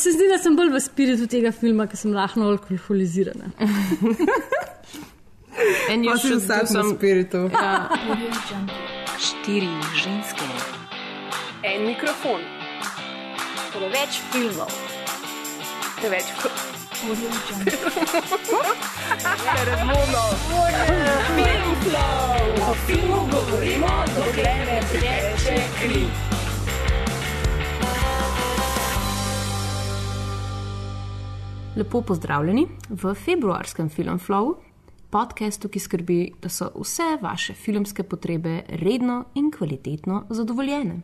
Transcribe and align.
se 0.00 0.12
zdi, 0.12 0.28
da 0.32 0.38
sem 0.42 0.56
bolj 0.56 0.70
v 0.72 0.80
spiritu 0.80 1.26
tega 1.30 1.52
filma, 1.52 1.86
ker 1.90 1.98
sem 2.00 2.12
lahko 2.16 2.40
alkoholizirana. 2.48 3.52
En 5.92 6.04
je 6.04 6.14
še 6.22 6.36
vsak 6.40 6.70
sem. 6.70 6.94
spiritu. 6.96 7.40
Ja, 7.52 7.88
Štiri 9.20 9.68
ženske, 10.00 10.46
En 11.68 11.84
mikrofon, 11.84 12.40
preveč 13.74 14.20
filmov, 14.32 14.72
preveč 16.00 16.24
o 22.70 22.74
filmu 22.86 23.20
govorimo, 23.32 23.92
dokler 24.16 24.66
ne 24.66 24.80
teče 24.92 25.56
kri. 25.80 26.04
Lepo 31.76 32.02
pozdravljeni 32.02 32.66
v 32.88 33.14
februarskem 33.14 33.88
Filmflowu, 33.88 34.56
podkastu, 35.10 35.68
ki 35.68 35.78
skrbi, 35.78 36.32
da 36.42 36.48
so 36.48 36.72
vse 36.74 37.16
vaše 37.22 37.54
filmske 37.54 38.02
potrebe 38.02 38.62
redno 38.68 39.24
in 39.34 39.50
kvalitetno 39.50 40.24
zadovoljene. 40.30 41.00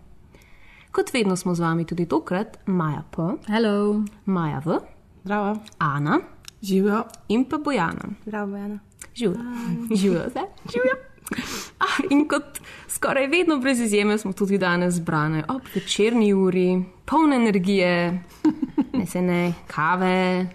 Kot 0.91 1.13
vedno 1.15 1.37
smo 1.37 1.55
z 1.55 1.61
vami 1.61 1.85
tudi 1.87 2.07
tokrat 2.07 2.59
Maja 2.67 3.03
P., 3.11 3.23
Hello. 3.47 4.03
Maja 4.25 4.63
V., 4.65 4.79
Zdravo. 5.25 5.57
Ana 5.79 6.19
Živijo. 6.63 7.05
in 7.29 7.45
pa 7.45 7.59
Bojana. 7.59 8.09
Zdravo, 8.23 8.57
Jana. 8.57 8.79
Živijo. 9.15 9.41
Živijo 10.01 10.23
zdaj. 10.31 10.45
Živijo. 10.73 10.95
Ah, 11.79 11.99
in 12.11 12.29
kot 12.29 12.61
skoraj 12.89 13.27
vedno 13.27 13.57
brez 13.59 13.81
izjeme 13.81 14.19
smo 14.19 14.33
tudi 14.33 14.59
danes 14.59 14.95
zbrane 14.95 15.45
ob 15.49 15.63
večerni 15.75 16.35
uri, 16.35 16.85
polne 17.05 17.37
energije, 17.37 18.23
ne 18.93 19.07
se 19.07 19.23
ne, 19.23 19.53
kave. 19.67 20.47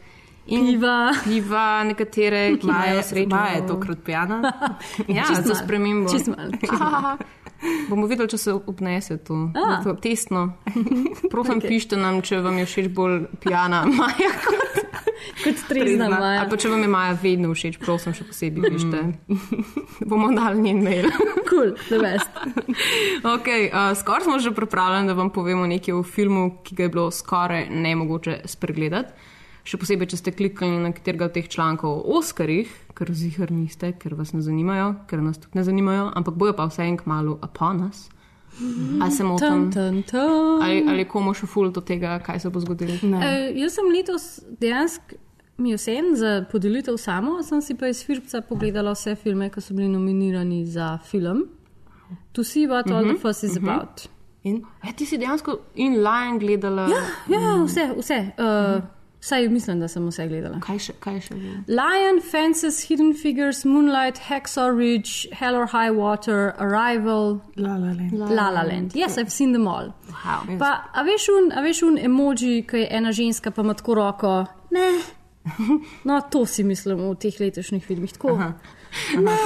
In 0.45 0.66
Piva. 0.66 1.13
piva, 1.23 1.84
nekatere, 1.84 2.49
ki 2.60 2.68
imajo 2.68 3.04
srečo. 3.04 3.35
Maja 3.35 3.55
je 3.55 3.68
tokrat 3.68 3.98
pijana. 4.05 4.41
Ja, 5.07 5.24
Čisto 5.27 5.54
za 5.54 5.55
spremembo. 5.55 6.10
Čisto 6.12 6.32
malo. 6.32 7.18
Bomo 7.90 8.07
videli, 8.10 8.29
če 8.29 8.38
se 8.41 8.54
obnese 8.54 9.20
to. 9.21 9.52
A. 9.54 9.84
to 9.84 9.93
testno. 9.93 10.57
Prosim, 11.30 11.60
okay. 11.62 11.68
pišite 11.70 11.98
nam, 11.98 12.24
če 12.26 12.40
vam 12.41 12.57
je 12.57 12.65
všeč 12.65 12.88
bolj 12.90 13.27
pijana 13.43 13.84
Maja. 13.85 14.32
Kot, 14.41 14.80
Kot 15.43 15.62
trezna 15.70 16.10
Maja. 16.10 16.41
ali 16.41 16.49
pa 16.49 16.58
če 16.58 16.71
vam 16.74 16.82
je 16.82 16.90
Maja 16.90 17.13
vedno 17.21 17.54
všeč, 17.54 17.77
prosim, 17.77 18.15
še 18.18 18.26
posebej 18.26 18.65
pišite. 18.65 19.04
Bomo 20.10 20.32
dali 20.34 20.58
njen 20.65 20.82
mail. 20.82 21.12
Cool, 21.46 21.76
the 21.91 22.02
best. 22.02 22.34
okay, 23.21 23.70
uh, 23.70 23.93
skoraj 23.93 24.26
smo 24.26 24.40
že 24.41 24.55
pripravljeni, 24.58 25.13
da 25.13 25.13
vam 25.13 25.30
povemo 25.30 25.70
nekaj 25.70 25.99
o 25.99 26.02
filmu, 26.02 26.63
ki 26.65 26.80
ga 26.80 26.90
je 26.90 26.96
bilo 26.98 27.12
skoraj 27.13 27.70
nemogoče 27.70 28.41
spregledati. 28.49 29.30
Še 29.67 29.77
posebej, 29.77 30.09
če 30.13 30.17
ste 30.17 30.31
kliknili 30.34 30.79
na 30.81 30.90
katerega 30.95 31.27
od 31.29 31.35
teh 31.35 31.49
člankov 31.51 31.99
o 31.99 32.17
Oskarjih, 32.17 32.71
ker 32.98 33.12
zihar 33.13 33.51
niste, 33.54 33.91
ker 34.01 34.15
vas 34.18 34.34
ne 34.34 34.41
zanimajo, 34.41 34.95
ker 35.09 35.21
nas 35.21 35.37
tudi 35.41 35.59
ne 35.59 35.65
zanimajo, 35.68 36.07
ampak 36.18 36.37
bojo 36.37 36.55
pa 36.57 36.65
vse 36.70 36.87
en 36.87 36.98
kmalo 36.98 37.37
upon 37.45 37.85
us. 37.90 38.07
Ali 39.01 39.12
se 39.12 39.23
motim? 39.23 39.70
Ali, 40.62 40.81
ali 40.90 41.05
komu 41.07 41.34
še 41.37 41.48
ful 41.48 41.70
do 41.71 41.81
tega, 41.85 42.18
kaj 42.26 42.41
se 42.43 42.49
bo 42.51 42.59
zgodilo? 42.59 42.98
Uh, 43.13 43.51
jaz 43.62 43.77
sem 43.77 43.91
letos 43.93 44.26
dejansko 44.59 45.21
mi 45.62 45.75
vse 45.77 45.93
en 45.93 46.15
za 46.18 46.31
podelitev 46.51 46.98
samo, 46.98 47.43
sem 47.43 47.62
si 47.62 47.75
pa 47.77 47.87
iz 47.87 48.01
Filipca 48.05 48.41
pogledala 48.41 48.96
vse 48.96 49.15
filme, 49.15 49.49
ki 49.53 49.62
so 49.62 49.75
bili 49.77 49.90
nominirani 49.91 50.65
za 50.65 50.98
film. 51.05 51.46
To 52.34 52.43
see 52.43 52.68
what 52.68 52.90
all 52.91 53.05
the 53.05 53.20
fuss 53.21 53.43
is 53.43 53.57
about. 53.57 54.07
In 54.43 54.63
E, 54.84 54.93
ti 54.98 55.05
si 55.05 55.18
dejansko 55.21 55.59
in 55.75 56.01
Lion 56.01 56.40
gledala. 56.41 56.87
Ja, 56.90 57.03
ja, 57.29 57.53
vse, 57.63 57.91
vse. 57.98 58.20
Uh, 58.41 58.81
Saj 59.24 59.48
mislim, 59.50 59.80
da 59.80 59.88
sem 59.88 60.08
vse 60.10 60.26
gledala. 60.27 60.58
Kaj 60.66 60.80
še? 60.82 60.94
Kaj 61.00 61.20
še 61.22 61.36
je? 61.38 61.52
Lion, 61.70 62.22
Fences, 62.26 62.80
Hidden 62.88 63.12
Figures, 63.14 63.60
Moonlight, 63.66 64.18
Hacksaw 64.28 64.72
Ridge, 64.78 65.28
Hell 65.31 65.56
or 65.56 65.68
High 65.69 65.91
Water, 65.94 66.56
Arrival, 66.58 67.38
la 67.56 67.76
la 67.78 67.94
la. 67.94 68.26
La 68.34 68.50
La 68.50 68.64
Land. 68.64 68.96
Yes, 68.96 69.18
I've 69.22 69.30
seen 69.31 69.54
them 69.54 69.68
all. 69.68 69.94
Wow. 70.10 70.58
Pa, 70.58 70.72
a 70.94 71.04
veš 71.06 71.30
un, 71.38 71.52
a 71.54 71.62
veš 71.62 71.84
un 71.86 71.98
emoji, 72.02 72.64
ki 72.68 72.78
je 72.81 72.88
ena 72.98 73.12
ženska, 73.14 73.52
pa 73.52 73.62
ima 73.62 73.74
tako 73.78 73.96
roko. 74.02 74.36
Ne. 74.72 74.90
No, 76.04 76.20
to 76.30 76.46
si 76.46 76.64
mislim 76.64 77.00
v 77.02 77.16
teh 77.18 77.38
letošnjih 77.40 77.86
filmih. 77.86 78.12
Tako. 78.14 78.36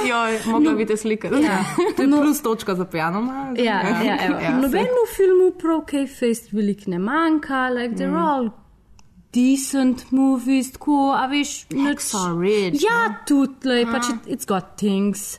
Joj, 0.08 0.38
mogla 0.46 0.72
no, 0.72 0.76
biti 0.76 0.96
slika. 0.96 1.28
Ja. 1.40 1.60
To 1.96 2.02
je 2.02 2.08
plus 2.10 2.42
točka 2.42 2.74
za 2.74 2.84
pijano. 2.84 3.20
Maja. 3.22 3.54
Ja, 3.64 3.78
ja, 4.04 4.16
evo. 4.26 4.36
Ja, 4.40 4.50
Nobenemu 4.60 5.04
filmu 5.16 5.50
prav 5.60 5.84
kaj 5.88 6.06
fejst 6.06 6.52
veliko 6.52 6.90
ne 6.90 6.98
manjka, 6.98 7.68
like 7.70 7.94
they're 7.96 8.10
Mm. 8.12 8.24
all 8.28 8.50
decent 9.36 10.06
movies, 10.16 10.72
tako, 10.72 11.12
a 11.12 11.26
veš, 11.28 11.66
nič. 11.68 11.84
Hacksaw 11.84 12.32
Ridge, 12.40 12.80
Ja, 12.80 13.20
tudi, 13.28 13.68
like, 13.68 13.92
pač 13.92 14.08
it, 14.14 14.30
it's 14.38 14.48
got 14.48 14.76
things. 14.80 15.36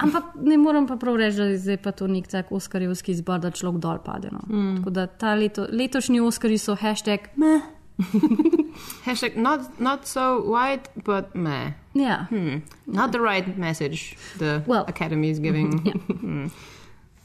Ampak 0.00 0.38
ne 0.38 0.56
morem 0.60 0.86
pa 0.86 0.96
prav 1.00 1.18
reči, 1.18 1.40
da 1.42 1.50
je 1.50 1.58
zdaj 1.64 1.80
pa 1.82 1.92
to 1.96 2.06
nek 2.06 2.30
tak 2.30 2.54
oskarjevski 2.54 3.16
izbor, 3.18 3.42
da 3.42 3.50
človek 3.50 3.82
dol 3.82 3.98
pade. 4.06 4.30
No. 4.32 4.44
Mm. 4.46 4.80
Tako 4.80 4.94
da 4.94 5.06
ta 5.10 5.34
leto, 5.34 5.66
letošnji 5.66 6.22
oskari 6.22 6.58
so 6.62 6.78
hashtag 6.78 7.28
meh. 7.36 7.66
Hashtag 9.04 9.36
not, 9.36 9.80
not 9.80 10.06
so 10.06 10.40
white, 10.40 10.88
but 11.04 11.34
meh. 11.34 11.74
Ja. 11.92 12.26
Hmm. 12.30 12.62
Not 12.86 13.12
the 13.12 13.20
right 13.20 13.58
message 13.58 14.16
the 14.38 14.62
Well. 14.66 14.84
Academy 14.88 15.30
is 15.30 15.38
giving. 15.38 15.84
Hmm. 16.20 16.48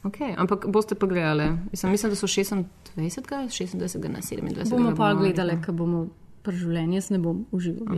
Okay, 0.06 0.34
ampak 0.38 0.66
boste 0.70 0.94
pa 0.94 1.06
gledali. 1.06 1.50
Mislim, 1.70 1.92
mislim, 1.92 2.10
da 2.12 2.16
so 2.16 2.26
26, 2.26 2.64
26 2.96 3.74
na 4.08 4.20
27. 4.20 4.70
Bomo 4.70 4.94
pa 4.96 5.08
bomo 5.10 5.20
gledali, 5.20 5.58
ko 5.66 5.72
bomo 5.72 6.06
preživljeni, 6.42 6.94
jaz 6.96 7.10
ne 7.10 7.18
bom 7.18 7.46
užival. 7.52 7.96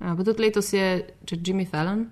Ja, 0.00 0.14
pa 0.16 0.24
tudi 0.24 0.42
letos 0.42 0.72
je 0.72 0.86
če 1.24 1.36
Jimmy 1.36 1.68
Fallon. 1.70 2.06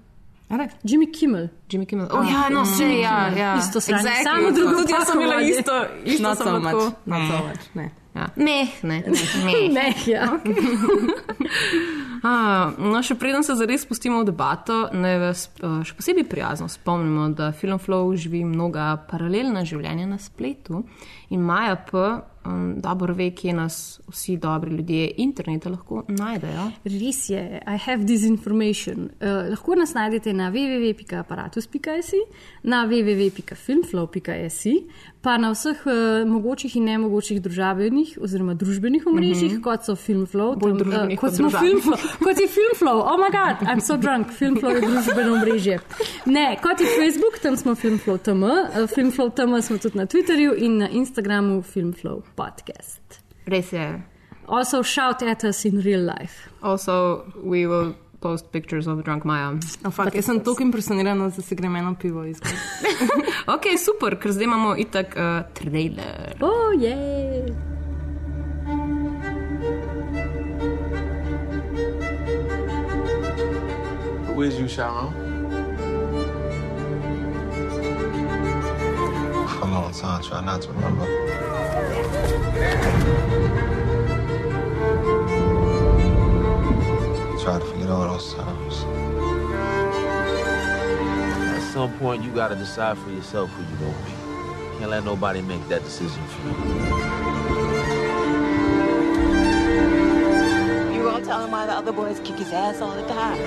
Jimmy 0.85 1.09
Kimmel. 1.13 1.49
Jimmy 1.71 1.87
Kimmel. 1.87 2.09
Oh, 2.13 2.25
ja, 2.31 2.49
no, 2.53 2.63
vse, 2.63 2.85
ja, 3.01 3.29
ja. 3.39 3.57
Isto 3.59 3.81
sranje, 3.81 4.09
Exactly. 4.09 4.25
samo 4.25 4.51
drugo 4.51 4.83
Tudi 4.83 4.93
jaz 4.93 5.07
sem 5.09 5.21
pakovanje. 5.21 5.51
isto, 5.51 5.73
isto 6.05 6.35
sem 6.35 6.63
lahko-. 6.63 6.93
Not 7.07 7.23
so 7.31 7.47
much. 7.49 7.75
Ne. 7.75 7.91
Ja. 8.15 8.29
Meh, 8.37 8.83
ne, 8.83 9.03
meh. 9.45 9.73
Ne, 9.75 9.95
ja. 10.07 10.29
A, 12.25 12.71
no, 12.79 13.01
še 13.05 13.19
preden 13.21 13.45
se 13.45 13.53
zares 13.59 13.83
spustimo 13.85 14.23
v 14.23 14.31
debato, 14.31 14.87
naj 14.97 15.17
vas 15.21 15.43
uh, 15.61 15.83
še 15.85 15.93
posebej 15.99 16.25
prijazno 16.31 16.71
spomnimo, 16.73 17.27
da 17.37 17.51
Film 17.53 17.77
Flow 17.83 18.15
živi 18.17 18.47
mnoga 18.49 18.95
paralelna 19.11 19.61
življenja 19.69 20.07
na 20.09 20.17
spletu 20.23 20.87
in 21.35 21.43
Maja 21.45 21.77
P. 21.85 22.07
Um, 22.45 22.75
dobro 22.85 23.15
ve, 23.17 23.31
kje 23.33 23.55
nas 23.57 23.77
vsi 24.13 24.35
dobri 24.37 24.75
ljudje 24.77 25.07
interneta 25.25 25.71
lahko 25.73 26.03
najdejo. 26.13 26.67
Res 26.93 27.23
je, 27.33 27.41
I 27.61 27.79
have 27.87 28.05
this 28.05 28.25
information. 28.29 29.09
Uh, 29.17 29.49
lahko 29.53 29.77
nas 29.81 29.95
najdete 29.97 30.33
na 30.37 30.51
www.apparatus.si, 30.53 32.21
na 32.69 32.85
www.filmflow.si, 32.89 34.75
pa 35.25 35.39
na 35.41 35.51
vseh 35.55 35.81
uh, 35.87 36.29
mogočih 36.29 36.77
in 36.77 36.85
nemogočih 36.85 37.41
družbenih 37.43 38.19
oziroma 38.21 38.55
družbenih 38.55 39.07
omrežjih, 39.09 39.53
mm 39.53 39.57
-hmm. 39.57 39.65
kot 39.65 39.85
so 39.89 39.97
Filmflow, 39.97 40.61
tam, 40.61 40.77
družbenih 40.79 41.19
kot 41.21 41.33
smo. 41.35 41.51
Filmflow, 41.51 41.99
kot 42.27 42.41
je 42.41 42.49
Filmflow, 42.57 42.99
oh 43.01 43.17
my 43.23 43.31
god, 43.33 43.69
I'm 43.69 43.81
so 43.81 43.97
drunk, 43.97 44.29
Filmflow 44.41 44.75
je 44.77 44.81
družbeno 44.81 45.33
omrežje. 45.33 45.79
Ne, 46.27 46.57
kot 46.63 46.81
je 46.81 46.87
Facebook, 47.01 47.39
tam 47.43 47.57
smo 47.57 47.75
Filmflow 47.75 48.19
TM, 48.19 48.43
uh, 48.43 48.51
Filmflow 48.95 49.31
TM 49.37 49.61
smo 49.63 49.79
tudi 49.79 49.99
na 49.99 50.07
Twitterju 50.07 50.55
in 50.57 50.79
na 50.79 50.89
Instagramu 50.89 51.63
Filmflow 51.63 52.23
podcast. 52.37 53.21
Res 53.47 53.73
je. 53.73 54.03
Also 54.47 54.83
shout 54.83 55.23
at 55.23 55.45
us 55.45 55.65
in 55.65 55.81
real 55.81 56.01
life. 56.01 56.51
Also, 56.61 57.25
we 57.45 57.67
will 57.67 57.95
post 58.25 58.51
pictures 58.53 58.87
of 58.87 59.05
drunk 59.05 59.25
Maja. 59.29 59.53
Oh, 59.85 59.91
fuck, 59.93 60.15
jaz 60.17 60.25
sem 60.25 60.41
tako 60.41 60.65
impresionirana, 60.65 61.29
da 61.29 61.43
si 61.45 61.55
grem 61.55 61.77
eno 61.77 61.95
pivo 62.01 62.25
iskati. 62.25 62.57
Ok, 63.55 63.69
super, 63.77 64.17
ker 64.21 64.33
zdaj 64.33 64.45
imamo 64.49 64.73
itak 64.81 65.17
uh, 65.17 65.43
trailer. 65.53 66.33
Oh, 66.41 66.73
yeah. 66.73 67.45
Who 74.33 74.43
is 74.43 74.59
you, 74.59 74.69
Sharon? 74.69 75.13
For 79.49 79.63
a 79.63 79.71
long 79.71 79.93
time, 79.93 80.23
try 80.23 80.41
not 80.41 80.63
to 80.63 80.73
remember. 80.73 81.07
Try 87.45 87.59
to 87.59 87.65
forget 87.67 87.91
all 87.91 88.09
those 88.09 88.33
times. 88.33 88.85
At 91.53 91.73
some 91.75 91.93
point, 91.99 92.25
you 92.25 92.31
gotta 92.31 92.55
decide 92.55 92.97
for 92.97 93.11
yourself 93.11 93.51
who 93.51 93.63
you 93.63 93.77
gonna 93.81 94.05
be. 94.07 94.13
Can't 94.79 94.91
let 94.91 95.05
nobody 95.05 95.43
make 95.43 95.69
that 95.69 95.85
decision 95.85 96.23
for 96.27 96.41
you. 96.49 96.55
You 100.95 101.03
gonna 101.03 101.23
tell 101.23 101.45
him 101.45 101.51
why 101.51 101.67
the 101.67 101.75
other 101.75 101.93
boys 101.93 102.19
kick 102.21 102.37
his 102.37 102.51
ass 102.51 102.81
all 102.81 102.95
the 102.97 103.07
time? 103.07 103.39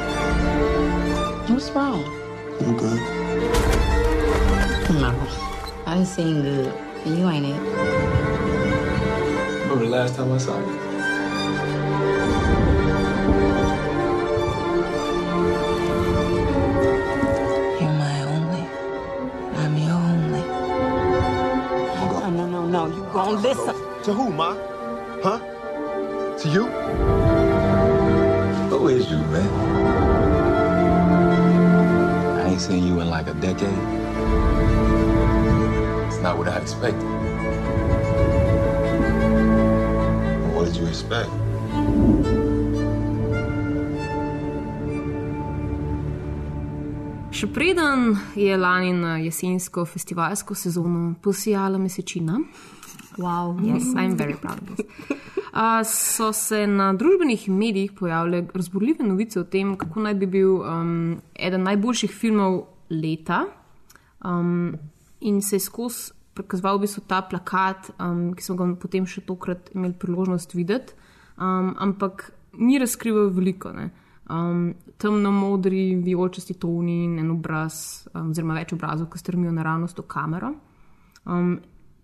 What's 1.52 1.72
wrong? 1.72 2.04
I'm 2.62 2.78
good. 2.78 3.02
No. 5.02 5.10
I 5.88 5.96
done 5.96 6.06
seen 6.06 6.44
good. 6.44 6.72
And 7.04 7.18
you 7.18 7.28
ain't 7.28 7.48
it. 7.48 7.60
Remember 9.62 9.86
the 9.86 9.90
last 9.90 10.16
time 10.16 10.32
I 10.32 10.38
saw 10.38 10.60
you? 10.60 10.97
Listen. 22.86 23.76
To 24.04 24.14
who, 24.14 24.30
Ma? 24.30 24.56
Huh? 25.24 25.40
To 26.38 26.50
you? 26.50 26.68
Who 28.70 28.88
is 28.90 29.10
you, 29.10 29.18
man? 29.18 29.50
I 32.40 32.50
ain't 32.50 32.62
seen 32.62 32.86
you 32.86 33.02
in 33.02 33.10
like 33.10 33.28
a 33.28 33.34
decade. 33.34 33.70
It's 36.08 36.22
not 36.22 36.38
what 36.38 36.48
I 36.48 36.58
expected. 36.58 37.04
What 40.54 40.66
did 40.66 40.76
you 40.76 40.88
expect? 40.88 41.30
Še 47.38 47.46
preden 47.54 48.16
je 48.34 48.56
lani 48.58 48.96
na 48.98 49.18
jesensko 49.22 49.84
festivalsko 49.86 50.56
sezono 50.58 51.12
posijala 51.22 51.78
mesečina, 51.78 52.40
Wow. 53.18 53.60
yes, 53.62 53.94
I'm 53.94 54.16
very 54.18 54.34
proud 54.34 54.58
of 54.62 54.76
this. 54.78 54.86
Uh, 55.54 55.84
so 55.86 56.32
se 56.34 56.68
na 56.68 56.94
družbenih 56.94 57.48
medijih 57.50 57.92
pojavile 57.92 58.44
razburljive 58.54 59.06
novice 59.06 59.40
o 59.40 59.44
tem, 59.44 59.76
kako 59.78 60.00
naj 60.06 60.14
bi 60.14 60.26
bil 60.26 60.56
um, 60.62 61.22
eden 61.34 61.64
najboljših 61.64 62.12
filmov 62.12 62.60
leta. 62.90 63.44
Um, 64.26 64.74
in 65.22 65.42
se 65.42 65.56
je 65.56 65.60
skozi 65.60 66.14
prikazoval 66.34 66.78
v 66.78 66.86
bistvu 66.88 67.06
ta 67.08 67.22
plakat, 67.22 67.92
um, 68.02 68.34
ki 68.34 68.46
smo 68.46 68.58
ga 68.58 68.72
potem 68.82 69.06
še 69.06 69.22
tokrat 69.30 69.70
imeli 69.76 69.94
priložnost 69.94 70.58
videti, 70.58 70.98
um, 71.38 71.76
ampak 71.78 72.32
ni 72.58 72.82
razkrival 72.82 73.30
veliko. 73.30 73.74
Ne. 73.78 73.92
Um, 74.30 74.74
temno 74.98 75.32
modri, 75.32 75.96
vijolčasti 75.96 76.58
toni 76.60 77.04
in 77.06 77.20
en 77.20 77.32
obraz, 77.32 78.08
um, 78.14 78.32
oziroma 78.34 78.58
več 78.60 78.74
obrazov, 78.76 79.08
ki 79.12 79.22
strmijo 79.22 79.54
naravnost 79.56 80.00
v 80.02 80.08
kamero. 80.12 80.52
Um, 81.24 81.54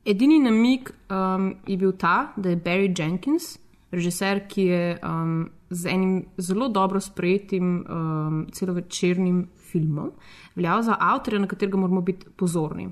edini 0.08 0.40
namig 0.40 0.94
um, 1.12 1.50
je 1.68 1.78
bil 1.78 1.92
ta, 2.00 2.32
da 2.38 2.54
je 2.54 2.62
Barry 2.64 2.88
Jenkins, 2.96 3.58
režiser, 3.92 4.46
ki 4.48 4.68
je 4.70 4.86
um, 5.04 5.50
z 5.70 5.92
enim 5.92 6.16
zelo 6.38 6.70
dobro 6.70 7.02
sprejetim 7.02 7.76
um, 7.82 8.40
celovečernim 8.54 9.44
filmom, 9.72 10.14
veljal 10.56 10.84
za 10.84 10.96
avtorja, 11.00 11.42
na 11.44 11.48
katerega 11.48 11.78
moramo 11.78 12.02
biti 12.02 12.32
pozorni. 12.38 12.88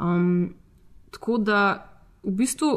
Um, 0.00 0.54
tako 1.10 1.38
da 1.38 1.60
v 2.24 2.32
bistvu 2.40 2.72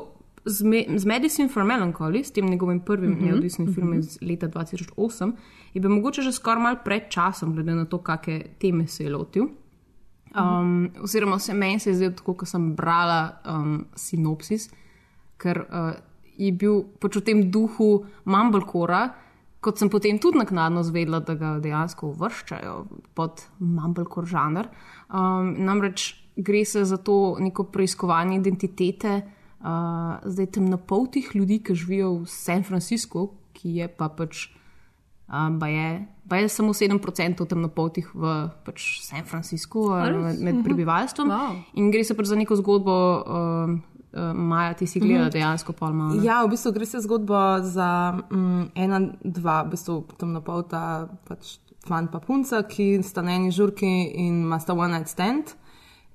z, 0.48 0.64
me, 0.64 0.86
z 0.96 1.06
Medicine 1.06 1.50
for 1.50 1.64
Melancholy, 1.64 2.24
s 2.24 2.32
tem 2.32 2.50
njegovim 2.50 2.80
prvim 2.80 3.12
mm 3.12 3.18
-hmm, 3.18 3.26
neodvisnim 3.26 3.74
filmom 3.74 3.94
mm 3.94 4.02
-hmm. 4.02 4.08
iz 4.08 4.18
leta 4.22 4.48
2008, 4.48 5.32
je 5.74 5.82
bil 5.82 5.92
mogoče 5.92 6.22
že 6.22 6.32
skoraj 6.32 6.64
mal 6.64 6.76
pred 6.86 7.04
časom, 7.10 7.54
glede 7.54 7.76
na 7.76 7.86
to, 7.86 7.98
kakšne 7.98 8.44
teme 8.60 8.88
se 8.88 9.04
je 9.04 9.10
lotil. 9.10 9.48
Um, 10.36 10.90
oziroma, 11.04 11.40
se 11.40 11.54
meni 11.54 11.80
se 11.80 11.90
je 11.90 11.96
zdelo 11.96 12.12
tako, 12.12 12.34
ko 12.34 12.46
sem 12.46 12.76
brala 12.76 13.42
um, 13.46 13.86
sinopsis, 13.96 14.70
ker 15.38 15.66
uh, 15.70 15.94
je 16.38 16.52
bil 16.52 16.84
pač 17.00 17.16
v 17.16 17.22
tem 17.22 17.52
duhu 17.52 18.06
Mumblecora, 18.26 19.14
kot 19.60 19.80
sem 19.80 19.90
potem 19.90 20.20
tudi 20.20 20.38
naknadno 20.38 20.84
zvedla, 20.84 21.20
da 21.20 21.34
ga 21.36 21.60
dejansko 21.60 22.08
uvrščajo 22.08 22.86
pod 23.14 23.42
Mumblecore 23.60 24.28
žanr. 24.28 24.70
Um, 25.14 25.56
namreč 25.66 26.14
gre 26.36 26.66
se 26.66 26.86
za 26.86 26.98
to 26.98 27.38
neko 27.40 27.64
preiskovanje 27.64 28.38
identitete, 28.38 29.22
uh, 29.60 30.18
zdaj 30.26 30.52
temnopoltih 30.58 31.32
ljudi, 31.36 31.60
ki 31.64 31.76
živijo 31.76 32.14
v 32.22 32.30
San 32.32 32.64
Franciscu, 32.64 33.30
ki 33.54 33.82
je 33.82 33.88
pa 33.88 34.10
pač. 34.10 34.48
Um, 35.28 35.58
pa, 35.60 35.68
je, 35.68 36.08
pa 36.30 36.38
je 36.40 36.48
samo 36.50 36.72
7% 36.72 37.48
temnopoltih 37.50 38.08
v 38.16 38.36
pač 38.64 39.02
San 39.04 39.26
Franciscu, 39.28 39.90
med, 39.92 40.40
med 40.40 40.64
prebivalstvom. 40.64 41.28
Wow. 41.28 41.58
In 41.76 41.92
gre 41.92 42.06
se 42.08 42.16
pač 42.16 42.30
za 42.32 42.40
neko 42.40 42.56
zgodbo, 42.56 42.96
um, 43.28 43.76
uh, 44.16 44.32
Maja, 44.32 44.78
ti 44.80 44.88
si 44.88 45.02
gledala 45.04 45.28
dejansko 45.34 45.76
pol 45.76 45.92
malo. 45.92 46.16
ne? 46.16 46.24
Ja, 46.24 46.40
v 46.46 46.56
bistvu 46.56 46.72
gre 46.80 46.88
se 46.88 47.04
zgodba 47.04 47.60
za 47.60 47.90
um, 48.32 48.70
ena, 48.72 49.02
dva, 49.20 49.66
v 49.68 49.76
bistvu 49.76 50.00
temnopolta 50.16 51.10
pač 51.28 51.58
fant 51.88 52.12
pa 52.12 52.20
punca, 52.24 52.62
ki 52.68 53.00
sta 53.04 53.24
na 53.24 53.38
eni 53.38 53.52
žurki 53.52 53.88
in 54.16 54.44
ima 54.48 54.60
sta 54.60 54.76
one 54.76 54.94
night 54.96 55.12
stand. 55.12 55.56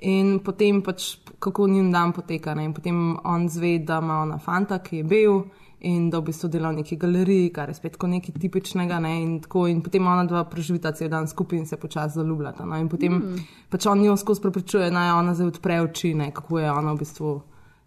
In 0.03 0.39
potem 0.45 0.83
pač 0.83 1.17
kako 1.39 1.67
njim 1.69 1.93
dan 1.93 2.13
poteka. 2.13 2.55
Ne? 2.55 2.65
In 2.65 2.73
potem 2.73 3.17
on 3.25 3.49
zve, 3.49 3.79
da 3.79 4.01
ima 4.03 4.23
ona 4.23 4.39
fanta, 4.39 4.79
ki 4.79 4.97
je 4.97 5.05
bil 5.05 5.43
in 5.83 6.11
da 6.11 6.21
v 6.21 6.29
bistvu 6.31 6.49
dela 6.49 6.71
v 6.71 6.83
neki 6.83 6.97
galeriji, 6.97 7.51
kar 7.55 7.71
je 7.71 7.75
spet 7.75 7.97
nekaj 7.99 8.35
tipičnega. 8.41 9.01
Ne? 9.03 9.17
In, 9.23 9.41
tako, 9.43 9.67
in 9.67 9.83
potem 9.83 10.07
ona 10.07 10.25
dva 10.25 10.45
preživita 10.45 10.93
cel 10.93 11.11
dan 11.11 11.27
skupaj 11.29 11.59
in 11.59 11.67
se 11.67 11.77
počasi 11.77 12.19
zaljubljata. 12.19 12.65
No? 12.65 12.79
In 12.79 12.89
potem 12.89 13.13
mm. 13.13 13.47
pač 13.71 13.87
on 13.87 14.05
jo 14.05 14.17
skozi 14.17 14.43
prepričuje, 14.43 14.91
naj 14.91 15.11
ona 15.19 15.35
zdaj 15.35 15.55
odpre 15.57 15.81
oči, 15.83 16.15
ne? 16.15 16.31
kako 16.35 16.59
je 16.59 16.71
ona 16.71 16.93
v 16.93 17.03
bistvu. 17.03 17.41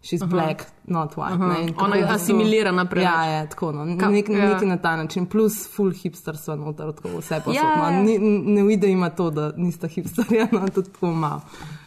She's 0.06 0.22
uh 0.22 0.28
-huh. 0.28 0.30
black, 0.30 0.66
not 0.84 1.16
white. 1.16 1.38
Ne, 1.38 1.62
in 1.62 1.68
kako 1.72 1.84
Ona 1.84 1.96
je 1.96 2.04
asimilirana 2.04 2.84
preveč. 2.84 3.04
Ja, 3.04 3.24
je 3.24 3.48
tako. 3.48 3.72
No. 3.72 3.84
Ka- 3.84 4.10
Nek, 4.10 4.28
ja. 4.28 4.52
Neki 4.52 4.66
na 4.66 4.76
ta 4.76 4.96
način, 4.96 5.26
plus 5.26 5.68
full 5.76 5.90
hipsterstva, 5.90 6.56
noter, 6.56 6.92
tako 6.92 7.08
vse 7.18 7.40
posod. 7.44 7.54
Ja, 7.54 7.90
ja. 7.90 7.90
No. 7.90 8.02
Ni, 8.02 8.18
ne 8.54 8.62
vidi 8.62 8.90
ima 8.90 9.10
to, 9.10 9.30
da 9.30 9.52
nista 9.56 9.86
hipsterja, 9.86 10.48
no, 10.52 10.68
tudi 10.68 10.92
tako 10.92 11.06
malo. 11.06 11.40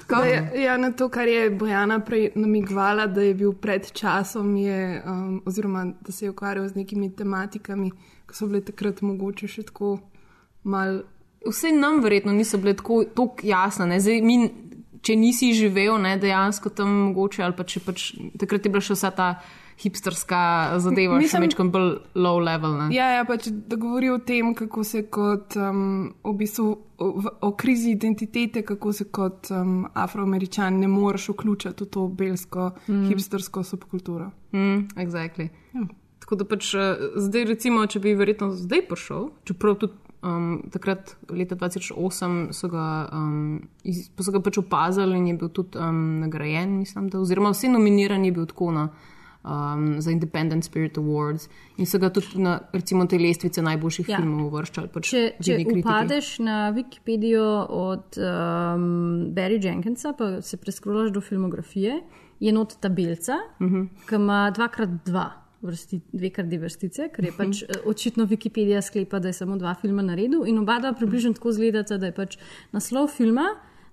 Da 0.10 0.24
je, 0.26 0.64
ja, 0.64 0.78
na 0.78 0.92
to, 0.92 1.10
kar 1.10 1.28
je 1.28 1.50
Bojana 1.50 2.00
prej 2.06 2.32
namigvala, 2.36 3.08
da 3.08 3.22
je 3.22 3.34
bil 3.34 3.54
pred 3.54 3.92
časom, 3.94 4.56
je, 4.58 5.04
um, 5.06 5.42
oziroma 5.46 5.86
da 6.02 6.12
se 6.12 6.26
je 6.26 6.32
ukvarjal 6.32 6.68
z 6.68 6.76
nekimi 6.76 7.12
tematikami, 7.16 7.92
ki 8.30 8.36
so 8.36 8.48
bile 8.50 8.64
takrat 8.66 9.02
mogoče 9.06 9.48
še 9.48 9.68
tako 9.70 10.00
mal. 10.64 11.04
Vse 11.46 11.72
nam 11.72 12.02
verjetno 12.04 12.34
niso 12.36 12.58
bile 12.58 12.74
tako 12.76 13.06
jasne. 13.44 13.86
ne. 13.88 14.00
Zdaj, 14.00 14.22
mi, 14.22 14.50
če 15.02 15.16
nisi 15.16 15.54
živel 15.54 15.98
ne, 16.02 16.18
dejansko 16.20 16.70
tam 16.76 16.92
mogoče, 17.10 17.44
ali 17.46 17.56
pa 17.56 17.64
če 17.64 17.84
pač 17.86 18.10
takrat 18.40 18.66
je 18.66 18.72
bila 18.74 18.84
še 18.84 18.98
vsa 18.98 19.12
ta 19.16 19.30
hipsterska 19.80 20.42
zadeva, 20.84 21.18
Mislim, 21.20 21.30
še 21.30 21.46
večkrat 21.48 21.72
bolj 21.74 21.92
low 22.20 22.40
level. 22.44 22.76
Ne. 22.82 22.90
Ja, 22.96 23.10
ja, 23.16 23.24
pač 23.28 23.48
da 23.50 23.80
govori 23.80 24.12
o 24.12 24.18
tem, 24.20 24.52
kako 24.58 24.84
se 24.88 25.06
kot 25.12 25.56
um, 25.60 26.10
v 26.26 26.34
bistvu 26.42 26.68
o, 27.00 27.10
o 27.48 27.52
krizi 27.60 27.94
identitete, 27.96 28.66
kako 28.68 28.94
se 28.94 29.08
kot 29.14 29.52
um, 29.56 29.86
afroameričan 29.94 30.82
ne 30.82 30.90
moreš 30.92 31.30
vključiti 31.34 31.88
v 31.88 31.90
to 31.96 32.08
belsko 32.08 32.74
mm. 32.88 33.08
hipstersko 33.08 33.64
subkulturo. 33.64 34.32
Mm, 34.52 34.90
exactly. 35.00 35.50
ja. 35.74 35.88
Tako 36.20 36.44
da 36.44 36.46
pač 36.46 36.74
eh, 36.78 37.08
zdaj, 37.18 37.48
recimo, 37.50 37.82
če 37.90 38.04
bi 38.04 38.12
verjetno 38.14 38.52
zdaj 38.54 38.84
prišel, 38.86 39.30
čeprav 39.50 39.80
tudi 39.82 39.96
um, 40.22 40.60
takrat, 40.70 41.16
leta 41.32 41.56
2008, 41.58 42.52
so 42.54 42.70
ga, 42.70 42.86
um, 43.16 43.62
iz, 43.88 44.10
so 44.20 44.34
ga 44.36 44.42
pač 44.44 44.60
opazili 44.62 45.18
in 45.18 45.32
je 45.32 45.38
bil 45.40 45.50
tudi 45.56 45.80
um, 45.82 46.20
nagrajen, 46.22 46.76
mislim, 46.84 47.08
da, 47.10 47.22
oziroma 47.24 47.54
vsi 47.56 47.72
nominirani 47.74 48.30
je 48.30 48.36
bil 48.36 48.46
tako 48.52 48.70
na. 48.76 48.90
Um, 49.44 50.02
za 50.02 50.12
Independent 50.12 50.66
Spirit 50.66 50.98
Awards 50.98 51.48
in 51.78 51.86
so 51.86 51.98
ga 51.98 52.10
tudi 52.10 52.42
na 52.44 52.60
recimo, 52.74 53.06
te 53.08 53.16
lestvice 53.18 53.62
najboljših 53.62 54.10
Ja. 54.10 54.18
filmov 54.18 54.50
uvrščali. 54.52 54.90
Pač 54.92 55.10
Če, 55.10 55.22
če 55.40 55.56
kritiki. 55.56 55.80
upadeš 55.80 56.40
na 56.44 56.74
Wikipedijo 56.76 57.46
od 57.70 58.20
um, 58.20 59.32
Barry 59.34 59.64
Jenkinsa, 59.64 60.12
pa 60.18 60.42
se 60.42 60.58
preskrolaš 60.58 61.12
do 61.16 61.22
filmografije, 61.22 62.02
je 62.40 62.52
not 62.52 62.76
tabelca, 62.82 63.38
uh 63.60 63.68
-huh. 63.68 63.88
ki 64.10 64.16
ima 64.16 64.52
dvakrat 64.52 64.90
dva. 65.06 65.32
Vrsti, 65.62 66.02
dve 66.14 66.30
kar 66.30 66.46
dve 66.46 66.58
vrstice, 66.58 67.10
ker 67.16 67.26
je 67.26 67.32
pač 67.38 67.64
eh, 67.64 67.68
očitno 67.86 68.26
Wikipedija 68.26 68.82
sklepa, 68.82 69.20
da 69.20 69.28
je 69.28 69.34
samo 69.34 69.58
dva 69.58 69.74
filma 69.76 70.02
na 70.02 70.16
redu, 70.16 70.44
in 70.48 70.58
oba 70.60 70.80
dva 70.80 70.94
približno 70.94 71.34
tako 71.34 71.50
izgledata, 71.50 71.98
da 71.98 72.06
je 72.06 72.12
pač 72.16 72.38
naslov 72.72 73.08
filma, 73.08 73.44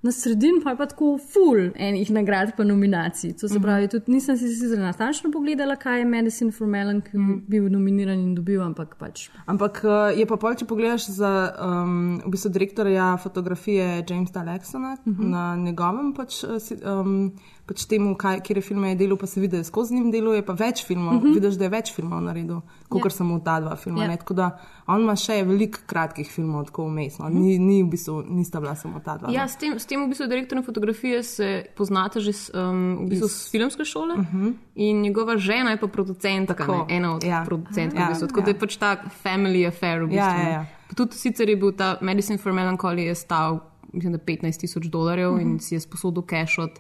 na 0.07 0.13
sredini 0.13 0.63
pa 0.65 0.73
je 0.73 0.79
pa 0.81 0.87
tako 0.87 1.17
full 1.19 1.71
enih 1.75 2.11
nagrad, 2.15 2.53
pa 2.57 2.65
nominacij. 2.65 3.35
To 3.41 3.49
se 3.49 3.61
pravi, 3.61 3.89
tudi 3.93 4.13
nisem 4.13 4.39
si 4.39 4.49
sicer 4.49 4.79
natančno 4.79 5.31
pogledala, 5.35 5.77
kaj 5.77 5.99
je 5.99 6.05
Medicine 6.05 6.53
for 6.53 6.71
Melon, 6.71 7.01
ki 7.05 7.17
je 7.17 7.39
bil 7.49 7.69
nominiran 7.73 8.21
in 8.23 8.35
dobil, 8.35 8.63
ampak 8.63 8.97
pač 9.01 9.29
Ampak 9.47 9.83
eh, 9.85 10.21
je 10.21 10.27
pa 10.27 10.39
pol, 10.41 10.55
če 10.59 10.69
pogledaš 10.69 11.11
za 11.19 11.33
um, 11.59 12.17
v 12.25 12.33
bistvu 12.35 12.53
direktorja 12.55 13.17
fotografije 13.23 14.05
Jamesa 14.09 14.45
Lexona 14.47 14.97
uh 14.97 15.13
-huh. 15.13 15.31
na 15.31 15.57
njegovem 15.57 16.15
pač, 16.15 16.45
um, 16.45 17.33
pač 17.67 17.83
temu, 17.91 18.15
kaj, 18.19 18.41
kjer 18.47 18.61
filme 18.63 18.93
je 18.93 18.99
delal, 19.01 19.19
pa 19.19 19.27
se 19.27 19.41
vidi, 19.41 19.57
da 19.57 19.61
je 19.61 19.67
skozi 19.67 19.97
njim 19.97 20.11
deluje, 20.15 20.43
pa 20.47 20.55
več 20.55 20.85
filmov, 20.87 21.17
uh 21.17 21.23
-huh. 21.23 21.35
vidiš, 21.35 21.59
da 21.59 21.65
je 21.65 21.71
več 21.71 21.93
filmov 21.95 22.21
naredil, 22.23 22.61
kot 22.89 23.05
Ja. 23.05 23.07
ja. 23.07 23.11
samo 23.11 23.39
ta 23.41 23.61
dva 23.61 23.77
filma. 23.77 24.05
Ja. 24.05 24.11
Ja. 24.11 24.17
Tako 24.17 24.35
da 24.35 24.59
on 24.87 25.03
ima 25.03 25.17
še 25.17 25.43
veliko 25.43 25.79
kratkih 25.87 26.31
filmov, 26.33 26.65
tako 26.65 26.87
vmes. 26.87 27.19
No. 27.19 27.29
Ni, 27.29 27.59
ni 27.59 27.83
v 27.83 27.89
bistvu, 27.91 28.23
nista 28.29 28.61
bila 28.61 28.75
samo 28.75 29.01
ta 29.01 29.17
dva. 29.19 29.29
no. 29.29 29.35
Ja, 29.35 29.49
s 29.49 29.57
tem, 29.57 29.79
s 29.79 29.87
tem 29.87 30.05
v 30.05 30.09
bistvu 30.09 30.27
direktorjem 30.27 30.65
fotografije 30.65 31.23
se 31.23 31.65
poznate 31.77 32.21
že 32.21 32.33
s, 32.33 32.51
um, 32.55 33.07
v 33.07 33.09
bistvu 33.09 33.29
s 33.29 33.51
filmske 33.51 33.85
šole. 33.85 34.15
Uh 34.15 34.35
-huh. 34.35 34.55
In 34.75 35.01
njegova 35.01 35.37
žena 35.37 35.71
je 35.71 35.77
pa 35.77 35.87
producentka, 35.87 36.55
Tako, 36.55 36.87
ne, 36.89 36.97
ena 36.97 37.15
od 37.15 37.25
ja. 37.25 37.45
producentk. 37.47 37.99
Ja, 37.99 38.07
v 38.07 38.09
bistvu, 38.09 38.27
tako 38.27 38.41
da 38.41 38.51
je 38.51 38.55
ja. 38.55 38.59
pač 38.61 38.77
ta 38.77 38.97
family 39.25 39.67
affair. 39.69 40.03
V 40.03 40.07
bistvu, 40.07 40.17
Ja, 40.17 40.39
ja, 40.39 40.45
ne. 40.45 40.51
ja. 40.51 40.67
Tudi 40.95 41.17
sicer 41.17 41.49
je 41.49 41.57
bil 41.57 41.73
ta 41.73 41.99
Medicine 42.01 42.39
for 42.39 42.53
Melancholy 42.53 42.99
je 42.99 43.15
stal 43.15 43.61
mislim, 43.93 44.13
da 44.13 44.19
15 44.19 44.61
tisoč 44.61 44.87
dolarjev 44.87 45.33
uh 45.33 45.39
-huh. 45.39 45.43
in 45.43 45.61
si 45.61 45.75
je 45.75 45.81
sposodil 45.81 46.23
cash 46.23 46.59
od 46.59 46.71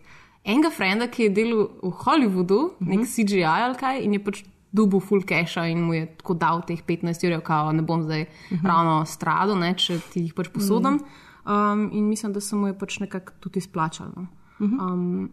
enega 0.46 0.70
frenda, 0.70 1.08
ki 1.10 1.26
je 1.26 1.30
delal 1.30 1.68
v 1.82 1.90
Hollywoodu, 2.04 2.60
uh 2.64 2.70
-huh. 2.80 2.88
nek 2.88 3.06
CGI 3.06 3.44
ali 3.44 3.74
kaj, 3.74 4.02
in 4.04 4.12
je 4.12 4.24
pač 4.24 4.44
dubu 4.72 5.00
full 5.00 5.22
casha 5.22 5.66
in 5.66 5.80
mu 5.82 5.94
je 5.94 6.06
tako 6.16 6.34
dal 6.34 6.62
teh 6.66 6.82
15 6.86 7.24
jurjev, 7.24 7.40
kao 7.40 7.72
ne 7.72 7.82
bom 7.82 8.02
zdaj 8.02 8.22
uh 8.22 8.28
-huh. 8.58 8.66
ravno 8.66 9.04
strado, 9.06 9.54
ne, 9.54 9.74
če 9.74 10.00
ti 10.12 10.20
jih 10.20 10.34
pač 10.34 10.48
posodam. 10.48 10.98
Um, 11.46 11.90
in 11.92 12.08
mislim, 12.08 12.32
da 12.32 12.40
se 12.40 12.56
mu 12.56 12.66
je 12.66 12.78
pač 12.78 12.98
nekako 12.98 13.32
tudi 13.40 13.58
izplačalo. 13.58 14.12
no. 14.16 14.26
Um, 14.58 15.30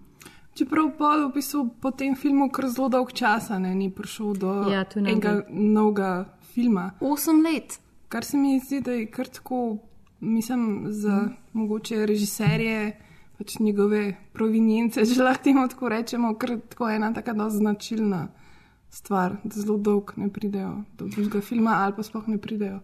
Čeprav 0.53 0.91
pa 0.97 1.15
v 1.17 1.31
bistvu 1.33 1.69
po 1.81 1.91
tem 1.91 2.15
filmu 2.15 2.49
kar 2.53 2.67
zelo 2.69 2.89
dolg 2.89 3.11
časa 3.13 3.59
ne, 3.59 3.75
ni 3.75 3.89
prišel 3.89 4.33
do 4.37 4.51
Ja, 4.69 4.85
enega 4.95 5.41
novega 5.49 6.25
filma. 6.53 6.91
Osem 7.01 7.41
let. 7.41 7.79
Kar 8.09 8.23
se 8.23 8.37
mi 8.37 8.59
zdi, 8.59 8.81
da 8.81 8.91
je 8.91 9.05
kar 9.05 9.27
tako, 9.27 9.77
mislim, 10.19 10.83
za 10.87 11.15
Mhm. 11.15 11.25
mm. 11.25 11.35
mogoče 11.53 12.05
režiserje, 12.05 12.99
pač 13.37 13.57
njegove 13.59 14.15
provenience, 14.33 15.05
če 15.05 15.23
lahko 15.23 15.43
temu 15.43 15.67
tako 15.69 15.89
rečemo, 15.89 16.33
ker 16.39 16.57
tako 16.69 16.89
ena 16.89 17.13
taka 17.13 17.33
dosti 17.33 17.63
značilna 17.63 18.27
stvar, 18.93 19.37
da 19.43 19.55
zelo 19.57 19.77
dolg 19.77 20.13
ne 20.21 20.29
pridejo 20.29 20.83
do 20.97 21.07
drugega 21.07 21.41
filma 21.41 21.79
ali 21.83 21.95
pa 21.97 22.03
sploh 22.03 22.27
ne 22.29 22.37
pridejo. 22.37 22.79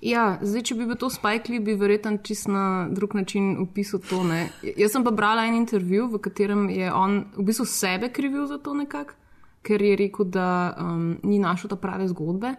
Ja, 0.00 0.38
zdaj, 0.40 0.62
če 0.70 0.74
bi 0.78 0.86
bil 0.88 0.96
to 0.96 1.10
Spike 1.12 1.52
Lee, 1.52 1.60
bi 1.60 1.74
verjetno 1.76 2.14
čist 2.24 2.48
na 2.48 2.88
drug 2.88 3.14
način 3.18 3.50
opisal 3.60 4.00
to. 4.08 4.22
Ne. 4.24 4.46
Jaz 4.64 4.94
sem 4.94 5.04
pa 5.04 5.12
brala 5.12 5.44
en 5.44 5.58
intervju, 5.58 6.06
v 6.14 6.20
katerem 6.24 6.70
je 6.72 6.88
on 6.88 7.18
v 7.36 7.44
bistvu 7.50 7.66
sebe 7.68 8.08
krivil 8.08 8.46
za 8.48 8.56
to 8.58 8.72
nekako, 8.74 9.18
ker 9.66 9.82
je 9.84 9.98
rekel, 10.00 10.30
da 10.32 10.46
um, 10.80 11.18
ni 11.22 11.38
našel 11.38 11.68
ta 11.68 11.76
prave 11.76 12.08
zgodbe, 12.08 12.54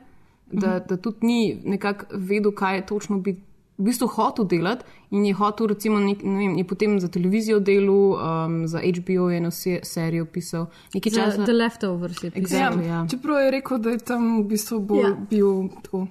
da, 0.51 0.77
da 0.85 0.97
tudi 1.01 1.25
ni 1.25 1.41
nekako 1.65 2.21
vedel, 2.21 2.53
kaj 2.53 2.85
točno 2.85 3.17
bi 3.17 3.39
v 3.77 3.83
bistvu 3.83 4.07
hotel 4.07 4.45
delati 4.45 4.85
in 5.11 5.25
je 5.25 5.33
hotel, 5.33 5.67
recimo, 5.67 5.99
nek, 5.99 6.23
ne 6.23 6.37
vem, 6.37 6.57
je 6.57 6.63
potem 6.67 6.99
za 6.99 7.07
televizijo 7.07 7.59
delal, 7.59 8.13
um, 8.13 8.67
za 8.67 8.79
HBO 8.79 9.29
je 9.29 9.37
eno 9.37 9.51
se, 9.51 9.79
serijo 9.83 10.25
pisal. 10.25 10.67
Nekaj 10.93 11.11
časa. 11.11 11.45
The 11.45 11.53
Leftovers 11.53 12.23
je 12.23 12.31
pisal. 12.31 12.45
Exactly, 12.45 12.87
ja. 12.87 13.05
Čeprav 13.11 13.41
je 13.41 13.51
rekel, 13.51 13.77
da 13.77 13.89
je 13.89 13.97
tam 13.97 14.43
v 14.43 14.47
bistvu 14.53 14.79
bolj 14.79 15.01
Ja. 15.01 15.09
ja. 15.09 15.17
bil 15.29 15.67
tako, 15.83 16.07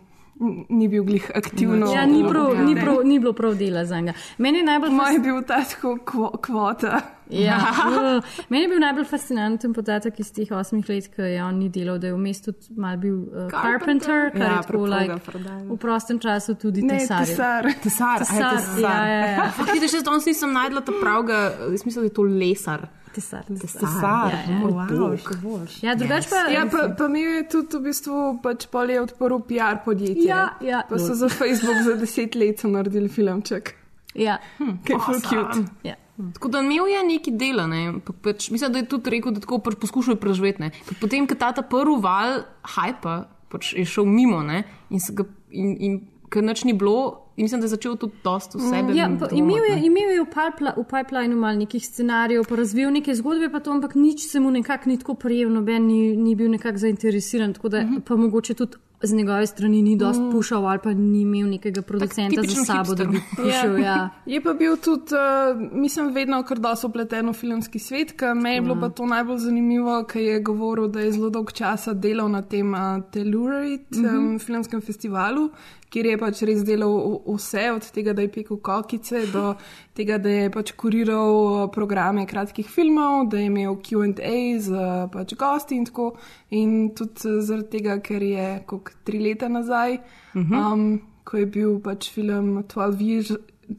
ni 0.68 0.88
bil 0.88 1.04
glih 1.04 1.30
aktivno. 1.34 1.92
Ja, 1.92 2.06
ni, 2.06 2.24
prav, 2.28 2.54
ni, 2.64 2.74
prav, 2.74 3.00
ni 3.04 3.18
bilo 3.18 3.32
prav 3.32 3.54
dela 3.54 3.84
za 3.84 4.00
njega. 4.00 4.12
Meni 4.38 4.62
najbolj 4.62 4.90
Moj 4.90 5.12
je 5.12 5.18
bil 5.20 5.42
ta 5.42 5.62
tako 5.64 5.98
kvota. 6.42 7.00
Ja, 7.30 7.58
uh, 7.88 8.24
meni 8.48 8.64
je 8.64 8.68
bil 8.68 8.80
najbolj 8.80 9.04
fascinanten 9.04 9.74
podatek 9.74 10.20
iz 10.20 10.32
teh 10.32 10.50
osmih 10.50 10.88
let, 10.88 11.06
ki 11.14 11.22
je 11.22 11.44
on 11.44 11.58
ni 11.58 11.68
delal, 11.68 11.98
da 11.98 12.08
je 12.10 12.14
vmes 12.16 12.40
tudi 12.42 12.74
mal 12.76 12.96
bil 12.96 13.20
uh, 13.20 13.50
carpenter, 13.52 14.30
kar 14.32 14.42
Ja, 14.42 14.56
je 14.56 14.62
tako 14.66 14.84
like, 14.84 15.18
preproga 15.24 15.58
v 15.68 15.76
prostem 15.78 16.18
času 16.18 16.54
tudi 16.54 16.82
Ne, 16.82 16.98
tesar. 16.98 17.26
tesar. 17.26 17.68
Tesar, 17.82 18.18
Tesar, 18.18 18.80
ja, 18.80 19.06
ja, 19.06 19.26
ja. 19.26 19.50
Fakt, 19.56 19.72
vidiš, 19.72 19.92
jaz 20.00 20.02
danes 20.08 20.26
nisem 20.26 20.52
najdla 20.52 20.80
ta 20.80 20.92
pravga, 21.00 21.52
jaz 21.70 21.84
mislim, 21.84 22.02
da 22.02 22.08
je 22.08 22.14
to 22.14 22.22
lesar. 22.22 22.88
Tesar. 23.14 23.44
Tesar, 23.44 24.32
Ja, 24.32 24.42
ja. 24.48 24.58
moj 24.58 24.72
bog. 24.72 25.68
Ja, 25.82 25.94
drugače 25.94 26.28
pa. 26.30 26.40
Ja, 26.52 26.66
pa, 26.70 26.94
pa 26.98 27.08
mi 27.08 27.20
je 27.20 27.48
tudi 27.48 27.78
v 27.78 27.82
bistvu 27.88 28.38
pač 28.42 28.66
pol 28.70 28.90
je 28.90 29.00
odprl 29.02 29.40
PR 29.48 29.80
podjetje. 29.84 30.28
Ja, 30.28 30.44
ja. 30.60 30.82
Pa 30.88 30.98
so 30.98 31.14
za 31.14 31.28
Facebook 31.28 31.82
za 31.84 31.96
deset 31.98 32.34
let 32.34 32.62
naredili 32.64 33.08
filmček. 33.08 33.74
Ja, 34.14 34.38
Ki 34.58 34.92
je 34.92 34.98
full 34.98 35.20
cute. 35.22 35.66
ja. 35.86 35.96
Tako 36.34 36.48
da 36.52 36.60
imel 36.60 36.86
je 36.86 37.02
neki 37.06 37.30
dela, 37.32 37.64
ne? 37.66 37.94
pa, 38.04 38.12
pač, 38.12 38.50
mislim, 38.50 38.72
da 38.72 38.78
je 38.82 38.88
tudi 38.92 39.10
rekel, 39.10 39.32
da 39.32 39.40
tako 39.40 39.58
pač 39.64 39.78
poskušajo 39.80 40.18
preživeti. 40.20 40.68
Potem, 41.00 41.24
ko 41.26 41.34
ta 41.34 41.52
ta 41.56 41.62
prvi 41.62 41.96
val 42.02 42.42
hajpa 42.76 43.14
pač 43.50 43.72
je 43.74 43.84
šel 43.88 44.04
mimo 44.06 44.42
ne? 44.42 44.62
in, 44.90 45.00
se 45.00 45.14
ga, 45.16 45.24
in, 45.50 45.70
in 45.80 45.94
ker 46.30 46.44
nič 46.46 46.62
ni 46.64 46.74
bilo, 46.76 47.29
in 47.40 47.48
mislim, 47.48 47.60
da 47.60 47.64
je 47.64 47.72
začel 47.72 47.96
tudi 47.96 48.12
dosto 48.24 48.58
v 48.58 48.68
sebe. 48.68 48.92
Ja, 48.94 49.08
pa 49.20 49.28
imel 49.32 49.64
je, 49.64 49.78
imel 49.88 50.10
je 50.12 50.20
v, 50.20 50.26
pipeli, 50.28 50.70
v 50.76 50.84
pipelineu 50.84 51.38
malo 51.38 51.56
nekih 51.58 51.80
scenarijev, 51.86 52.44
pa 52.48 52.56
razvil 52.56 52.90
neke 52.92 53.14
zgodbe, 53.14 53.48
pa 53.48 53.60
to, 53.60 53.72
ampak 53.72 53.94
nič 53.96 54.28
se 54.28 54.40
mu 54.40 54.50
nekako 54.50 54.90
ni 54.90 54.98
tako 54.98 55.14
prijel, 55.14 55.48
noben 55.48 55.86
ni, 55.86 56.16
ni 56.16 56.34
bil 56.36 56.50
nekako 56.50 56.78
zainteresiran, 56.78 57.52
tako 57.56 57.68
da 57.68 57.78
uh 57.78 57.84
Mhm. 57.84 57.96
-huh. 57.96 58.00
pa 58.04 58.16
mogoče 58.16 58.54
tudi 58.54 58.76
z 59.02 59.14
njegove 59.14 59.46
strani 59.46 59.82
ni 59.82 59.96
dost 59.96 60.20
mm. 60.20 60.30
pušal 60.30 60.66
ali 60.66 60.78
pa 60.82 60.92
ni 60.92 61.20
imel 61.20 61.48
nekega 61.48 61.82
producenta 61.82 62.42
za 62.42 62.64
sabo, 62.64 62.94
da 62.94 63.04
bi 63.04 63.16
hipster. 63.16 63.36
pušal. 63.44 63.78
Ja. 63.78 64.10
Je 64.26 64.40
pa 64.40 64.52
bil 64.52 64.76
tudi, 64.76 65.14
uh, 65.14 65.72
mislim, 65.72 66.12
vedno 66.14 66.42
kar 66.42 66.58
dosto 66.58 66.88
upleten 66.88 67.28
v 67.28 67.32
filmski 67.32 67.78
svet, 67.78 68.12
ker 68.12 68.34
meni 68.34 68.56
je 68.56 68.60
bilo 68.60 68.76
pa 68.80 68.88
to 68.88 69.06
najbolj 69.06 69.38
zanimivo, 69.38 70.04
ker 70.04 70.22
je 70.22 70.40
govoril, 70.40 70.88
da 70.88 71.00
je 71.00 71.12
zelo 71.12 71.30
dolg 71.30 71.52
časa 71.52 71.92
delal 71.94 72.28
na 72.28 72.42
tem 72.42 72.74
uh, 72.74 72.78
Telluride 73.10 73.84
Mhm. 73.96 74.16
um, 74.18 74.38
filmskem 74.38 74.80
festivalu, 74.80 75.48
kjer 75.90 76.06
je 76.06 76.18
pač 76.20 76.42
res 76.46 76.62
delal 76.66 76.94
vse, 77.26 77.64
od 77.74 77.86
tega, 77.94 78.14
da 78.16 78.24
je 78.24 78.30
pekel 78.32 78.60
kokice, 78.62 79.24
do 79.32 79.54
tega, 79.98 80.20
da 80.22 80.32
je 80.32 80.50
pač 80.54 80.72
kuriral 80.78 81.36
uh, 81.40 81.66
programe 81.74 82.26
kratkih 82.30 82.68
filmov, 82.70 83.28
da 83.32 83.40
je 83.40 83.50
imel 83.50 83.76
QA 83.82 84.30
z 84.62 84.70
uh, 84.70 85.04
pač 85.12 85.34
gosti 85.38 85.80
in 85.80 85.86
tako. 85.88 86.12
In 86.54 86.94
tudi 86.96 87.26
uh, 87.26 87.42
zaradi 87.42 87.70
tega, 87.76 87.98
ker 88.04 88.22
je 88.22 88.48
kot 88.70 88.94
tri 89.04 89.22
leta 89.22 89.50
nazaj, 89.50 89.98
um, 90.38 91.00
ko 91.26 91.42
je 91.42 91.50
bil 91.58 91.78
pač 91.82 92.10
film 92.14 92.62
12 92.70 93.06
Years, 93.06 93.36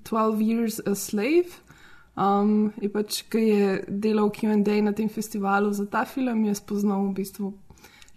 12 0.07 0.45
years 0.45 0.79
a 0.85 0.95
Slave. 0.95 1.59
Um, 2.19 2.73
je 2.83 2.91
pač, 2.91 3.23
ki 3.31 3.41
je 3.47 3.67
delal 3.87 4.33
QA 4.35 4.59
na 4.59 4.91
tem 4.91 5.07
festivalu 5.09 5.71
za 5.71 5.87
ta 5.87 6.03
film, 6.05 6.43
je 6.45 6.55
spoznal 6.59 7.07
v 7.07 7.21
bistvu 7.23 7.53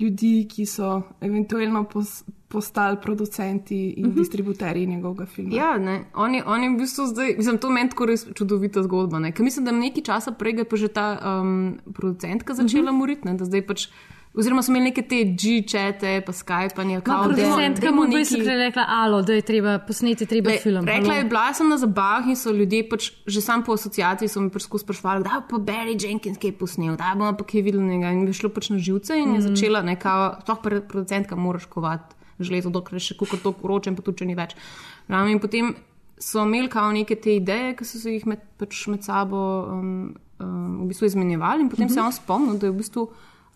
ljudi, 0.05 0.47
ki 0.51 0.67
so 0.67 1.03
eventualno 1.21 1.85
pos, 1.85 2.23
postali 2.49 2.97
producenti 3.03 3.91
in 3.97 4.07
uh 4.07 4.13
-huh. 4.13 4.19
distributerji 4.19 4.87
njegovega 4.87 5.27
filma. 5.27 5.55
Ja, 5.55 5.79
ne. 5.79 6.05
On, 6.15 6.35
je, 6.35 6.45
on 6.47 6.63
je 6.63 6.71
v 6.71 6.79
bistvu 6.79 7.07
zdaj, 7.07 7.35
mislim, 7.37 7.59
to 7.59 7.71
meni 7.71 7.91
tako 7.91 8.07
res 8.07 8.27
čudovita 8.35 8.83
zgodba. 8.83 9.19
ne. 9.19 9.33
Ker 9.33 9.45
mislim, 9.45 9.65
da 9.65 9.73
nekaj 9.73 10.03
časa 10.03 10.33
prej 10.33 10.59
je 10.59 10.65
pa 10.65 10.77
že 10.77 10.89
ta 10.89 11.41
um, 11.41 11.79
producentka 11.95 12.55
začela 12.55 12.91
uh 12.91 12.95
-huh. 12.95 12.99
moriti, 12.99 13.29
ne, 13.29 13.35
da 13.35 13.45
zdaj 13.45 13.67
pač. 13.67 13.89
Oziroma, 14.35 14.63
smo 14.63 14.73
imeli 14.75 14.91
neke 14.91 15.03
te 15.07 15.21
G-čete, 15.25 16.17
pa 16.27 16.33
Skype-anje, 16.33 16.97
No, 16.97 17.03
kao 17.07 17.25
producentka 17.25 17.91
mu 17.95 18.03
je 18.03 18.09
basically 18.09 18.57
rekla, 18.67 18.85
alo, 18.89 19.23
da 19.23 19.33
je 19.33 19.43
treba 19.43 19.79
posneti 19.79 20.27
treba 20.27 20.51
Le, 20.51 20.59
film. 20.59 20.87
rekla 20.87 21.15
je, 21.15 21.25
bila 21.25 21.55
sem 21.55 21.69
na 21.69 21.79
zabavah 21.79 22.27
in 22.27 22.37
so 22.37 22.51
ljudje 22.51 22.89
pač 22.89 23.13
že 23.27 23.41
sam 23.41 23.63
po 23.65 23.73
asociaciji 23.79 24.29
so 24.29 24.41
mi 24.41 24.51
sprašvali, 24.51 25.23
da 25.23 25.43
pa 25.51 25.57
Barry 25.57 25.95
Jenkins 25.95 26.39
kaj 26.39 26.51
je 26.51 26.59
posnel, 26.59 26.97
da 26.97 27.15
bomo 27.15 27.37
pa 27.39 27.45
kaj 27.45 27.63
videli 27.63 27.95
in 27.95 28.27
bi 28.27 28.33
šlo 28.33 28.51
pač 28.51 28.71
na 28.71 28.79
živce 28.79 29.15
in 29.15 29.31
mm. 29.31 29.35
je 29.35 29.41
začela 29.41 29.83
neka, 29.83 30.41
sploh 30.43 30.59
pre- 30.63 30.83
producentka 30.83 31.37
moraš 31.37 31.71
kovati 31.71 32.15
železo, 32.41 32.71
dokler 32.71 32.99
je 32.99 33.07
še 33.07 33.19
kako 33.19 33.37
to 33.37 33.55
uročen, 33.63 33.95
pa 33.95 34.03
tudi 34.03 34.19
če 34.19 34.27
ni 34.27 34.35
več. 34.35 34.57
Ravno 35.09 35.31
in 35.31 35.39
potem 35.39 35.77
so 36.19 36.43
imeli 36.43 36.69
kao 36.69 36.91
neke 36.93 37.15
te 37.15 37.37
ideje, 37.37 37.77
ki 37.79 37.87
so 37.87 38.03
se 38.03 38.11
jih 38.11 38.27
med, 38.27 38.43
pač 38.59 38.87
med 38.91 39.07
sabo 39.07 39.39
um, 39.71 40.15
um, 40.43 40.81
v 40.83 40.89
bistvu 40.91 41.07
izmenjevali 41.07 41.63
in 41.63 41.71
potem 41.71 41.87
mm 41.87 41.89
-hmm. 41.89 41.95
se 41.95 42.01
je 42.01 42.07
on 42.07 42.13
spomnil, 42.13 42.59
da 42.59 42.67
je 42.67 42.73
v 42.73 42.77
bistvu 42.83 43.03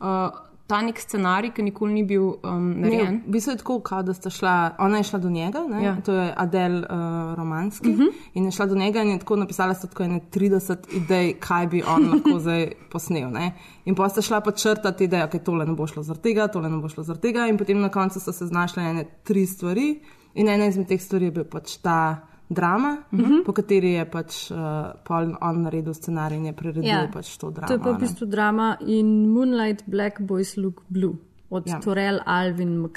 uh, 0.01 0.48
ta 0.69 0.83
nek 0.85 0.99
scenarij, 1.01 1.55
ki 1.57 1.65
nikoli 1.65 1.95
ni 1.97 2.03
bil 2.05 2.27
um, 2.45 2.65
narejen. 2.83 3.15
Ne, 3.15 3.23
v 3.25 3.33
bistvu 3.33 3.55
je 3.55 3.61
tako, 3.63 3.79
kao, 3.81 4.03
da 4.05 4.13
sta 4.15 4.29
šla, 4.31 4.55
ona 4.85 5.01
je 5.01 5.07
šla 5.09 5.19
do 5.19 5.31
njega, 5.33 5.63
ne, 5.69 5.81
Ja. 5.85 5.95
to 6.05 6.13
je 6.13 6.27
Adel 6.37 6.77
uh, 6.83 7.35
Romanski, 7.37 7.89
uh 7.89 7.99
-huh. 7.99 8.13
in 8.35 8.45
je 8.45 8.51
šla 8.53 8.67
do 8.67 8.75
njega 8.75 9.03
in 9.03 9.11
je 9.11 9.19
tako 9.19 9.37
napisala 9.37 9.75
tako 9.75 10.03
ene 10.03 10.21
30 10.33 10.77
idej, 10.97 11.35
kaj 11.41 11.67
bi 11.67 11.83
on 11.83 12.05
lahko 12.13 12.39
zdaj 12.39 12.73
posnel. 12.93 13.31
Ne. 13.31 13.53
In 13.85 13.95
pa 13.95 14.09
sta 14.09 14.23
šla 14.23 14.41
pa 14.41 14.53
črtati 14.53 15.05
idejo, 15.05 15.27
da 15.27 15.33
okay, 15.33 15.43
tole 15.45 15.67
ne 15.67 15.73
bo 15.73 15.87
šlo 15.87 16.03
zaradi 16.03 16.23
tega, 16.23 16.49
tole 16.49 16.69
ne 16.71 16.77
bo 16.77 16.89
šlo 16.89 17.03
zaradi 17.03 17.23
tega, 17.23 17.47
in 17.47 17.59
potem 17.59 17.81
na 17.81 17.89
koncu 17.89 18.21
so 18.21 18.33
se 18.33 18.47
znašle 18.47 18.83
ene 18.83 19.05
tri 19.25 19.47
stvari, 19.47 20.01
in 20.35 20.49
ena 20.49 20.67
izmed 20.67 20.89
teh 20.89 21.01
stvari 21.03 21.25
je 21.25 21.31
bil 21.31 21.45
pač 21.45 21.77
ta. 21.77 22.29
Drama, 22.49 22.97
uh 23.13 23.19
-huh. 23.19 23.45
po 23.45 23.53
kateri 23.53 23.93
je 23.93 24.05
pač 24.11 24.51
uh, 24.51 24.57
Paul 25.05 25.35
on 25.41 25.63
naredil 25.63 25.95
scenarij 25.95 26.37
in 26.39 26.47
je 26.47 26.53
priredil 26.53 26.85
ja. 26.85 27.09
pač 27.13 27.37
to 27.37 27.51
dramo. 27.51 27.69
To 27.69 27.75
je 27.75 27.79
pa 27.79 27.91
v 27.91 27.93
ne. 27.93 27.99
bistvu 27.99 28.27
drama 28.27 28.77
in 28.81 29.29
Moonlight 29.29 29.85
Black 29.87 30.21
Boys 30.21 30.57
Look 30.57 30.83
Blue 30.89 31.15
od 31.51 31.67
ja. 31.67 31.75
Ja. 31.75 31.81
Torel 31.81 32.21
Alvin. 32.25 32.89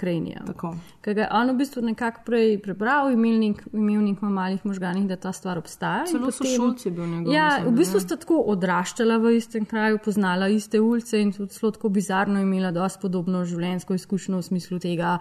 Tako. 0.46 0.76
Ker 1.02 1.16
ga 1.16 1.22
je 1.22 1.28
on 1.32 1.52
v 1.54 1.56
bistvu 1.62 1.82
nekako 1.88 2.24
prej 2.26 2.58
prebral, 2.64 3.12
imel 3.14 3.38
nek, 3.40 3.64
v 3.72 4.30
malih 4.30 4.66
možganih, 4.66 5.08
da 5.08 5.16
ta 5.16 5.32
stvar 5.32 5.58
obstaja. 5.58 6.06
Celo 6.06 6.28
potem- 6.28 6.48
sošolci 6.48 6.88
je 6.88 6.92
bil 6.92 7.08
njegov. 7.08 7.34
Ja, 7.34 7.48
mislim, 7.48 7.74
v 7.74 7.78
bistvu 7.78 7.98
ne. 7.98 8.02
sta 8.02 8.16
tako 8.16 8.44
odraščala 8.52 9.18
v 9.18 9.36
istem 9.38 9.66
kraju, 9.66 10.00
poznala 10.04 10.48
iste 10.48 10.80
ulice 10.80 11.22
in 11.22 11.32
tudi 11.32 11.54
zelo 11.54 11.72
tako 11.72 11.90
bizarno 11.90 12.42
imela 12.42 12.72
dosti 12.72 13.00
podobno 13.02 13.46
življenjsko 13.46 13.94
izkušnjo 13.94 14.38
v 14.38 14.42
smislu 14.42 14.80
tega. 14.80 15.20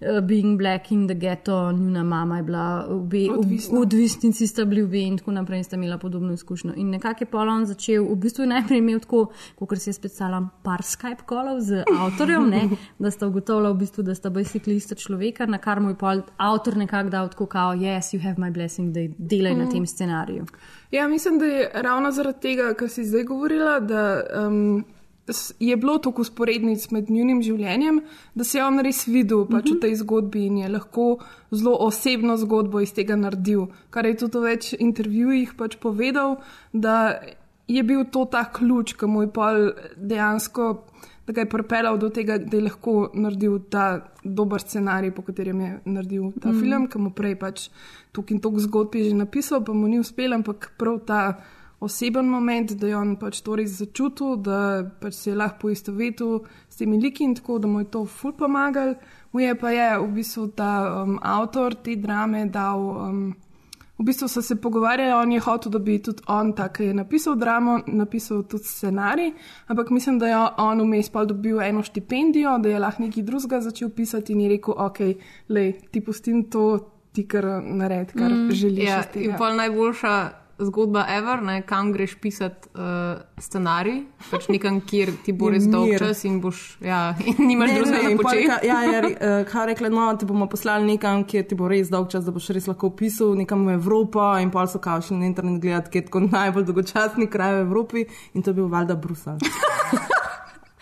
Uh, 0.00 0.20
Being 0.20 0.58
black 0.58 0.92
in 0.92 1.06
the 1.06 1.14
ghetto, 1.14 1.72
njuna 1.72 2.02
mama 2.02 2.36
je 2.36 2.42
bila 2.42 2.86
obe, 2.88 3.28
Odvisna. 3.38 3.80
odvisnici, 3.80 4.46
sta 4.46 4.64
bili 4.64 4.82
obe 4.82 5.00
in 5.00 5.18
tako 5.18 5.32
naprej, 5.32 5.58
in 5.58 5.64
sta 5.64 5.76
imela 5.76 5.98
podobno 5.98 6.32
izkušnjo. 6.32 6.72
In 6.76 6.90
nekako 6.90 7.24
je 7.24 7.26
Polon 7.26 7.66
začel, 7.66 8.04
v 8.04 8.16
bistvu 8.16 8.42
je 8.42 8.46
najprej 8.46 8.78
imel 8.78 9.00
tako, 9.00 9.26
kot 9.58 9.78
se 9.78 9.90
jaz 9.90 9.98
predstavljam, 9.98 10.50
par 10.62 10.82
Skype 10.82 11.22
kolov 11.26 11.60
z 11.60 11.84
avtorjem, 12.00 12.48
ne, 12.50 12.68
da 12.98 13.10
sta 13.10 13.26
ugotovila, 13.26 13.70
v 13.70 13.74
bistvu, 13.74 14.02
da 14.02 14.14
sta 14.14 14.30
basically 14.30 14.76
ista 14.76 14.94
človeka, 14.94 15.46
na 15.46 15.58
kar 15.58 15.80
mu 15.80 15.88
je 15.88 15.98
pol 15.98 16.22
avtor 16.36 16.76
nekako 16.76 17.10
dal 17.10 17.28
tako, 17.28 17.46
kao, 17.46 17.74
yes, 17.74 18.14
you 18.14 18.22
have 18.22 18.36
my 18.38 18.52
blessing, 18.52 18.92
da 18.94 19.00
delaj 19.18 19.54
mm. 19.54 19.58
na 19.58 19.70
tem 19.70 19.86
scenariju. 19.86 20.46
Ja, 20.90 21.08
mislim, 21.08 21.38
da 21.38 21.44
je 21.44 21.70
ravno 21.74 22.10
zaradi 22.10 22.40
tega, 22.40 22.74
kar 22.74 22.88
si 22.88 23.04
zdaj 23.04 23.24
govorila, 23.24 23.80
da 23.80 24.22
um, 24.46 24.84
je 25.58 25.76
bilo 25.76 25.98
toliko 25.98 26.22
usporednic 26.22 26.90
med 26.90 27.10
njunim 27.10 27.40
življenjem, 27.42 28.02
da 28.34 28.44
se 28.44 28.58
je 28.58 28.64
on 28.64 28.80
res 28.84 29.06
videl 29.08 29.46
pač 29.48 29.70
v 29.72 29.78
tej 29.80 29.96
zgodbi 30.02 30.46
in 30.50 30.58
je 30.60 30.68
lahko 30.68 31.06
zelo 31.52 31.76
osebno 31.86 32.36
zgodbo 32.36 32.82
iz 32.84 32.92
tega 32.92 33.16
naredil. 33.16 33.70
Kar 33.90 34.06
je 34.06 34.18
tudi 34.20 34.38
v 34.38 34.52
več 34.52 34.74
intervjujih 34.76 35.56
pač 35.56 35.78
povedal, 35.80 36.36
da 36.72 37.16
je 37.68 37.82
bil 37.82 38.04
to 38.12 38.26
ta 38.28 38.44
ključ, 38.52 38.96
ki 39.00 39.08
mu 39.08 39.24
je 39.24 39.32
pol 39.32 39.70
dejansko. 39.96 40.74
Da 41.24 41.32
ga 41.32 41.40
je 41.40 41.48
pripeljal 41.48 41.96
do 41.96 42.10
tega, 42.12 42.36
da 42.36 42.58
je 42.58 42.66
lahko 42.66 43.08
naredil 43.16 43.62
ta 43.72 44.12
dober 44.24 44.60
scenarij, 44.60 45.14
po 45.16 45.22
katerem 45.24 45.60
je 45.60 45.70
naredil 45.88 46.32
ta 46.36 46.52
mm. 46.52 46.60
film, 46.60 46.84
ki 46.92 47.00
mu 47.00 47.14
prej 47.16 47.38
pač 47.40 47.68
tukaj 48.12 48.36
in 48.36 48.42
tok 48.44 48.60
zgodb 48.60 48.98
je 49.00 49.08
že 49.08 49.16
napisal, 49.16 49.64
pa 49.64 49.72
mu 49.72 49.88
ni 49.88 50.02
uspel, 50.04 50.36
ampak 50.36 50.74
prav 50.76 51.00
ta 51.08 51.22
oseben 51.80 52.26
moment, 52.26 52.72
da 52.72 52.86
je 52.86 52.96
on 52.96 53.16
pač 53.16 53.40
to 53.44 53.56
res 53.56 53.78
začutil, 53.78 54.36
da 54.36 54.58
pač 55.00 55.14
se 55.14 55.30
je 55.30 55.36
lahko 55.36 55.66
poistovetil 55.66 56.44
s 56.68 56.76
temi 56.76 57.00
liki 57.00 57.24
in 57.24 57.34
tako, 57.34 57.58
da 57.58 57.68
mu 57.68 57.80
je 57.82 57.90
to 57.90 58.04
ful 58.04 58.32
pomagal. 58.32 58.94
Mu 59.32 59.40
je 59.40 59.54
pa 59.58 59.70
je 59.70 59.88
v 59.98 60.12
bistvu 60.14 60.46
ta 60.56 61.02
um, 61.02 61.18
avtor 61.22 61.74
te 61.74 61.96
drame 61.96 62.46
dal. 62.46 62.80
Um, 63.08 63.34
V 63.94 64.02
bistvu 64.02 64.26
so 64.28 64.42
se 64.42 64.56
pogovarjali, 64.58 65.12
on 65.12 65.32
je 65.32 65.40
hotel, 65.40 65.70
da 65.72 65.78
bi 65.78 66.00
tudi 66.02 66.22
on, 66.26 66.52
tako 66.52 66.82
je 66.82 66.94
napisal 66.94 67.36
dramo, 67.38 67.78
napisal 67.86 68.42
tudi 68.42 68.64
scenarij, 68.64 69.30
ampak 69.66 69.90
mislim, 69.90 70.18
da 70.18 70.26
je 70.26 70.36
on 70.58 70.80
vmes 70.82 71.08
pa 71.08 71.24
dobil 71.24 71.60
eno 71.62 71.82
štipendijo, 71.82 72.58
da 72.58 72.68
je 72.68 72.78
lahko 72.78 73.02
nekaj 73.02 73.22
drugega 73.22 73.60
začel 73.60 73.90
pisati 73.94 74.32
in 74.32 74.40
je 74.40 74.48
rekel, 74.48 74.74
ok, 74.76 74.98
le 75.48 75.72
ti 75.90 76.00
pustim 76.00 76.42
to, 76.50 76.64
ti 77.12 77.22
kar 77.28 77.46
naredi, 77.62 78.18
kar 78.18 78.32
mm, 78.32 78.50
želiš. 78.50 78.88
Ja, 78.88 78.98
iz 79.00 79.06
tega." 79.12 79.30
in 79.30 79.36
pol 79.38 79.54
najboljša 79.56 80.30
zgodba 80.58 81.04
ever, 81.08 81.42
ne, 81.42 81.62
kam 81.66 81.92
greš 81.92 82.14
pisati 82.20 82.68
uh, 82.74 83.20
scenarij, 83.38 84.02
pač 84.30 84.48
nekam, 84.52 84.80
kjer 84.80 85.12
ti 85.24 85.32
bo 85.32 85.50
res 85.54 85.66
dolg 85.70 85.96
čas 85.98 86.24
in 86.28 86.40
boš, 86.42 86.62
ja, 86.84 87.14
in 87.30 87.40
nimaš 87.48 87.74
drugega 87.78 88.02
pol 88.08 88.22
početi. 88.22 88.68
Ja, 88.68 88.80
ja, 88.86 89.00
re- 89.04 89.14
eh, 89.28 89.36
kaj 89.50 89.68
rekla, 89.72 89.90
no, 89.94 90.08
te 90.18 90.28
bomo 90.28 90.48
poslali 90.50 90.88
nekam, 90.94 91.24
kjer 91.28 91.46
ti 91.50 91.58
bo 91.58 91.70
res 91.70 91.92
dolg 91.92 92.10
čas, 92.12 92.26
da 92.26 92.34
boš 92.34 92.50
res 92.56 92.68
lahko 92.70 92.92
pisal, 92.96 93.34
nekam 93.38 93.66
v 93.68 93.78
Evropo 93.78 94.26
in 94.40 94.52
pol 94.54 94.70
so 94.70 94.82
kao 94.82 95.02
šli 95.02 95.20
na 95.22 95.30
internet 95.30 95.60
gledati, 95.62 95.92
kje 95.92 96.04
je 96.04 96.10
tako 96.10 96.26
najbolj 96.28 96.68
dolgočasni 96.70 97.30
kraj 97.30 97.58
v 97.60 97.64
Evropi 97.68 98.06
in 98.34 98.42
to 98.42 98.52
je 98.52 98.60
bil 98.62 98.70
valjda 98.72 98.98
Brusel. 98.98 99.42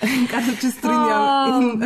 Kar 0.30 0.42
se 0.42 0.54
če 0.60 0.70
strinjam. 0.70 1.62
In, 1.62 1.82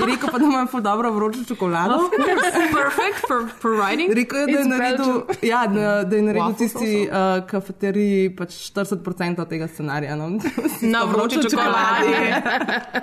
je 0.00 0.06
rekel 0.06 0.30
pa, 0.30 0.38
da 0.38 0.44
ima 0.44 0.66
ful 0.70 0.82
dobro 0.84 1.10
vročo 1.12 1.44
čokolado. 1.48 1.98
Perfect 2.16 3.26
for, 3.26 3.48
for 3.62 3.74
writing. 3.78 4.12
Rekel 4.14 4.38
je, 4.38 4.46
da 4.46 4.52
je 4.52 4.64
It's 4.64 4.70
naredil, 4.70 5.22
ja, 5.42 5.66
da, 5.66 6.04
da 6.04 6.16
je 6.16 6.22
naredil 6.22 6.44
Waffles 6.44 6.58
tisti 6.58 7.08
uh, 7.08 7.46
kafeteriji 7.50 8.30
pač 8.36 8.54
40% 8.70 9.48
tega 9.48 9.68
scenarija. 9.68 10.16
No. 10.16 10.30
Na 10.94 11.04
vroči 11.10 11.42
čokoladi. 11.42 12.14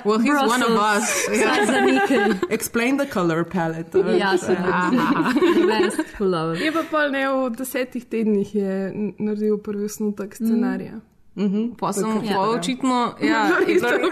Well, 0.06 0.20
he's 0.20 0.40
one 0.40 0.64
of 0.64 0.72
Brussels. 0.72 1.28
us. 1.28 1.68
Za 1.68 1.82
nekaj. 1.82 2.40
Explain 2.50 2.98
the 2.98 3.10
color 3.14 3.44
palette. 3.44 4.00
Ja, 4.18 4.38
se 4.38 4.56
Best 5.68 6.20
love. 6.20 6.60
Je 6.60 6.72
pa 6.72 6.84
pol 6.92 7.12
ne 7.12 7.28
v 7.28 7.52
desetih 7.58 8.06
tednih 8.06 8.56
je 8.56 8.74
naredil 9.20 9.58
prvi 9.58 9.86
osnutek 9.86 10.36
scenarija. 10.36 11.00
Pa 11.80 11.94
sem 11.94 12.10
Ja. 12.24 12.36
pa 12.36 12.50
očitno, 12.50 13.14
ja, 13.22 13.50
bilo- 13.66 14.10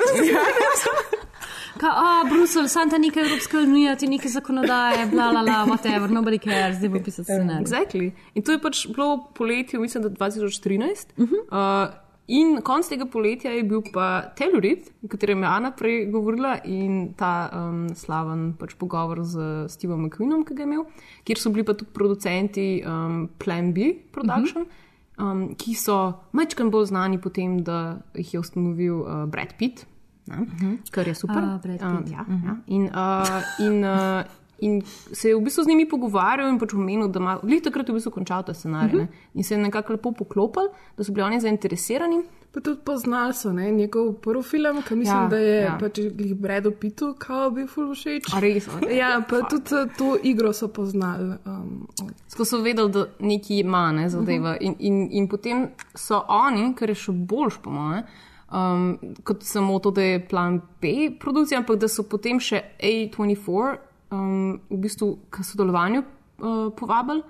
Ka, 1.75 1.87
a, 1.87 2.23
Bruselj, 2.29 2.67
sam 2.67 2.89
ta 2.89 2.97
neka 2.97 3.19
Evropska 3.19 3.59
unija, 3.59 3.95
ti 3.95 4.07
neke 4.07 4.29
zakonodaje, 4.29 5.05
bla, 5.05 5.31
bla, 5.31 5.41
bla, 5.43 5.65
whatever, 5.67 6.07
nobody 6.09 6.39
cares, 6.39 6.77
zdaj 6.77 6.89
bo 6.89 7.01
pisati 7.03 7.25
scenarij. 7.25 7.63
Exactly. 7.65 8.11
In 8.33 8.43
to 8.43 8.55
je 8.55 8.61
pač 8.63 8.85
bilo 8.87 9.25
poletje, 9.35 9.79
mislim, 9.79 10.03
da 10.03 10.09
2013. 10.09 11.11
Uh 11.17 11.29
-huh. 11.29 11.41
uh, 11.51 11.93
in 12.27 12.61
konc 12.61 12.87
tega 12.87 13.05
poletja 13.05 13.51
je 13.51 13.63
bil 13.63 13.81
pa 13.93 14.21
Telurit, 14.37 14.91
o 15.03 15.07
katerem 15.07 15.43
je 15.43 15.47
Ana 15.47 15.71
prej 15.71 16.05
govorila, 16.05 16.57
in 16.63 17.13
ta 17.13 17.49
um, 17.53 17.89
slaven 17.95 18.53
pač 18.59 18.73
pogovor 18.73 19.23
z 19.23 19.37
Stevom 19.69 20.05
McQueenom, 20.05 20.45
ki 20.45 20.53
ga 20.53 20.61
je 20.63 20.67
imel, 20.67 20.85
kjer 21.23 21.37
so 21.37 21.49
bili 21.49 21.63
pa 21.63 21.73
tudi 21.73 21.91
producenti 21.93 22.83
um, 22.87 23.29
Plan 23.37 23.73
B 23.73 23.79
Production. 24.11 24.61
Uh 24.61 24.67
-huh. 24.67 24.84
Um, 25.17 25.55
ki 25.55 25.75
so 25.75 26.13
majčkam 26.31 26.71
bolj 26.71 26.85
znani 26.93 27.19
po 27.21 27.29
tem, 27.29 27.59
da 27.63 28.01
jih 28.15 28.33
je 28.33 28.39
ustanovil 28.39 29.01
uh, 29.01 29.25
Brad 29.29 29.55
Pitt, 29.57 29.85
ne, 30.27 30.41
uh 30.41 30.47
-huh. 30.47 30.77
kar 30.91 31.07
je 31.07 31.15
super. 31.15 31.41
Brad 31.41 31.61
Pitt. 31.61 31.83
Um, 31.83 32.03
ja, 32.11 32.25
uh 32.27 32.33
-huh. 32.33 32.45
ja. 32.45 32.55
In, 32.67 32.83
uh, 32.83 33.43
in, 33.59 33.83
uh, 33.83 34.23
in 34.59 34.81
se 35.11 35.29
je 35.29 35.35
v 35.35 35.41
bistvu 35.41 35.63
z 35.63 35.67
njimi 35.67 35.89
pogovarjal 35.89 36.49
in 36.49 36.59
pač 36.59 36.73
omenil, 36.73 37.07
da 37.07 37.19
ima, 37.19 37.35
glih 37.43 37.61
takrat 37.63 37.89
je 37.89 37.93
v 37.93 37.99
bistvu 37.99 38.11
končal 38.11 38.43
ta 38.43 38.53
scenarij. 38.53 38.95
Uh 38.95 39.07
-huh. 39.07 39.07
In 39.33 39.43
se 39.43 39.53
je 39.53 39.57
nekako 39.61 39.93
lepo 39.93 40.11
poklopil, 40.11 40.69
da 40.97 41.03
so 41.03 41.11
bili 41.11 41.25
oni 41.25 41.39
zainteresirani. 41.39 42.23
Pa 42.51 42.61
tudi 42.61 42.79
poznali 42.85 43.33
so 43.33 43.53
ne, 43.53 43.71
njegov 43.71 44.13
prvi 44.13 44.43
film, 44.43 44.81
ki 44.81 44.95
mislim, 44.95 45.17
Ja, 45.17 45.27
da 45.27 45.37
je 45.37 45.61
ja. 45.61 45.77
pač 45.79 45.99
glih 45.99 46.35
Bredo 46.35 46.71
Pitu, 46.71 47.15
kao 47.19 47.49
bil 47.51 47.67
ful 47.67 47.91
všeč. 47.91 48.23
Res? 48.39 48.67
Ja, 48.97 49.23
pa 49.29 49.41
tudi 49.49 49.75
eh, 49.75 49.87
to 49.97 50.17
igro 50.23 50.53
so 50.53 50.67
poznali. 50.67 51.35
Um, 51.45 51.87
Tako 52.31 52.45
so 52.45 52.61
vedeli, 52.61 52.91
da 52.91 53.05
nekaj 53.19 53.57
ima, 53.57 53.91
ne, 53.91 54.09
zadeva. 54.09 54.49
Uh 54.49 54.55
-huh. 54.55 54.61
in, 54.61 54.75
in, 54.79 55.07
in 55.11 55.27
potem 55.27 55.67
so 55.95 56.23
oni, 56.27 56.73
kar 56.75 56.89
je 56.89 56.95
še 56.95 57.11
boljš, 57.11 57.57
po 57.63 57.69
mojem, 57.69 58.03
um, 58.51 58.97
kot 59.23 59.43
samo 59.43 59.79
to, 59.79 59.91
da 59.91 60.01
je 60.01 60.27
plan 60.27 60.61
B 60.81 60.87
produkcija, 61.19 61.59
ampak 61.59 61.75
da 61.75 61.87
so 61.87 62.03
potem 62.03 62.39
še 62.39 62.61
A24 62.79 63.77
um, 64.15 64.59
v 64.71 64.79
bistvu 64.87 65.17
k 65.29 65.43
sodelovanju 65.43 66.01
uh, 66.01 66.71
povabili. 66.77 67.23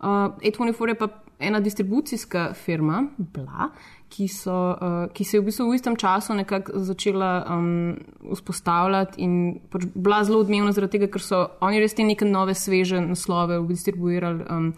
Uh, 0.00 0.32
A24 0.40 0.88
je 0.88 0.98
pa 0.98 1.08
ena 1.40 1.60
distribucijska 1.60 2.52
firma, 2.54 3.04
bla, 3.18 3.70
ki, 4.08 4.28
so, 4.28 4.54
uh, 4.72 5.12
ki 5.12 5.24
se 5.24 5.36
je 5.36 5.40
v 5.40 5.44
bistvu 5.48 5.68
v 5.70 5.76
istem 5.78 5.96
času 5.96 6.34
nekako 6.34 6.80
začela 6.84 7.44
um, 7.48 7.96
vzpostavljati 8.32 9.20
in 9.24 9.34
pač 9.72 9.86
bila 9.94 10.22
zelo 10.24 10.40
odmevna 10.44 10.72
zaradi 10.76 10.98
tega, 10.98 11.10
ker 11.12 11.24
so 11.24 11.42
oni 11.64 11.80
res 11.80 11.96
te 11.96 12.04
neke 12.04 12.28
nove, 12.28 12.54
sveže 12.54 13.00
naslove 13.00 13.60
distribuirali, 13.68 14.44
um, 14.50 14.72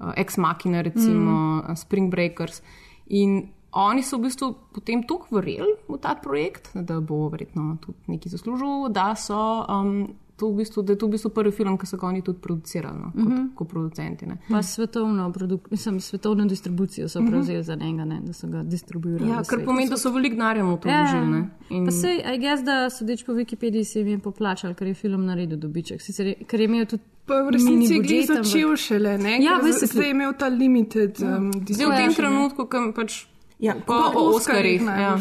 uh, 0.00 0.12
Ex 0.16 0.36
Machina, 0.40 0.84
recimo 0.86 1.62
mm. 1.62 1.76
Spring 1.76 2.12
Breakers. 2.12 2.62
In 3.06 3.42
oni 3.76 4.02
so 4.02 4.16
v 4.16 4.30
bistvu 4.30 4.52
potem 4.72 5.04
tako 5.04 5.36
verjeli 5.36 5.76
v 5.88 5.98
ta 6.00 6.16
projekt, 6.16 6.72
da 6.74 7.00
bo 7.00 7.26
verjetno 7.32 7.76
tudi 7.84 8.16
nekaj 8.16 8.38
zaslužil, 8.38 8.88
da 8.88 9.12
so. 9.16 9.64
Um, 9.68 10.16
To 10.36 10.46
v 10.46 10.56
bistvu, 10.56 10.82
da 10.82 10.92
je 10.92 10.98
to 10.98 11.06
v 11.06 11.10
bistvu 11.10 11.30
prvi 11.30 11.50
film, 11.50 11.78
ki 11.78 11.86
so 11.86 11.96
ga 11.96 12.06
oni 12.06 12.20
tudi 12.20 12.38
producirali, 12.38 12.98
no, 12.98 13.10
kot, 13.10 13.24
mm 13.24 13.28
-hmm. 13.28 13.54
kot 13.54 13.68
producenti. 13.68 14.26
Ne. 14.26 14.36
Pa 14.48 14.62
svetovno, 14.62 15.30
produk- 15.30 15.70
mislim, 15.70 16.00
svetovno 16.00 16.44
distribucijo 16.46 17.08
so 17.08 17.20
prevzeli 17.20 17.62
za 17.62 17.74
njega, 17.76 18.04
ne, 18.04 18.20
da 18.20 18.32
so 18.32 18.46
ga 18.46 18.62
distribuirali. 18.64 19.30
Ja, 19.30 19.42
kar 19.42 19.64
pomeni, 19.64 19.88
da 19.88 19.96
so 19.96 20.10
veliko 20.10 20.34
denarja 20.34 20.64
v 20.64 20.76
to 20.76 20.88
Ja, 20.88 21.02
vložili. 21.02 21.30
ne. 21.30 21.48
In... 21.70 21.84
Pa 21.84 21.90
sej, 21.92 22.16
I 22.26 22.38
guess, 22.38 22.62
da 22.62 22.90
sodeč 22.90 23.24
po 23.24 23.32
Wikipediji 23.32 23.84
se 23.84 23.98
jim 23.98 24.08
je 24.08 24.18
poplačal, 24.18 24.74
ker 24.74 24.86
je 24.86 24.94
film 24.94 25.24
naredil 25.24 25.58
dobiček. 25.58 26.00
Sicer, 26.00 26.26
je- 26.26 26.34
ker 26.46 26.60
je 26.60 26.64
imel 26.64 26.86
tudi 26.86 27.02
Pa 27.26 27.42
v 27.42 27.50
resnici 27.50 27.94
je 27.94 28.00
budžet, 28.00 28.26
začel 28.26 28.76
šele, 28.76 29.18
ne? 29.18 29.38
Ja, 29.42 29.58
basically. 29.58 29.86
zdaj 29.88 30.04
je 30.04 30.10
imel 30.10 30.32
ta 30.32 30.46
limited 30.48 31.16
um, 31.18 31.52
Zdaj 31.66 31.86
v 31.86 31.96
tem 31.96 32.08
ne. 32.08 32.14
trenutku, 32.14 32.64
ko 32.64 32.92
pač 32.92 33.26
Ja, 33.58 33.74
po 33.76 33.94
Po 34.12 34.20
Oskarjih. 34.20 34.82
Ja. 34.82 35.16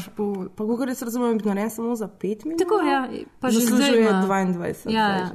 Pa, 0.56 0.64
kako 0.66 0.84
jaz 0.84 1.02
razumem, 1.02 1.38
je 1.38 1.46
narejen 1.46 1.70
samo 1.70 1.96
za 1.96 2.08
5 2.10 2.46
minut. 2.46 2.60
Tako, 2.60 2.76
ja, 2.82 3.08
pa 3.40 3.50
že 3.50 3.60
zdaj 3.62 3.98
ima. 3.98 4.26
22. 4.28 4.90
Ja, 4.90 5.08
ja. 5.10 5.30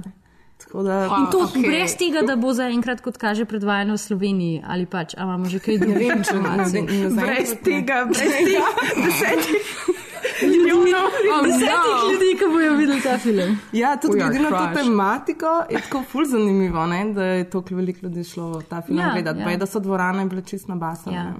da, 0.74 1.06
Pa- 1.08 1.16
In 1.16 1.26
to 1.32 1.38
okay. 1.38 1.62
brez 1.62 1.96
tega, 1.96 2.20
da 2.22 2.36
bo 2.36 2.52
zaenkrat, 2.52 3.00
kot 3.00 3.16
kaže, 3.16 3.44
predvajano 3.44 3.94
v 3.94 3.98
Sloveniji 3.98 4.62
ali 4.66 4.86
pač, 4.86 5.14
a 5.14 5.22
imamo 5.22 5.44
že 5.46 5.58
kaj 5.58 5.78
drugih 5.78 6.12
informacij. 6.18 6.82
Brez 7.10 7.54
tega, 7.64 8.04
brez 8.04 8.20
tega, 8.46 8.68
desetih 8.98 9.64
milijonov. 10.42 11.08
Oh, 11.30 11.42
Desetih 11.42 11.72
no. 11.88 12.12
ljudi, 12.12 12.28
ki 12.36 12.44
bojo 12.46 12.74
videli 12.74 13.00
ta 13.00 13.18
film. 13.18 13.56
Ja, 13.72 13.96
tudi 13.96 14.18
glede 14.18 14.38
na 14.40 14.50
to 14.50 14.74
tematiko 14.74 15.46
je 15.70 15.80
tako 15.80 16.02
ful 16.02 16.24
zanimivo, 16.26 16.86
ne, 16.86 17.12
da 17.12 17.24
je 17.24 17.50
toliko 17.50 17.74
veliko 17.74 17.98
ljudi 18.02 18.24
šlo 18.24 18.50
v 18.50 18.62
ta 18.62 18.82
film 18.82 18.98
Ja, 18.98 19.10
gledati. 19.12 19.38
ja. 19.38 19.44
Pa 19.44 19.50
je, 19.50 19.56
da 19.56 19.66
so 19.66 19.80
dvorane 19.80 20.26
bile 20.26 20.42
čist 20.42 20.68
nabasane. 20.68 21.16
Ja. 21.16 21.34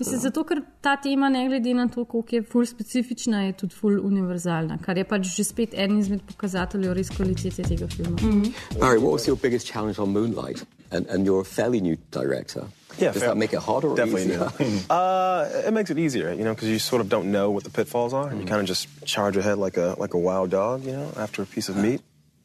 Ne. 0.00 0.04
Mislim, 0.10 0.20
zato, 0.20 0.44
ker 0.44 0.60
ta 0.80 0.96
tema, 0.96 1.28
ne 1.28 1.48
glede 1.48 1.74
na 1.74 1.88
to, 1.88 2.04
koliko 2.04 2.36
je 2.36 2.42
ful 2.42 2.66
specifična, 2.66 3.42
je 3.42 3.52
tudi 3.52 3.74
ful 3.74 4.00
univerzalna, 4.06 4.78
kar 4.82 4.98
je 4.98 5.04
pač 5.04 5.26
že 5.36 5.44
spet 5.44 5.74
en 5.74 5.98
izmed 5.98 6.20
pokazateljev 6.26 6.92
res 6.92 7.10
kvalitete 7.10 7.62
tega 7.62 7.86
filma. 7.88 8.16
Mm 8.22 8.42
-hmm. 8.42 8.78
Barry, 8.80 8.98
what 8.98 9.12
was 9.12 9.26
your 9.26 9.38
biggest 9.42 9.66
challenge 9.72 10.00
on 10.02 10.08
Moonlight? 10.12 10.64
And, 10.92 11.06
and 11.06 11.26
you're 11.26 11.40
a 11.40 11.44
fairly 11.44 11.80
new 11.80 11.96
director. 12.10 12.62
Yeah, 12.98 13.12
Does 13.12 13.22
fair- 13.22 13.28
that 13.28 13.36
make 13.36 13.52
it 13.56 13.62
harder 13.62 13.88
or 13.88 13.96
Definitely 13.96 14.34
easier? 14.34 14.50
new. 14.58 14.78
uh, 14.90 15.66
it 15.68 15.72
makes 15.72 15.90
it 15.90 15.98
easier, 15.98 16.30
you 16.32 16.42
know, 16.42 16.54
because 16.54 16.68
you 16.68 16.78
sort 16.78 17.02
of 17.02 17.08
don't 17.08 17.30
know 17.30 17.52
what 17.54 17.62
the 17.62 17.70
pitfalls 17.70 18.12
are, 18.12 18.28
and 18.30 18.40
you 18.40 18.46
kind 18.46 18.60
of 18.60 18.66
just 18.66 18.88
charge 19.04 19.36
ahead 19.36 19.58
like 19.58 19.76
a 19.80 19.94
like 20.02 20.14
a 20.14 20.18
wild 20.18 20.50
dog, 20.50 20.84
you 20.84 20.92
know, 20.92 21.08
after 21.16 21.42
a 21.42 21.46
piece 21.46 21.68
of 21.72 21.76
meat. 21.76 22.00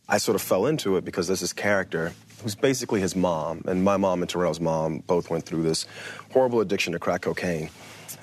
I 0.08 0.20
sort 0.20 0.36
of 0.36 0.42
fell 0.42 0.68
into 0.68 0.98
it 0.98 1.04
because 1.04 1.26
there's 1.28 1.40
this 1.40 1.54
character 1.54 2.12
who's 2.46 2.54
basically 2.54 3.02
his 3.02 3.16
mom, 3.16 3.64
and 3.68 3.84
my 3.84 3.98
mom 3.98 4.22
and 4.22 4.30
Terrell's 4.30 4.60
mom 4.60 5.00
both 5.00 5.32
went 5.32 5.46
through 5.46 5.64
this 5.64 5.88
horrible 6.32 6.62
addiction 6.62 6.94
to 6.94 7.00
crack 7.00 7.22
cocaine. 7.22 7.72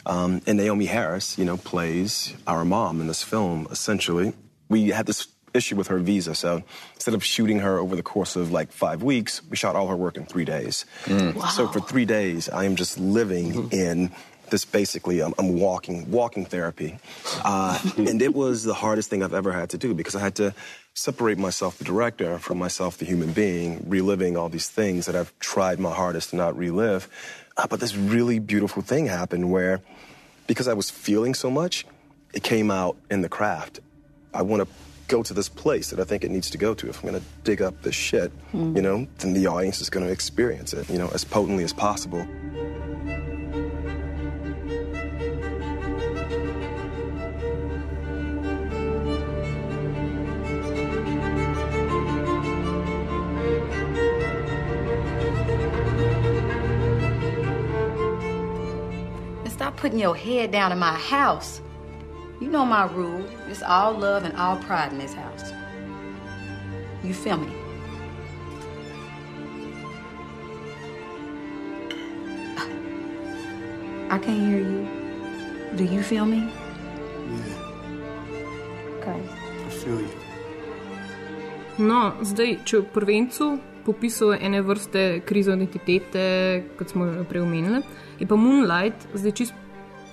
Um, 0.06 0.40
and 0.46 0.58
Naomi 0.58 0.86
Harris, 0.86 1.36
you 1.36 1.44
know, 1.44 1.56
plays 1.56 2.32
our 2.46 2.64
mom 2.64 3.00
in 3.00 3.08
this 3.08 3.24
film. 3.24 3.66
Essentially, 3.72 4.32
we 4.68 4.90
had 4.90 5.06
this 5.06 5.26
issue 5.54 5.74
with 5.74 5.88
her 5.88 5.98
visa, 5.98 6.36
so 6.36 6.62
instead 6.94 7.14
of 7.14 7.24
shooting 7.24 7.58
her 7.58 7.78
over 7.78 7.96
the 7.96 8.02
course 8.04 8.36
of 8.36 8.52
like 8.52 8.70
five 8.70 9.02
weeks, 9.02 9.42
we 9.50 9.56
shot 9.56 9.74
all 9.74 9.88
her 9.88 9.96
work 9.96 10.16
in 10.16 10.24
three 10.24 10.44
days. 10.44 10.84
So 11.50 11.66
for 11.66 11.80
three 11.80 12.04
days, 12.04 12.48
I 12.48 12.62
am 12.62 12.76
just 12.76 13.00
living 13.00 13.72
in 13.72 14.12
this 14.50 14.64
basically 14.64 15.20
I'm, 15.20 15.34
I'm 15.38 15.58
walking 15.58 16.10
walking 16.10 16.44
therapy 16.44 16.98
uh, 17.42 17.78
and 17.96 18.20
it 18.20 18.34
was 18.34 18.64
the 18.64 18.74
hardest 18.74 19.08
thing 19.08 19.22
i've 19.22 19.32
ever 19.32 19.50
had 19.50 19.70
to 19.70 19.78
do 19.78 19.94
because 19.94 20.14
i 20.14 20.20
had 20.20 20.34
to 20.34 20.54
separate 20.94 21.38
myself 21.38 21.78
the 21.78 21.84
director 21.84 22.38
from 22.38 22.58
myself 22.58 22.98
the 22.98 23.06
human 23.06 23.32
being 23.32 23.82
reliving 23.88 24.36
all 24.36 24.50
these 24.50 24.68
things 24.68 25.06
that 25.06 25.16
i've 25.16 25.32
tried 25.38 25.80
my 25.80 25.92
hardest 25.92 26.30
to 26.30 26.36
not 26.36 26.56
relive. 26.56 27.08
Uh, 27.56 27.66
but 27.66 27.80
this 27.80 27.96
really 27.96 28.38
beautiful 28.38 28.82
thing 28.82 29.06
happened 29.06 29.50
where 29.50 29.80
because 30.46 30.68
i 30.68 30.74
was 30.74 30.90
feeling 30.90 31.32
so 31.34 31.50
much 31.50 31.86
it 32.34 32.42
came 32.42 32.70
out 32.70 32.96
in 33.10 33.20
the 33.20 33.28
craft. 33.28 33.80
I 34.32 34.40
want 34.42 34.62
to 34.62 34.68
go 35.08 35.22
to 35.22 35.34
this 35.34 35.48
place 35.48 35.90
that 35.90 35.98
i 36.00 36.04
think 36.04 36.24
it 36.24 36.30
needs 36.30 36.50
to 36.50 36.58
go 36.58 36.74
to 36.74 36.88
if 36.88 37.02
i'm 37.02 37.10
going 37.10 37.20
to 37.20 37.26
dig 37.42 37.60
up 37.62 37.82
this 37.82 37.94
shit 37.94 38.32
you 38.52 38.80
know? 38.82 39.06
Then 39.18 39.32
the 39.32 39.46
audience 39.46 39.80
is 39.80 39.90
going 39.90 40.06
to 40.06 40.12
experience 40.12 40.72
it 40.74 40.88
you 40.90 40.98
know 40.98 41.08
as 41.14 41.24
potently 41.24 41.64
as 41.64 41.72
possible 41.72 42.26
putting 59.76 59.98
your 59.98 60.16
head 60.16 60.50
down 60.52 60.72
in 60.72 60.78
my 60.78 60.94
house. 60.94 61.60
You 62.40 62.48
know 62.48 62.64
my 62.64 62.86
rule. 62.92 63.24
It's 63.48 63.62
all 63.62 63.92
love 63.92 64.24
and 64.24 64.36
all 64.36 64.56
pride 64.56 64.92
in 64.92 64.98
this 64.98 65.14
house. 65.14 65.52
You 67.04 67.14
feel 67.14 67.36
me? 67.36 67.52
I 74.10 74.18
can't 74.18 74.40
hear 74.46 74.58
you. 74.58 74.86
Do 75.76 75.84
you 75.84 76.02
feel 76.02 76.26
me? 76.26 76.36
Yeah, 76.36 77.62
Okay. 78.98 79.20
I 79.66 79.70
feel 79.70 80.00
you. 80.00 80.12
No, 81.78 82.12
zdaj, 82.20 82.58
če 82.68 82.82
v 82.82 82.88
prvencu 82.92 83.46
popisuje 83.86 84.36
ene 84.44 84.60
vrste 84.62 85.22
krizo 85.26 85.54
identitete, 85.56 86.24
kot 86.76 86.92
smo 86.92 87.06
jo 87.08 87.24
prej 87.24 87.42
omenili, 87.42 87.80
je 88.20 88.28
pa 88.28 88.36
Moonlight 88.36 89.08
zdaj 89.14 89.32
čist 89.40 89.56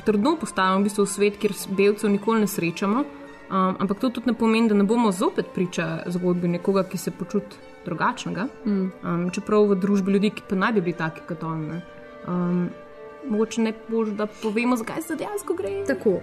trdno 0.06 0.36
postavljen 0.40 0.82
v 0.82 0.90
bistvu 0.90 1.06
v 1.06 1.14
svet, 1.14 1.40
kjer 1.40 1.56
belcev 1.78 2.12
nikoli 2.12 2.46
ne 2.46 2.48
srečamo. 2.48 3.06
Um, 3.50 3.76
ampak 3.82 4.00
to 4.00 4.10
tudi 4.14 4.30
ne 4.30 4.38
pomeni, 4.38 4.70
da 4.70 4.76
ne 4.78 4.84
bomo 4.86 5.12
zopet 5.12 5.48
priča 5.56 6.04
zgodbi 6.06 6.48
nekoga, 6.48 6.84
ki 6.86 6.98
se 6.98 7.12
počuti 7.12 7.58
drugačnega. 7.86 8.46
Mm. 8.66 8.92
Um, 9.04 9.24
čeprav 9.34 9.66
v 9.72 9.80
družbi 9.80 10.12
ljudi, 10.12 10.30
ki 10.30 10.46
pa 10.50 10.56
naj 10.56 10.76
bi 10.78 10.82
bili 10.82 10.98
taki 10.98 11.26
kot 11.28 11.44
on. 11.44 11.66
ne. 11.68 11.82
Um, 12.28 12.70
mogoče 13.30 13.62
ne 13.62 13.74
boš, 13.88 14.10
da 14.10 14.28
povemo, 14.28 14.78
zakaj 14.78 15.02
se 15.02 15.16
dejansko 15.16 15.54
gre. 15.54 15.84
Tako. 15.88 16.20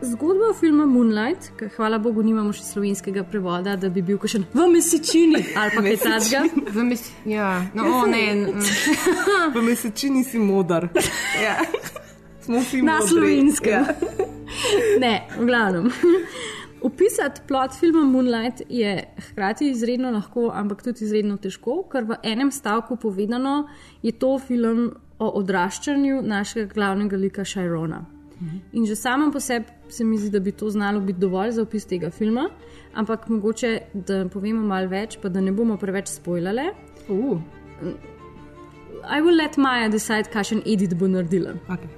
Zgodba 0.00 0.50
o 0.50 0.54
filmu 0.54 0.86
Moonlight, 0.86 1.50
ki 1.58 1.68
hvala 1.76 1.98
Bogu 1.98 2.22
nimamo 2.22 2.52
še 2.54 2.62
slovenskega 2.62 3.24
prevoda, 3.26 3.74
da 3.76 3.88
bi 3.90 4.02
bil 4.02 4.20
še 4.22 4.44
v 4.54 4.68
mesečini 4.70 5.40
ali 5.58 5.74
pa 5.74 5.82
kaj 5.82 5.96
takega. 6.04 6.42
V 6.70 6.84
mesečini, 6.86 7.34
ja, 7.38 7.48
no, 7.74 7.82
o, 7.82 8.06
ne. 8.06 8.62
V 9.56 9.64
mesečini 9.66 10.22
si 10.22 10.38
modar. 10.38 10.86
Ja. 11.42 11.58
Smo 12.48 12.60
vsi 12.60 12.82
Na 12.82 13.00
slovenskem. 13.04 13.72
Ja. 13.72 13.84
ne, 15.04 15.28
v 15.38 15.46
glavnem. 15.46 15.90
Opisati 16.88 17.40
plot 17.48 17.74
filma 17.80 18.04
Moonlight 18.04 18.62
je 18.68 19.04
hkrati 19.28 19.68
izredno 19.70 20.10
lahko, 20.10 20.46
ampak 20.54 20.80
tudi 20.82 21.04
izredno 21.04 21.36
težko, 21.36 21.82
ker 21.92 22.08
v 22.08 22.16
enem 22.24 22.48
stavku 22.48 22.96
povedano 22.96 23.68
je 24.02 24.14
to 24.16 24.38
film 24.38 24.94
o 25.18 25.30
odraščanju 25.42 26.22
našega 26.24 26.72
glavnega 26.72 27.20
lika 27.20 27.44
Šajrona. 27.44 28.00
In 28.72 28.86
že 28.86 28.96
samo 28.96 29.28
po 29.32 29.40
sebi 29.44 29.92
se 29.92 30.04
mi 30.04 30.16
zdi, 30.16 30.30
da 30.30 30.40
bi 30.40 30.52
to 30.52 30.70
znalo 30.70 31.00
biti 31.04 31.20
dovolj 31.20 31.50
za 31.50 31.62
opis 31.68 31.84
tega 31.84 32.10
filma, 32.10 32.48
ampak 32.94 33.28
mogoče, 33.28 33.78
da 33.92 34.24
povemo 34.32 34.64
malo 34.64 34.88
več, 34.88 35.20
pa 35.20 35.28
da 35.28 35.44
ne 35.44 35.52
bomo 35.52 35.76
preveč 35.76 36.08
spoilale. 36.16 36.70
Uh. 37.12 37.36
I 39.10 39.20
will 39.20 39.36
let 39.36 39.56
Maja 39.56 39.88
decide, 39.88 40.28
kakšen 40.32 40.62
edit 40.66 40.94
bo 40.98 41.08
naredila. 41.08 41.54
Okay. 41.68 41.88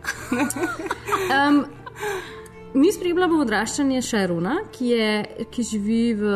um, 1.37 1.65
mi 2.75 2.93
spremljamo 2.93 3.41
odraščanje 3.43 4.03
Šarona, 4.07 4.53
ki, 4.71 4.91
je, 4.95 5.47
ki 5.51 5.65
živi 5.73 6.03
v 6.15 6.35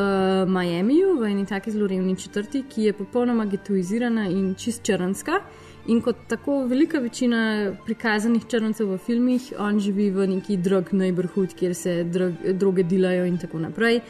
Miamiju, 0.51 1.13
v 1.21 1.29
eni 1.31 1.47
taki 1.47 1.71
zelo 1.71 1.87
revni 1.87 2.17
četrti, 2.19 2.65
ki 2.71 2.89
je 2.89 2.97
popolnoma 2.99 3.47
getoizirana 3.47 4.27
in 4.31 4.55
čist 4.59 4.83
črnska. 4.87 5.39
In 5.87 6.01
kot 6.03 6.25
tako 6.29 6.63
velika 6.67 6.99
večina 6.99 7.75
prikazanih 7.85 8.47
črncev 8.51 8.89
v 8.95 8.99
filmih, 9.05 9.51
on 9.61 9.79
živi 9.85 10.09
v 10.11 10.27
neki 10.33 10.57
drug 10.57 10.91
neighborhood, 10.97 11.55
kjer 11.55 11.75
se 11.77 11.99
drog, 12.05 12.41
droge 12.59 12.83
delajo 12.89 13.29
in 13.29 13.39
tako 13.39 13.61
naprej. 13.63 14.01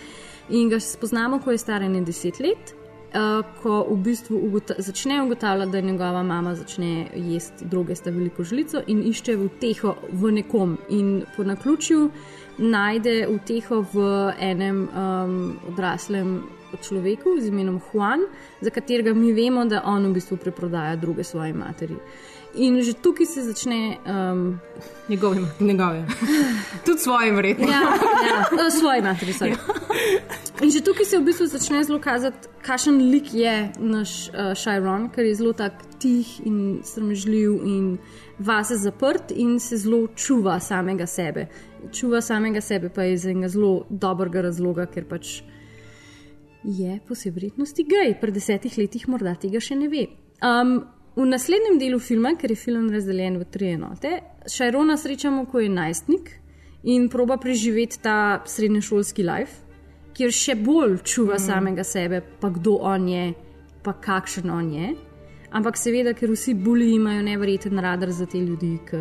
In 0.54 0.70
ga 0.70 0.80
spoznamo, 0.80 1.42
ko 1.44 1.52
je 1.52 1.58
star 1.58 1.84
ne 1.84 2.00
deset 2.06 2.40
let, 2.40 2.72
ko 3.62 3.86
v 3.90 3.96
bistvu 4.02 4.38
ugota 4.46 4.74
začne 4.78 5.22
ugotavljati, 5.22 5.72
da 5.72 5.80
njegova 5.80 6.22
mama 6.22 6.54
začne 6.54 7.06
jesti 7.14 7.64
droge 7.64 7.94
s 7.94 8.00
ta 8.00 8.10
veliko 8.10 8.44
žlico 8.44 8.82
in 8.86 9.02
išče 9.06 9.36
uteho 9.36 9.94
v 10.12 10.32
nekom. 10.32 10.78
In 10.88 11.22
po 11.36 11.44
naključju 11.44 12.10
najde 12.58 13.28
uteho 13.28 13.84
v 13.92 14.32
enem 14.40 14.88
um, 14.88 15.56
odraslem 15.68 16.42
človeku 16.82 17.38
z 17.40 17.48
imenom 17.48 17.80
Juan, 17.92 18.20
za 18.60 18.70
katerega 18.70 19.14
mi 19.14 19.32
vemo, 19.32 19.64
da 19.64 19.82
on 19.84 20.06
v 20.06 20.14
bistvu 20.18 20.36
preprodaja 20.36 20.96
druge 20.96 21.24
svoje 21.24 21.52
materi. 21.52 21.94
In 22.56 22.82
že 22.82 22.92
tukaj 22.94 23.26
se 23.26 23.42
začne 23.42 23.98
um, 24.06 24.60
njegovim. 25.08 25.46
Njegove. 25.60 26.06
Tudi 26.86 26.98
svojim, 26.98 27.34
verjetno. 27.34 27.66
Ja, 27.66 27.80
ja, 28.64 28.70
svoje 28.70 29.02
materi. 29.02 29.32
sorry. 29.32 29.56
In 30.62 30.70
že 30.70 30.80
tukaj 30.80 31.04
se 31.04 31.18
v 31.18 31.24
bistvu 31.24 31.46
začne 31.46 31.84
zelo 31.84 31.98
kazati, 31.98 32.48
kakšen 32.62 33.10
lik 33.10 33.34
je 33.34 33.72
naš 33.78 34.28
uh, 34.28 34.54
Šajron, 34.54 35.10
ker 35.10 35.26
je 35.26 35.34
zelo 35.34 35.52
tak 35.52 35.82
tih 35.98 36.46
in 36.46 36.80
sramežljiv 36.84 37.50
in 37.66 37.98
vase 38.38 38.76
zaprt 38.76 39.32
in 39.34 39.58
se 39.60 39.76
zelo 39.76 40.06
čuva 40.14 40.60
samega 40.60 41.06
sebe. 41.06 41.48
Čuva 41.92 42.20
samega 42.20 42.60
sebe 42.60 42.88
pa 42.88 43.02
je 43.02 43.12
iz 43.12 43.26
enega 43.26 43.48
zelo 43.48 43.84
dobrega 43.90 44.46
razloga, 44.46 44.86
ker 44.86 45.04
pač 45.10 45.42
je 46.64 47.00
po 47.08 47.14
vsej 47.14 47.32
verjetnosti 47.32 47.82
gej. 47.82 48.14
Pred 48.20 48.34
desetih 48.34 48.78
letih 48.78 49.08
morda 49.08 49.34
tega 49.34 49.60
še 49.60 49.74
ne 49.74 49.88
ve. 49.90 50.06
Um, 50.44 50.84
v 51.16 51.26
naslednjem 51.26 51.78
delu 51.78 51.98
filma, 51.98 52.34
ker 52.38 52.50
je 52.50 52.58
film 52.58 52.88
razdeljen 52.90 53.38
v 53.38 53.46
tri 53.50 53.74
enote, 53.74 54.18
Šajrona 54.50 54.96
srečamo, 54.98 55.46
ko 55.46 55.60
je 55.62 55.68
najstnik 55.70 56.30
in 56.84 57.08
proba 57.08 57.36
preživeti 57.40 58.00
ta 58.02 58.42
srednješolski 58.46 59.24
life, 59.24 59.62
kjer 60.14 60.34
še 60.34 60.56
bolj 60.60 60.98
čuva 61.06 61.38
mm. 61.38 61.44
samega 61.46 61.84
sebe, 61.86 62.20
pa 62.40 62.50
kdo 62.54 62.76
on 62.82 63.08
je, 63.08 63.30
pa 63.82 63.94
kakšen 63.94 64.50
on 64.50 64.72
je. 64.74 64.90
Ampak 65.54 65.78
seveda, 65.78 66.12
ker 66.18 66.32
vsi 66.34 66.54
bulji 66.58 66.96
imajo 66.96 67.22
nevreten 67.22 67.78
radar 67.78 68.10
za 68.10 68.26
te 68.26 68.42
ljudi, 68.42 68.74
ki 68.88 69.00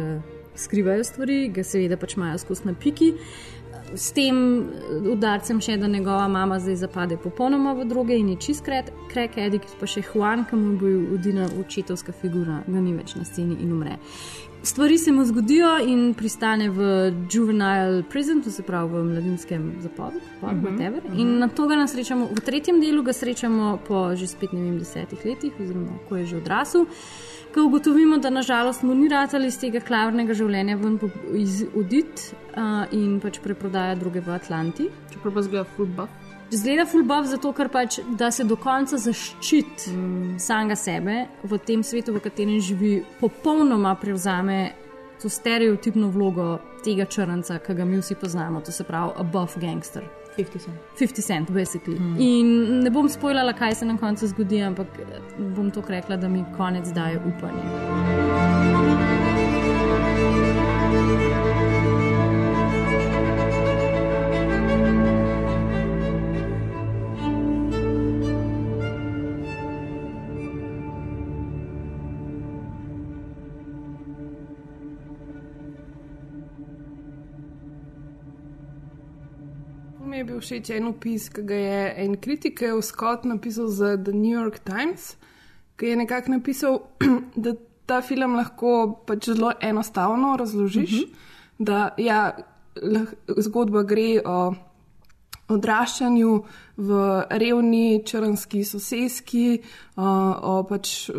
skrivajo 0.56 1.04
stvari, 1.04 1.48
ga 1.54 1.64
seveda 1.66 1.98
pač 1.98 2.14
imajo 2.18 2.38
skozi 2.46 2.70
na 2.70 2.76
piki. 2.78 3.14
S 3.96 4.12
tem 4.12 4.66
udarcem 5.12 5.60
še, 5.62 5.78
da 5.78 5.88
njegova 5.88 6.28
mama 6.28 6.60
zdaj 6.60 6.76
zapade 6.76 7.18
popolnoma 7.18 7.74
v 7.74 7.86
droge 7.86 8.16
in 8.18 8.30
je 8.30 8.36
čist 8.38 8.66
krek, 8.66 9.38
edik, 9.38 9.62
pa 9.80 9.86
še 9.86 10.02
Juan, 10.04 10.46
ki 10.46 10.56
mu 10.56 10.72
je 10.72 10.80
bil 10.80 11.14
udina 11.14 11.46
očetovska 11.60 12.12
figura, 12.12 12.64
ga 12.68 12.80
ni 12.80 12.94
več 12.94 13.16
na 13.16 13.24
sceni 13.24 13.58
in 13.62 13.72
umre. 13.72 13.98
Stvari 14.64 14.98
se 14.98 15.12
mu 15.12 15.26
zgodijo 15.26 15.78
in 15.84 16.14
pristane 16.14 16.70
v 16.70 16.80
juvenile 17.30 18.04
prison, 18.04 18.42
to 18.42 18.52
se 18.52 18.64
pravi 18.64 18.90
v 18.90 19.04
mladinskem 19.04 19.74
zaporu, 19.82 20.22
zapor, 20.24 20.54
Mhm, 20.54 20.66
whatever. 20.66 21.02
mhm. 21.04 21.20
In 21.20 21.40
na 21.40 21.48
to 21.48 21.68
ga 21.68 21.76
nas 21.76 21.92
srečamo, 21.92 22.28
v 22.28 22.40
tretjem 22.40 22.80
delu 22.82 23.04
ga 23.04 23.12
srečamo 23.14 23.80
po 23.88 24.16
že 24.16 24.28
spet 24.28 24.54
ne 24.54 24.62
vem 24.62 24.80
desetih 24.80 25.20
letih, 25.26 25.52
oziroma 25.60 26.00
ko 26.10 26.16
je 26.16 26.26
že 26.26 26.38
odrasel. 26.38 26.86
Ko 27.54 27.64
ugotovimo, 27.68 28.18
da 28.18 28.30
nažalost 28.30 28.84
mu 28.84 28.96
ni 28.96 29.08
ratali 29.10 29.48
iz 29.48 29.60
tega 29.62 29.78
klavernega 29.80 30.34
življenja 30.34 30.78
ven 30.82 30.96
oditi 31.78 32.34
uh, 32.34 32.88
in 32.92 33.20
pač 33.22 33.38
preprodaja 33.44 33.94
druge 34.00 34.24
v 34.26 34.34
Atlanti. 34.34 34.88
Čeprav 35.14 35.36
pa 35.36 35.44
zgleda 35.46 35.66
fulbaf. 35.76 36.16
Zgleda 36.50 36.88
fulbaf 36.90 37.28
zato, 37.30 37.52
ker 37.54 37.70
pač 37.70 38.00
da 38.18 38.32
se 38.34 38.46
do 38.50 38.58
konca 38.58 38.98
zaščiti 38.98 39.94
mm. 39.94 40.40
samega 40.42 40.78
sebe 40.78 41.20
v 41.44 41.60
tem 41.62 41.86
svetu, 41.86 42.16
v 42.18 42.24
katerem 42.26 42.58
živi, 42.62 42.96
popolnoma 43.22 43.94
prevzame 44.02 44.74
to 45.22 45.30
stereotipno 45.30 46.10
vlogo 46.10 46.58
tega 46.84 47.06
črnca, 47.06 47.60
ki 47.64 47.74
ga 47.74 47.86
mi 47.86 48.02
vsi 48.02 48.16
poznamo, 48.16 48.62
to 48.62 48.72
se 48.72 48.84
pravi 48.84 49.12
above 49.18 49.62
gangster. 49.62 50.04
50 50.38 50.60
cent. 50.66 50.78
50 51.00 51.22
cent, 51.22 51.52
basically. 51.52 52.00
Mm. 52.00 52.16
In 52.20 52.80
ne 52.84 52.90
bom 52.90 53.10
spoilala, 53.10 53.54
kaj 53.54 53.76
se 53.76 53.86
na 53.86 53.98
koncu 53.98 54.28
zgodi, 54.28 54.62
ampak 54.66 54.88
bom 55.38 55.72
to 55.72 55.84
rekla, 55.88 56.18
da 56.18 56.28
mi 56.28 56.46
konec 56.58 56.88
daje 56.88 57.22
upanje. 57.22 59.03
Všeč 80.44 80.74
en 80.76 80.90
opis, 80.92 81.30
ki 81.34 81.44
ga 81.48 81.60
je 81.60 81.84
en 82.06 82.18
kritik, 82.20 82.60
ki 82.60 82.72
je 82.72 82.82
Scott 82.86 83.26
napisal 83.26 83.68
za 83.72 83.96
The 83.98 84.14
New 84.14 84.34
York 84.34 84.60
Times, 84.68 85.16
ki 85.80 85.94
je 85.94 86.00
nekako 86.04 86.36
napisal, 86.36 86.82
da 87.46 87.56
ta 87.86 88.02
film 88.02 88.36
lahko 88.40 89.00
pač 89.08 89.32
zelo 89.32 89.54
enostavno 89.62 90.36
razložiš. 90.40 90.94
Uh 90.94 91.00
-huh. 91.00 91.16
Da 91.60 91.96
ja, 91.98 92.36
lah, 92.82 93.08
zgodba 93.38 93.84
gre 93.84 94.22
o 94.26 94.54
odraščanju 95.48 96.44
v 96.78 97.24
revni 97.30 98.04
črnski 98.06 98.64
soseski, 98.64 99.62
o, 99.96 100.08
o 100.42 100.64
pač 100.64 101.10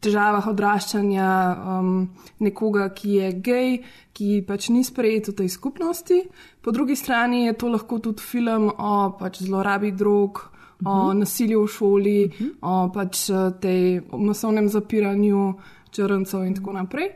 težavah 0.00 0.46
odraščanja 0.50 1.30
um, 1.78 1.96
nekoga, 2.40 2.88
ki 2.96 3.16
je 3.18 3.32
gej, 3.44 3.74
ki 4.16 4.40
pač 4.48 4.70
ni 4.72 4.84
sprejet 4.84 5.28
v 5.30 5.36
tej 5.42 5.50
skupnosti. 5.52 6.22
Po 6.60 6.72
drugi 6.72 6.96
strani 6.96 7.46
je 7.46 7.56
to 7.60 7.68
lahko 7.72 8.00
tudi 8.00 8.24
film 8.24 8.70
o 8.70 8.94
pač 9.18 9.42
zlorabi 9.44 9.92
drog, 9.92 10.40
uh 10.40 10.86
-huh. 10.86 11.10
o 11.10 11.14
nasilju 11.14 11.64
v 11.64 11.68
šoli, 11.68 12.24
uh 12.24 12.32
-huh. 12.32 12.52
o 12.62 12.92
pač 12.92 13.30
tej 13.60 14.00
masovnem 14.12 14.68
zapiranju 14.68 15.54
črncev 15.90 16.44
in 16.44 16.54
tako 16.54 16.72
naprej. 16.72 17.10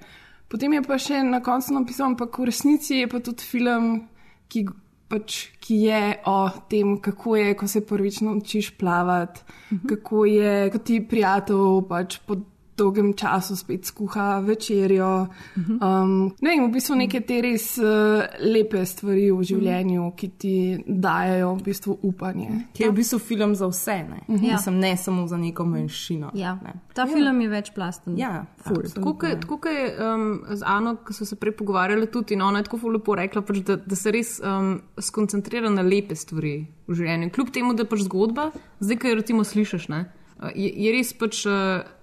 Potem 0.49 0.73
je 0.73 0.83
pa 0.83 0.99
še 0.99 1.23
na 1.23 1.41
koncu 1.41 1.75
napisal, 1.75 2.07
ampak 2.07 2.39
v 2.39 2.45
resnici 2.45 2.95
je 2.95 3.09
pa 3.09 3.21
tudi 3.21 3.43
film, 3.43 4.09
ki, 4.49 4.67
pač, 5.09 5.51
ki 5.61 5.75
je 5.75 6.17
o 6.27 6.51
tem, 6.69 7.01
kako 7.01 7.37
je, 7.37 7.55
ko 7.55 7.67
se 7.67 7.81
prvič 7.87 8.21
naučiš 8.21 8.71
plavati, 8.79 9.41
mhm. 9.73 9.87
kako 9.89 10.25
je, 10.25 10.71
ko 10.71 10.79
ti 10.79 11.01
prijatelj 11.09 11.89
pač 11.89 12.19
pod 12.27 12.54
dolgem 12.77 13.13
času 13.17 13.57
spet 13.57 13.87
skuha 13.87 14.39
večerjo. 14.39 15.27
Um, 15.57 16.35
ne 16.41 16.51
vem, 16.51 16.65
v 16.67 16.73
bistvu 16.75 16.97
neke 16.99 17.21
te 17.27 17.41
res 17.45 17.67
uh, 17.79 18.25
lepe 18.43 18.83
stvari 18.87 19.29
v 19.31 19.47
življenju, 19.47 20.09
ki 20.19 20.29
ti 20.39 20.55
dajo 20.87 21.55
v 21.59 21.67
bistvu 21.69 21.97
upanje. 22.03 22.51
Ki 22.75 22.87
je 22.87 22.91
v 22.91 22.97
bistvu 22.99 23.21
film 23.23 23.55
za 23.59 23.71
vse, 23.71 23.99
ne, 24.09 24.23
Ja. 24.45 24.57
Mislim, 24.57 24.79
ne 24.83 24.97
samo 24.97 25.27
za 25.27 25.37
neko 25.37 25.65
manjšino. 25.65 26.33
Ja. 26.35 26.57
Ne. 26.65 26.75
Ta 26.95 27.07
ja. 27.07 27.15
film 27.15 27.41
je 27.41 27.49
večplasten. 27.49 28.19
Ja. 28.19 28.45
Tako 28.65 29.15
kot 29.15 29.29
je, 29.31 29.41
tako 29.41 29.59
kot 29.63 29.73
je 29.73 29.87
um, 29.95 30.27
z 30.51 30.63
Ano, 30.67 30.97
ki 31.07 31.15
so 31.15 31.27
se 31.29 31.39
prej 31.41 31.57
pogovarjali, 31.57 32.11
tudi 32.11 32.35
in 32.35 32.43
ona 32.43 32.61
je 32.61 32.69
tako 32.69 32.83
ful 32.83 32.97
lepo 32.99 33.15
rekla, 33.19 33.43
pač, 33.47 33.63
da, 33.67 33.77
da 33.77 33.99
se 33.99 34.13
res 34.15 34.37
um, 34.43 34.77
skoncentrira 34.99 35.71
na 35.71 35.85
lepe 35.87 36.17
stvari 36.19 36.57
v 36.89 36.99
življenju. 36.99 37.31
Kljub 37.35 37.55
temu, 37.55 37.75
da 37.79 37.87
pač 37.89 38.05
zgodba, 38.09 38.51
zdaj, 38.83 39.01
ki 39.01 39.13
jo 39.13 39.19
recimo 39.21 39.47
slišiš, 39.47 39.89
ne, 39.95 40.07
uh, 40.41 40.51
je, 40.53 40.71
je 40.87 40.97
res 40.99 41.15
pač. 41.19 41.45
Uh, 41.47 41.94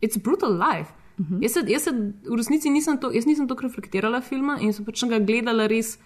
It's 0.00 0.22
brutal 0.22 0.52
life. 0.52 0.92
Uh 1.18 1.26
-huh. 1.26 1.42
jaz, 1.42 1.52
se, 1.52 1.64
jaz 1.66 1.82
se 1.82 1.90
v 2.30 2.36
resnici 2.36 2.70
nisem 2.70 2.98
to, 2.98 3.10
jaz 3.12 3.26
nisem 3.26 3.48
to 3.48 3.56
reflektirala 3.62 4.20
filma 4.20 4.58
in 4.60 4.72
sem 4.72 4.84
pač 4.84 5.04
ga 5.04 5.18
gledala 5.18 5.66
res 5.66 5.98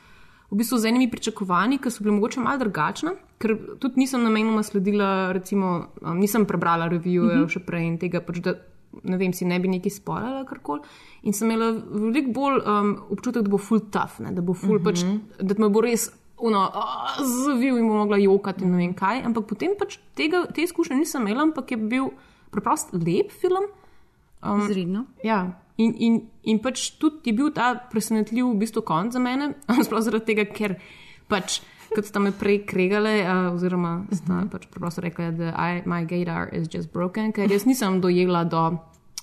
v 0.50 0.56
bistvu 0.56 0.78
z 0.78 0.84
enimi 0.84 1.10
pričakovanji, 1.10 1.78
ki 1.78 1.90
so 1.90 2.04
bile 2.04 2.14
mogoče 2.14 2.40
malo 2.40 2.58
drugačne, 2.58 3.14
ker 3.38 3.54
tudi 3.78 4.02
nisem 4.02 4.22
namenoma 4.22 4.62
sledila, 4.62 5.32
recimo, 5.32 5.86
um, 6.02 6.18
nisem 6.18 6.46
prebrala 6.46 6.88
revije 6.88 7.20
uh 7.20 7.26
-huh. 7.26 7.48
še 7.48 7.60
prej 7.60 7.86
in 7.86 7.98
tega, 7.98 8.20
pač, 8.20 8.38
da 8.38 8.54
ne 9.02 9.16
vem, 9.16 9.32
si 9.32 9.44
ne 9.44 9.60
bi 9.60 9.68
nekaj 9.68 9.90
spoilala 9.90 10.44
karkoli. 10.44 10.80
In 11.22 11.32
sem 11.32 11.50
imela 11.50 11.70
veliko 11.90 12.32
bolj 12.32 12.62
um, 12.66 12.96
občutek, 13.10 13.42
da 13.42 13.48
bo 13.48 13.58
full 13.58 13.80
tough, 13.80 14.20
ne? 14.20 14.32
da 14.32 14.42
bo 14.42 14.54
full 14.54 14.76
uh 14.76 14.80
-huh. 14.80 14.84
pač, 14.84 15.04
da 15.42 15.54
me 15.58 15.68
bo 15.68 15.80
res. 15.80 16.10
Uno, 16.42 16.72
zavil 17.44 17.76
in 17.76 17.88
bo 17.88 17.94
mogla 17.94 18.16
jokati, 18.16 18.64
in 18.64 18.70
ne 18.70 18.76
vem 18.76 18.94
kaj. 18.94 19.22
Ampak 19.24 19.44
potem 19.46 19.70
pač 19.78 19.98
tega, 20.14 20.46
te 20.46 20.62
izkušnje 20.62 20.96
nisem 20.96 21.22
imela, 21.22 21.42
ampak 21.42 21.70
je 21.70 21.76
bil 21.76 22.10
preprost 22.50 22.92
lep 22.92 23.30
film. 23.30 23.68
Um, 24.42 24.62
Zredno. 24.68 25.04
Ja, 25.22 25.60
in, 25.76 25.94
in, 25.94 26.20
in 26.42 26.60
pač 26.64 26.90
tudi 27.00 27.30
je 27.30 27.36
bil 27.36 27.50
ta 27.52 27.74
presenetljiv 27.90 28.46
v 28.52 28.60
bistvu 28.62 28.82
konc 28.86 29.12
za 29.12 29.20
mene, 29.22 29.54
sploh 29.86 30.02
zaradi 30.04 30.32
tega, 30.32 30.48
ker 30.48 30.78
pač. 31.28 31.60
Kot 31.90 32.06
ste 32.06 32.20
me 32.22 32.30
prej 32.30 32.60
kregali, 32.70 33.16
uh, 33.26 33.48
oziroma 33.50 34.04
ste 34.14 34.30
uh 34.30 34.36
-huh. 34.38 34.50
pač 34.50 34.68
preprosto 34.70 35.02
rekli, 35.02 35.32
da 35.34 35.50
I, 35.58 35.82
my 35.86 36.06
gaydar 36.06 36.54
is 36.54 36.68
just 36.70 36.92
broken, 36.92 37.32
ker 37.32 37.50
jaz 37.50 37.66
nisem 37.66 38.00
dojela 38.00 38.44
do 38.44 38.78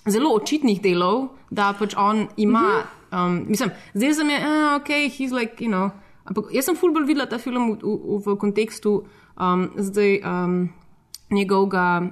zelo 0.08 0.36
očitnih 0.36 0.82
delov, 0.82 1.30
da 1.50 1.74
pač 1.80 1.96
on 1.98 2.28
ima. 2.38 2.60
Uh 2.60 2.84
-huh. 3.12 3.26
um, 3.26 3.46
mislim, 3.48 3.72
zdaj 3.94 4.14
sem 4.14 4.30
je, 4.30 4.38
uh, 4.38 4.76
ok, 4.82 4.90
he's 4.90 5.32
like, 5.32 5.64
you 5.64 5.72
know. 5.72 5.90
Ampak 6.26 6.46
jaz 6.52 6.66
sem 6.66 6.76
fulbol 6.76 7.06
videla 7.06 7.26
ta 7.26 7.38
film 7.38 7.72
v, 7.72 7.78
v, 7.84 8.20
v 8.26 8.36
kontekstu 8.36 9.08
um, 9.40 9.70
zdaj 9.78 10.20
um, 10.26 10.70
njegovega 11.32 12.12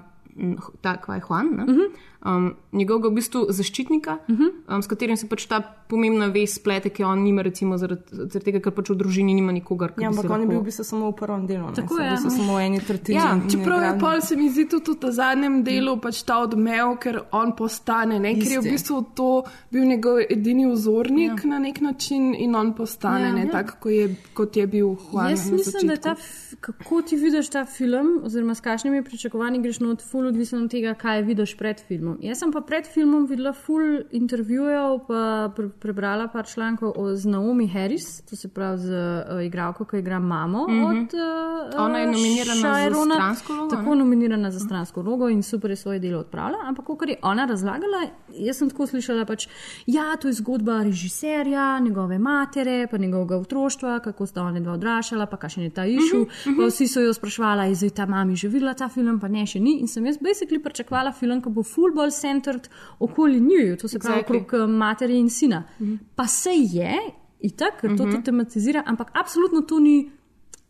ta 0.81 0.97
kvaj 0.97 1.19
Juan, 1.29 1.47
uh 1.47 1.65
-huh. 1.65 1.91
Um, 2.25 2.55
njegovega 2.71 3.07
v 3.07 3.11
bistvu 3.19 3.45
zaščitnika, 3.49 4.17
uh 4.27 4.35
-huh. 4.35 4.75
um, 4.75 4.81
s 4.81 4.87
katerim 4.87 5.17
se 5.17 5.29
pač 5.29 5.45
ta 5.45 5.61
pomembna 5.87 6.27
vez 6.27 6.53
splete, 6.53 6.89
ki 6.89 7.03
on 7.03 7.19
nima, 7.23 7.41
recimo 7.41 7.77
zaradi, 7.77 8.01
zaradi 8.11 8.45
tega, 8.45 8.59
ker 8.59 8.73
pač 8.73 8.89
v 8.89 8.95
družini 8.95 9.33
nima 9.33 9.51
nikogar. 9.51 9.93
Ja, 10.01 10.09
ampak 10.09 10.29
on 10.29 10.41
je 10.41 10.47
bil 10.47 10.59
v 10.59 10.63
bistvu 10.63 10.83
samo 10.83 11.11
v 11.11 11.15
prvem 11.15 11.47
delu. 11.47 11.71
Tako 11.75 11.99
je. 11.99 12.17
So 12.17 12.29
samo 12.29 12.57
v 12.57 12.65
eni 12.65 12.79
tretjini. 12.79 13.19
Ja, 13.19 13.39
čeprav 13.51 13.83
je 13.83 13.99
pol 13.99 14.21
se 14.21 14.35
mi 14.35 14.49
zdi 14.49 14.65
tudi 14.69 15.07
v 15.07 15.11
zadnjem 15.11 15.63
delu 15.63 15.97
pač 16.01 16.23
ta 16.23 16.39
odmev, 16.39 16.97
ker 16.99 17.21
on 17.31 17.55
postane, 17.55 18.19
ne? 18.19 18.33
ker 18.33 18.51
je 18.51 18.61
v 18.61 18.71
bistvu 18.71 19.03
to 19.15 19.43
bil 19.71 19.85
njegov 19.85 20.19
edini 20.29 20.65
vzornik 20.71 21.43
ja. 21.43 21.49
na 21.49 21.59
nek 21.59 21.81
način 21.81 22.35
in 22.35 22.55
on 22.55 22.73
postane, 22.73 23.25
Ja, 23.25 23.33
ne 23.33 23.45
ja. 23.45 23.51
tako, 23.51 23.77
kot 23.79 23.91
je, 23.91 24.15
kot 24.33 24.57
je 24.57 24.67
bil 24.67 24.95
Juan. 24.95 25.29
Jaz 25.29 25.51
mislim, 25.51 25.87
da 25.87 25.93
je 25.93 26.01
ta, 26.01 26.15
kako 26.59 27.01
ti 27.01 27.15
vidiš 27.15 27.49
ta 27.49 27.65
film, 27.65 28.21
oziroma 28.23 28.55
s 28.55 28.61
kakšnimi 28.61 29.03
pričakovanji 29.03 29.61
greš 29.61 29.79
not, 29.79 30.01
ful 30.01 30.27
odvisno 30.27 30.63
od 30.63 30.71
tega, 30.71 30.93
kaj 30.93 31.21
vidiš 31.21 31.57
pred 31.57 31.81
filmom. 31.87 32.14
Jaz 32.21 32.39
sem 32.39 32.51
pa 32.51 32.61
pred 32.61 32.87
filmom 32.87 33.25
videla 33.27 33.53
ful 33.53 34.03
intervjujev, 34.11 34.99
pa 35.07 35.51
pre, 35.55 35.69
prebrala 35.69 36.27
par 36.27 36.45
člankov 36.47 36.93
o 36.95 37.15
z 37.15 37.25
Naomi 37.25 37.67
Harris, 37.67 38.21
to 38.29 38.35
se 38.35 38.47
pravi 38.47 38.77
z 38.77 38.91
uh, 38.91 39.45
igralko, 39.45 39.85
ki 39.85 39.99
igra 39.99 40.19
mamo. 40.19 40.67
Mhm. 40.69 40.83
Od, 40.85 41.13
uh, 41.13 41.85
Ona 41.85 41.99
je 41.99 42.07
nominirana 42.11 42.61
za 42.61 42.73
Chirona. 42.81 43.15
stransko 43.15 43.53
vlogo, 43.53 43.75
Tako 43.75 43.89
ne? 43.89 43.95
nominirana 43.95 44.51
za 44.51 44.59
stransko 44.59 45.01
vlogo 45.01 45.29
in 45.29 45.43
super 45.43 45.69
je 45.71 45.75
svoje 45.75 45.99
delo 45.99 46.19
odpravila. 46.19 46.59
Ampak, 46.65 46.85
kot 46.85 47.09
je 47.09 47.17
ona 47.21 47.45
razlagala, 47.45 48.07
jaz 48.33 48.57
sem 48.57 48.69
tako 48.69 48.87
slišala, 48.87 49.25
pač, 49.25 49.47
ja, 49.85 50.15
to 50.21 50.27
je 50.27 50.33
zgodba 50.33 50.83
režiserja, 50.83 51.79
njegove 51.79 52.19
matere, 52.19 52.87
pa 52.91 52.97
njegovega 52.97 53.37
otroštva, 53.37 53.99
kako 53.99 54.25
sta 54.25 54.43
ona 54.43 54.59
dva 54.59 54.73
odraščala, 54.73 55.25
pa 55.25 55.37
kakšen 55.37 55.63
je 55.63 55.69
ta 55.69 55.85
išu. 55.85 56.15
-huh, 56.15 56.51
uh 56.51 56.57
-huh. 56.57 56.67
Vsi 56.67 56.87
so 56.87 57.01
jo 57.01 57.13
sprašvali, 57.13 57.69
je 57.69 57.75
zdaj 57.75 57.89
ta 57.89 58.05
mami 58.05 58.35
že 58.35 58.47
videla 58.47 58.73
ta 58.73 58.89
film, 58.89 59.19
pa 59.19 59.27
ne 59.27 59.45
še 59.45 59.59
ni. 59.59 59.79
In 59.79 59.87
sem 59.87 60.05
jaz 60.05 60.17
basically 60.17 60.63
pričakovala 60.63 61.11
film, 61.11 61.41
ki 61.41 61.49
bo 61.49 61.63
full 61.63 61.93
ball 61.95 62.04
centered 62.11 62.69
okoli 62.99 63.39
njiju, 63.39 63.77
to 63.77 63.87
se 63.87 63.99
pravi 63.99 64.21
Exactly. 64.21 64.41
okrog 64.41 64.53
eh, 64.53 64.67
materi 64.67 65.17
in 65.19 65.29
sina. 65.29 65.63
Uh 65.79 65.87
-huh. 65.87 65.97
Pa 66.15 66.27
se 66.27 66.49
je, 66.53 66.95
itak, 67.39 67.81
ker 67.81 67.89
to 67.89 68.03
uh 68.03 68.09
-huh. 68.09 68.11
tudi 68.11 68.23
tematizira, 68.23 68.83
ampak 68.85 69.11
absolutno 69.13 69.61
to 69.61 69.79
ni. 69.79 70.11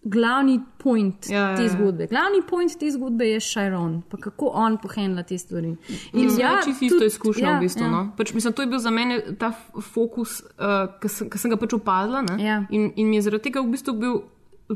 Glavni 0.07 0.59
point 0.77 1.29
Ja, 1.29 1.37
ja, 1.49 1.55
te 1.55 1.63
ja. 1.63 1.69
zgodbe. 1.69 2.07
Glavni 2.07 2.41
point 2.49 2.79
te 2.79 2.91
zgodbe 2.91 3.25
je 3.25 3.39
Širon, 3.39 4.01
pa 4.09 4.17
kako 4.17 4.45
on 4.53 4.77
pohendla 4.77 5.23
te 5.23 5.37
stvari. 5.37 5.75
In 6.13 6.29
ja, 6.39 6.51
ja, 6.51 6.61
čisto 6.65 6.85
isto 6.85 7.05
izkušnjo, 7.05 7.45
ja, 7.47 7.57
v 7.57 7.61
bistvu. 7.61 7.83
ja. 7.83 7.89
No? 7.91 8.11
Pač, 8.17 8.33
mislim, 8.33 8.53
to 8.53 8.61
je 8.61 8.67
bil 8.67 8.79
za 8.79 8.89
mene 8.89 9.21
ta 9.39 9.51
fokus, 9.81 10.41
uh, 10.41 10.99
ki 11.01 11.07
sem, 11.09 11.29
sem 11.35 11.51
ga 11.51 11.57
pač 11.57 11.73
opazila. 11.73 12.21
ne. 12.21 12.43
Ja. 12.43 12.65
In, 12.69 12.91
in 12.95 13.09
mi 13.09 13.15
je 13.15 13.21
zaradi 13.21 13.43
tega 13.43 13.61
v 13.61 13.71
bistvu 13.71 13.93
bil 13.93 14.21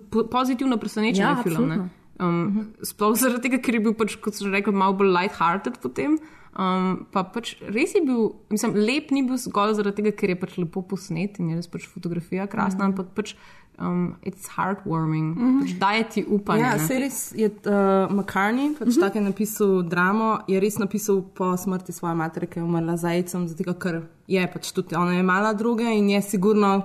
po- 0.09 0.23
pozitivno 0.23 0.77
presenečen 0.77 1.21
Ja, 1.25 1.35
film. 1.43 1.67
ne. 1.67 1.75
absolutno. 1.75 1.89
Um, 2.19 2.67
sploh 2.83 3.15
zaradi 3.17 3.41
tega, 3.41 3.57
ker 3.61 3.73
je 3.75 3.79
bil, 3.79 3.93
pač, 3.93 4.15
kot 4.15 4.33
sem 4.33 4.51
rekel, 4.51 4.73
malo 4.73 4.93
bolj 4.93 5.07
light-hearted 5.13 5.77
potem. 5.81 6.17
Um, 6.59 7.05
pa 7.13 7.23
pač 7.23 7.53
res 7.71 7.93
je 7.95 8.01
bil, 8.03 8.33
mislim, 8.51 8.73
lep 8.75 9.11
ni 9.15 9.21
bil 9.23 9.37
zgolj 9.39 9.77
zaradi 9.77 10.01
tega, 10.01 10.11
ker 10.11 10.29
je 10.29 10.35
pač 10.35 10.57
lepo 10.59 10.81
posnet 10.83 11.39
in 11.39 11.49
je 11.49 11.55
res 11.55 11.67
pač 11.71 11.85
fotografija 11.87 12.47
krasna, 12.51 12.83
Mhm. 12.83 12.91
ampak 12.91 13.13
pač 13.15 13.35
um, 13.79 14.15
it's 14.27 14.49
heartwarming, 14.57 15.37
pač 15.61 15.71
daje 15.79 16.03
ti 16.09 16.25
upanje. 16.27 16.61
Ja, 16.61 16.73
se 16.79 16.99
res 16.99 17.31
je 17.31 17.47
uh, 17.47 18.11
McCartney, 18.11 18.73
pač 18.75 18.87
uh 18.87 18.93
-huh. 18.93 18.99
tako 18.99 19.17
je 19.17 19.23
napisal 19.23 19.81
dramo, 19.83 20.39
je 20.47 20.59
res 20.59 20.77
napisal 20.77 21.21
po 21.33 21.55
smrti 21.57 21.91
svoje 21.91 22.15
matere, 22.15 22.47
ki 22.47 22.59
je 22.59 22.63
umrla 22.63 22.97
z 22.97 23.03
jajcem, 23.03 23.47
zato 23.47 23.73
ker 23.73 24.01
je 24.27 24.47
pač 24.53 24.71
tudi 24.71 24.95
ona 24.95 25.13
je 25.15 25.23
mala 25.23 25.53
druge 25.53 25.83
in 25.97 26.09
je 26.09 26.21
sigurno, 26.21 26.83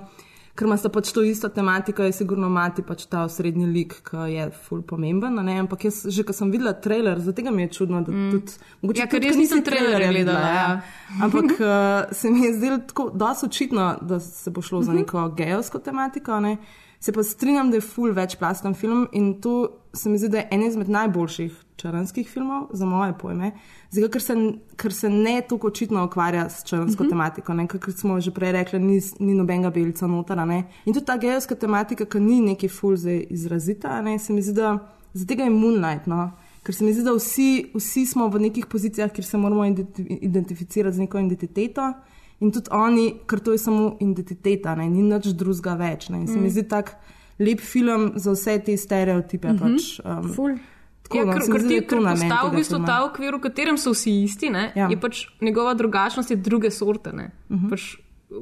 ker 0.55 0.69
ima 0.69 0.77
sta 0.79 0.89
pač 0.89 1.11
to 1.13 1.23
isto 1.27 1.49
tematiko, 1.51 2.05
je 2.07 2.13
sigurno 2.15 2.49
mati 2.49 2.83
pač 2.87 3.07
ta 3.11 3.25
osrednji 3.27 3.67
lik, 3.67 3.97
ki 4.07 4.29
je 4.31 4.47
ful 4.69 4.85
pomemben, 4.87 5.35
ne? 5.43 5.59
ampak 5.65 5.89
jaz 5.89 6.05
že, 6.07 6.23
ko 6.27 6.37
sem 6.37 6.53
videla 6.55 6.73
trailer, 6.79 7.19
zato 7.19 7.51
mi 7.51 7.67
je 7.67 7.73
čudno, 7.79 8.03
da 8.07 8.13
mm. 8.13 8.31
tudi, 8.31 8.59
mogoče 8.83 9.03
Ja, 9.03 9.09
ker 9.11 9.19
tudi, 9.19 9.33
jaz 9.33 9.41
nisem 9.41 9.65
trailerja 9.67 9.95
trailerja 9.95 10.13
gledala, 10.13 10.49
ja. 10.49 10.81
Ampak 11.23 11.45
uh, 11.59 12.13
se 12.19 12.31
mi 12.31 12.47
je 12.47 12.55
zdelo 12.57 12.79
tako 12.79 13.11
dosti 13.15 13.47
očitno, 13.47 13.95
da 14.03 14.21
se 14.21 14.51
bo 14.51 14.63
šlo 14.63 14.83
za 14.83 14.93
neko 14.93 15.29
gejovsko 15.37 15.79
tematiko. 15.79 16.41
Ne? 16.41 16.57
Se 17.01 17.13
pa 17.13 17.23
strinjam, 17.23 17.71
da 17.71 17.77
je 17.77 17.81
full 17.81 18.13
večplasten 18.13 18.75
film 18.75 19.09
in 19.13 19.41
to 19.41 19.69
se 19.95 20.11
mi 20.11 20.19
zdi, 20.19 20.29
da 20.29 20.39
je 20.39 20.49
en 20.51 20.63
izmed 20.63 20.89
najboljših 20.89 21.65
črnskih 21.77 22.29
filmov, 22.31 22.69
za 22.73 22.87
moje 22.87 23.15
pojme, 23.19 23.53
Zdaj, 23.95 24.09
ker, 24.11 24.23
se, 24.23 24.35
ker 24.77 24.93
se 24.93 25.09
ne 25.11 25.37
tako 25.49 25.69
očitno 25.71 26.05
ukvarja 26.05 26.49
s 26.51 26.65
črnsko 26.67 27.03
uh 27.03 27.07
-huh. 27.07 27.11
tematiko, 27.11 27.55
ne? 27.55 27.67
kot 27.69 27.95
smo 27.97 28.21
že 28.21 28.31
prej 28.31 28.53
rekli, 28.53 28.79
ni, 28.79 29.01
ni 29.21 29.35
nobenega 29.35 29.71
belca 29.71 30.07
notara. 30.07 30.45
Ne? 30.45 30.65
In 30.85 30.95
tudi 30.95 31.07
ta 31.07 31.17
gejovska 31.17 31.55
tematika, 31.55 32.05
ki 32.05 32.21
ni 32.21 32.41
neki 32.41 32.69
full 32.69 32.97
zdaj 32.97 33.27
izrazita, 33.31 34.03
ne? 34.03 34.19
se 34.19 34.33
mi 34.33 34.43
zdi, 34.43 34.53
da 34.53 34.79
za 35.13 35.27
tega 35.27 35.45
je 35.45 35.51
Moonlight. 35.51 36.07
No? 36.07 36.31
Ker 36.63 36.75
se 36.75 36.85
mi 36.85 36.93
zdi, 36.93 37.03
da 37.03 37.13
vsi, 37.13 37.71
vsi 37.75 38.07
smo 38.07 38.29
v 38.29 38.41
nekih 38.41 38.67
pozicijah, 38.67 39.13
kjer 39.13 39.25
se 39.25 39.37
moramo 39.37 39.63
identi- 39.65 40.19
identificirati 40.21 40.97
z 40.97 40.99
neko 41.01 41.19
identiteto. 41.19 41.93
In 42.41 42.51
tudi 42.53 42.69
oni, 42.71 43.15
ker 43.27 43.41
to 43.41 43.53
je 43.53 43.59
samo 43.59 43.97
identiteta, 44.01 44.75
ne, 44.75 44.91
ni 44.91 45.03
nič 45.03 45.27
drugega 45.27 45.75
več. 45.75 46.09
Ne. 46.09 46.21
In 46.21 46.27
se 46.27 46.39
mi 46.39 46.47
Mm. 46.47 46.51
zdi 46.51 46.69
tak 46.69 46.97
lep 47.39 47.61
film 47.61 48.13
za 48.17 48.33
vse 48.33 48.59
te 48.59 48.77
stereotipe. 48.77 49.53
Mm 49.53 49.59
-hmm. 49.59 49.75
pač, 49.75 50.01
um, 50.05 50.35
Ful. 50.35 50.59
tako, 51.03 51.17
Ja, 51.17 51.25
no, 51.25 51.33
ker, 51.33 51.41
ker 51.53 51.69
ti 51.69 51.75
je 51.75 51.83
postavi 51.83 52.51
v 52.51 52.57
bistvu 52.57 52.85
ta 52.87 53.05
okvir, 53.05 53.35
v 53.37 53.41
katerem 53.41 53.77
so 53.79 53.91
vsi 53.91 54.23
isti, 54.23 54.51
ne, 54.51 54.73
Ja. 54.77 54.89
je 54.91 55.01
pač 55.01 55.27
njegova 55.41 55.75
drugačnost 55.75 56.31
je 56.31 56.37
druge 56.37 56.71
sorte. 56.71 57.11
Uh 57.11 57.57
-huh. 57.57 57.71
pač, 57.71 57.97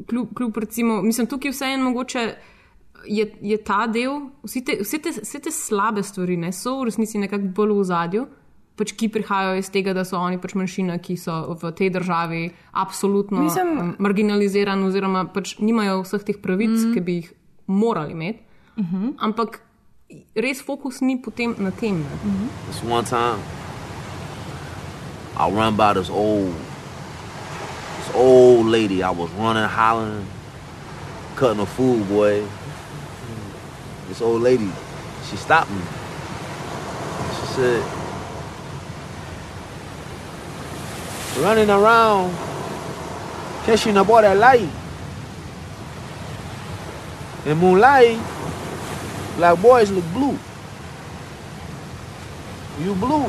kljub, 0.06 0.34
kljub 0.34 0.56
recimo, 0.56 1.02
mislim, 1.02 1.26
tukaj 1.26 1.50
vseeno 1.50 1.84
mogoče. 1.84 2.34
Je, 3.06 3.32
je 3.40 3.56
ta 3.64 3.86
del, 3.86 4.30
vsi 4.44 4.64
te, 4.64 4.76
vse, 4.80 4.98
te, 4.98 5.10
vse 5.10 5.38
te 5.38 5.50
slabe 5.50 6.02
stvari, 6.02 6.36
ne, 6.36 6.52
so 6.52 6.80
v 6.80 6.84
resnici 6.84 7.18
nekako 7.18 7.44
bolj 7.44 7.72
v 7.80 7.84
zadju, 7.84 8.26
pač, 8.76 8.92
ki 8.92 9.08
prihajajo 9.08 9.58
iz 9.58 9.70
tega, 9.70 9.92
da 9.92 10.04
so 10.04 10.16
oni 10.16 10.38
pač 10.40 10.54
manjšina, 10.54 10.98
ki 10.98 11.16
so 11.16 11.56
v 11.62 11.72
tej 11.72 11.90
državi 11.90 12.50
absolutno 12.72 13.42
Mislim- 13.42 13.66
Mislim, 13.74 13.94
marginalizirani, 13.98 14.84
oziroma 14.86 15.24
pač 15.34 15.58
nimajo 15.58 16.02
vseh 16.02 16.22
teh 16.22 16.36
pravic, 16.42 16.70
mm 16.70 16.76
-hmm. 16.76 16.94
ki 16.94 17.00
bi 17.00 17.12
jih 17.12 17.32
morali 17.66 18.12
imeti. 18.12 18.38
Uh 18.76 18.84
-huh. 18.84 19.14
Ampak 19.18 19.60
res 20.36 20.60
fokus 20.60 21.00
ni 21.00 21.16
potem 21.16 21.54
na 21.58 21.70
tem. 21.70 22.04
-huh. 22.04 22.48
This 22.68 22.82
one 22.82 23.04
time, 23.04 23.40
I 25.36 25.50
run 25.50 25.76
by 25.76 25.92
this 25.94 26.10
old 26.10 26.54
This 28.02 28.16
old 28.16 28.66
lady, 28.66 29.00
I 29.00 29.10
was 29.10 29.30
running, 29.30 29.62
hollering, 29.62 30.26
cutting 31.36 31.60
a 31.60 31.66
fool, 31.66 32.02
boy. 32.06 32.44
This 34.08 34.20
old 34.20 34.42
lady, 34.42 34.68
she 35.30 35.36
stopped 35.36 35.70
me. 35.70 35.80
She 37.38 37.46
said, 37.54 37.84
running 41.44 41.70
around, 41.70 42.34
catching 43.64 43.96
about 43.96 44.22
that 44.22 44.36
light. 44.36 44.68
In 47.46 47.56
moonlight, 47.58 48.18
black 49.36 49.60
boys 49.62 49.90
look 49.90 50.04
blue. 50.12 50.38
You 52.80 52.94
blue. 52.94 53.28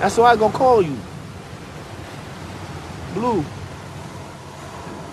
That's 0.00 0.16
why 0.18 0.32
I 0.32 0.36
gonna 0.36 0.52
call 0.52 0.82
you. 0.82 0.96
Blue. 3.14 3.44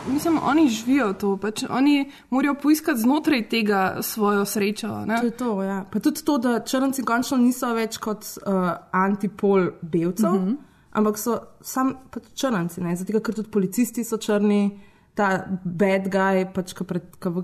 Mislim, 0.07 0.39
oni 0.43 0.69
živijo 0.69 1.13
to, 1.13 1.37
pač 1.37 1.63
oni 1.69 2.11
morajo 2.29 2.55
poiskati 2.55 2.99
znotraj 2.99 3.49
tega 3.49 3.97
svojo 4.01 4.45
srečo. 4.45 5.05
Ne? 5.05 5.17
To 5.19 5.25
je 5.25 5.31
to, 5.31 5.63
ja. 5.63 5.85
Pa 5.91 5.99
tudi 5.99 6.23
to, 6.25 6.37
da 6.37 6.59
črnci 6.59 7.03
končno 7.03 7.37
niso 7.37 7.73
več 7.73 7.97
kot 7.97 8.25
uh, 8.25 8.71
antipol 8.91 9.69
belcev, 9.81 10.33
mm 10.33 10.47
-hmm. 10.47 10.57
ampak 10.91 11.17
so 11.17 11.39
sam 11.61 11.93
pač 12.11 12.23
črnci, 12.33 12.81
ne? 12.81 12.95
zato 12.95 13.19
ker 13.19 13.35
tudi 13.35 13.49
policisti 13.49 14.03
so 14.03 14.17
črni, 14.17 14.79
ta 15.19 15.29
bad 15.63 16.07
guy, 16.11 16.45
pač, 16.55 16.71
ki 16.77 16.87
pre, 16.87 17.01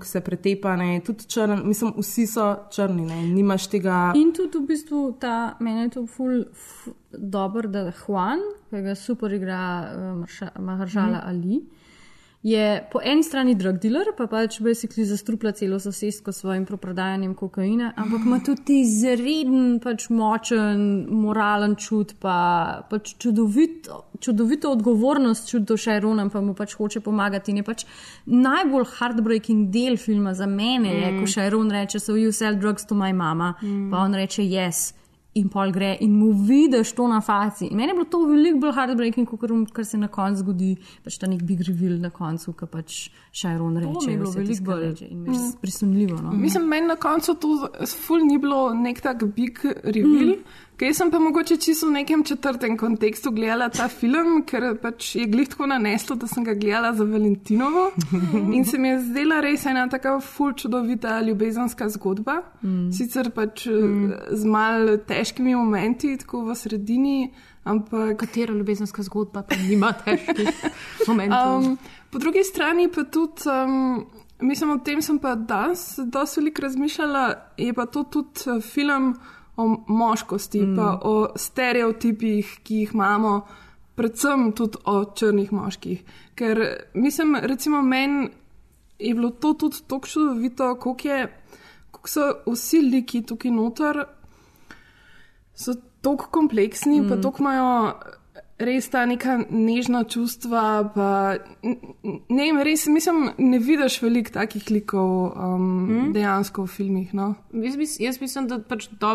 se 0.08 0.22
pretepa, 0.24 0.76
ne? 0.80 0.96
tudi 1.04 1.28
črn, 1.28 1.60
mislim, 1.68 1.92
vsi 2.00 2.24
so 2.30 2.46
črni, 2.72 3.04
ne? 3.04 3.20
nimaš 3.28 3.68
tega. 3.72 3.98
In 4.16 4.32
tudi 4.36 4.62
v 4.62 4.70
bistvu 4.70 5.02
ta 5.20 5.56
meni 5.60 5.86
je 5.86 5.96
to 5.98 6.06
ful. 6.10 6.46
ful 6.52 6.94
Dobro, 7.16 7.68
da 7.72 7.92
Juan, 7.96 8.42
ki 8.68 8.82
ga 8.84 8.94
super 8.98 9.32
igra 9.32 9.58
uh, 9.88 10.50
Maharžala 10.60 11.22
mm. 11.22 11.28
Ali, 11.30 11.60
je 12.42 12.88
po 12.92 13.00
eni 13.04 13.22
strani 13.22 13.54
drug 13.54 13.78
dealer, 13.82 14.12
pa 14.16 14.26
pač 14.30 14.60
basically 14.62 15.04
zastrupla 15.04 15.52
celo 15.52 15.78
sosedsko 15.80 16.32
s 16.32 16.42
svojim 16.44 16.66
prodajanjem 16.66 17.34
kokaina, 17.34 17.92
ampak 17.96 18.26
ima 18.26 18.38
tudi 18.44 18.80
izreden, 18.80 19.80
pač 19.82 20.08
močen, 20.14 21.06
moralen 21.10 21.74
čut, 21.80 22.14
pa 22.22 22.36
pač 22.90 23.16
čudovito, 23.18 24.04
čudovito 24.20 24.70
odgovornost 24.70 25.50
čut 25.50 25.66
do 25.66 25.76
Šajrona, 25.76 26.28
pa 26.30 26.40
mu 26.40 26.54
pač 26.54 26.76
hoče 26.78 27.00
pomagati. 27.00 27.50
In 27.50 27.62
je 27.62 27.66
pač 27.66 27.86
najbolj 28.26 28.86
heartbreaking 28.98 29.72
del 29.74 29.96
filma 29.96 30.34
za 30.34 30.46
mene, 30.46 30.92
mm. 30.92 31.00
je, 31.02 31.16
ko 31.18 31.32
Šajron 31.34 31.74
reče: 31.80 32.00
So 32.00 32.14
you 32.14 32.32
sell 32.32 32.54
drugs 32.60 32.86
to 32.86 32.94
my 32.94 33.12
mama? 33.12 33.54
Mm. 33.62 33.90
Pa 33.90 34.04
on 34.06 34.14
reče: 34.14 34.42
Yes 34.42 34.92
in 35.36 35.48
pol 35.52 35.72
gre 35.72 35.92
in 36.00 36.14
mu 36.16 36.30
vidiš 36.32 36.92
to 36.96 37.06
na 37.08 37.20
faci. 37.20 37.68
In 37.70 37.76
meni 37.76 37.92
je 37.92 37.94
bilo 37.98 38.08
to 38.10 38.22
veliko 38.26 38.60
bolj 38.64 38.74
heartbreaking, 38.76 39.28
kot 39.28 39.72
kar 39.72 39.84
se 39.84 39.98
na 40.00 40.08
koncu 40.12 40.42
zgodi, 40.44 40.72
pač 41.04 41.18
ta 41.20 41.28
nek 41.30 41.42
big 41.46 41.62
reveal 41.68 41.98
na 42.00 42.10
koncu, 42.10 42.54
ki 42.56 42.68
pač 42.72 43.00
Šajron 43.36 43.76
reče. 43.82 43.94
To 44.00 44.10
je 44.10 44.18
bilo 44.18 44.32
veliko 44.36 44.68
bolj 44.70 44.86
mm. 45.10 45.50
prisunljivo. 45.60 46.20
No? 46.22 46.32
Mislim, 46.32 46.68
meni 46.68 46.88
na 46.88 46.96
koncu 47.00 47.36
to 47.40 47.56
ful 48.06 48.24
ni 48.24 48.38
bilo 48.42 48.70
nek 48.74 49.02
tak 49.04 49.24
big 49.36 49.60
reveal. 49.84 50.36
Mm. 50.36 50.64
Kaj 50.76 50.92
sem 50.94 51.10
pa 51.10 51.18
mogoče 51.18 51.56
čisto 51.56 51.86
v 51.88 51.92
nekem 51.92 52.24
četrtem 52.24 52.76
kontekstu 52.76 53.30
gledala 53.32 53.70
ta 53.72 53.88
film, 53.88 54.42
ker 54.44 54.74
pač 54.76 55.14
je 55.16 55.24
glih 55.24 55.48
tako 55.48 55.66
naneslo, 55.70 56.16
da 56.20 56.28
sem 56.28 56.44
ga 56.44 56.52
gledala 56.54 56.90
za 56.92 57.04
Valentinovo. 57.04 57.86
In 58.56 58.64
se 58.64 58.78
mi 58.78 58.88
je 58.88 58.98
zdela 59.06 59.40
res 59.40 59.64
ena 59.66 59.86
tako 59.88 60.18
ful 60.20 60.52
čudovita 60.52 61.20
ljubezenska 61.24 61.88
zgodba. 61.88 62.42
Mm. 62.60 62.90
Sicer 62.92 63.30
pač 63.32 63.64
mm. 63.72 64.10
z 64.36 64.44
mal 64.44 64.98
težkimi 65.08 65.54
momenti, 65.56 66.12
tako 66.20 66.42
v 66.50 66.56
sredini. 66.60 67.30
Ampak... 67.64 68.18
Katera 68.20 68.54
ljubezenska 68.54 69.02
zgodba 69.02 69.42
pa 69.48 69.56
nima 69.56 69.94
težkih 70.04 70.60
momentov? 71.08 71.56
Um, 71.56 71.78
po 72.12 72.20
drugi 72.20 72.44
strani 72.44 72.90
pa 72.92 73.04
tudi. 73.08 73.48
Um, 73.48 74.06
Mislim, 74.36 74.70
o 74.70 74.76
tem 74.84 75.00
sem 75.00 75.16
pa 75.16 75.30
danes 75.32 75.94
dosti 76.12 76.42
veliko 76.42 76.62
razmišljala, 76.62 77.22
je 77.56 77.72
pa 77.72 77.86
to 77.88 78.02
tudi 78.04 78.50
uh, 78.52 78.60
film 78.60 79.14
o 79.56 79.66
moškosti, 79.88 80.60
mm. 80.60 80.76
pa 80.76 80.98
o 81.02 81.28
stereotipih, 81.36 82.58
ki 82.62 82.82
jih 82.82 82.94
imamo, 82.94 83.40
predvsem 83.96 84.50
tudi 84.52 84.78
o 84.84 84.98
črnih 85.14 85.52
moških. 85.52 86.02
Ker 86.36 86.60
mislim, 86.94 87.36
recimo, 87.42 87.82
meni 87.82 88.28
je 88.98 89.14
bilo 89.14 89.30
to 89.30 89.54
tudi 89.54 89.82
tako 89.86 90.06
čudovito, 90.06 90.74
kako 90.74 92.08
so 92.08 92.28
vsi 92.46 92.82
liki 92.82 93.22
tukaj 93.26 93.50
noter, 93.50 94.04
so 95.54 95.74
tako 96.00 96.28
kompleksni, 96.30 97.00
mm. 97.00 97.08
pa 97.08 97.16
tako 97.22 97.42
imajo 97.42 97.94
res 98.58 98.88
ta 98.88 99.04
neka 99.06 99.36
nežna 99.50 100.02
čustva. 100.08 100.62
Pa, 100.94 101.08
ne, 101.62 102.16
ne, 102.32 102.46
res 102.64 102.86
mislim, 102.88 103.30
ne 103.38 103.60
vidiš 103.60 103.98
veliko 104.02 104.32
takih 104.38 104.70
likov 104.72 105.12
um, 105.36 105.66
mm. 105.84 106.12
dejansko 106.16 106.64
v 106.64 106.72
filmih. 106.72 107.12
No? 107.16 107.34
Jaz, 107.52 107.76
bis, 107.76 107.96
jaz 108.00 108.20
mislim, 108.22 108.48
da 108.48 108.58
pač 108.64 108.88
to, 109.00 109.12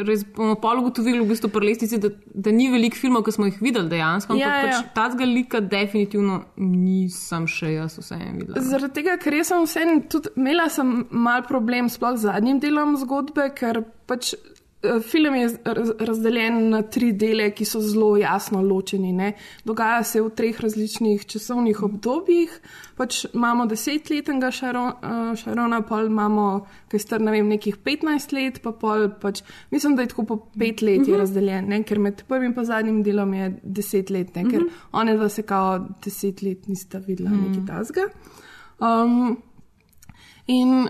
res 0.00 0.24
bomo 0.36 0.56
pol 0.62 0.80
ugotovili 0.80 1.20
v 1.20 1.28
bistvu 1.28 1.50
pri 1.52 1.70
lestvici, 1.70 2.00
da, 2.00 2.12
da 2.32 2.54
ni 2.54 2.70
veliko 2.72 2.98
filmov, 3.00 3.26
ki 3.26 3.36
smo 3.36 3.50
jih 3.50 3.60
videli 3.60 3.92
dejansko. 3.92 4.38
Ja, 4.40 4.52
pač 4.64 4.72
ja. 4.78 4.84
ta 4.96 5.08
zga 5.12 5.28
lika 5.28 5.60
definitivno 5.60 6.40
nisem 6.56 7.48
še 7.50 7.74
jaz 7.76 7.98
vseeno 8.00 8.38
videla. 8.38 8.64
Zaradi 8.64 8.96
tega, 9.00 9.18
ker 9.20 9.36
sem 9.44 9.66
vseeno 9.66 9.98
tudi 10.10 10.32
imela 10.40 10.70
sem 10.72 11.04
mal 11.10 11.44
problem 11.48 11.92
sploh 11.92 12.16
z 12.16 12.30
zadnjim 12.30 12.62
delom 12.62 12.96
zgodbe, 13.00 13.50
ker 13.56 13.84
pač 14.08 14.32
film 14.82 15.34
je 15.34 15.48
razdeljen 15.98 16.68
na 16.70 16.82
tri 16.82 17.12
dele, 17.12 17.50
ki 17.52 17.64
so 17.68 17.80
zelo 17.84 18.14
jasno 18.16 18.62
ločeni. 18.62 19.12
Ne? 19.12 19.32
Dogaja 19.64 20.02
se 20.04 20.22
v 20.22 20.30
treh 20.36 20.60
različnih 20.60 21.26
časovnih 21.28 21.82
obdobjih. 21.82 22.54
Pač 22.96 23.24
imamo 23.34 23.66
desetletnega 23.68 24.50
Šarona, 24.50 25.78
eh, 25.78 25.86
pol 25.88 26.06
imamo, 26.06 26.46
ki 26.88 26.96
je 26.96 27.04
star 27.04 27.20
ne 27.20 27.34
vem, 27.34 27.48
nekih 27.48 27.76
15 27.84 28.32
let, 28.36 28.62
pa 28.64 28.72
pol, 28.72 29.08
pač, 29.20 29.42
mislim, 29.70 29.96
da 29.96 30.02
je 30.02 30.12
tako 30.14 30.24
po 30.24 30.38
pet 30.56 30.82
let 30.82 31.04
je 31.04 31.12
mhm. 31.12 31.20
razdeljen, 31.20 31.68
ne? 31.68 31.82
ker 31.84 31.98
med 31.98 32.24
prvim 32.28 32.54
in 32.56 32.64
zadnjim 32.64 33.02
delom 33.02 33.34
je 33.34 33.52
deset 33.62 34.10
let, 34.10 34.34
ne? 34.34 34.44
ker 34.48 34.64
mhm. 34.64 34.80
one 34.92 35.16
dva 35.16 35.28
se 35.28 35.42
kao 35.42 35.78
deset 36.04 36.42
let 36.42 36.68
nista 36.68 36.98
videla 36.98 37.30
mhm. 37.30 37.50
nekaj 37.50 37.66
tasga. 37.68 38.08
Um, 38.80 39.42
in 40.46 40.88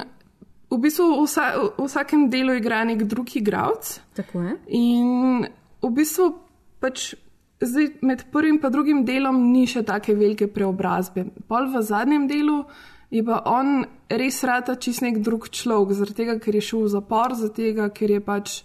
v 0.70 0.78
bistvu 0.78 1.08
vsa, 1.24 1.46
v 1.78 1.86
vsakem 1.86 2.28
delu 2.30 2.54
igra 2.58 2.84
nek 2.84 3.02
drug 3.08 3.36
igralec. 3.36 3.98
Tako 4.14 4.44
je. 4.46 4.54
In 4.78 5.48
v 5.82 5.90
bistvu 5.96 6.32
pač. 6.80 7.14
Zdaj, 7.60 7.90
med 8.00 8.22
prvim 8.32 8.56
in 8.56 8.72
drugim 8.72 9.00
delom 9.04 9.36
ni 9.52 9.66
še 9.68 9.82
tako 9.84 10.14
velike 10.16 10.46
preobrazbe. 10.48 11.26
Pol 11.44 11.66
v 11.68 11.82
zadnjem 11.84 12.24
delu 12.24 12.62
je 13.12 13.20
pa 13.20 13.42
on 13.44 13.84
res 14.08 14.38
rata 14.48 14.78
čist 14.80 15.02
nek 15.02 15.18
drug 15.20 15.50
človek, 15.52 15.92
zaradi 15.92 16.22
tega, 16.22 16.38
ker 16.40 16.56
je 16.56 16.62
šel 16.64 16.86
v 16.86 16.92
zapor, 16.94 17.34
zaradi 17.36 17.66
tega, 17.66 17.90
ker 17.92 18.14
je 18.14 18.20
pač 18.24 18.62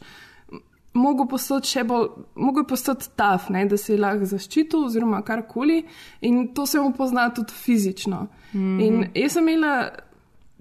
mogel 0.96 1.28
postati 1.28 1.74
še 1.74 1.84
bolj, 1.84 2.08
mogel 2.40 2.64
postati 2.70 3.10
taf, 3.20 3.50
ne, 3.52 3.66
da 3.68 3.78
se 3.78 3.94
je 3.94 4.00
lahko 4.00 4.30
zaščitil 4.32 4.88
oziroma 4.88 5.22
karkoli. 5.28 5.82
In 6.30 6.54
to 6.56 6.66
se 6.66 6.80
mu 6.80 6.94
pozna 6.96 7.28
tudi 7.36 7.54
fizično. 7.54 8.28
Mm 8.54 8.60
-hmm. 8.60 8.86
In 8.86 9.10
jaz 9.14 9.34
sem 9.34 9.50
imela 9.50 9.92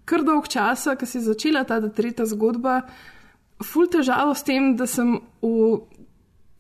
kar 0.05 0.25
dolg 0.25 0.49
časa, 0.49 0.97
se 1.05 1.19
je 1.19 1.25
začela 1.25 1.65
ta 1.65 1.81
tretja 1.89 2.27
zgodba, 2.27 2.83
ful 3.65 3.89
težavo 3.89 4.35
s 4.35 4.45
tem, 4.45 4.75
da 4.77 4.87
sem 4.91 5.17
v, 5.43 5.79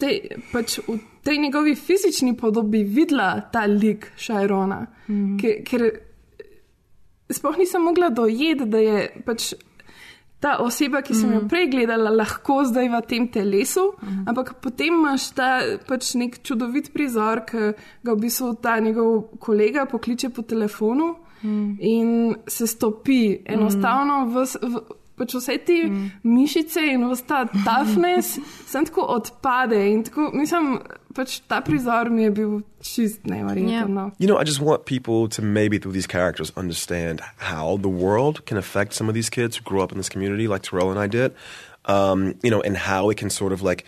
te, 0.01 0.15
pač 0.53 0.79
v 0.87 0.99
tej 1.25 1.41
njegovi 1.43 1.75
fizični 1.75 2.37
podobi 2.37 2.85
videla 2.85 3.41
ta 3.53 3.67
lik 3.67 4.13
Šajrona. 4.17 4.81
Mm. 5.09 5.37
Ker, 5.41 5.61
ker 5.65 5.87
sploh 7.33 7.61
nisem 7.61 7.85
mogla 7.85 8.11
dojeti, 8.15 8.69
da 8.69 8.83
je 8.83 9.07
pač. 9.27 9.55
Ta 10.45 10.59
oseba, 10.61 11.01
ki 11.01 11.15
sem 11.17 11.31
jo 11.33 11.39
mhm. 11.39 11.47
prej 11.49 11.71
gledala, 11.73 12.11
lahko 12.13 12.59
zdaj 12.69 12.91
v 12.93 12.99
tem 13.09 13.29
telesu, 13.33 13.87
mm. 13.97 14.27
ampak 14.29 14.51
potem 14.61 14.93
imaš 14.93 15.31
ta 15.33 15.47
pač 15.89 16.11
nek 16.21 16.37
čudovit 16.45 16.91
prizor, 16.93 17.41
ki 17.49 17.71
ga 18.05 18.13
v 18.13 18.19
bistvu 18.21 18.51
ta 18.61 18.75
njegov 18.77 19.39
kolega 19.41 19.87
pokliče 19.89 20.29
po 20.37 20.45
telefonu 20.45 21.15
mm. 21.45 21.77
in 21.81 22.37
se 22.49 22.67
stopi, 22.67 23.39
enostavno 23.45 24.25
v, 24.33 24.45
v, 24.63 24.83
pač 25.19 25.37
vse 25.39 25.59
te 25.67 25.79
mm. 25.87 26.11
mišice 26.27 26.83
in 26.95 27.07
vse 27.11 27.27
ta 27.29 27.45
toughness, 27.53 28.39
sem 28.73 28.87
tako 28.89 29.07
odpade. 29.15 29.81
Tako, 30.09 30.31
mislim, 30.35 30.79
pač 31.15 31.39
ta 31.49 31.61
prizor 31.65 32.11
mi 32.11 32.27
je 32.27 32.31
bil 32.35 32.55
čist 32.83 33.29
neverjeten. 33.31 33.71
Yeah. 33.71 33.89
No. 33.89 34.11
You 34.19 34.27
know, 34.27 34.39
I 34.39 34.45
just 34.45 34.61
want 34.61 34.85
people 34.85 35.29
to 35.37 35.43
maybe 35.43 35.79
through 35.79 35.93
these 35.93 36.11
characters 36.11 36.53
understand 36.57 37.23
how 37.37 37.77
the 37.77 37.93
world 37.93 38.45
can 38.47 38.59
affect 38.59 38.95
some 38.95 39.09
of 39.09 39.15
these 39.15 39.31
kids 39.31 39.57
who 39.57 39.65
grew 39.65 39.83
up 39.83 39.93
in 39.93 39.99
this 39.99 40.09
community, 40.09 40.49
like 40.49 40.63
Terrell 40.63 40.91
and 40.91 40.99
I 40.99 41.07
did. 41.07 41.35
Um, 41.85 42.35
you 42.43 42.51
know, 42.51 42.63
and 42.63 42.79
how 42.79 43.11
it 43.11 43.19
can 43.19 43.29
sort 43.29 43.53
of 43.53 43.61
like 43.61 43.85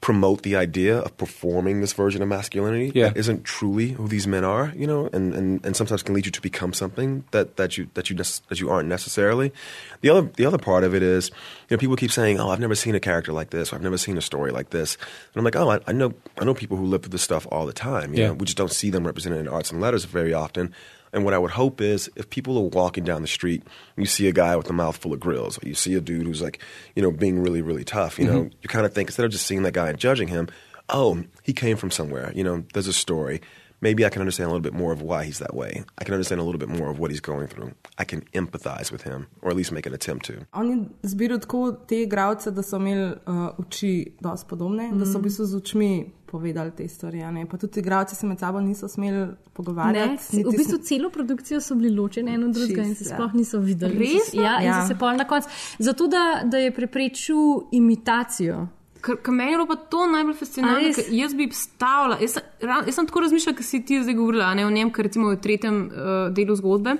promote 0.00 0.42
the 0.42 0.54
idea 0.54 0.96
of 0.98 1.16
performing 1.16 1.80
this 1.80 1.92
version 1.92 2.22
of 2.22 2.28
masculinity 2.28 2.92
Yeah. 2.94 3.08
that 3.08 3.16
isn't 3.16 3.42
truly 3.44 3.88
who 3.90 4.06
these 4.06 4.28
men 4.28 4.44
are, 4.44 4.72
you 4.76 4.86
know, 4.86 5.10
and, 5.12 5.34
and, 5.34 5.66
and 5.66 5.74
sometimes 5.76 6.04
can 6.04 6.14
lead 6.14 6.24
you 6.24 6.30
to 6.32 6.40
become 6.40 6.72
something 6.72 7.24
that, 7.32 7.56
that 7.56 7.76
you 7.76 7.88
that 7.94 8.08
you 8.08 8.14
nec- 8.14 8.46
that 8.48 8.60
you 8.60 8.70
aren't 8.70 8.88
necessarily. 8.88 9.52
The 10.00 10.10
other 10.10 10.22
the 10.36 10.46
other 10.46 10.56
part 10.58 10.84
of 10.84 10.94
it 10.94 11.02
is, 11.02 11.30
you 11.68 11.76
know, 11.76 11.78
people 11.78 11.96
keep 11.96 12.12
saying, 12.12 12.38
"Oh, 12.38 12.50
I've 12.50 12.60
never 12.60 12.76
seen 12.76 12.94
a 12.94 13.00
character 13.00 13.32
like 13.32 13.50
this. 13.50 13.72
Or, 13.72 13.76
I've 13.76 13.82
never 13.82 13.98
seen 13.98 14.16
a 14.16 14.22
story 14.22 14.52
like 14.52 14.70
this," 14.70 14.94
and 14.94 15.36
I'm 15.40 15.44
like, 15.44 15.56
"Oh, 15.56 15.68
I, 15.70 15.80
I 15.88 15.92
know 15.92 16.14
I 16.40 16.44
know 16.44 16.54
people 16.54 16.76
who 16.76 16.84
live 16.86 17.02
through 17.02 17.10
this 17.10 17.22
stuff 17.22 17.46
all 17.50 17.66
the 17.66 17.72
time. 17.72 18.14
You 18.14 18.20
Yeah. 18.20 18.26
know, 18.28 18.34
we 18.34 18.44
just 18.46 18.56
don't 18.56 18.70
see 18.72 18.90
them 18.90 19.04
represented 19.04 19.40
in 19.40 19.48
arts 19.48 19.72
and 19.72 19.80
letters 19.80 20.04
very 20.04 20.32
often." 20.32 20.72
And 21.12 21.24
what 21.24 21.34
I 21.34 21.38
would 21.38 21.52
hope 21.52 21.80
is 21.80 22.10
if 22.16 22.28
people 22.30 22.58
are 22.58 22.62
walking 22.68 23.04
down 23.04 23.22
the 23.22 23.28
street 23.28 23.62
and 23.62 24.04
you 24.04 24.06
see 24.06 24.28
a 24.28 24.32
guy 24.32 24.56
with 24.56 24.68
a 24.68 24.72
mouth 24.72 24.96
full 24.96 25.12
of 25.12 25.20
grills, 25.20 25.58
or 25.62 25.68
you 25.68 25.74
see 25.74 25.94
a 25.94 26.00
dude 26.00 26.26
who's 26.26 26.42
like, 26.42 26.60
you 26.94 27.02
know, 27.02 27.10
being 27.10 27.40
really, 27.42 27.62
really 27.62 27.84
tough, 27.84 28.18
you 28.18 28.26
know, 28.26 28.42
Mhm. 28.44 28.52
you 28.62 28.68
kind 28.68 28.84
of 28.86 28.92
think 28.92 29.08
instead 29.08 29.24
of 29.26 29.32
just 29.32 29.46
seeing 29.46 29.62
that 29.62 29.72
guy 29.74 29.88
and 29.88 29.98
judging 29.98 30.28
him, 30.28 30.48
oh, 30.90 31.22
he 31.42 31.52
came 31.52 31.76
from 31.76 31.90
somewhere, 31.90 32.32
you 32.34 32.42
know, 32.44 32.64
there's 32.74 32.86
a 32.86 32.92
story. 32.92 33.40
Maybe 33.80 34.04
I 34.04 34.08
can 34.10 34.20
understand 34.22 34.50
a 34.50 34.52
little 34.52 34.70
bit 34.70 34.74
more 34.74 34.92
of 34.92 35.00
why 35.02 35.24
he's 35.24 35.38
that 35.38 35.54
way. 35.54 35.70
I 35.96 36.04
can 36.04 36.14
understand 36.14 36.40
a 36.40 36.44
little 36.44 36.58
bit 36.58 36.68
more 36.70 36.90
of 36.90 36.98
what 36.98 37.10
he's 37.10 37.20
going 37.22 37.46
through. 37.46 37.70
I 37.96 38.04
can 38.04 38.20
empathize 38.34 38.90
with 38.92 39.02
him, 39.02 39.26
or 39.42 39.50
at 39.50 39.56
least 39.56 39.72
make 39.72 39.86
an 39.86 39.94
attempt 39.94 40.26
to. 40.26 40.32
On 40.52 40.70
je 40.70 40.76
zbiral 41.04 41.38
tako 41.38 41.60
te 41.86 42.02
igralce, 42.02 42.50
da 42.50 42.62
so 42.62 42.76
imeli 42.76 43.06
uh, 43.06 43.14
oči 43.58 43.92
dosti 44.20 44.46
podobne, 44.48 44.88
mm. 44.88 44.98
da 44.98 45.06
so 45.06 45.18
v 45.18 45.22
bistvu 45.22 45.44
z 45.44 45.56
očmi 45.56 45.90
povedali 46.26 46.70
te 46.72 46.88
stvari. 46.88 47.22
a 47.22 47.30
ne. 47.30 47.46
Pa 47.46 47.56
tudi 47.56 47.80
igralci 47.80 48.16
se 48.16 48.26
med 48.26 48.38
sabo 48.38 48.60
niso 48.60 48.88
smeli 48.88 49.18
Ne, 49.18 49.26
pogovarjati. 49.52 50.26
v 50.32 50.36
niti 50.38 50.56
bistvu 50.56 50.78
s- 50.78 50.88
celo 50.88 51.10
produkcijo 51.10 51.60
so 51.60 51.74
bili 51.74 51.90
ločeni 51.92 52.34
en 52.34 52.44
od 52.44 52.50
drugega 52.52 52.82
in 52.82 52.94
se 52.94 53.04
ja. 53.04 53.14
sploh 53.14 53.34
niso 53.34 53.58
videli. 53.60 53.98
Res? 53.98 54.34
Ja, 54.34 54.58
in 54.60 54.66
Ja. 54.66 54.82
so 54.82 54.88
se 54.88 54.94
pol 54.96 55.16
na 55.16 55.24
koncu. 55.24 55.48
Zato, 55.78 56.06
da, 56.08 56.42
da 56.44 56.58
je 56.58 56.74
preprečil 56.74 57.36
imitacijo. 57.72 58.66
Ker 59.02 59.18
ker 59.22 59.34
meni 59.34 59.52
je 59.52 59.58
bilo 59.58 59.66
pa 59.68 59.76
to 59.76 60.06
najbolj 60.10 60.34
fascinantno, 60.38 61.04
jaz 61.14 61.34
bi 61.34 61.48
stavila. 61.54 62.18
Jaz, 62.22 62.38
ra- 62.60 62.82
jaz 62.86 62.94
sem 62.94 63.06
tako 63.06 63.22
razmišljala, 63.26 63.56
ker 63.58 63.66
si 63.66 63.82
ti 63.86 64.00
zdaj 64.02 64.16
govorila 64.18 64.54
ne, 64.58 64.66
o 64.66 64.70
njem, 64.74 64.92
ker 64.92 65.06
recimo 65.06 65.30
v 65.30 65.38
tretjem 65.42 65.84
uh, 65.86 66.16
delu 66.34 66.56
zgodbe, 66.58 66.96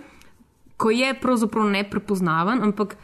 ko 0.79 0.93
je 0.95 1.11
pravzaprav 1.21 1.67
neprepoznaven, 1.73 2.63
ampak 2.63 2.97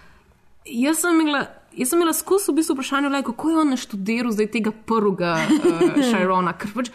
jaz 0.64 1.04
sem 1.04 1.20
imela. 1.20 1.46
Jaz 1.74 1.90
sem 1.90 1.98
imela 1.98 2.12
skozi 2.14 2.52
v 2.52 2.60
bistvu 2.60 2.76
vprašanje, 2.76 3.08
like, 3.10 3.26
kako 3.26 3.48
je 3.50 3.56
on 3.58 3.72
naštudiral 3.74 4.30
zdaj 4.30 4.46
tega 4.52 4.70
prvega 4.86 5.32
uh, 5.42 5.96
Šajrona. 6.06 6.52
Ker 6.54 6.70
pač 6.70 6.92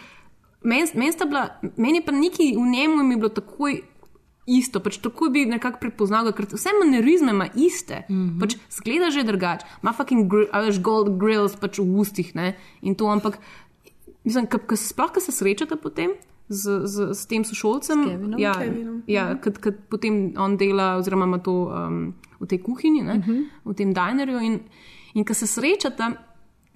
Meni 0.62 0.84
men 0.94 1.12
bila, 1.28 1.48
meni 1.76 2.02
pa 2.04 2.12
neki 2.12 2.54
v 2.56 2.66
njemu 2.68 3.02
mi 3.02 3.14
je 3.14 3.18
bilo 3.18 3.28
takoj 3.28 3.80
isto, 4.46 4.80
pač 4.80 4.98
takoj 4.98 5.30
bi 5.30 5.44
nekako 5.46 5.78
prepoznal, 5.80 6.30
ker 6.32 6.48
vse 6.50 6.72
manerizme 6.80 7.32
ima 7.32 7.46
iste, 7.54 8.04
mm 8.08 8.16
-hmm. 8.16 8.40
pač 8.40 8.56
zgleda 8.70 9.10
že 9.10 9.24
drugače, 9.24 9.66
ima 9.82 9.92
fucking 9.92 10.30
gr 10.30 10.48
a 10.52 10.60
veš, 10.60 10.80
gold 10.82 11.18
grills 11.18 11.56
pač 11.56 11.78
v 11.78 11.98
ustih 12.00 12.34
ne? 12.34 12.56
in 12.82 12.94
to, 12.94 13.06
ampak 13.06 13.38
mislim, 14.24 14.46
ka, 14.46 14.58
ka, 14.58 14.76
sploh, 14.76 15.12
ko 15.12 15.20
se 15.20 15.32
srečata 15.32 15.76
potem. 15.76 16.10
Z, 16.50 16.82
z, 16.84 17.14
z 17.14 17.26
tem 17.26 17.44
sošolcem, 17.44 18.04
Kevinom. 18.04 18.38
ja, 18.40 18.54
Kevinom. 18.58 19.02
ja, 19.06 19.38
kad, 19.38 19.58
kad 19.58 19.74
potem 19.86 20.34
on 20.36 20.56
dela, 20.56 20.96
oziroma 20.98 21.24
ima 21.24 21.38
to 21.38 21.70
um, 21.70 22.14
v 22.40 22.46
tej 22.46 22.58
kuhinji, 22.58 23.02
uh 23.02 23.08
-huh. 23.08 23.46
v 23.64 23.74
tem 23.74 23.94
dinerju. 23.94 24.40
In, 24.40 24.60
in 25.14 25.24
ko 25.24 25.34
se 25.34 25.46
srečata, 25.46 26.10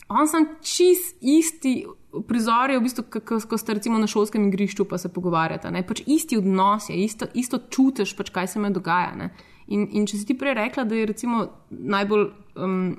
on 0.08 0.28
sam 0.28 0.46
čist 0.62 1.16
isti 1.20 1.86
prizor 2.22 2.70
je, 2.70 2.78
v 2.78 2.82
bistvu, 2.82 3.04
ko- 3.24 3.58
ste 3.58 3.74
recimo 3.74 3.98
na 3.98 4.06
šolskem 4.06 4.48
igrišču, 4.48 4.84
pa 4.84 4.98
se 4.98 5.08
pogovarjate. 5.08 5.70
Ne? 5.70 5.82
Pač 5.86 6.02
isti 6.06 6.38
odnos 6.38 6.88
je, 6.88 6.96
isto, 6.96 7.26
isto 7.34 7.58
čutiš, 7.58 8.14
pač, 8.16 8.30
kaj 8.30 8.46
se 8.54 8.60
me 8.60 8.70
dogaja. 8.70 9.14
Ne? 9.16 9.30
In, 9.66 9.88
in 9.92 10.06
če 10.06 10.20
si 10.20 10.28
ti 10.28 10.36
prej 10.38 10.54
rekla, 10.54 10.84
da 10.84 10.94
je 10.94 11.06
recimo 11.06 11.46
najbolj 11.70 12.28
um, 12.60 12.96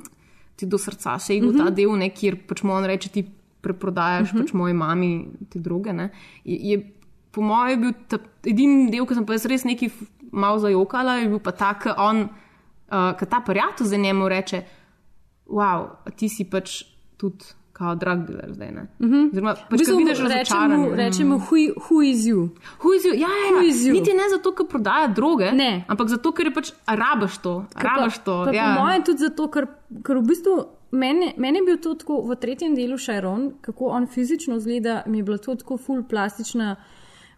ti 0.56 0.66
do 0.66 0.78
srca 0.78 1.20
segel 1.20 1.52
mm 1.52 1.56
-hmm. 1.56 1.66
ta 1.66 1.70
del, 1.70 1.98
ne, 1.98 2.10
kjer 2.10 2.38
pač 2.48 2.64
mu 2.64 2.74
on 2.74 2.86
reče, 2.86 3.10
ti 3.10 3.26
preprodajaš 3.62 4.34
mm 4.34 4.38
-hmm. 4.38 4.42
pač 4.42 4.54
moji 4.54 4.74
mami 4.74 5.28
te 5.50 5.60
druge. 5.60 5.94
Ne, 5.94 6.10
je, 6.44 6.58
je 6.70 6.92
po 7.32 7.42
mojem 7.42 7.82
bil 7.82 7.94
ta 8.08 8.18
edini 8.44 8.92
del, 8.92 9.06
ki 9.06 9.14
sem 9.14 9.26
pa 9.26 9.34
jaz 9.34 9.46
res 9.46 9.64
neki 9.64 9.90
malo 10.32 10.60
zajokala, 10.60 11.16
je 11.16 11.30
bil 11.30 11.40
pa 11.40 11.52
ta, 11.52 11.74
ki 11.74 11.90
on, 11.98 12.30
uh, 12.92 13.18
ki 13.20 13.26
ta 13.26 13.42
prijatelj 13.46 13.88
za 13.88 13.98
njemu 13.98 14.30
reče, 14.30 14.64
wow, 15.48 15.90
ti 16.16 16.30
si 16.30 16.44
pač 16.44 16.84
tudi 17.18 17.46
kao 17.78 17.96
drug 17.96 18.20
dealer 18.28 18.54
zdaj. 18.54 18.72
Ne? 18.72 18.82
Mm 19.00 19.08
-hmm. 19.12 19.28
Oziroma, 19.32 19.52
V 19.54 19.70
pač, 19.70 19.80
bistvu 19.80 19.94
ko 19.94 19.98
vidiš 19.98 20.20
rečemo, 20.20 20.96
rečemo 20.96 21.36
who, 21.36 21.58
who 21.86 22.02
is 22.04 22.26
you. 22.26 22.50
Who 22.82 22.94
is 22.98 23.04
you? 23.04 23.14
Ja, 23.14 23.28
ja, 23.28 23.62
ja. 23.62 23.68
is 23.70 23.76
you? 23.84 23.94
Niti 23.94 24.12
ne 24.14 24.30
zato, 24.30 24.52
ker 24.56 24.66
prodaja 24.68 25.08
droge, 25.08 25.52
Ne. 25.52 25.86
ampak 25.88 26.08
zato, 26.08 26.32
ker 26.32 26.46
je 26.46 26.54
pač 26.54 26.72
rabaš 26.88 27.38
to. 27.38 27.66
Ker 27.76 27.90
Rabaš 27.90 28.18
to. 28.18 28.44
pa 28.46 28.52
ja. 28.52 28.76
Po 28.76 28.82
mojem 28.84 29.04
tudi 29.04 29.18
zato, 29.18 29.48
ker, 29.52 29.68
ker 30.04 30.18
v 30.18 30.22
bistvu 30.22 30.66
meni, 30.92 31.34
meni 31.38 31.60
je 31.60 31.66
bil 31.66 31.78
to 31.78 31.94
tako 31.94 32.22
v 32.22 32.36
tretjem 32.36 32.76
delu 32.76 32.98
Šajron, 32.98 33.52
kako 33.62 33.86
on 33.86 34.08
fizično 34.08 34.60
zgleda, 34.60 35.04
mi 35.06 35.18
je 35.18 35.24
bilo 35.24 35.38
to 35.38 35.56
tako 35.56 35.78
full 35.78 36.04
plastična. 36.04 36.76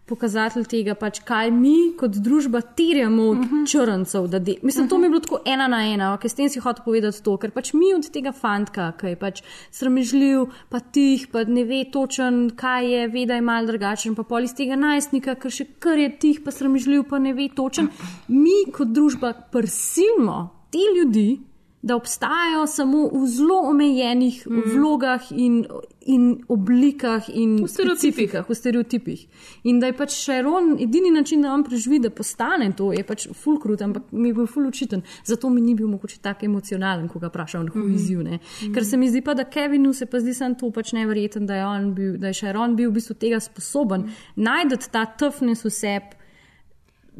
Pokazatelj 0.08 0.64
tega, 0.70 0.94
pač, 0.96 1.20
kaj 1.26 1.50
mi 1.52 1.92
kot 1.98 2.16
družba 2.24 2.60
terjamo 2.62 3.28
od 3.30 3.38
uh 3.38 3.44
-huh. 3.44 3.66
črncev. 3.70 4.28
de- 4.28 4.56
Mislim, 4.62 4.84
uh 4.84 4.86
-huh. 4.86 4.90
to 4.90 4.98
mi 4.98 5.04
je 5.04 5.08
bilo 5.10 5.20
tako 5.20 5.38
ena 5.44 5.68
na 5.68 5.82
ena, 5.92 6.18
okay, 6.18 6.28
s 6.28 6.34
tem 6.34 6.48
si 6.48 6.60
hotel 6.60 6.84
povedati 6.84 7.22
to, 7.22 7.36
ker 7.36 7.50
pač 7.50 7.72
mi 7.72 7.94
od 7.94 8.10
tega 8.10 8.32
fantka, 8.32 8.92
ki 9.00 9.06
je 9.06 9.16
pač 9.16 9.42
sramežljiv, 9.70 10.46
pa 10.68 10.80
tih, 10.80 11.28
pa 11.32 11.44
ne 11.44 11.64
ve 11.64 11.84
točen, 11.92 12.50
kaj 12.56 12.92
je, 12.92 13.08
ve, 13.08 13.26
da 13.26 13.34
je 13.34 13.40
mal 13.40 13.66
drugačen, 13.66 14.14
pa 14.14 14.22
pol 14.22 14.42
iz 14.42 14.54
tega 14.54 14.76
najstnika, 14.76 15.34
ker 15.34 15.50
še 15.50 15.64
kar 15.78 15.98
je 15.98 16.18
tih, 16.18 16.40
pa 16.44 16.50
sramežljiv, 16.50 17.04
pa 17.10 17.18
ne 17.18 17.32
ve 17.34 17.48
točen. 17.54 17.88
Mi 18.28 18.72
kot 18.72 18.88
družba 18.88 19.32
prisilimo 19.52 20.50
te 20.70 20.78
ljudi, 20.96 21.40
da 21.82 21.96
obstajajo 21.96 22.66
samo 22.66 23.10
v 23.12 23.26
zelo 23.26 23.60
omejenih 23.70 24.46
mm. 24.50 24.62
vlogah 24.74 25.22
in, 25.30 25.66
in 26.00 26.42
oblikah 26.48 27.28
in 27.28 27.62
V 27.64 27.68
stereotipih. 27.68 28.34
v 28.48 28.54
stereotipih. 28.54 29.26
In 29.64 29.78
da 29.80 29.86
je 29.86 29.96
pač 29.96 30.16
Šajron 30.24 30.76
edini 30.82 31.10
način, 31.10 31.42
da 31.42 31.52
on 31.52 31.64
preživi, 31.64 31.98
da 31.98 32.10
postane 32.10 32.72
to, 32.76 32.92
je 32.92 33.04
pač 33.06 33.28
full 33.32 33.60
krut, 33.62 33.82
ampak 33.82 34.10
mi 34.12 34.28
je 34.28 34.34
bil 34.34 34.46
full 34.46 34.66
učiten. 34.66 35.02
Zato 35.24 35.50
mi 35.50 35.60
ni 35.60 35.74
bil 35.74 35.88
mogoče 35.88 36.18
tako 36.22 36.46
emocionalen, 36.46 37.08
ko 37.08 37.18
ga 37.18 37.28
vprašam, 37.28 37.62
mm 37.62 37.70
-hmm. 37.74 37.94
izziv. 37.94 38.22
Ne? 38.22 38.38
Ker 38.74 38.84
se 38.84 38.96
mi 38.96 39.08
zdi 39.08 39.20
pa, 39.20 39.34
da 39.34 39.44
Kevinu 39.44 39.92
se 39.92 40.06
pa 40.06 40.20
zdi 40.20 40.34
sam 40.34 40.54
to 40.54 40.70
pač 40.70 40.92
neverjeten, 40.92 41.46
da 41.46 41.54
je, 41.54 41.92
bil, 41.92 42.16
da 42.18 42.26
je 42.26 42.34
Šajron 42.34 42.76
bil 42.76 42.90
v 42.90 42.94
bistvu 42.94 43.14
tega 43.14 43.40
sposoben 43.40 44.00
mm. 44.00 44.10
najti 44.36 44.90
ta 44.90 45.06
toughness 45.06 45.64
v 45.64 45.70
sebi. 45.70 46.17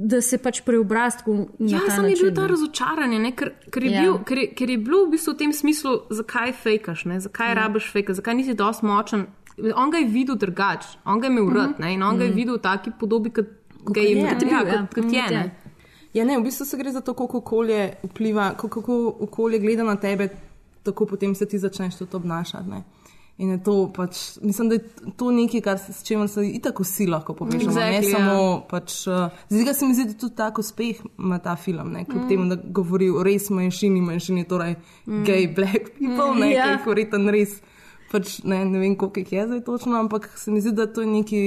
Da 0.01 0.21
se 0.23 0.39
pač 0.39 0.61
na 1.59 1.67
Ja, 1.69 1.81
ta 1.81 1.91
sem 1.91 2.05
je 2.05 2.11
način. 2.11 2.25
bil 2.25 2.35
ta 2.35 2.47
razočaranje, 2.47 3.19
ne? 3.19 3.33
ker, 3.33 3.51
ker, 3.71 3.83
je 3.83 3.91
Ja. 3.91 4.03
bil, 4.03 4.19
ker, 4.25 4.39
je, 4.39 4.47
ker 4.55 4.71
je 4.71 4.79
bilo 4.79 5.07
v 5.07 5.11
bistvu 5.11 5.33
v 5.33 5.37
tem 5.37 5.53
smislu, 5.53 5.91
zakaj 6.11 6.53
fejkaš, 6.53 7.05
ne? 7.05 7.21
zakaj 7.21 7.49
ja. 7.49 7.55
rabiš 7.55 7.91
fejka, 7.93 8.15
zakaj 8.15 8.35
nisi 8.35 8.55
dosti 8.55 8.87
močen. 8.87 9.27
On 9.75 9.91
ga 9.91 9.99
je 9.99 10.07
videl 10.07 10.37
drugače, 10.37 10.99
on 11.05 11.19
ga 11.21 11.27
je 11.27 11.33
imel 11.33 11.51
rad 11.51 11.81
ne? 11.81 11.95
in 11.95 12.03
on 12.03 12.17
ga 12.17 12.25
je 12.25 12.31
videl 12.31 12.55
v 12.55 12.63
taki 12.63 12.91
podobi, 12.91 13.31
kot 13.31 13.47
ga 13.91 14.01
je, 14.01 14.11
je, 14.15 14.29
kot 14.29 14.43
ja, 14.43 14.49
ja, 14.49 14.87
kot, 14.87 14.95
kot 14.95 15.05
je. 15.05 15.23
kot 15.23 15.31
je. 15.31 15.37
ne. 15.37 15.51
Ja, 16.15 16.25
ne, 16.25 16.39
v 16.39 16.43
bistvu 16.43 16.65
se 16.65 16.77
gre 16.77 16.93
za 16.93 17.01
to, 17.01 17.13
kako 17.13 17.39
okolje 17.39 17.95
vpliva, 18.05 18.55
kako, 18.55 18.69
kako 18.81 18.95
okolje 19.21 19.59
gleda 19.59 19.83
na 19.83 19.97
tebe, 19.97 20.29
tako 20.83 21.07
potem 21.07 21.35
se 21.35 21.47
ti 21.47 21.59
začneš 21.59 21.97
tudi 21.97 22.17
obnašati. 22.17 22.71
Ne. 22.71 22.83
In 23.39 23.51
je 23.51 23.63
to 23.63 23.93
pač, 23.95 24.39
mislim, 24.43 24.69
da 24.69 24.75
je 24.75 25.13
to 25.17 25.31
nekaj, 25.31 25.61
kar, 25.63 25.79
s 25.79 26.03
čimer 26.03 26.27
se 26.29 26.43
itak 26.43 26.81
vsi 26.83 27.07
lahko 27.07 27.37
povežemo. 27.39 27.71
Exactly, 27.71 28.01
ne 28.01 28.11
ja. 28.11 28.19
samo 28.19 28.39
pač. 28.67 28.97
Uh, 29.07 29.37
Zdaj 29.49 29.65
ga 29.65 29.75
se 29.79 29.87
mi 29.87 29.95
zdi, 29.95 30.07
da 30.11 30.17
tudi 30.19 30.35
tak 30.35 30.59
uspeh 30.59 31.05
ima 31.19 31.39
ta 31.39 31.55
film, 31.57 31.93
ne, 31.95 32.03
kljub 32.05 32.25
mm. 32.25 32.29
temu, 32.29 32.49
da 32.51 32.57
govori 32.59 33.11
o 33.15 33.23
res 33.23 33.47
manjšini, 33.55 34.01
manjšini, 34.03 34.43
torej 34.51 34.75
mm. 35.07 35.23
gay, 35.27 35.47
black 35.55 35.93
people, 36.01 36.35
ne, 36.35 36.51
Ja. 36.51 36.57
ja. 36.59 36.65
ki 36.65 36.73
jih 36.73 36.89
verjetno 36.91 37.35
res, 37.37 37.53
pač 38.11 38.33
ne, 38.43 38.59
ne 38.67 38.83
vem, 38.83 38.97
koliko 38.99 39.23
jih 39.23 39.33
je 39.33 39.45
zdaj 39.53 39.63
točno, 39.69 40.01
ampak 40.03 40.27
se 40.35 40.51
mi 40.51 40.65
zdi, 40.65 40.73
da 40.75 40.89
to 40.91 41.07
je 41.07 41.11
nekaj, 41.13 41.47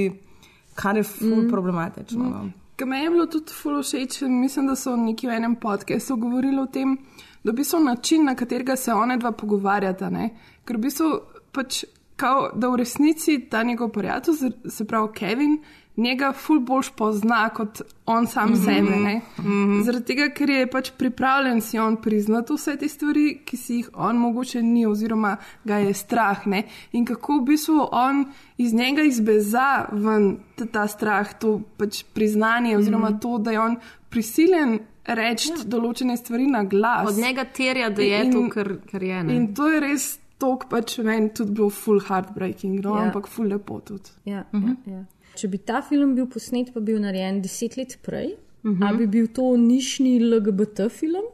kar 0.80 0.96
je 0.96 1.04
ful 1.04 1.42
mm. 1.42 1.50
problematično. 1.52 2.30
No. 2.30 2.46
Kar 2.80 2.88
me 2.88 3.02
je 3.02 3.10
bilo 3.10 3.26
tudi 3.26 3.52
fulo 3.52 3.82
všeč, 3.84 4.22
mislim, 4.32 4.72
da 4.72 4.78
so 4.80 4.96
neki 4.96 5.28
v 5.28 5.36
enem 5.36 5.58
podkastu 5.60 6.16
govorili 6.16 6.56
o 6.62 6.66
tem, 6.72 6.96
da 7.44 7.52
v 7.52 7.58
bistvu 7.60 7.82
način, 7.84 8.24
na 8.24 8.34
katerega 8.34 8.76
se 8.80 8.96
one 8.96 9.18
dva 9.20 9.32
pogovarjata. 9.36 10.08
Ne? 10.10 10.30
Ker 10.64 10.80
v 10.80 10.86
bistvu 10.88 11.10
pač, 11.52 11.84
kao, 12.16 12.50
da 12.54 12.68
v 12.68 12.82
resnici 12.82 13.38
ta 13.50 13.62
njegov 13.62 13.88
prijatelj, 13.88 14.52
se 14.68 14.84
pravi 14.86 15.08
Kevin, 15.14 15.58
njega 15.96 16.32
ful 16.32 16.60
boljš 16.60 16.90
pozna 16.96 17.48
kot 17.48 17.82
on 18.06 18.26
sam 18.26 18.50
mm 18.50 18.54
-hmm. 18.54 18.64
sebe. 18.64 18.96
Mm 18.96 19.22
-hmm. 19.38 19.84
Zaradi 19.84 20.04
tega, 20.04 20.28
ker 20.28 20.50
je 20.50 20.70
pač 20.70 20.90
pripravljen 20.98 21.60
si 21.60 21.78
on 21.78 21.96
priznati 21.96 22.52
vse 22.52 22.76
te 22.76 22.88
stvari, 22.88 23.40
ki 23.44 23.56
si 23.56 23.74
jih 23.74 23.90
on 23.94 24.16
mogoče 24.16 24.62
ni, 24.62 24.86
oziroma 24.86 25.36
ga 25.64 25.76
je 25.76 25.94
strah. 25.94 26.46
Ne? 26.46 26.62
In 26.92 27.04
kako 27.04 27.38
v 27.38 27.44
bistvu 27.44 27.88
on 27.92 28.24
iz 28.58 28.74
njega 28.74 29.02
izbeza 29.02 29.86
ven 29.92 30.38
ta, 30.56 30.66
ta 30.66 30.88
strah, 30.88 31.38
to 31.38 31.60
pač 31.76 32.04
priznanje, 32.14 32.76
oziroma 32.76 33.10
mm 33.10 33.14
-hmm. 33.14 33.20
to, 33.20 33.38
da 33.38 33.50
je 33.50 33.60
on 33.60 33.76
prisiljen 34.08 34.78
reči 35.04 35.48
ja. 35.50 35.56
določene 35.64 36.16
stvari 36.16 36.46
na 36.46 36.64
glas. 36.64 37.08
Od 37.08 37.16
njega 37.18 37.44
terja, 37.44 37.90
da 37.90 38.02
je 38.02 38.24
In- 38.24 38.32
to, 38.32 38.48
kar, 38.48 38.76
kar 38.90 39.02
je. 39.02 39.22
Ne? 39.24 39.36
In 39.36 39.54
to 39.54 39.68
je 39.68 39.80
res 39.80 40.18
tok, 40.42 40.68
pač 40.70 40.98
meni 41.06 41.30
tudi 41.36 41.56
bilo 41.58 41.70
full 41.70 42.02
heartbreaking, 42.08 42.80
no? 42.82 42.96
Ja. 42.98 43.08
ampak 43.08 43.28
full 43.30 43.52
lepo 43.52 43.80
tudi. 43.80 44.14
Ja, 44.28 44.44
uh 44.52 44.60
-huh. 44.60 44.76
ja, 44.86 44.92
ja. 44.98 45.04
Če 45.34 45.48
bi 45.48 45.58
ta 45.58 45.82
film 45.82 46.14
bil 46.14 46.26
posnet, 46.26 46.72
pa 46.74 46.80
bil 46.80 46.98
narejen 47.00 47.42
deset 47.42 47.76
let 47.76 47.98
prej, 48.02 48.34
uh 48.64 48.70
-huh. 48.70 48.88
ali 48.88 49.06
bi 49.06 49.06
bil 49.06 49.28
to 49.28 49.56
nišni 49.56 50.18
LGBT 50.20 50.90
film, 50.90 51.24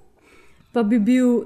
pa 0.72 0.82
bi 0.82 0.98
bil, 0.98 1.44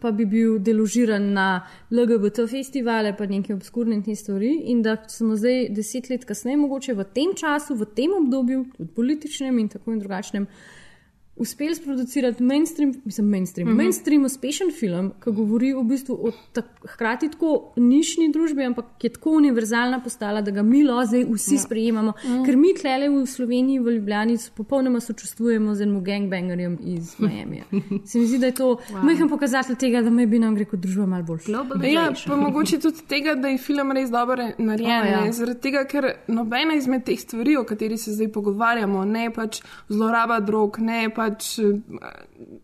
pa 0.00 0.12
bi 0.12 0.24
bil 0.24 0.58
deložiran 0.58 1.32
na 1.32 1.66
LGBT 1.90 2.46
festivale, 2.48 3.16
pa 3.16 3.26
neke 3.26 3.54
obskurne 3.54 4.02
te 4.02 4.14
stvari. 4.14 4.52
In 4.64 4.82
da 4.82 4.96
smo 5.08 5.36
zdaj 5.36 5.68
deset 5.68 6.10
let 6.10 6.24
kasneje, 6.24 6.56
mogoče 6.56 6.94
v 6.94 7.04
tem 7.14 7.34
času, 7.34 7.74
v 7.74 7.84
tem 7.94 8.10
obdobju, 8.22 8.64
tudi 8.76 8.90
političnem 8.96 9.58
in 9.58 9.68
tako 9.68 9.92
in 9.92 9.98
drugačnem. 9.98 10.46
Uspeli 11.40 11.74
sproducirati 11.74 12.42
mainstream, 12.42 12.92
mislim, 13.02 13.26
mainstream, 13.28 13.64
mm 13.64 13.70
Mhm. 13.70 13.74
-hmm. 13.74 13.82
mainstream 13.82 14.24
uspešen 14.24 14.70
film, 14.72 15.12
ki 15.18 15.30
govori 15.32 15.72
v 15.72 15.82
bistvu 15.84 16.14
o 16.16 16.30
tak, 16.52 16.64
hkrati 16.84 17.30
tako 17.30 17.50
nišni 17.78 18.28
družbi, 18.30 18.62
ampak 18.62 18.84
ki 18.98 19.06
je 19.06 19.12
tako 19.12 19.30
univerzalna 19.32 20.00
postala, 20.00 20.42
da 20.42 20.50
ga 20.50 20.62
mi 20.64 20.82
lo 20.82 21.00
zdaj 21.02 21.24
vsi 21.26 21.50
Ja. 21.50 21.56
ja. 21.56 21.60
sprejemamo. 21.60 22.12
Mhm. 22.18 22.32
Mm. 22.32 22.44
Ker 22.44 22.56
mi 22.56 22.74
tlele 22.74 23.08
v 23.10 23.26
Sloveniji, 23.26 23.78
v 23.78 23.90
Ljubljani, 23.90 24.34
s- 24.34 24.50
popolnoma 24.50 25.00
sočustvujemo 25.00 25.74
z 25.74 25.80
enim 25.80 26.04
gangbangerjem 26.04 26.78
iz 26.82 27.14
Miami. 27.20 27.62
Se 28.04 28.18
mi 28.18 28.26
zdi, 28.26 28.38
da 28.38 28.46
je 28.46 28.54
to 28.54 28.64
Wow. 28.90 29.02
majhen 29.02 29.28
pokazatelj 29.28 29.76
tega, 29.76 30.02
da 30.02 30.26
bi 30.26 30.38
nam 30.38 30.54
gre 30.54 30.64
kot 30.64 30.80
družba 30.80 31.06
malo 31.06 31.24
bolj 31.24 31.38
šlo. 31.38 31.66
Ja, 31.84 32.12
pa 32.26 32.36
mogoče 32.36 32.78
tudi 32.78 32.96
tega, 33.08 33.34
da 33.34 33.48
je 33.48 33.58
film 33.58 33.92
res 33.92 34.10
dobro 34.10 34.42
narejen. 34.58 35.02
O, 35.02 35.24
ja. 35.26 35.32
Zaradi 35.32 35.60
tega, 35.60 35.84
ker 35.84 36.04
nobena 36.28 36.74
izmed 36.74 37.04
teh 37.04 37.18
stvari, 37.18 37.56
o 37.56 37.64
katerih 37.64 38.00
se 38.00 38.12
zdaj 38.12 38.28
pogovarjamo, 38.28 39.04
ne 39.06 39.30
pač 39.30 39.60
zloraba 39.88 40.40
drog, 40.40 40.78
ne 40.80 41.08
pač 41.10 41.29
eh, 41.58 41.80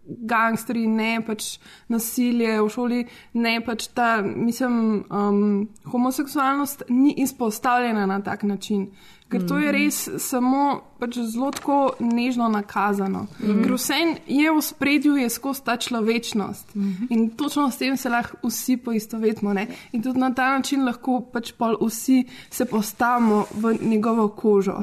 gangsteri, 0.05 0.87
ne 0.87 1.21
pač 1.27 1.59
nasilje 1.89 2.61
v 2.62 2.69
šoli, 2.69 3.03
ne 3.35 3.61
pač 3.64 3.89
ta, 3.95 4.23
mislim, 4.23 5.05
um, 5.11 5.69
homoseksualnost 5.85 6.83
ni 6.89 7.14
izpostavljena 7.19 8.07
na 8.07 8.21
tak 8.23 8.43
način. 8.43 8.89
Ker 9.29 9.43
to 9.43 9.57
je 9.59 9.73
Mhm. 9.73 9.75
res 9.75 10.09
samo 10.23 10.81
pač 11.01 11.17
zelo 11.19 11.51
tako 11.51 11.93
nežno 12.01 12.47
nakazano. 12.49 13.27
Mhm. 13.43 13.62
Ker 13.64 13.73
vse 13.75 13.95
je 14.27 14.53
v 14.53 14.61
spredju, 14.62 15.17
je 15.17 15.31
skozi 15.31 15.64
ta 15.64 15.77
človečnost. 15.77 16.77
In 17.11 17.31
točno 17.31 17.71
s 17.71 17.77
tem 17.79 17.97
se 17.97 18.09
lahko 18.09 18.37
vsi 18.49 18.77
poistovetimo. 18.77 19.53
Ne? 19.53 19.67
In 19.93 20.03
tudi 20.03 20.19
na 20.19 20.31
ta 20.35 20.57
način 20.59 20.85
lahko 20.85 21.21
pač 21.33 21.53
pol 21.53 21.77
vsi 21.81 22.25
se 22.51 22.64
postavimo 22.64 23.47
v 23.51 23.75
njegovo 23.83 24.29
kožo. 24.29 24.79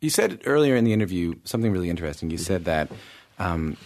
You 0.00 0.10
said 0.10 0.40
earlier 0.46 0.76
in 0.76 0.84
the 0.84 0.92
interview 0.92 1.34
something 1.44 1.74
really 1.74 1.90
interesting. 1.90 2.32
You 2.32 2.38
said 2.38 2.64
that 2.64 2.88
um, 3.38 3.76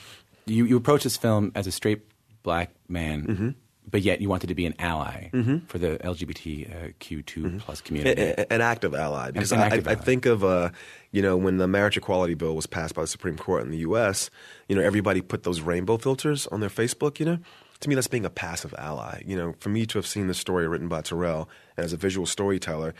you, 0.46 0.64
you 0.64 0.76
approached 0.76 1.04
this 1.04 1.16
film 1.16 1.52
as 1.54 1.66
a 1.66 1.72
straight 1.72 2.02
black 2.42 2.70
man, 2.88 3.54
but 3.90 4.02
yet 4.02 4.20
you 4.20 4.28
wanted 4.28 4.48
to 4.48 4.54
be 4.54 4.66
an 4.66 4.74
ally 4.78 5.28
for 5.66 5.78
the 5.78 5.98
LGBTQ2 6.04 7.60
plus 7.60 7.80
community. 7.80 8.20
A- 8.22 8.34
a- 8.40 8.52
an 8.52 8.60
active 8.60 8.94
ally. 8.94 9.30
Because 9.30 9.52
an 9.52 9.60
I, 9.60 9.66
active 9.66 9.88
I, 9.88 9.92
I 9.92 9.94
think 9.94 10.26
of, 10.26 10.44
uh, 10.44 10.70
you 11.10 11.22
know, 11.22 11.36
when 11.36 11.56
the 11.58 11.66
marriage 11.68 11.96
equality 11.96 12.34
bill 12.34 12.54
was 12.54 12.66
passed 12.66 12.94
by 12.94 13.02
the 13.02 13.06
Supreme 13.08 13.36
Court 13.36 13.62
in 13.62 13.70
the 13.70 13.78
U.S., 13.78 14.30
you 14.68 14.76
know, 14.76 14.82
everybody 14.82 15.20
put 15.20 15.42
those 15.42 15.60
rainbow 15.60 15.96
filters 15.98 16.46
on 16.48 16.60
their 16.60 16.70
Facebook, 16.70 17.18
you 17.18 17.26
know? 17.26 17.38
To 17.80 17.88
me, 17.88 17.94
that's 17.94 18.08
being 18.08 18.24
a 18.24 18.30
passive 18.30 18.74
ally. 18.76 19.22
You 19.24 19.36
know, 19.36 19.54
for 19.60 19.68
me 19.68 19.86
to 19.86 19.98
have 19.98 20.06
seen 20.06 20.26
the 20.26 20.34
story 20.34 20.66
written 20.66 20.88
by 20.88 21.00
Terrell 21.02 21.48
and 21.76 21.84
as 21.84 21.92
a 21.92 21.96
visual 21.96 22.26
storyteller, 22.26 22.92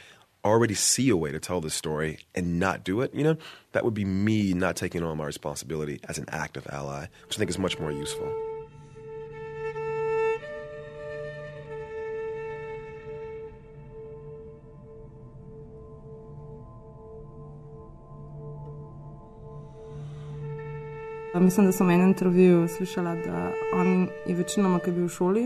already 0.44 0.74
see 0.74 1.08
a 1.08 1.16
way 1.16 1.32
to 1.32 1.40
tell 1.40 1.60
this 1.60 1.74
story 1.74 2.18
and 2.34 2.58
not 2.58 2.84
do 2.84 3.00
it, 3.00 3.14
you 3.14 3.24
know, 3.24 3.36
that 3.72 3.84
would 3.84 3.94
be 3.94 4.04
me 4.04 4.52
not 4.52 4.76
taking 4.76 5.02
on 5.02 5.16
my 5.16 5.24
responsibility 5.24 6.00
as 6.08 6.18
an 6.18 6.26
active 6.28 6.66
ally, 6.70 7.06
which 7.26 7.36
I 7.36 7.38
think 7.38 7.50
is 7.50 7.58
much 7.58 7.78
more 7.78 7.92
useful. 7.92 8.32
Mislim, 21.40 21.66
da 21.66 21.72
sem 21.72 21.86
v 21.86 21.94
enem 21.94 22.08
intervjuju 22.08 22.68
slišala, 22.68 23.14
da 23.14 23.52
on 23.72 24.08
je 24.26 24.34
večinoma, 24.34 24.80
ki 24.82 24.90
je 24.90 24.94
bil 24.94 25.06
v 25.06 25.12
šoli, 25.14 25.44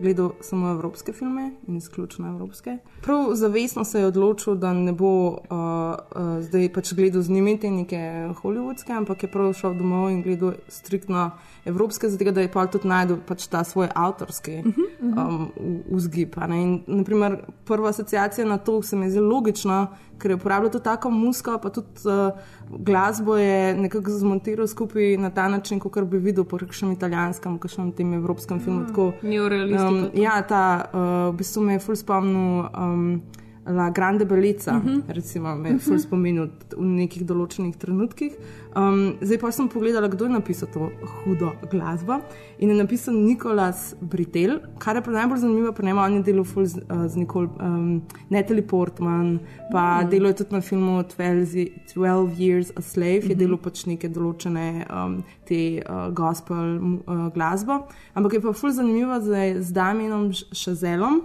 gledal 0.00 0.30
samo 0.40 0.70
evropske 0.70 1.12
filme 1.12 1.52
in 1.66 1.76
izključno 1.76 2.28
evropske. 2.28 2.78
Prav 3.02 3.34
zavestno 3.34 3.84
se 3.84 4.00
je 4.00 4.06
odločil, 4.06 4.54
da 4.54 4.72
ne 4.72 4.92
bo 4.92 5.28
uh, 5.28 5.36
uh, 5.50 6.42
zdaj 6.42 6.72
pač 6.72 6.92
gledal 6.94 7.22
z 7.22 7.30
njimi 7.30 7.58
te 7.60 7.70
neke 7.70 7.96
hollywoodske, 8.42 8.92
ampak 8.96 9.22
je 9.22 9.30
prav 9.30 9.52
šel 9.52 9.74
domov 9.74 10.10
in 10.10 10.22
gledal 10.22 10.52
striktno 10.68 11.30
evropske, 11.64 12.08
zato 12.08 12.30
da 12.30 12.40
je 12.40 12.52
pa 12.52 12.66
tudi 12.66 12.88
najdel 12.88 13.16
pač 13.26 13.46
ta 13.46 13.64
svoj 13.64 13.88
avtorski 13.94 14.62
um, 15.00 15.50
v- 15.56 15.96
vzgib. 15.96 16.34
a 16.36 16.46
ne. 16.46 16.62
In, 16.62 16.82
naprimer, 16.86 17.38
prva 17.64 17.88
asociacija 17.88 18.46
na 18.46 18.58
to 18.58 18.82
se 18.82 18.96
mi 18.96 19.06
je 19.06 19.10
zelo 19.10 19.28
logična, 19.34 19.86
ker 20.18 20.30
je 20.30 20.34
uporabljal 20.34 20.72
tudi 20.72 20.84
tako 20.84 21.10
muziko, 21.10 21.58
pa 21.62 21.70
tudi 21.70 21.86
uh, 22.04 22.38
glasbo 22.70 23.36
je 23.36 23.74
nekako 23.74 24.10
zmontiral 24.10 24.66
skupaj 24.66 25.16
na 25.16 25.30
ta 25.30 25.48
način, 25.48 25.80
kot 25.80 26.04
bi 26.04 26.18
videl 26.18 26.44
po 26.44 26.58
kakšnem 26.58 26.92
italijanskem, 26.92 27.58
kakšnem 27.58 27.92
tem 27.92 28.14
evropskem 28.14 28.60
filmu. 28.60 28.86
Tako, 28.86 29.12
Neorealistika 29.22 29.88
um, 29.88 30.08
ja, 30.14 30.42
ta 30.42 30.84
uh, 30.92 31.00
v 31.34 31.36
bistvu 31.38 31.62
me 31.62 31.78
je 31.78 31.78
ful 31.78 31.96
spomnil. 31.96 32.68
Um, 32.78 33.22
La 33.68 33.90
Grande 33.90 34.24
Belica, 34.24 34.72
uh 34.72 34.84
Mhm. 34.84 34.88
-huh. 34.88 35.02
recimo, 35.08 35.54
me 35.56 35.68
je 35.68 35.78
ful 35.78 35.98
spominjal 35.98 36.48
v 36.76 36.82
nekih 36.82 37.24
določenih 37.24 37.76
trenutkih. 37.76 38.32
Um, 38.76 39.14
zdaj 39.20 39.38
pa 39.38 39.50
sem 39.50 39.68
pogledala, 39.68 40.08
kdo 40.08 40.24
je 40.24 40.30
napisal 40.30 40.68
to 40.68 40.90
hudo 41.04 41.52
glasbo. 41.70 42.20
In 42.58 42.68
je 42.70 42.76
napisal 42.76 43.14
Nikolas 43.14 43.94
Britel, 44.00 44.50
kar 44.78 44.96
je 44.96 45.02
pa 45.02 45.10
najbolj 45.10 45.38
zanimivo, 45.38 45.72
pa 45.72 45.82
ne 45.82 45.94
on 45.94 46.12
je 46.14 46.22
delal 46.22 46.44
ful 46.44 46.64
z, 46.64 46.76
uh, 46.90 47.06
z 47.08 47.16
Nicole, 47.16 47.48
um, 47.60 48.02
Natalie 48.30 48.62
Portman, 48.62 49.38
pa 49.72 49.96
Mhm. 49.98 50.06
mm. 50.06 50.10
delal 50.10 50.26
je 50.28 50.34
tudi 50.34 50.54
na 50.54 50.60
filmu 50.60 51.02
12, 51.02 51.68
12 51.86 52.38
Years 52.38 52.72
a 52.76 52.80
Slave, 52.82 53.14
mm 53.16 53.20
-hmm. 53.20 53.28
je 53.28 53.34
Mhm. 53.34 53.38
delal 53.38 53.56
pač 53.58 53.86
neke 53.86 54.08
določene 54.08 54.86
um, 54.90 55.22
te 55.44 55.82
uh, 55.90 56.14
gospel 56.14 56.78
uh, 57.06 57.32
glasbo. 57.34 57.86
Ampak 58.14 58.32
je 58.32 58.40
pa 58.40 58.52
ful 58.52 58.70
zanimivo 58.70 59.20
z, 59.20 59.28
z 59.62 59.72
Damienom 59.72 60.32
Šazelom. 60.52 61.22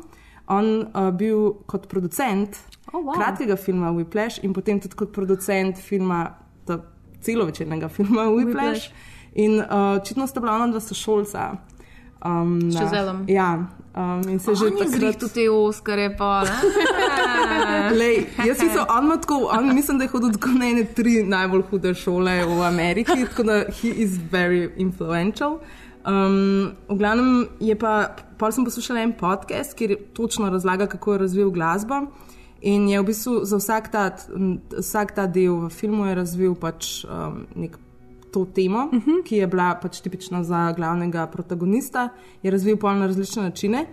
On 0.47 0.65
uh, 0.83 1.11
bil 1.11 1.53
kot 1.65 1.87
producent 1.87 2.57
Oh, 2.93 2.99
wow. 3.01 3.13
kratkega 3.15 3.55
filma 3.55 3.89
Whiplash 3.91 4.43
in 4.43 4.53
potem 4.53 4.79
tudi 4.79 4.95
kot 4.95 5.11
producent 5.11 5.77
filma, 5.77 6.35
celovečernega 7.21 7.87
filma 7.89 8.27
Whiplash. 8.27 8.89
Whiplash. 8.89 8.89
In 9.35 9.59
uh, 9.59 9.65
očitno 9.97 10.27
sta 10.27 10.39
bila 10.39 10.53
ona 10.53 10.67
dva 10.67 10.79
sošolca. 10.79 11.57
Um, 12.25 12.59
na- 12.59 12.79
Chazelom. 12.79 13.23
Ja, 13.27 13.65
um, 13.95 14.21
in 14.29 14.39
se 14.39 14.55
že 14.55 14.65
On 14.65 14.77
je 14.77 14.87
zrih 14.89 15.15
tudi 15.15 15.33
te 15.33 15.49
Oskarje, 15.49 16.17
pa? 16.17 16.43
Lej, 17.99 18.15
jaz 18.37 18.61
mislim, 18.61 18.85
on 18.97 19.05
ima 19.05 19.17
tako, 19.17 19.49
on 19.51 19.75
mislim, 19.75 19.97
da 19.97 20.03
je 20.03 20.09
hodil 20.09 20.31
tako 20.31 20.49
na 20.49 20.65
ene 20.65 20.83
tri 20.85 21.23
najbolj 21.23 21.61
hude 21.61 21.93
šole 21.93 22.45
v 22.45 22.61
Ameriki, 22.61 23.25
tako 23.25 23.43
da 23.43 23.53
he 23.71 23.87
is 23.89 24.11
very 24.31 24.69
influential. 24.77 25.59
Um, 26.05 26.71
v 26.89 26.95
glavnem 26.95 27.47
je 27.59 27.75
pa, 27.75 28.15
pol 28.43 28.51
sem 28.51 28.65
poslušala 28.67 28.99
en 28.99 29.13
podcast, 29.15 29.71
kjer 29.79 29.95
točno 30.13 30.49
razlaga, 30.51 30.87
kako 30.91 31.13
je 31.13 31.19
razvil 31.19 31.51
glasbo. 31.51 32.01
In 32.67 32.89
je 32.89 32.99
v 32.99 33.05
bistvu 33.07 33.45
za 33.47 33.59
vsak 33.59 33.87
ta, 33.91 34.03
vsak 34.79 35.15
ta 35.15 35.27
del 35.27 35.61
v 35.65 35.69
filmu 35.71 36.09
je 36.09 36.15
razvil 36.15 36.55
pač 36.59 37.05
um, 37.07 37.45
nek 37.55 37.77
to 38.33 38.45
temo, 38.45 38.89
uh 38.91 38.99
-huh. 38.99 39.23
ki 39.23 39.37
je 39.37 39.47
bila 39.47 39.75
pač 39.81 40.01
tipična 40.01 40.43
za 40.43 40.73
glavnega 40.75 41.27
protagonista, 41.27 42.09
je 42.43 42.51
razvil 42.51 42.77
pol 42.77 42.99
na 42.99 43.07
različne 43.07 43.43
načine. 43.43 43.85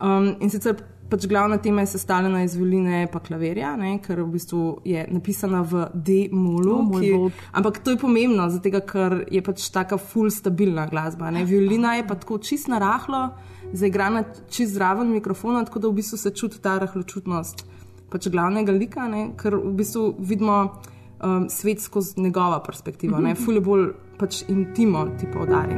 Um, 0.00 0.36
in 0.40 0.50
sicer 0.50 0.76
pač 1.10 1.26
glavna 1.26 1.58
tema 1.58 1.80
je 1.80 1.86
sestavljena 1.86 2.42
iz 2.42 2.54
violine 2.56 3.02
in 3.02 3.08
klavirja, 3.28 3.76
ne, 3.76 3.98
ker 3.98 4.22
v 4.22 4.26
bistvu 4.32 4.80
je 4.84 5.06
napisana 5.10 5.62
v 5.62 5.86
D-molu. 5.94 6.78
O, 6.78 6.82
moj 6.82 7.02
ki-. 7.02 7.32
Ampak 7.52 7.78
to 7.84 7.90
je 7.90 7.96
pomembno, 7.96 8.48
zato 8.50 8.80
ker 8.80 9.24
je 9.30 9.42
pač 9.42 9.70
taka 9.70 9.98
full 9.98 10.30
stabilna 10.30 10.86
glasba. 10.86 11.30
Ne. 11.30 11.44
Violina 11.44 11.94
je 11.94 12.06
pa 12.06 12.14
tako 12.14 12.38
čist 12.38 12.68
narahlo, 12.68 13.30
zaigrana 13.72 14.24
čist 14.50 14.74
zraven 14.74 15.10
mikrofona, 15.12 15.64
tako 15.64 15.78
da 15.78 15.88
v 15.88 15.92
bistvu 15.92 16.18
se 16.18 16.30
čuti 16.30 16.60
ta 16.60 16.78
rahločutnost 16.78 17.64
pač 18.10 18.28
glavnega 18.28 18.72
lika, 18.72 19.08
ne, 19.08 19.30
ker 19.38 19.54
v 19.56 19.72
bistvu 19.78 20.14
vidimo 20.18 20.80
um, 21.22 21.48
svet 21.48 21.80
skozi 21.80 22.20
njegova 22.20 22.60
perspektiva. 22.66 23.18
Mm 23.18 23.22
Mhm. 23.24 23.32
-hmm. 23.32 23.44
Ful 23.44 23.54
je 23.54 23.60
bolj 23.60 23.88
pač 24.18 24.42
intimo 24.48 25.06
ti 25.20 25.26
poudari. 25.32 25.74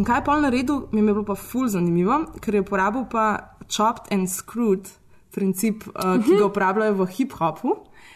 In 0.00 0.04
kaj 0.08 0.22
je 0.22 0.24
pol 0.24 0.40
naredil, 0.40 0.76
mi 0.96 1.02
je 1.02 1.12
bilo 1.12 1.26
pa 1.28 1.34
ful 1.36 1.66
zanimivo, 1.68 2.22
ker 2.40 2.56
je 2.56 2.62
uporabil 2.64 3.02
pa 3.12 3.24
chopped 3.68 4.08
and 4.08 4.30
screwed 4.32 4.88
princip, 5.34 5.84
uh, 5.92 6.16
ki 6.24 6.38
ga 6.40 6.46
uporabljajo 6.46 6.94
v 7.02 7.06
hip-hopu, 7.18 7.74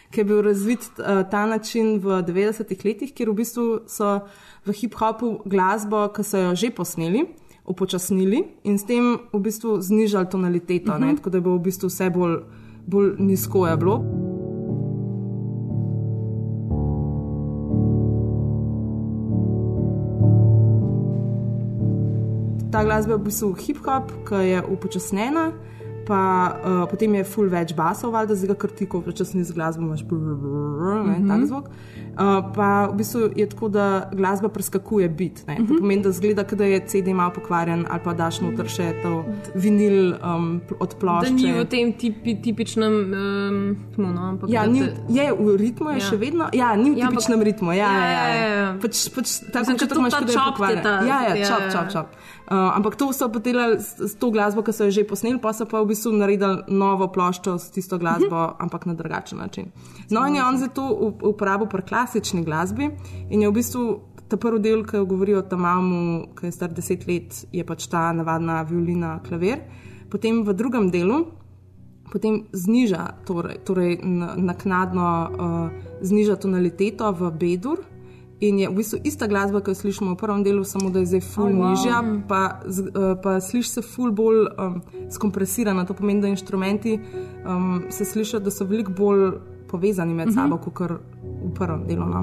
ki 0.09 0.23
je 0.23 0.25
bil 0.25 0.41
razvit 0.41 0.87
uh, 0.97 1.21
ta 1.29 1.45
način 1.45 1.99
v 2.01 2.23
90-ih 2.25 2.81
letih, 2.89 3.13
kjer 3.13 3.29
v 3.29 3.37
bistvu 3.37 3.65
so 3.85 4.17
v 4.65 4.73
hip-hopu 4.81 5.45
glasbo, 5.45 6.07
ki 6.09 6.25
so 6.25 6.41
jo 6.41 6.55
že 6.57 6.73
posneli, 6.73 7.27
upočasnili 7.69 8.41
in 8.65 8.81
s 8.81 8.89
tem 8.89 9.19
v 9.29 9.43
bistvu 9.45 9.77
znižali 9.77 10.25
tonaliteto, 10.25 10.89
uh 10.89 10.97
-huh. 10.97 11.05
ne, 11.05 11.15
tako 11.21 11.29
da 11.29 11.37
je 11.37 11.41
bilo 11.41 11.61
v 11.61 11.69
bistvu 11.69 11.93
vse 11.93 12.09
bolj, 12.09 12.41
bolj 12.87 13.13
nizko 13.19 13.67
je 13.67 13.77
bilo. 13.77 14.01
Ta 22.75 22.83
glasba 22.83 23.13
je 23.13 23.17
v 23.17 23.23
bistvu 23.23 23.53
hip-hop, 23.55 24.11
ki 24.27 24.35
je 24.35 24.59
upočasnjena. 24.67 25.51
Pa 26.05 26.21
uh, 26.51 26.83
potem 26.91 27.15
je 27.15 27.23
full 27.23 27.47
več 27.49 27.71
basov, 27.73 28.11
valjda 28.13 28.35
zdaj, 28.35 28.57
ker 28.61 28.69
ti, 28.75 28.85
ko 28.85 28.99
počasni 29.01 29.41
z 29.47 29.55
glasbo, 29.55 29.87
imaš 29.87 30.03
brr, 30.05 30.35
brr, 30.37 30.99
ne, 31.07 31.15
Mhm. 31.19 31.27
tak 31.31 31.45
zvok. 31.47 31.69
Uh, 32.15 32.21
pa 32.49 32.67
v 32.87 32.95
bistvu 32.95 33.19
je 33.35 33.45
tako, 33.45 33.67
da 33.67 33.85
glasba 34.09 34.47
preskakuje 34.47 35.09
bit. 35.09 35.43
Ne. 35.45 35.55
Mhm. 35.55 35.67
To 35.67 35.73
pomeni, 35.75 36.01
da 36.01 36.11
zgleda, 36.11 36.43
da 36.45 36.63
je 36.65 36.79
CD 36.81 37.07
malo 37.09 37.31
pokvarjen, 37.31 37.85
ali 37.85 37.99
pa 37.99 38.13
daš 38.13 38.39
noter 38.39 38.67
še 38.67 39.01
to 39.01 39.25
vinil 39.53 40.15
um, 40.15 40.45
od 40.79 40.89
Da 40.89 40.95
plošče. 40.95 41.33
ni 41.33 41.51
v 41.51 41.65
tem 41.65 41.93
tipi, 41.93 42.35
tipičnem 42.37 42.93
um, 43.05 43.59
ritmu, 43.81 44.07
no, 44.09 44.21
ampak 44.29 44.49
Ja, 44.49 44.63
da 44.63 44.71
ni, 44.71 44.79
je 45.09 45.27
v 45.33 45.57
ritmu, 45.57 45.89
je 45.89 45.97
Ja. 45.97 46.05
še 46.05 46.17
vedno. 46.17 46.47
Ja, 46.51 46.71
ni 46.73 46.91
v 46.91 46.97
Ja, 46.97 47.05
ampak- 47.05 47.19
tipičnem 47.19 47.41
ritmu. 47.41 47.69
Ja, 47.69 47.75
Ja, 47.75 47.91
ja, 47.91 48.07
ja. 48.07 48.27
ja, 48.29 48.47
ja. 48.55 48.69
Pač, 48.77 48.95
pač, 49.09 49.27
tako 49.45 49.71
Mislim, 49.73 49.99
imaš, 49.99 50.13
ta 50.13 50.19
da 50.21 50.33
čop 50.33 50.45
pokvarjen. 50.49 50.81
ta- 50.81 51.01
Ja, 51.01 51.17
ja, 51.21 51.35
ja, 51.35 51.45
čop, 51.45 51.61
ja. 51.61 51.71
čop, 51.73 51.85
čop. 51.89 52.07
Uh, 52.45 52.71
ampak 52.71 52.95
to 52.95 53.11
so 53.11 53.27
podelali 53.27 53.75
s, 53.75 53.97
s 53.97 54.15
to 54.15 54.29
glasbo, 54.29 54.61
ki 54.61 54.71
so 54.71 54.83
jo 54.83 54.91
že 54.91 55.03
posneli, 55.03 55.35
pa 55.37 55.49
so 55.49 55.65
pa 55.65 55.81
v 55.81 55.87
bistvu 55.87 56.13
naredili 56.13 56.61
novo 56.69 57.07
ploščo 57.07 57.57
s 57.57 57.69
tisto 57.69 57.97
glasbo, 57.97 58.55
ampak 58.55 58.85
na 58.85 58.93
drugačen 58.93 59.37
način. 59.37 59.71
No, 60.09 60.21
in 60.23 60.35
je 60.35 60.43
on 60.43 60.55
za 60.55 60.67
to 60.67 60.81
up- 60.83 61.25
uporabil 61.25 61.65
pri 61.65 61.81
klasični 62.05 62.43
glasbi 62.45 62.89
in 63.29 63.41
je 63.41 63.49
v 63.49 63.53
bistvu. 63.53 64.01
Ta 64.25 64.37
prvi 64.41 64.57
del, 64.59 64.79
ki 64.83 65.03
govori 65.05 65.35
o 65.37 65.41
Tamamu, 65.45 66.31
ki 66.33 66.47
je 66.47 66.51
star 66.51 66.71
deset 66.73 67.03
let, 67.07 67.43
je 67.53 67.61
pač 67.63 67.85
ta 67.87 68.07
navadna 68.11 68.63
violina, 68.65 69.19
klavir. 69.21 69.59
Potem 70.09 70.39
v 70.41 70.53
drugem 70.57 70.89
delu, 70.89 71.27
potem 72.11 72.39
zniža, 72.51 73.21
torej, 73.27 73.59
torej 73.65 73.99
naknadno 74.01 75.05
uh, 75.05 75.69
zniža 76.01 76.39
tonaliteto 76.41 77.11
v 77.13 77.29
Bedur. 77.37 77.83
In 78.41 78.57
je 78.59 78.67
v 78.67 78.75
bistvu 78.81 78.97
ista 79.05 79.27
glasba, 79.29 79.61
ki 79.61 79.71
jo 79.71 79.75
slišimo 79.83 80.15
v 80.15 80.17
prvem 80.17 80.41
delu, 80.43 80.65
samo 80.65 80.89
da 80.89 80.99
je 80.99 81.13
zdaj 81.13 81.21
ful 81.21 81.45
Oh, 81.45 81.53
wow. 81.61 81.69
nižja, 81.69 82.01
pa, 82.27 82.41
z- 82.65 82.89
uh, 82.89 83.13
pa 83.21 83.37
slišiš 83.37 83.69
se 83.77 83.81
ful 83.85 84.09
bolj 84.11 84.49
um, 84.57 84.81
skompresirana. 85.13 85.85
To 85.85 85.93
pomeni, 85.93 86.25
da 86.25 86.33
inštrumenti 86.33 86.97
um, 87.45 87.85
se 87.93 88.05
slišijo, 88.05 88.39
da 88.41 88.49
so 88.49 88.65
veliko 88.65 88.89
bolj 88.91 89.37
povezani 89.65 90.13
med 90.13 90.27
Mhm. 90.27 90.33
sabo, 90.33 90.57
kot 90.59 90.91
v 90.91 91.53
prvem 91.53 91.85
delu. 91.85 92.05
No. 92.05 92.21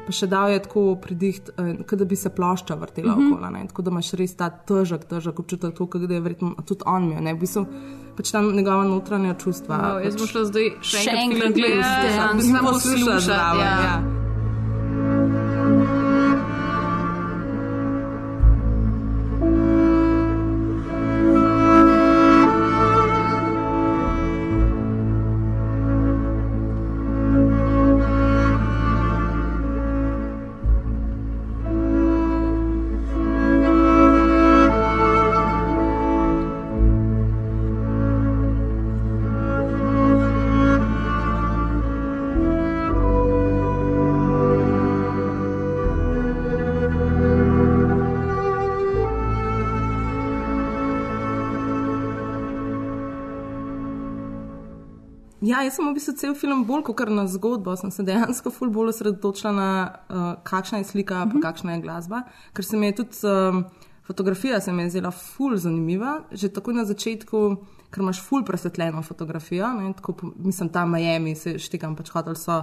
Pa 0.00 0.14
še 0.14 0.24
dal 0.26 0.48
je 0.48 0.60
tako 0.60 0.82
pridiht, 0.96 1.50
eh, 1.52 1.82
kot 1.82 2.00
da 2.00 2.06
bi 2.06 2.16
se 2.16 2.30
plošča 2.30 2.74
vrtela 2.76 3.12
Mhm. 3.12 3.18
mm 3.18 3.24
-hmm. 3.24 3.34
okoli. 3.34 3.52
ne. 3.52 3.66
Tako 3.66 3.82
da 3.82 3.90
imaš 3.90 4.12
res 4.12 4.34
ta 4.34 4.48
težek, 4.50 5.04
težek 5.04 5.38
občutek, 5.38 5.74
to, 5.74 5.86
kot 5.86 6.00
da 6.02 6.14
je 6.14 6.20
verjetno 6.20 6.54
tudi 6.62 6.82
on 6.86 7.02
imel. 7.04 7.22
ne. 7.22 7.34
V 7.34 7.38
bistvu 7.38 7.66
pač 8.16 8.30
tam 8.30 8.52
njegova 8.52 8.84
notranja 8.84 9.34
čustva. 9.34 9.76
Wow, 9.76 10.04
jaz 10.04 10.14
pač, 10.14 10.18
bom 10.18 10.26
šla 10.28 10.44
zdaj 10.44 10.66
še 10.82 10.96
Še 10.98 11.10
enkrat 11.12 11.52
gledati, 11.52 12.08
samo 12.42 12.58
poslušati 12.62 13.04
poslušati. 13.04 13.20
zraven, 13.22 13.60
Ja. 13.60 13.82
ja. 13.82 14.27
Ja, 55.48 55.62
jaz 55.64 55.78
sem 55.78 55.86
v 55.86 55.94
bistvu 55.96 56.12
cel 56.18 56.34
film 56.36 56.64
bolj 56.68 56.82
kot 56.90 57.00
na 57.14 57.24
zgodbo, 57.30 57.72
sem 57.78 57.92
se 57.94 58.04
dejansko 58.04 58.50
ful 58.52 58.72
bolj 58.74 58.90
osredotočila 58.92 59.52
na 59.56 59.68
uh, 59.88 60.24
kakšna 60.44 60.82
je 60.82 60.88
slika, 60.90 61.22
pa 61.30 61.40
kakšna 61.46 61.76
je 61.76 61.84
glasba, 61.86 62.24
ker 62.52 62.66
se 62.66 62.76
mi 62.76 62.90
je 62.90 62.96
tudi 62.98 63.22
um, 63.24 63.62
fotografija 64.08 64.60
se 64.60 64.72
mi 64.72 64.82
je 64.82 64.90
zdela 64.90 65.10
ful 65.10 65.56
zanimiva, 65.56 66.18
že 66.32 66.50
takoj 66.52 66.74
na 66.74 66.84
začetku, 66.84 67.40
ker 67.88 68.04
imaš 68.04 68.20
ful 68.26 68.44
presvetljeno 68.44 69.02
fotografijo, 69.02 69.70
ne, 69.78 69.92
tako, 69.96 70.16
mislim, 70.36 70.68
tam 70.74 70.92
Miami 70.92 71.34
se 71.36 71.56
štekam 71.58 71.96
pač 71.96 72.12
hotel 72.12 72.36
so, 72.36 72.62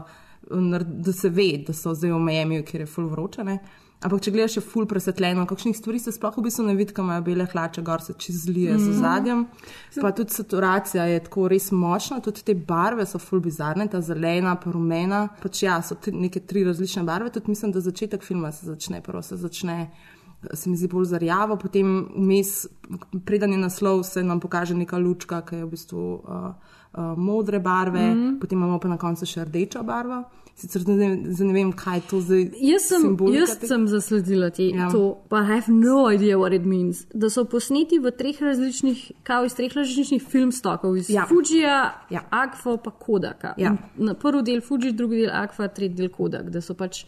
nar- 0.51 0.86
da 0.86 1.13
se 1.13 1.29
ve, 1.29 1.51
da 1.67 1.73
so 1.73 1.95
zdaj 1.95 2.13
v 2.13 2.21
Miami, 2.21 2.61
kjer 2.65 2.86
je 2.86 2.91
ful 2.91 3.09
vroče, 3.09 3.47
ne. 3.49 3.59
Ampak, 4.06 4.22
če 4.22 4.32
gledaš, 4.36 4.56
je 4.60 4.62
ful 4.62 4.86
presvetljeno, 4.86 5.47
kakšnih 5.49 5.74
stvari 5.78 5.99
se 5.99 6.12
sploh 6.14 6.36
v 6.38 6.43
bistvu 6.45 6.66
ne 6.68 6.76
vidi, 6.78 6.93
ko 6.93 7.01
imajo 7.01 7.24
bele 7.26 7.47
hlače, 7.49 7.82
gor 7.82 8.03
se 8.06 8.14
čez 8.22 8.43
zlije 8.45 8.76
z 8.78 8.89
Mhm. 8.89 8.99
zadjem. 8.99 9.45
Pa 10.01 10.12
tudi 10.12 10.30
saturacija 10.34 11.06
je 11.10 11.24
tako 11.24 11.47
res 11.49 11.72
močna, 11.72 12.20
tudi 12.22 12.43
te 12.45 12.53
barve 12.53 13.06
so 13.06 13.18
ful 13.20 13.39
bizarne, 13.41 13.88
ta 13.89 14.01
zelena, 14.01 14.56
pa 14.56 14.72
rumena. 14.72 15.30
Pač 15.41 15.64
ja, 15.64 15.82
so 15.82 15.97
neke 16.12 16.39
tri 16.39 16.64
različne 16.64 17.03
barve. 17.03 17.30
Tudi 17.30 17.49
mislim, 17.49 17.72
da 17.72 17.82
začetek 17.82 18.24
filma 18.24 18.51
se 18.51 18.66
začne, 18.66 19.01
prvo 19.01 19.22
se 19.22 19.36
začne. 19.38 19.89
Se 20.53 20.70
mi 20.70 20.78
zdi 20.78 20.88
bolj 20.88 21.06
zarjavo, 21.06 21.56
potem 21.58 22.06
vmes, 22.16 22.68
preden 23.26 23.51
je 23.51 23.58
naslov, 23.58 24.03
se 24.03 24.22
nam 24.24 24.39
pokaže 24.39 24.76
neka 24.76 24.97
lučka, 24.97 25.41
ki 25.41 25.56
je 25.56 25.66
v 25.66 25.70
bistvu 25.72 26.03
uh, 26.22 26.53
uh, 26.97 27.17
modre 27.17 27.59
barve, 27.59 28.13
mm 28.15 28.39
potem 28.39 28.57
imamo 28.57 28.79
pa 28.79 28.87
na 28.87 28.97
koncu 28.97 29.25
še 29.25 29.45
rdečo 29.45 29.83
barvo. 29.83 30.23
Sicer 30.55 30.85
ne, 30.87 31.07
ne 31.19 31.53
vem, 31.53 31.73
kaj 31.73 32.01
to 32.09 32.21
zdaj. 32.21 32.45
Jaz 32.63 32.85
sem, 32.87 33.03
jaz 33.33 33.57
tega. 33.57 33.67
sem 33.67 33.87
zasledila 33.87 34.49
te, 34.49 34.69
Ja. 34.69 34.87
to, 34.89 35.17
pa 35.29 35.41
I 35.41 35.45
have 35.45 35.67
no 35.67 36.07
idea 36.07 36.37
what 36.37 36.53
it 36.53 36.63
means. 36.63 37.01
Da 37.13 37.27
so 37.29 37.43
posneti 37.43 37.99
v 37.99 38.11
treh 38.11 38.39
različnih, 38.41 39.11
kao 39.23 39.43
iz 39.45 39.53
treh 39.53 39.73
različnih 39.75 40.23
filmstokov, 40.23 40.95
iz 40.97 41.09
Ja. 41.09 41.15
ja. 41.15 41.25
Fujija, 41.27 41.91
Ja. 42.09 42.21
Agfa 42.31 42.77
pa 42.77 42.91
Kodaka. 42.91 43.53
Ja. 43.57 43.75
Na 43.97 44.13
prvi 44.13 44.43
del 44.43 44.61
Fuji, 44.61 44.93
drugi 44.93 45.17
del 45.17 45.31
Agfa, 45.33 45.67
tretji 45.67 45.95
del 45.95 46.09
Kodak, 46.09 46.49
da 46.49 46.61
so 46.61 46.73
pač 46.73 47.03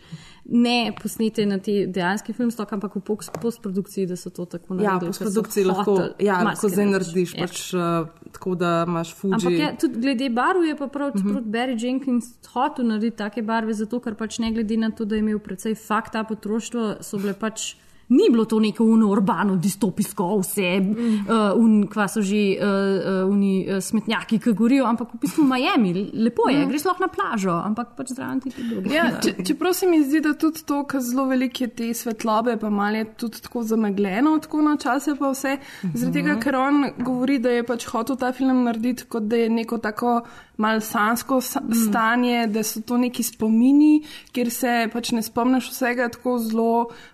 ne 0.50 0.94
posnete 1.02 1.46
na 1.46 1.58
te 1.60 1.86
dejanske 1.88 2.34
filmstoke, 2.34 2.76
ampak 2.76 2.96
v 2.96 3.02
post- 3.02 3.38
postprodukciji, 3.42 4.06
da 4.08 4.16
so 4.16 4.30
to 4.30 4.46
tako 4.46 4.74
naredili. 4.74 5.06
Ja, 5.06 5.12
v 5.12 5.14
so 5.14 5.24
produkciji 5.26 5.64
lahko, 5.66 5.96
ja, 6.20 6.44
marsikaj 6.44 6.70
zdaj 6.70 6.86
narediš, 6.86 7.34
Ja. 7.36 7.40
pač, 7.48 7.74
uh, 7.74 8.08
tako 8.32 8.56
da 8.56 8.86
imaš 8.88 9.14
Fuji. 9.16 9.34
Ampak 9.34 9.52
je, 9.52 9.76
tudi 9.80 10.00
glede 10.02 10.30
barv 10.30 10.64
je 10.64 10.76
pa 10.78 10.88
prav, 10.88 11.12
čeprav 11.18 11.36
uh 11.36 11.42
-huh. 11.42 11.52
Barry 11.52 11.84
Jenkins 11.84 12.26
hotel 12.54 12.88
narediti 12.88 13.18
take 13.18 13.42
barve, 13.42 13.74
zato 13.74 14.00
ker 14.00 14.16
pač 14.16 14.40
ne 14.40 14.52
glede 14.52 14.78
na 14.78 14.92
to, 14.92 15.06
da 15.06 15.16
je 15.16 15.20
imel 15.20 15.40
precej 15.40 15.76
fakta 15.76 16.24
potroštvo, 16.24 16.96
so 17.02 17.18
bile 17.18 17.34
pač. 17.34 17.76
Ni 18.10 18.30
bilo 18.32 18.46
to 18.46 18.60
neko 18.60 18.86
uno 18.88 19.10
urbano, 19.12 19.56
distopijsko, 19.56 20.28
vse, 20.40 20.80
mm. 20.80 21.08
uh, 21.28 21.58
un, 21.60 21.88
kva 21.92 22.08
so 22.08 22.22
že 22.24 22.56
uh, 22.56 22.68
uh, 22.68 23.32
uni, 23.32 23.66
uh, 23.68 23.82
smetnjaki, 23.84 24.40
ki 24.40 24.54
gorijo, 24.56 24.86
ampak 24.88 25.12
v 25.14 25.20
bistvu 25.26 25.44
Miami, 25.44 25.94
lepo 26.14 26.50
je, 26.50 26.58
Mm. 26.58 26.64
mm. 26.64 26.70
greš 26.70 26.86
lahko 26.86 27.04
na 27.04 27.08
plažo, 27.08 27.52
ampak 27.52 27.96
pač 27.98 28.14
zraven 28.16 28.40
ti 28.42 28.52
tudi. 28.56 28.94
Ja, 28.96 29.10
če, 29.24 29.36
čeprav 29.44 29.74
se 29.76 29.88
mi 29.88 30.00
zdi, 30.04 30.22
da 30.24 30.34
tudi 30.34 30.64
to, 30.66 30.84
kar 30.88 31.02
zelo 31.04 31.28
velike 31.28 31.68
te 31.68 31.92
svetlobe, 31.94 32.58
pa 32.58 32.70
malo 32.70 32.98
je 32.98 33.06
tudi 33.26 33.42
tako 33.44 33.64
zamegljeno, 33.64 34.38
tako 34.40 34.62
na 34.62 34.78
čase 34.78 35.16
pa 35.20 35.32
vse. 35.34 35.58
Zaradi 35.94 36.22
tega, 36.22 36.40
ker 36.40 36.56
on 36.56 36.86
govori, 37.04 37.40
da 37.44 37.50
je 37.50 37.64
pač 37.68 37.86
hotel 37.92 38.16
ta 38.18 38.32
film 38.32 38.64
narediti, 38.64 39.06
kot 39.12 39.28
da 39.28 39.36
je 39.44 39.50
neko 39.50 39.78
tako 39.84 40.22
mal 40.58 40.82
sansko 40.82 41.40
sa 41.42 41.62
stanje, 41.86 42.48
da 42.48 42.64
so 42.64 42.82
to 42.82 42.98
neki 42.98 43.24
spomini, 43.24 44.02
kjer 44.34 44.52
se 44.52 44.74
pač 44.94 45.12
ne 45.14 45.22
spomniš 45.26 45.70
vsega 45.72 46.10
tako 46.14 46.38
zelo 46.42 46.72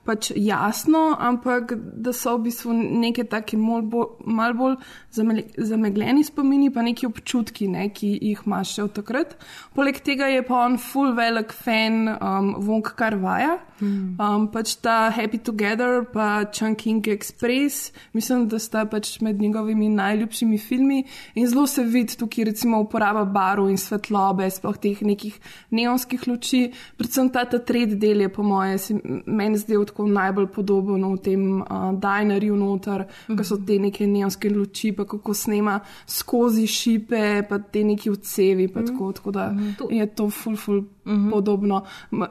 pač 0.07 0.31
jasno, 0.35 1.03
ampak 1.19 1.75
da 1.75 2.13
so 2.15 2.37
v 2.37 2.47
bistvu 2.47 2.75
neke 3.03 3.27
take 3.29 3.59
mal 3.59 3.83
bolj, 3.83 4.15
mal 4.25 4.55
bolj 4.57 4.77
zamegljeni 5.11 6.23
spomini, 6.23 6.71
pa 6.73 6.85
neki 6.85 7.07
občutki, 7.09 7.67
ne, 7.71 7.89
ki 7.93 8.13
jih 8.15 8.45
imaš 8.47 8.77
še 8.77 8.87
od 8.87 8.95
takrat. 9.01 9.35
Poleg 9.75 9.99
tega 10.05 10.31
je 10.31 10.43
pa 10.47 10.63
on 10.65 10.79
full 10.81 11.13
velik 11.17 11.53
fan 11.53 12.07
um, 12.15 12.53
Wong 12.63 12.95
Kar-vaja, 12.95 13.57
um, 13.83 14.47
pač 14.47 14.75
ta 14.75 15.09
Happy 15.09 15.37
Together, 15.37 16.05
pa 16.13 16.45
Chunking 16.45 17.01
Express, 17.07 17.91
mislim, 18.13 18.47
da 18.47 18.59
sta 18.59 18.85
pač 18.85 19.19
med 19.21 19.41
njegovimi 19.41 19.89
najljubšimi 19.89 20.57
filmi 20.57 21.03
in 21.35 21.47
zelo 21.47 21.67
se 21.67 21.83
vidi 21.83 22.17
tukaj 22.17 22.43
recimo 22.43 22.79
uporaba 22.81 23.25
barv 23.25 23.69
in 23.69 23.77
svetlobe, 23.77 24.49
sploh 24.51 24.77
teh 24.77 25.01
nekih 25.01 25.39
neonskih 25.71 26.27
luči, 26.27 26.71
predvsem 26.97 27.29
ta, 27.33 27.45
ta 27.45 27.59
tretji 27.59 27.99
del 27.99 28.25
je 28.25 28.29
po 28.33 28.43
moje, 28.43 28.77
se 28.77 28.97
meni 29.25 29.57
zdel 29.57 29.85
tako 29.89 30.07
najbolj 30.07 30.47
podoben 30.55 31.03
v 31.03 31.17
tem 31.23 31.61
uh, 31.61 31.91
dinerju 31.99 32.55
noter, 32.55 33.03
mm 33.03 33.07
-hmm. 33.27 33.37
ko 33.37 33.43
so 33.43 33.57
te 33.57 33.79
neke 33.79 34.07
neonske 34.07 34.49
luči, 34.49 34.91
pa 34.91 35.05
kako 35.05 35.33
snema 35.33 35.79
skozi 36.07 36.67
šipe, 36.67 37.43
pa 37.49 37.59
te 37.59 37.83
neki 37.83 38.09
vcevi, 38.09 38.67
pa 38.67 38.79
mm 38.79 38.83
-hmm. 38.83 38.91
tako, 38.91 39.11
tako 39.11 39.31
da 39.31 39.51
mm 39.51 39.57
-hmm. 39.57 39.93
je 39.93 40.05
to 40.07 40.29
ful, 40.29 40.55
ful 40.55 40.83
mm 41.05 41.13
-hmm. 41.13 41.29
podobno. 41.31 41.83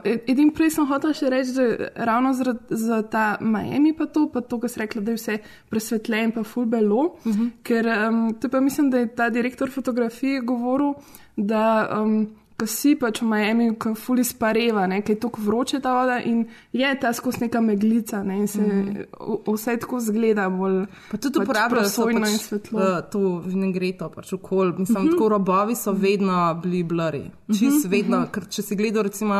E- 0.03 0.23
Edin 0.27 0.51
prej 0.51 0.69
sem 0.69 0.85
hotel 0.85 1.13
še 1.13 1.29
reči, 1.29 1.51
da 1.53 2.05
ravno 2.05 2.33
zaradi 2.33 2.59
za 2.69 3.01
ta 3.01 3.37
Miami 3.41 3.93
pa 3.93 4.05
to, 4.05 4.29
pa 4.33 4.41
to, 4.41 4.59
kar 4.59 4.69
si 4.69 4.79
rekla, 4.79 5.01
da 5.01 5.11
je 5.11 5.17
vse 5.17 5.37
presvetljen, 5.69 6.31
pa 6.31 6.43
ful 6.43 6.65
belo, 6.65 7.15
mm 7.25 7.31
-hmm. 7.31 7.49
ker 7.63 7.85
um, 8.09 8.33
to 8.39 8.49
pa 8.49 8.59
mislim, 8.59 8.89
da 8.89 8.97
je 8.97 9.15
ta 9.15 9.29
direktor 9.29 9.71
fotografije 9.71 10.41
govoril, 10.41 10.93
da 11.35 11.89
um, 12.01 12.27
ko 12.55 12.65
si 12.67 12.95
pač 12.95 13.21
v 13.21 13.25
Miami, 13.25 13.75
ko 13.75 13.95
fuli 13.95 14.23
spareva, 14.23 14.87
ne, 14.87 15.01
ker 15.01 15.15
je 15.15 15.19
tako 15.19 15.41
vroče 15.41 15.79
ta 15.79 15.93
voda 15.93 16.19
in 16.21 16.43
je 16.71 16.95
ta 16.95 17.09
skozi 17.09 17.37
neka 17.41 17.61
meglica 17.61 18.23
ne, 18.23 18.37
in 18.37 18.47
se 18.47 18.61
mm 18.61 18.65
Mhm. 18.65 18.89
-hmm. 18.89 19.53
vse 19.53 19.77
tako 19.77 19.99
zgleda 19.99 20.49
bolj. 20.49 20.85
Pa 21.11 21.17
tudi 21.17 21.33
pač 21.33 21.43
uporabljajo 21.43 21.81
prosojno 21.81 22.19
in 22.19 22.23
pač 22.23 22.41
svetlo. 22.41 22.79
v 22.79 23.01
to 23.03 23.19
vinegreto, 23.39 24.09
pač 24.09 24.33
okol. 24.33 24.73
Mislim, 24.73 25.03
Mhm. 25.03 25.11
tako 25.11 25.29
robovi 25.29 25.75
so 25.75 25.91
vedno 25.93 26.33
bili 26.55 26.83
blurry. 26.83 27.29
Čist 27.49 27.85
Mhm, 27.85 27.89
vedno, 27.89 28.17
mhm. 28.19 28.31
ker 28.31 28.43
če 28.45 28.61
si 28.61 28.75
gledal, 28.75 29.03
recimo, 29.03 29.33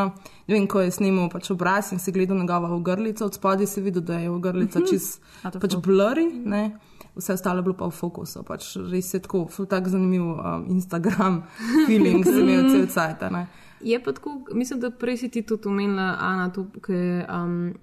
ne 0.46 0.50
vem, 0.50 0.66
ko 0.66 0.80
je 0.80 0.90
snimal 0.90 1.28
pač 1.30 1.50
obraz 1.50 1.92
in 1.92 1.98
si 1.98 2.12
gledal 2.12 2.36
njegovo 2.36 2.76
ogrlico, 2.76 3.24
od 3.24 3.34
spodaj 3.34 3.66
si 3.66 3.80
videl, 3.80 4.02
da 4.02 4.14
je 4.14 4.30
ogrlica 4.30 4.78
Mhm. 4.78 4.88
čist 4.88 5.20
pač 5.52 5.74
blurry, 5.76 6.44
ne. 6.44 6.76
Vse 7.16 7.32
ostalo 7.32 7.58
je 7.58 7.62
bilo 7.62 7.76
pa 7.76 7.86
v 7.86 7.94
fokusu, 7.94 8.42
pač 8.42 8.76
res 8.90 9.14
je 9.14 9.20
tako, 9.22 9.46
ful 9.46 9.66
tak 9.66 9.88
zanimiv 9.88 10.22
um, 10.22 10.64
Instagram 10.68 11.42
feeling, 11.86 12.24
se 12.24 12.42
mi 12.42 12.52
je 12.52 12.62
cel 12.70 12.86
cajt, 12.86 13.22
ne. 13.30 13.46
Je 13.80 14.02
pa 14.02 14.12
tako, 14.12 14.40
mislim, 14.54 14.80
da 14.80 14.90
prej 14.90 15.16
si 15.16 15.28
ti 15.28 15.42
tudi 15.42 15.68
omenila, 15.68 16.16
Ana, 16.20 16.48
to, 16.50 16.66
ki 16.82 17.00
um, 17.28 17.74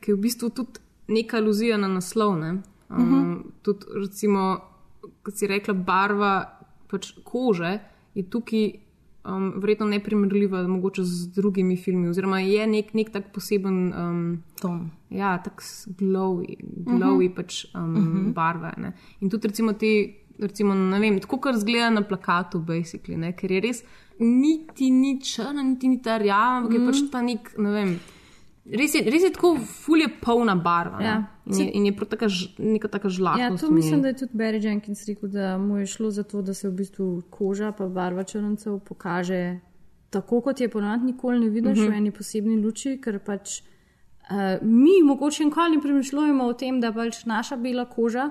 ki 0.00 0.10
je 0.10 0.16
v 0.16 0.20
bistvu 0.20 0.50
tudi 0.50 0.80
neka 1.08 1.36
aluzija 1.38 1.76
na 1.76 1.88
naslov. 1.88 2.38
Ne? 2.38 2.50
Um, 2.50 2.62
Mhm. 2.90 3.02
uh 3.02 3.08
-huh. 3.08 3.42
Tudi, 3.62 3.86
recimo, 3.94 4.60
kot 5.22 5.34
si 5.34 5.46
rekla, 5.46 5.74
barva 5.74 6.58
pač 6.90 7.12
kože 7.24 7.78
je 8.14 8.22
tukaj 8.30 8.72
um, 9.24 9.52
verjetno 9.60 9.86
neprimerljiva 9.86 10.62
mogoče 10.68 11.04
z 11.04 11.28
drugimi 11.34 11.76
filmi, 11.76 12.08
oziroma 12.08 12.40
je 12.40 12.66
nek, 12.66 12.94
nek 12.94 13.10
tak 13.10 13.32
poseben 13.32 13.92
um, 13.92 14.42
ton. 14.60 14.90
Ja, 15.10 15.38
tak 15.38 15.62
glowy, 15.98 16.56
glowy 16.86 17.28
Mhm. 17.28 17.34
pač 17.34 17.64
um, 17.74 17.80
Mhm. 17.92 17.96
uh 17.96 18.24
-huh. 18.24 18.32
barve. 18.32 18.72
Ne? 18.76 18.92
In 19.20 19.30
tudi 19.30 19.48
recimo 19.48 19.72
te, 19.72 20.14
recimo, 20.38 20.74
ne 20.74 21.00
vem, 21.00 21.20
tako 21.20 21.38
kar 21.38 21.54
zgleda 21.58 21.90
na 21.90 22.02
plakatu, 22.02 22.58
basically, 22.60 23.16
ne? 23.16 23.32
ker 23.32 23.52
je 23.52 23.60
res 23.60 23.84
niti 24.18 24.90
ni 24.90 25.20
črna, 25.20 25.62
niti 25.62 25.88
ni 25.88 26.02
ta 26.02 26.18
rjava, 26.18 26.56
ampak 26.56 26.70
mm. 26.70 26.74
je 26.74 26.78
Mhm. 26.80 26.86
pač 26.90 27.10
ta 27.10 27.20
nek, 27.22 27.58
ne 27.58 27.70
vem. 27.70 27.98
Res 28.72 28.92
je, 28.92 29.02
res 29.04 29.22
je 29.22 29.30
tako, 29.30 29.48
fulje 29.58 30.06
polna 30.20 30.54
barva. 30.56 30.98
ne. 30.98 31.04
Ja. 31.04 31.16
In 31.46 31.56
je, 31.56 31.70
in 31.72 31.86
je 31.86 31.92
prav 31.92 32.08
taka, 32.08 32.28
ž- 32.28 32.48
neka 32.60 32.88
taka 32.88 33.08
žlahtnost. 33.10 33.62
Ja, 33.62 33.68
to 33.68 33.72
mislim, 33.72 34.02
da 34.02 34.08
je 34.08 34.16
tudi 34.16 34.32
Barry 34.34 34.60
Jenkins 34.60 35.06
rekel, 35.06 35.28
da 35.30 35.58
mu 35.58 35.78
je 35.78 35.86
šlo 35.88 36.10
za 36.10 36.22
to, 36.24 36.42
da 36.42 36.54
se 36.54 36.68
v 36.68 36.74
bistvu 36.74 37.06
koža 37.30 37.72
pa 37.72 37.86
barva 37.88 38.22
črncev 38.24 38.78
pokaže 38.80 39.58
tako, 40.10 40.40
kot 40.40 40.60
je 40.60 40.68
ponovadi 40.68 41.04
nikoli 41.06 41.40
ne 41.40 41.48
vidiš 41.48 41.78
Mhm. 41.78 41.88
v 41.88 41.94
eni 41.94 42.10
posebni 42.12 42.56
luči, 42.58 42.98
ker 42.98 43.18
pač 43.20 43.60
uh, 43.60 44.36
mi 44.62 45.02
mogoče 45.02 45.44
nikoli 45.44 45.70
ne 45.70 45.82
premišljujemo 45.82 46.44
o 46.44 46.52
tem, 46.54 46.80
da 46.80 46.92
pač 46.92 47.24
naša 47.26 47.56
bela 47.58 47.84
koža 47.86 48.30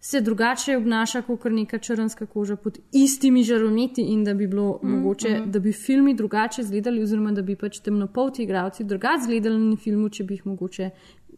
se 0.00 0.20
drugače 0.20 0.76
obnaša 0.76 1.22
kot 1.22 1.44
neka 1.44 1.78
črnska 1.78 2.26
koža 2.26 2.56
pod 2.56 2.78
istimi 2.92 3.42
žarometi 3.42 4.02
in 4.02 4.24
da 4.24 4.34
bi 4.34 4.46
bilo 4.46 4.80
mm, 4.82 4.90
mogoče, 4.90 5.28
mhm. 5.28 5.50
da 5.50 5.58
bi 5.58 5.72
filmi 5.72 6.14
drugače 6.14 6.62
izgledali 6.62 7.02
oziroma 7.02 7.32
da 7.32 7.42
bi 7.42 7.56
pač 7.56 7.80
temnopolti 7.80 8.42
igravci 8.42 8.84
drugače 8.84 9.20
izgledali 9.20 9.58
na 9.58 9.76
filmu, 9.76 10.08
če 10.08 10.24
bi 10.24 10.34
jih 10.34 10.46
mogoče 10.46 10.90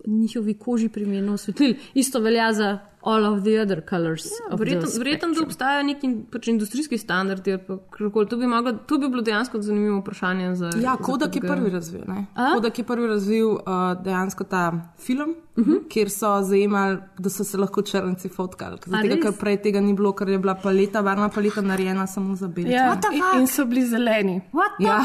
njihovi 0.06 0.54
koži 0.54 0.88
primerno 0.88 1.32
osvetlili. 1.32 1.78
Isto 1.94 2.20
velja 2.20 2.52
za 2.52 2.78
all 3.02 3.26
of 3.26 3.40
the 3.40 3.50
other 3.52 3.80
colors. 3.88 4.24
Ja, 4.24 4.56
Verjetno, 4.56 5.34
da 5.34 5.42
obstajajo 5.42 5.82
neki 5.82 6.16
pač 6.32 6.48
industrijski 6.48 6.98
standardi. 6.98 7.58
karkoli. 7.90 8.28
To 8.28 8.36
bi, 8.36 8.46
moglo, 8.46 8.72
to 8.72 8.98
bi 8.98 9.08
bilo 9.08 9.22
dejansko 9.22 9.60
zanimivo 9.60 9.98
vprašanje. 9.98 10.54
Za, 10.54 10.70
Ja, 10.82 10.96
Kodak 10.96 11.36
je 11.36 11.40
prvi 11.42 11.70
razvil. 11.70 12.00
ne. 12.06 12.26
Kodak 12.54 12.78
je 12.78 12.84
prvi 12.84 13.06
razvil 13.06 13.48
uh, 13.48 13.60
dejansko 14.04 14.44
ta 14.44 14.72
film, 14.98 15.30
uh 15.30 15.36
Mhm. 15.56 15.70
-huh. 15.70 15.88
kjer 15.88 16.10
so 16.10 16.42
zajemali, 16.42 16.98
da 17.18 17.30
so 17.30 17.44
se 17.44 17.58
lahko 17.58 17.82
črnci 17.82 18.28
fotkali. 18.28 18.78
Zato, 18.86 19.16
ker 19.22 19.32
prej 19.32 19.56
tega 19.56 19.80
ni 19.80 19.94
bilo, 19.94 20.12
ker 20.12 20.28
je 20.28 20.38
bila 20.38 20.54
paleta, 20.54 21.00
varna 21.00 21.28
paleta 21.28 21.60
narejena 21.60 22.06
samo 22.06 22.36
za 22.36 22.48
bele. 22.48 22.70
Ja, 22.70 22.98
in, 23.12 23.40
in 23.40 23.46
so 23.46 23.64
bili 23.64 23.86
zeleni. 23.86 24.40
Ja. 24.78 25.00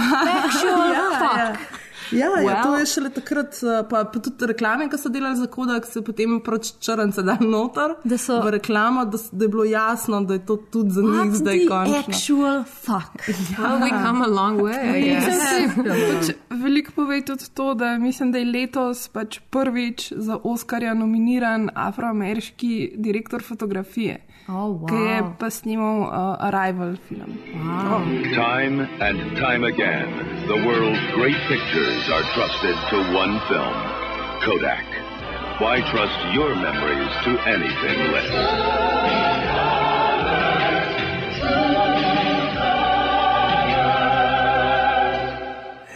actual 0.46 0.92
ja, 0.94 1.20
fuck? 1.20 1.38
ja. 1.38 1.56
Ja, 2.12 2.30
well. 2.30 2.50
ja, 2.50 2.64
to 2.64 2.76
je 2.78 2.86
šele 2.86 3.10
takrat, 3.10 3.58
uh, 3.64 3.82
pa, 3.90 4.04
pa 4.06 4.20
tudi 4.20 4.50
reklame, 4.52 4.90
ki 4.90 4.98
so 4.98 5.10
delali 5.10 5.38
za 5.40 5.48
Kodak, 5.48 5.86
se 5.90 6.02
potem 6.06 6.40
proč 6.44 6.74
črnce 6.80 7.24
da 7.26 7.38
noter 7.42 7.96
so... 8.18 8.40
v 8.44 8.52
reklamo, 8.58 9.06
da, 9.06 9.18
da 9.32 9.46
je 9.46 9.50
bilo 9.50 9.64
jasno, 9.64 10.22
da 10.22 10.34
je 10.34 10.46
to 10.46 10.58
tudi 10.72 10.90
za 10.90 11.02
njih 11.02 11.34
zdaj 11.34 11.66
končno. 11.70 11.98
actual 12.08 12.64
fuck. 12.64 13.26
Well, 13.58 13.80
we 13.80 13.90
come 13.90 14.22
a 14.22 14.28
long 14.28 14.60
way. 14.62 14.98
I 14.98 15.02
guess. 15.04 15.76
Pač 15.76 16.36
Veliko 16.50 16.92
pove 16.96 17.22
tudi 17.26 17.50
to, 17.54 17.74
da 17.74 17.98
mislim, 17.98 18.32
da 18.32 18.38
je 18.38 18.46
letos 18.46 19.08
pač 19.08 19.40
prvič 19.50 20.12
za 20.18 20.38
Oscarja 20.44 20.94
nominiran 20.94 21.70
afroameriški 21.76 22.94
direktor 22.98 23.44
fotografije, 23.44 24.25
oh, 24.50 24.72
wow. 24.78 24.88
ki 24.90 24.96
je 24.96 25.18
pa 25.40 25.48
snimal 25.50 26.10
uh, 26.10 26.48
Arrival 26.50 26.96
film. 27.10 27.38
Wow. 27.54 28.06
Time 28.36 28.86
and 29.02 29.38
time 29.38 29.64
again, 29.64 30.10
the 30.48 30.60
world's 30.66 31.02
great 31.18 31.38
pictures 31.50 32.04
are 32.10 32.26
trusted 32.34 32.78
to 32.92 32.98
one 33.14 33.40
film 33.50 33.78
Kodak. 34.46 34.86
Why 35.58 35.80
trust 35.92 36.20
your 36.34 36.54
memories 36.56 37.14
to 37.24 37.32
anything 37.48 38.12
less? 38.12 39.65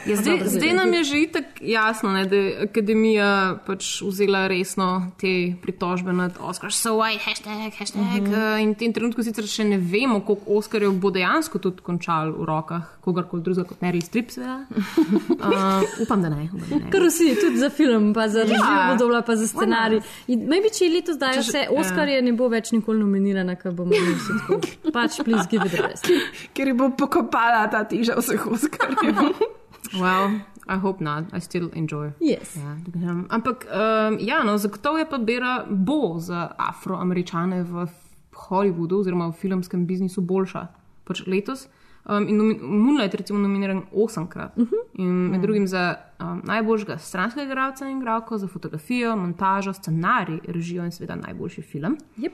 Ja, 0.06 0.16
zdaj, 0.16 0.34
Dobro, 0.34 0.50
zdaj 0.50 0.74
nam 0.74 0.94
je 0.94 1.04
že 1.04 1.18
itak 1.20 1.46
jasno, 1.62 2.10
ne, 2.10 2.26
da 2.26 2.36
je 2.36 2.64
akademija 2.64 3.30
pač 3.66 4.02
vzela 4.02 4.48
resno 4.48 4.88
te 5.18 5.32
pritožbe 5.62 6.14
nad 6.14 6.32
Oscar. 6.40 6.72
So 6.72 6.90
white, 6.92 7.20
hashtag, 7.20 7.74
hashtag. 7.74 8.02
Uh 8.02 8.08
Mhm. 8.10 8.26
-huh. 8.26 8.62
In 8.62 8.72
v 8.72 8.78
tem 8.78 8.94
trenutku 8.94 9.24
sicer 9.24 9.44
še 9.46 9.64
ne 9.64 9.78
vemo, 9.78 10.20
koliko 10.22 10.46
Oscarjev 10.50 10.92
bo 10.94 11.12
dejansko 11.12 11.60
tudi 11.60 11.82
končal 11.82 12.32
v 12.32 12.46
rokah 12.46 12.82
kogarkoli 13.02 13.44
drugega 13.44 13.68
kot 13.68 13.82
Meryl 13.82 14.02
Streep. 14.02 14.32
seveda. 14.32 14.66
Uh, 14.70 15.84
upam, 16.04 16.22
da 16.22 16.30
ne. 16.30 16.50
Upam, 16.54 16.70
da 16.70 16.76
ne. 16.76 16.92
Kar 16.92 17.02
vsi, 17.02 17.36
tudi 17.36 17.58
za 17.58 17.70
film, 17.70 18.14
pa 18.14 18.28
za 18.28 18.40
režijo, 18.42 18.58
Ja. 18.72 18.90
podobno 18.92 19.22
pa 19.22 19.36
za 19.36 19.48
scenarij. 19.48 20.02
Maybe 20.28 20.70
če 20.70 20.86
letos 20.86 21.18
dajo 21.18 21.42
vse, 21.42 21.68
Oscarje 21.72 22.22
ne 22.22 22.34
bo 22.34 22.48
več 22.48 22.72
nikoli 22.72 23.00
nominirana, 23.00 23.56
ker 23.56 23.72
bomo 23.72 23.92
vsi 23.92 24.34
tako. 24.40 24.62
Pač, 24.94 25.20
a 25.20 25.88
rest. 25.88 26.08
Ker 26.54 26.74
bo 26.74 26.90
pokopala 26.90 27.68
ta 27.68 27.84
teža 27.84 28.16
vseh 28.16 28.48
Oscarjev. 28.48 29.59
Well, 29.94 30.42
I 30.68 30.78
hope 30.78 31.04
not. 31.04 31.24
I 31.34 31.40
still 31.40 31.70
enjoy. 31.74 32.12
Yes. 32.20 32.56
Ja, 32.56 32.78
um, 33.12 33.26
ampak, 33.30 33.66
um, 33.66 34.18
ja, 34.20 34.44
no, 34.44 34.58
zagotovo 34.58 34.98
je 34.98 35.10
pa 35.10 35.18
bera 35.18 35.66
bo 35.70 36.20
za 36.20 36.52
afroameričane 36.58 37.64
v 37.64 37.88
Hollywoodu 38.34 39.00
oziroma 39.00 39.28
v 39.28 39.36
filmskem 39.36 39.86
biznisu 39.86 40.22
boljša. 40.22 40.68
Pač 41.04 41.26
letos. 41.28 41.68
Um, 42.06 42.28
in 42.30 42.38
Moonlight 42.62 43.14
je 43.14 43.18
recimo 43.18 43.40
nominiran 43.40 43.84
osemkrat. 43.92 44.58
Uh 44.58 44.68
-huh. 44.68 44.84
In 44.94 45.30
med 45.32 45.42
drugim 45.42 45.68
za 45.68 45.96
um, 46.20 46.42
najboljšega 46.46 46.98
stranskega 46.98 47.46
igralca 47.46 47.88
in 47.88 47.98
igralko, 47.98 48.38
za 48.38 48.48
fotografijo, 48.48 49.16
montažo, 49.16 49.74
scenarij, 49.74 50.40
režijo 50.48 50.86
in 50.86 50.92
seveda 50.92 51.16
najboljši 51.16 51.62
film. 51.62 51.98
Yep. 52.18 52.32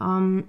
Um, 0.00 0.44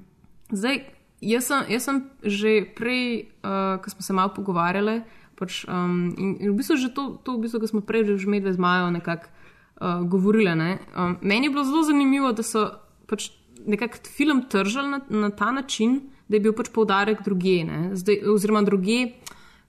zdaj, 0.49 0.79
jaz 1.21 1.43
sem, 1.43 1.63
jaz 1.69 1.83
sem 1.83 2.09
že 2.23 2.65
prej, 2.75 3.25
uh, 3.43 3.83
ko 3.83 3.89
smo 3.89 4.01
se 4.01 4.13
malo 4.13 4.33
pogovarjali, 4.35 5.01
pač, 5.37 5.63
um, 5.69 6.13
in, 6.17 6.35
in 6.41 6.51
v 6.51 6.57
bistvu 6.57 6.77
že 6.81 6.89
to, 6.93 7.17
to 7.23 7.37
v 7.37 7.45
bistvu, 7.45 7.61
ko 7.61 7.67
smo 7.69 7.81
prej 7.85 8.17
že 8.17 8.25
v 8.25 8.33
medve 8.37 8.53
z 8.53 8.59
Majo 8.59 8.89
nekako 8.89 9.29
uh, 9.29 10.03
govorili. 10.09 10.53
Ne? 10.57 10.79
Um, 10.97 11.17
meni 11.21 11.47
je 11.47 11.53
bilo 11.53 11.63
zelo 11.63 11.83
zanimivo, 11.85 12.33
da 12.33 12.43
so 12.43 12.67
pač 13.07 13.29
nekako 13.67 14.01
film 14.09 14.45
tržili 14.49 14.89
na, 14.89 14.99
na 15.09 15.29
ta 15.29 15.51
način, 15.51 16.09
da 16.27 16.37
je 16.37 16.43
bil 16.43 16.53
pač 16.57 16.71
poudarek 16.73 17.23
druge, 17.23 17.63
ne? 17.63 17.95
Zdaj, 17.95 18.25
oziroma 18.27 18.61
druge 18.67 19.13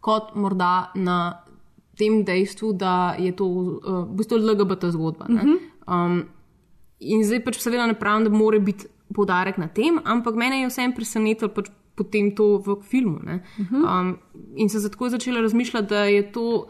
kot 0.00 0.34
morda 0.34 0.90
na 0.94 1.44
tem 1.98 2.22
dejstvu, 2.24 2.72
da 2.78 3.14
je 3.18 3.34
to 3.34 3.46
uh, 3.46 4.02
v 4.08 4.18
bistvu 4.22 4.40
LGBT 4.42 4.90
zgodba. 4.94 5.28
ne. 5.28 5.42
Mhm. 5.42 5.56
Um, 5.88 6.18
In 6.98 7.22
zdaj 7.22 7.44
pač 7.46 7.60
seveda 7.62 7.84
ne 7.86 7.94
pravim, 7.94 8.24
da 8.26 8.30
mora 8.34 8.58
biti 8.58 8.88
poudarek 9.14 9.58
na 9.58 9.68
tem, 9.70 10.00
ampak 10.04 10.34
mene 10.34 10.62
je 10.62 10.70
vseeno 10.70 10.96
presenetilo 10.96 11.50
pač 11.54 11.70
potem 11.98 12.30
to 12.34 12.58
v 12.62 12.78
filmu. 12.86 13.18
Mhm. 13.58 13.84
um, 13.84 14.16
in 14.56 14.68
sem 14.68 14.80
zato 14.80 15.08
začela 15.08 15.40
razmišljati, 15.40 15.88
da 15.88 16.04
je 16.04 16.22
to 16.32 16.68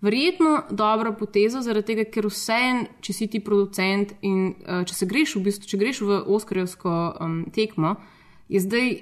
verjetno 0.00 0.62
dobra 0.70 1.12
poteza, 1.12 1.62
zaradi 1.62 1.94
tega, 1.94 2.04
ker 2.04 2.28
vseeno, 2.28 2.86
če 3.00 3.12
si 3.12 3.26
ti 3.26 3.40
producent 3.40 4.14
in 4.22 4.52
uh, 4.52 4.84
če 4.84 4.94
se 4.94 5.08
greš 5.08 5.36
v 5.38 5.44
bistvu, 5.48 5.70
če 5.70 5.80
greš 5.80 6.02
v 6.04 6.20
Oskarjevsko 6.36 6.94
um, 7.20 7.42
tekmo, 7.54 7.96
je 8.48 8.60
zdaj. 8.60 8.94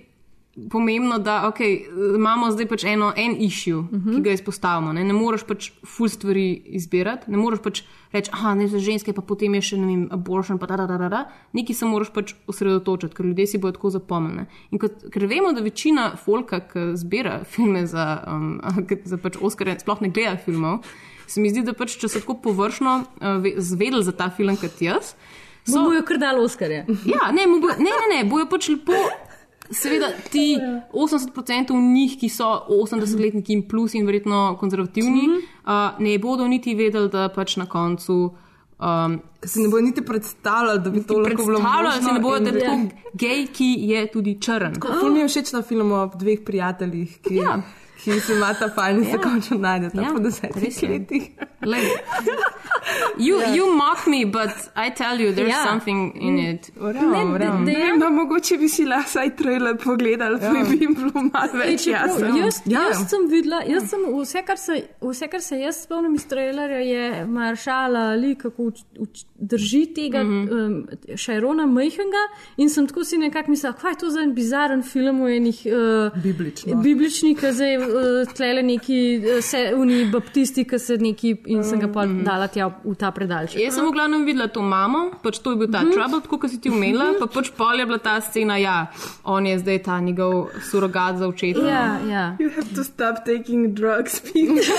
Pomembno 0.70 1.16
da 1.18 1.46
okay, 1.48 1.78
imamo 2.16 2.50
zdaj 2.52 2.66
pač 2.68 2.82
eno, 2.84 3.12
en 3.16 3.36
issue, 3.40 3.78
uh 3.78 3.86
-huh. 3.90 4.14
ki 4.14 4.20
ga 4.20 4.32
izpostavimo. 4.32 4.92
Ne, 4.92 5.04
ne 5.04 5.12
moreš 5.12 5.46
pač 5.48 5.70
full 5.84 6.08
stvari 6.08 6.62
izbirati, 6.66 7.30
ne 7.30 7.36
moreš 7.36 7.60
pač 7.62 7.82
reči, 8.12 8.30
ah, 8.32 8.54
ne 8.54 8.68
za 8.68 8.78
ženske, 8.78 9.12
pa 9.12 9.22
potem 9.22 9.54
je 9.54 9.60
še 9.60 9.76
ne 9.76 9.86
vem, 9.86 10.08
abortion, 10.10 10.58
pa 10.58 10.66
da, 10.66 10.76
da, 10.76 10.98
da, 10.98 11.08
da. 11.08 11.24
Nekaj 11.52 11.74
se 11.74 11.86
moraš 11.86 12.10
pač 12.12 12.34
osredotočiti, 12.46 13.14
ker 13.14 13.26
ljudje 13.26 13.46
si 13.46 13.58
bodo 13.58 13.72
tako 13.72 13.90
zapomnili. 13.90 14.44
In 14.70 14.78
kot, 14.78 14.92
ker 15.12 15.26
vemo, 15.26 15.52
da 15.52 15.60
večina 15.60 16.16
folka, 16.16 16.60
ki 16.60 16.78
zbira 16.94 17.44
filme 17.54 17.86
za, 17.86 18.22
um, 18.28 18.60
za 19.04 19.16
pač 19.16 19.40
Oscar, 19.40 19.72
sploh 19.80 20.00
ne 20.00 20.08
gleda 20.08 20.36
filmov, 20.36 20.84
se 21.26 21.40
mi 21.40 21.48
zdi, 21.48 21.62
da 21.62 21.72
pač, 21.72 21.96
če 21.96 22.08
so 22.08 22.20
tako 22.20 22.34
površno 22.42 22.98
uh, 23.00 23.40
ve- 23.40 23.54
zvedeli 23.56 24.04
za 24.04 24.12
ta 24.12 24.30
film 24.30 24.56
kot 24.56 24.82
jaz. 24.82 25.14
So... 25.64 25.80
Bojo 25.80 26.02
kar 26.02 26.18
dali 26.18 26.44
Oskarje. 26.44 26.84
Ja, 27.06 27.32
ne, 27.32 27.46
mu 27.46 27.60
bo, 27.60 27.68
ne, 27.78 27.88
ne, 27.88 28.16
ne, 28.16 28.24
bojo 28.28 28.46
pač 28.50 28.68
lepo 28.68 28.92
seveda 29.72 30.12
ti 30.30 30.58
80% 30.92 31.92
njih, 31.92 32.16
ki 32.20 32.28
so 32.28 32.48
80-letniki 32.68 33.52
in 33.52 33.68
plus 33.68 33.94
in 33.94 34.06
verjetno 34.06 34.56
konzervativni, 34.60 35.28
uh, 35.64 35.98
ne 35.98 36.18
bodo 36.18 36.48
niti 36.48 36.74
vedeli, 36.74 37.08
da 37.08 37.28
pač 37.28 37.56
na 37.56 37.66
koncu. 37.66 38.32
Um, 38.82 39.20
Se 39.44 39.60
ne 39.60 39.68
bojo 39.68 39.82
niti 39.82 40.02
predstavljali, 40.02 40.80
da 40.82 40.90
bi 40.90 41.02
to 41.06 41.18
lahko 41.18 41.44
bilo 41.44 41.58
Predstavljali 41.58 42.02
si 42.02 42.12
ne 42.12 42.20
bojo, 42.20 42.40
da 42.40 42.50
je 42.50 42.64
to 42.64 42.96
gej, 43.14 43.46
ki 43.46 43.74
je 43.78 44.06
tudi 44.12 44.40
črn. 44.40 44.74
Ful 45.00 45.12
mi 45.12 45.20
je 45.20 45.28
všeč 45.28 45.52
na 45.52 45.62
filmu 45.62 45.94
o 45.94 46.10
dveh 46.18 46.42
prijateljih, 46.44 47.18
ki, 47.22 47.36
ja. 47.36 47.60
Ki 48.04 48.20
se 48.20 48.32
imata 48.32 48.68
fajn 48.74 48.98
in 48.98 49.04
se 49.04 49.18
končno 49.18 49.58
najdeta 49.58 50.02
Ja, 50.02 50.10
po 50.12 50.18
desetih 50.18 50.62
res 50.64 50.82
je. 50.82 50.88
letih. 50.88 51.30
Lej. 51.66 51.86
You, 53.18 53.36
you 53.54 53.76
mock 53.76 54.06
me, 54.06 54.24
but 54.24 54.50
I 54.76 54.90
tell 54.90 55.20
you, 55.20 55.32
there's 55.32 55.48
Ja. 55.48 55.64
something 55.64 56.12
in 56.20 56.38
it. 56.38 56.70
Ne, 56.76 57.48
ne 57.64 57.74
vem, 57.78 57.98
no, 57.98 58.10
mogoče 58.10 58.58
bi 58.58 58.68
si 58.68 58.84
lahko 58.84 59.22
trailer 59.36 59.76
pogledali, 59.84 60.38
pa 60.40 60.46
Ja. 60.46 60.64
bi 60.70 60.78
jim 60.80 60.94
bilo 60.94 61.22
malo 61.32 61.52
več 61.52 61.86
jasno. 61.86 62.26
Jaz, 62.38 62.60
jaz 62.66 63.04
sem 63.10 63.28
videla, 63.30 63.62
jaz 63.68 63.88
sem 63.90 64.00
vse, 64.20 64.42
kar 64.46 64.58
se, 64.58 64.80
vse, 65.00 65.28
kar 65.28 65.40
se 65.40 65.58
jaz 65.60 65.82
spomnim 65.84 66.14
iz 66.14 66.26
trailerja, 66.26 66.78
je 66.78 67.26
maršala 67.26 67.98
ali 68.12 68.34
kako 68.34 68.62
uč, 68.62 68.80
uč, 68.98 69.24
drži 69.38 69.86
tega 69.94 70.24
mm 70.24 70.28
-hmm. 70.48 70.66
um, 70.66 70.86
Šajrona 71.16 71.66
Majhenga 71.66 72.24
in 72.56 72.68
sem 72.70 72.86
tako 72.86 73.04
si 73.04 73.18
nekako 73.18 73.50
mislila, 73.50 73.72
kaj 73.72 73.92
je 73.92 73.98
to 73.98 74.10
za 74.10 74.20
en 74.20 74.34
bizaren 74.34 74.82
film 74.82 75.22
v 75.24 75.36
enih 75.36 75.66
uh, 75.66 76.22
bibličnih, 76.82 77.38
ki 77.40 77.52
zdaj 77.52 77.76
uh, 77.76 77.91
tlele 78.34 78.62
neki, 78.62 78.98
uh, 79.18 79.40
se 79.44 79.72
oni 79.76 80.04
baptisti, 80.12 80.64
ki 80.64 80.78
se 80.78 80.96
neki 81.00 81.34
in 81.46 81.64
sem 81.64 81.80
ga 81.80 81.88
pa 81.92 82.06
dala 82.06 82.48
tja 82.52 82.68
v 82.84 82.94
ta 82.98 83.12
predalček. 83.14 83.60
Jaz 83.62 83.78
sem 83.78 83.86
v 83.86 83.94
glavnem 83.94 84.26
videla 84.28 84.48
to 84.52 84.62
mamo, 84.62 85.04
pač 85.22 85.40
to 85.42 85.54
je 85.54 85.62
bil 85.62 85.70
ta 85.70 85.82
mm 85.82 85.88
-hmm. 85.88 85.94
trouble, 85.94 86.20
tako 86.20 86.38
kot 86.38 86.50
si 86.50 86.60
ti 86.60 86.70
umela, 86.70 87.12
pa 87.20 87.26
pač 87.26 87.50
pol 87.56 87.78
je 87.78 87.86
bila 87.86 87.98
ta 87.98 88.20
scena, 88.20 88.56
ja, 88.56 88.86
on 89.24 89.46
je 89.46 89.58
zdaj 89.58 89.82
ta 89.82 90.00
njegov 90.00 90.48
surogat 90.70 91.16
za 91.18 91.28
očeta. 91.28 91.66
Ja, 91.68 91.98
ja. 92.08 92.36
You 92.40 92.50
have 92.54 92.74
to 92.74 92.84
stop 92.84 93.24
taking 93.26 93.74
drugs, 93.74 94.20
people. 94.20 94.62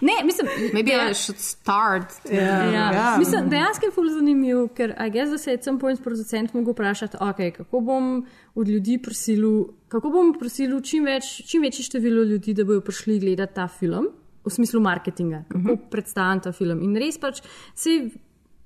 Ne, 0.00 0.12
mislim, 0.24 0.46
Maybe 0.72 1.10
I 1.10 1.14
should 1.14 1.40
start. 1.40 2.12
Ja. 2.32 2.62
Ja. 2.64 2.92
Ja. 2.92 3.16
Mislim, 3.18 3.48
dejansko 3.50 3.86
je 3.86 3.92
ful 3.92 4.08
zanimiv, 4.10 4.68
ker 4.74 4.94
I 5.06 5.10
guess, 5.10 5.30
da 5.30 5.38
se 5.38 5.50
je 5.50 5.62
some 5.62 5.78
point 5.78 6.02
producent 6.02 6.54
mogel 6.54 6.72
vprašati, 6.72 7.16
okay, 7.16 7.50
kako 7.50 7.80
bom 7.80 8.26
od 8.54 8.68
ljudi 8.68 8.98
prosil, 9.02 9.64
kako 9.88 10.10
bom 10.10 10.32
prosil 10.38 10.80
čim, 10.80 11.04
več, 11.04 11.42
čim 11.48 11.62
večje 11.62 11.84
število 11.84 12.22
ljudi, 12.22 12.54
da 12.54 12.64
bodo 12.64 12.80
prišli 12.80 13.18
gledati 13.18 13.54
ta 13.54 13.68
film, 13.68 14.08
v 14.44 14.50
smislu 14.50 14.80
marketinga, 14.80 15.44
kako 15.48 15.58
uh 15.58 15.78
-huh. 15.78 15.90
predstavljam 15.90 16.40
ta 16.40 16.52
film. 16.52 16.82
In 16.82 16.96
res 16.96 17.18
pač 17.18 17.42
se, 17.74 18.10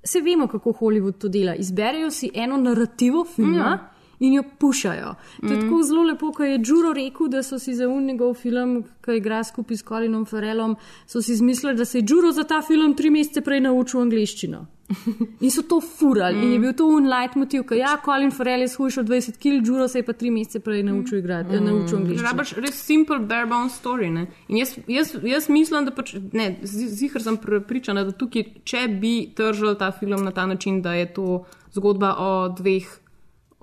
se 0.04 0.20
vemo, 0.20 0.46
kako 0.46 0.72
Hollywood 0.72 1.18
to 1.18 1.28
dela. 1.28 1.54
Izberejo 1.54 2.10
si 2.10 2.30
eno 2.34 2.56
narativo 2.56 3.24
filma. 3.24 3.56
Ja. 3.58 3.91
In 4.22 4.32
jo 4.32 4.42
pušajo. 4.58 5.14
To 5.40 5.46
je 5.46 5.56
mm. 5.56 5.60
tako 5.60 5.82
zelo 5.82 6.02
lepo, 6.02 6.32
ko 6.32 6.44
je 6.44 6.58
Džuro 6.58 6.92
rekel, 6.92 7.28
da 7.28 7.42
so 7.42 7.58
si 7.58 7.74
za 7.74 7.88
un 7.88 8.04
njegov 8.06 8.34
film, 8.34 8.84
ki 9.02 9.16
igra 9.18 9.40
skupaj 9.44 9.76
s 9.76 9.82
Colinom 9.88 10.26
Farelom, 10.26 10.76
so 11.06 11.22
si 11.22 11.32
izmislili, 11.32 11.74
da 11.76 11.84
se 11.84 11.98
je 11.98 12.02
Džuro 12.02 12.30
za 12.32 12.44
ta 12.44 12.62
film 12.62 12.94
tri 12.94 13.10
mesece 13.10 13.40
prej 13.40 13.60
naučil 13.60 14.00
angliščino. 14.00 14.66
In 15.40 15.50
so 15.50 15.62
to 15.62 15.80
furali. 15.80 16.38
Mm. 16.38 16.42
In 16.42 16.52
je 16.52 16.58
bil 16.58 16.76
to 16.78 16.86
un 16.86 17.08
leitmotiv, 17.10 17.64
ki 17.66 17.80
ja, 17.80 17.96
Colin 18.04 18.30
Farel 18.30 18.62
je 18.62 18.68
shujšal 18.68 19.04
20 19.04 19.40
kg, 19.42 19.58
Džuro 19.66 19.88
se 19.88 19.98
je 19.98 20.06
pa 20.06 20.12
tri 20.12 20.30
mesece 20.30 20.60
prej 20.60 20.82
naučil 20.86 21.18
igrati, 21.18 21.56
mm. 21.56 21.66
naučil 21.66 21.98
angliščino. 21.98 22.28
Rabaš 22.28 22.54
res 22.62 22.78
simple, 22.78 23.18
bare 23.18 23.48
bones 23.50 23.80
story. 23.82 24.12
Ne? 24.12 24.28
In 24.48 24.62
jaz, 24.62 24.76
jaz, 24.86 25.16
jaz 25.22 25.48
mislim, 25.50 25.88
da 25.88 25.96
pač, 25.96 26.14
ne, 26.32 26.52
zihar 26.62 27.26
sem 27.26 27.42
prepričana, 27.42 28.06
da 28.06 28.14
tukaj, 28.14 28.46
če 28.62 28.86
bi 29.02 29.16
tržil 29.34 29.74
ta 29.80 29.90
film 29.96 30.22
na 30.22 30.30
ta 30.30 30.46
način, 30.46 30.78
da 30.82 30.94
je 30.94 31.10
to 31.18 31.42
zgodba 31.74 32.14
o 32.22 32.32
dveh, 32.54 32.86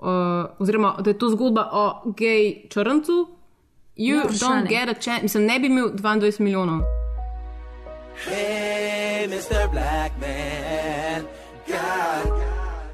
uh, 0.00 0.08
oziroma 0.58 0.96
da 0.98 1.10
je 1.10 1.18
to 1.18 1.28
zgodba 1.28 1.68
o 1.72 2.12
gej 2.16 2.68
črncu, 2.68 3.28
you 3.96 4.16
no, 4.16 4.30
don't 4.30 4.68
get 4.68 4.88
a 4.88 4.94
chance, 4.94 5.22
mislim, 5.22 5.46
ne 5.46 5.58
bi 5.60 5.66
imel 5.66 5.92
22 5.94 6.40
milijonov. 6.40 6.80
Hey, 8.26 9.26
Man. 10.20 11.26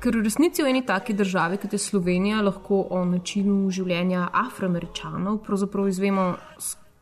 Ker 0.00 0.14
v 0.14 0.22
resnici 0.22 0.62
v 0.62 0.70
eni 0.70 0.84
taki 0.86 1.16
državi, 1.18 1.56
kot 1.58 1.72
je 1.72 1.80
Slovenija, 1.82 2.42
lahko 2.44 2.84
o 2.94 3.00
načinu 3.08 3.70
življenja 3.74 4.28
afroameričanov 4.44 5.40
pravzaprav 5.46 5.88
izvemo 5.90 6.26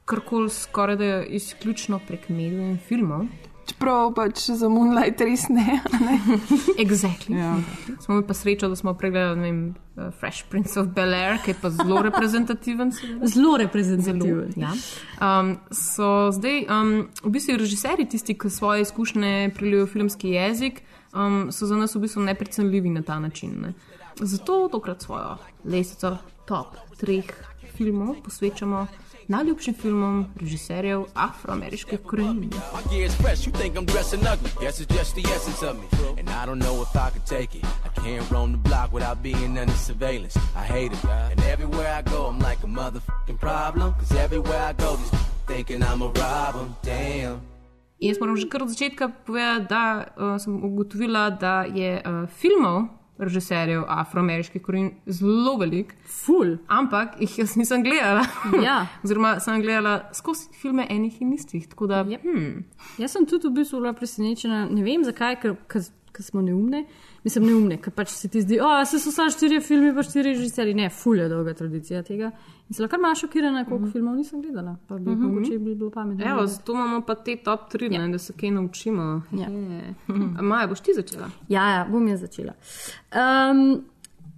karkoli 0.08 0.48
skoraj 0.50 0.96
da 0.96 1.10
izključno 1.24 1.98
prek 2.06 2.28
medijev 2.28 2.62
in 2.64 2.78
filmov. 2.78 3.26
Čeprav 3.64 4.10
pač 4.16 4.42
za 4.52 4.68
Moonlight 4.68 5.20
res 5.24 5.46
ne. 5.48 5.78
ne? 6.00 6.18
Exactly. 6.84 7.38
Ja. 7.38 7.56
Smo 8.00 8.20
pa 8.26 8.34
srečo, 8.36 8.68
da 8.68 8.76
smo 8.76 8.92
pregledali 8.94 9.40
ne 9.40 9.46
vem, 9.48 9.60
uh, 9.96 10.10
Fresh 10.20 10.44
Prince 10.50 10.76
of 10.80 10.90
Bel 10.96 11.14
Air, 11.16 11.38
ki 11.44 11.54
je 11.54 11.58
pa 11.62 11.70
zelo 11.72 12.02
reprezentativen. 12.08 12.92
Zelo 13.24 13.56
reprezentativen. 13.56 14.52
Zelo, 14.52 14.66
ja. 14.66 14.74
um, 15.20 15.54
so 15.72 16.28
zdaj 16.36 16.66
um, 16.68 16.92
v 17.24 17.32
bistvu 17.38 17.56
režiserji 17.62 18.08
tisti, 18.16 18.36
ki 18.36 18.52
svoje 18.52 18.84
izkušnje 18.84 19.54
prelijo 19.56 19.86
v 19.86 19.92
filmski 19.96 20.36
jezik, 20.36 20.82
um, 21.14 21.48
so 21.52 21.66
za 21.66 21.76
nas 21.80 21.96
v 21.96 22.04
bistvu 22.04 22.26
neprecenljivi 22.28 22.92
na 22.92 23.02
ta 23.02 23.18
način. 23.20 23.56
Ne. 23.62 23.72
Zato 24.20 24.68
tokrat 24.72 25.02
svojo 25.02 25.38
lestvico 25.64 26.16
top 26.44 26.76
treh 27.00 27.32
filmov 27.76 28.20
posvečamo 28.24 28.86
najljubšim 29.28 29.74
filmom 29.74 30.26
režiserjev 30.40 31.04
afroameriških 31.14 32.00
korenin. 32.02 32.50
My 32.50 32.82
gear's 32.90 33.14
fresh, 33.22 33.46
you 33.46 33.52
think 33.52 33.76
I'm 33.76 33.86
dressing 33.86 34.22
ugly. 34.32 34.50
Guess 34.60 34.80
it's 34.80 34.94
just 34.98 35.14
the 35.14 35.24
essence 35.36 35.62
of 35.62 35.76
me. 35.76 35.86
And 36.18 36.28
I 36.28 36.46
don't 36.46 36.58
know 36.58 36.82
if 36.82 36.96
I 36.96 37.10
could 37.10 37.26
take 37.26 37.58
it. 37.58 37.64
I 37.86 37.90
can't 38.00 38.30
roam 38.30 38.52
the 38.52 38.58
block 38.68 38.92
without 38.92 39.22
being 39.22 39.58
under 39.58 39.76
surveillance. 39.76 40.36
I 40.56 40.64
hate 40.74 40.92
it. 40.92 41.04
And 41.04 41.40
everywhere 41.54 41.90
I 41.98 42.02
go, 42.02 42.26
I'm 42.26 42.38
like 42.38 42.60
a 42.64 42.66
motherfucking 42.66 43.38
problem. 43.38 43.94
Cause 43.94 44.12
everywhere 44.24 44.62
I 44.70 44.72
go, 44.72 44.96
these 44.96 45.10
thinking 45.46 45.82
I'm 45.82 46.02
a 46.02 46.06
robber. 46.06 46.66
Damn. 46.82 47.40
Jaz 48.00 48.20
moram 48.20 48.36
že 48.36 48.48
kar 48.48 48.62
od 48.62 48.68
začetka 48.68 49.08
povedati, 49.08 49.66
da 49.68 50.04
uh, 50.16 50.40
sem 50.40 50.64
ugotovila, 50.64 51.30
da 51.30 51.64
je 51.64 52.02
uh, 52.02 52.28
filmov 52.28 52.82
režiserjev 53.18 53.84
afroameriških 53.88 54.62
korenin 54.62 54.90
zelo 55.06 55.56
velik. 55.60 55.94
Ful. 56.06 56.56
Ampak 56.68 57.20
jih 57.20 57.38
jaz 57.38 57.56
nisem 57.56 57.82
gledala. 57.84 58.24
Ja. 58.62 58.86
Oziroma, 59.04 59.36
sem 59.40 59.62
gledala 59.62 60.08
skozi 60.12 60.48
filme 60.60 60.86
enih 60.90 61.20
in 61.22 61.32
istih. 61.32 61.68
Da, 61.88 62.04
Yep. 62.04 62.22
hmm, 62.24 62.64
Jaz 62.98 63.12
sem 63.12 63.26
tudi 63.26 63.48
v 63.48 63.54
bistvu 63.60 63.80
bila 63.80 63.92
presenečena, 63.92 64.64
ne 64.70 64.82
vem 64.82 65.04
zakaj, 65.04 65.36
ker, 65.42 65.54
ker, 65.68 65.82
ker 66.12 66.22
smo 66.26 66.42
neumne. 66.42 66.84
Mislim, 67.24 67.46
neumne, 67.48 67.78
ker 67.80 67.92
pač 67.96 68.10
se 68.12 68.28
ti 68.28 68.42
zdi, 68.44 68.58
da 68.60 68.84
se 68.84 68.98
so 69.00 69.08
samo 69.12 69.32
štiri 69.32 69.62
filme, 69.64 69.94
pa 69.96 70.02
štiri 70.04 70.34
režiserji. 70.34 70.74
Ne, 70.76 70.90
ful 70.92 71.16
je 71.16 71.28
dolga 71.28 71.54
tradicija 71.56 72.02
tega. 72.04 72.28
In 72.68 72.76
sem 72.76 72.88
kar 72.88 73.00
malo 73.00 73.16
šokirana, 73.16 73.64
koliko 73.64 73.78
mm 73.78 73.88
-hmm. 73.88 73.92
filmov 73.92 74.16
nisem 74.16 74.42
gledala. 74.42 74.76
Pa 74.88 74.98
bi 74.98 75.10
mm 75.10 75.14
-hmm. 75.14 75.28
mogoče 75.28 75.58
bi 75.58 75.74
bilo 75.74 75.90
pametno. 75.90 76.30
evo, 76.30 76.46
zato 76.46 76.72
imamo 76.72 77.00
pa 77.00 77.14
te 77.14 77.36
top 77.36 77.60
3, 77.72 77.92
ja. 77.92 78.08
da 78.08 78.18
se 78.18 78.32
kaj 78.40 78.50
naučimo. 78.50 79.22
Ja. 79.32 79.48
Je. 79.48 79.94
A 80.38 80.42
Maja, 80.42 80.66
boš 80.66 80.80
ti 80.80 80.92
začela? 80.94 81.30
Ja, 81.48 81.70
ja, 81.70 81.86
bom 81.90 82.08
jaz 82.08 82.20
začela. 82.20 82.52
Um, 83.12 83.84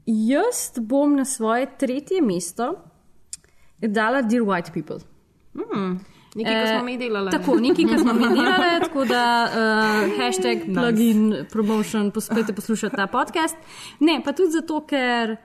jaz 0.06 0.78
bom 0.80 1.16
na 1.16 1.24
svoje 1.24 1.66
tretje 1.78 2.22
mesto 2.22 2.74
dala 3.80 4.22
Dear 4.22 4.42
White 4.42 4.72
People. 4.72 4.98
Hmm. 5.54 5.98
Nekaj, 6.36 6.54
kar 6.54 6.68
smo 6.68 6.84
mi 6.84 6.98
delali. 6.98 7.30
Tako, 7.30 7.56
nekaj, 7.60 7.84
kar 7.88 7.98
smo 7.98 8.12
mi 8.12 8.28
delali, 8.36 8.80
tako 8.80 9.04
da 9.04 9.24
uh, 9.48 10.16
hashtag 10.18 10.66
plugin 10.74 11.34
promotion, 11.52 12.10
pospete 12.10 12.52
poslušati 12.52 12.96
ta 12.96 13.06
podcast. 13.06 13.56
Ne, 14.00 14.20
pa 14.24 14.32
tudi 14.32 14.52
zato, 14.52 14.82
ker 14.86 15.36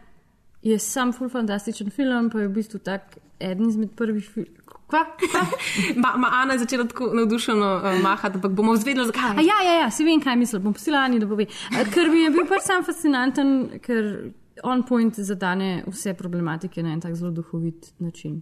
je 0.61 0.79
sam 0.79 1.13
full 1.13 1.29
fantastičen 1.29 1.89
film, 1.89 2.29
pa 2.29 2.39
je 2.39 2.47
v 2.47 2.53
bistvu 2.53 2.79
tak 2.79 3.17
eden 3.39 3.69
izmed 3.69 3.95
prvih 3.95 4.29
filmov. 4.29 4.57
Kva? 4.91 5.05
Kva? 5.15 5.45
Ma, 5.95 6.17
ma 6.17 6.29
Ana 6.41 6.53
je 6.53 6.65
začela 6.65 6.83
tako 6.83 7.13
navdušeno 7.13 7.69
uh, 7.75 8.01
mahati, 8.03 8.35
ampak 8.35 8.51
bomo 8.51 8.75
zvedeli, 8.75 9.07
zakaj. 9.07 9.37
A 9.39 9.41
ja, 9.41 9.63
ja, 9.65 9.79
ja, 9.79 9.91
si 9.91 10.03
vem, 10.03 10.19
kaj 10.21 10.35
mislim, 10.35 10.63
bom 10.63 10.73
posila 10.75 11.05
Ani, 11.07 11.19
da 11.19 11.27
pove. 11.27 11.47
Eh, 11.47 11.85
Ker 11.93 12.11
mi 12.11 12.25
je 12.25 12.35
bil 12.35 12.43
pač 12.49 12.67
sam 12.67 12.83
fascinanten, 12.83 13.79
ker 13.79 14.11
on 14.67 14.83
point 14.83 15.15
zadane 15.15 15.83
vse 15.87 16.13
problematike 16.13 16.83
na 16.83 16.91
en 16.91 17.01
tak 17.01 17.15
zelo 17.15 17.31
duhovit 17.31 17.93
način. 17.99 18.41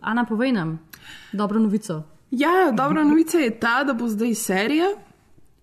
Ana, 0.00 0.24
povej 0.24 0.52
nam 0.52 0.78
dobro 1.32 1.60
novico. 1.60 2.02
Ja, 2.30 2.70
dobra 2.72 3.04
novica 3.04 3.38
je 3.38 3.50
ta, 3.60 3.84
da 3.84 3.92
bo 3.92 4.08
zdaj 4.08 4.34
serija. 4.34 4.86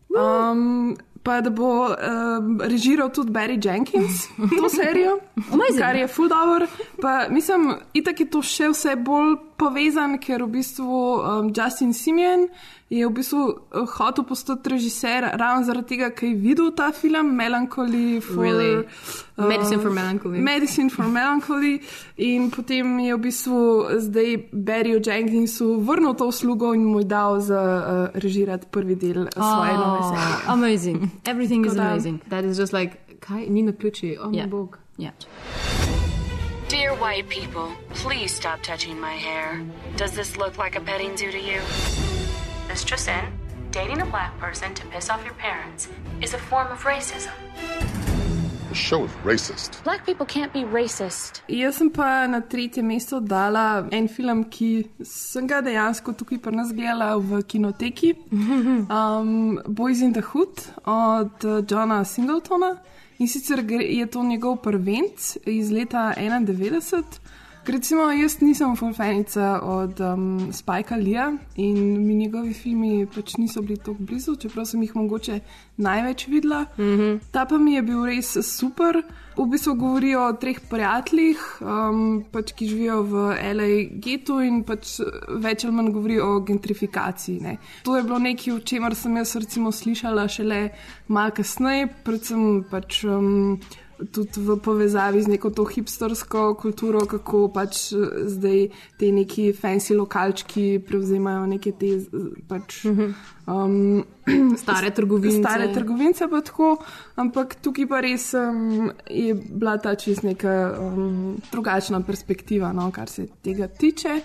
Um, 0.09 0.97
pa 1.23 1.41
da 1.41 1.49
bo 1.49 1.85
um, 1.85 2.61
režiral 2.61 3.09
tudi 3.09 3.31
Barry 3.31 3.65
Jenkins 3.65 4.27
to 4.37 4.69
serijo, 4.79 5.19
kar 5.79 5.95
je 5.95 6.07
full 6.07 6.29
dobro. 6.29 6.67
Pa 7.01 7.27
mislim, 7.29 7.73
itak 7.93 8.19
je 8.19 8.29
to 8.29 8.41
še 8.41 8.69
vse 8.71 8.95
bolj 8.95 9.35
povezan, 9.57 10.17
ker 10.21 10.43
v 10.43 10.47
bistvu 10.59 10.85
um, 10.85 11.51
Justin 11.57 11.93
Simeon 11.93 12.47
je 12.89 13.03
v 13.07 13.11
bistvu 13.11 13.39
uh, 13.41 13.87
hotel 13.97 14.23
postati 14.23 14.69
režiser 14.69 15.25
ravno 15.33 15.65
zaradi 15.65 15.87
tega, 15.87 16.09
ker 16.15 16.29
je 16.29 16.35
videl 16.35 16.71
ta 16.71 16.91
film 16.91 17.33
Melancholy 17.35 18.21
for 18.21 18.43
Really? 18.45 18.85
Medicine 19.37 19.81
for 19.81 19.91
Melancholy. 19.91 20.39
Medicine 20.39 20.89
for 20.89 21.05
Melancholy 21.05 21.79
in 22.17 22.51
potem 22.51 22.99
je 22.99 23.15
v 23.15 23.19
bistvu 23.19 23.57
zdaj 23.99 24.29
Barryju 24.53 25.01
Jenkinsu 25.03 25.81
vrnil 25.81 26.13
to 26.13 26.27
uslugo 26.27 26.73
in 26.73 26.85
mu 26.85 26.99
je 26.99 27.05
dal 27.05 27.39
za 27.41 27.59
uh, 27.59 28.19
režirati 28.19 28.67
prvi 28.71 28.95
del 28.95 29.27
uh, 29.27 29.29
svoje 29.35 29.73
oh. 29.73 29.79
nove 29.79 30.01
serije. 30.03 30.37
Amazing. 30.47 30.99
Everything 31.25 31.65
is 31.65 31.73
Tako 31.73 31.83
da- 31.83 31.91
amazing. 31.91 32.19
That 32.29 32.45
is 32.45 32.57
just 32.59 32.73
like, 32.73 32.97
kaj 33.19 33.45
ni 33.49 33.61
na 33.61 33.71
ključi, 33.71 34.17
oh, 34.21 34.29
Ja. 34.33 34.43
moj 34.43 34.49
bog. 34.49 34.77
Ja. 34.97 35.11
Dear 36.69 36.93
white 36.95 37.29
people, 37.29 37.71
please 37.91 38.33
stop 38.35 38.61
touching 38.61 38.99
my 38.99 39.13
hair. 39.13 39.63
Does 39.95 40.11
this 40.11 40.35
look 40.35 40.57
like 40.57 40.75
a 40.75 40.81
petting 40.81 41.15
zoo 41.15 41.31
to 41.31 41.39
you? 41.39 41.61
Mistress 42.67 43.07
in, 43.07 43.23
dating 43.71 44.01
a 44.01 44.05
black 44.05 44.37
person 44.37 44.73
to 44.73 44.85
piss 44.87 45.09
off 45.09 45.23
your 45.23 45.33
parents 45.35 45.87
is 46.21 46.33
a 46.33 46.37
form 46.37 46.67
of 46.69 46.83
racism. 46.83 47.31
The 48.67 48.75
show 48.75 49.05
is 49.05 49.11
racist. 49.23 49.81
Black 49.85 50.05
people 50.05 50.25
can't 50.25 50.51
be 50.51 50.65
racist. 50.65 51.39
Jaz 51.47 51.75
sem 51.79 51.89
pa 51.89 52.27
na 52.27 52.41
tretje 52.41 52.83
mesto 52.83 53.21
dala 53.25 53.87
en 53.93 54.09
film, 54.09 54.43
ki 54.43 54.89
sem 55.03 55.47
ga 55.47 55.61
dejansko 55.61 56.11
tukaj 56.19 56.41
pri 56.43 56.51
nas 56.51 56.73
gledala 56.75 57.15
v 57.15 57.43
kinoteki. 57.47 58.11
Um, 58.91 59.61
Boys 59.67 60.01
in 60.01 60.11
the 60.11 60.21
Hood 60.21 60.67
od 60.85 61.45
uh, 61.45 61.61
Johna 61.63 62.03
Singletona. 62.03 62.75
In 63.17 63.27
sicer 63.27 63.63
je 63.71 64.05
to 64.05 64.23
njegov 64.23 64.57
prvenc 64.61 65.37
iz 65.45 65.71
leta 65.71 66.13
91. 66.17 67.03
Recimo, 67.67 68.01
jaz 68.11 68.39
nisem 68.39 68.75
fulfenica 68.75 69.59
od 69.61 69.99
um, 69.99 70.53
Spajka 70.53 70.95
Lija 70.95 71.33
in 71.55 72.07
mi 72.07 72.15
njegovi 72.15 72.53
filmi 72.53 73.07
pač 73.15 73.33
niso 73.37 73.61
bili 73.61 73.75
tako 73.77 73.97
blizu, 73.99 74.35
čeprav 74.39 74.65
sem 74.65 74.81
jih 74.85 74.93
mogoče 74.95 75.39
največ 75.77 76.27
videla. 76.27 76.61
Mm 76.77 76.83
-hmm. 76.83 77.19
Ta 77.31 77.45
pa 77.45 77.57
mi 77.57 77.73
je 77.73 77.81
bil 77.81 78.05
res 78.05 78.37
super. 78.57 79.03
V 79.37 79.45
bistvu 79.45 79.73
govori 79.73 80.15
o 80.15 80.33
treh 80.33 80.59
prijateljih, 80.69 81.37
um, 81.61 82.23
pač, 82.31 82.51
ki 82.51 82.67
živijo 82.67 83.01
v 83.01 83.35
L.A. 83.41 83.99
getu 83.99 84.39
in 84.39 84.63
pač 84.63 84.99
več 85.29 85.65
ali 85.65 85.73
manj 85.73 85.91
govori 85.91 86.19
o 86.19 86.39
gentrifikaciji. 86.39 87.39
Ne. 87.39 87.57
To 87.83 87.97
je 87.97 88.03
bilo 88.03 88.19
nekaj, 88.19 88.53
o 88.53 88.59
čemer 88.59 88.95
sem 88.95 89.17
jaz 89.17 89.35
recimo 89.35 89.71
slišala 89.71 90.27
šele 90.27 90.69
malo 91.07 91.31
kasneje, 91.31 91.87
predvsem 92.03 92.63
pač. 92.71 93.03
Um, 93.03 93.59
tudi 94.11 94.39
v 94.39 94.57
povezavi 94.61 95.21
z 95.21 95.27
neko 95.27 95.49
to 95.49 95.65
hipstersko 95.65 96.53
kulturo, 96.59 97.05
kako 97.05 97.47
pač 97.53 97.93
eh, 97.93 98.27
zdaj 98.29 98.59
te 98.99 99.11
neki 99.11 99.51
fancy 99.57 99.97
lokalčki 99.97 100.79
prevzemajo 100.85 101.45
neke 101.49 101.73
te 101.77 101.97
pač. 102.47 102.85
Um, 103.47 104.03
Stare 104.63 104.91
trgovince. 104.91 105.41
Stare 105.41 105.71
trgovince 105.73 106.27
pa 106.27 106.41
tako, 106.41 106.75
ampak 107.15 107.57
tukaj 107.63 107.87
pa 107.87 108.01
res 108.03 108.33
um, 108.37 108.91
je 109.09 109.33
bila 109.33 109.77
ta 109.81 109.95
čist 109.95 110.27
neka 110.27 110.55
um, 110.77 111.37
drugačna 111.51 112.01
perspektiva, 112.05 112.73
no, 112.75 112.91
kar 112.91 113.09
se 113.09 113.27
tega 113.43 113.67
tiče. 113.67 114.21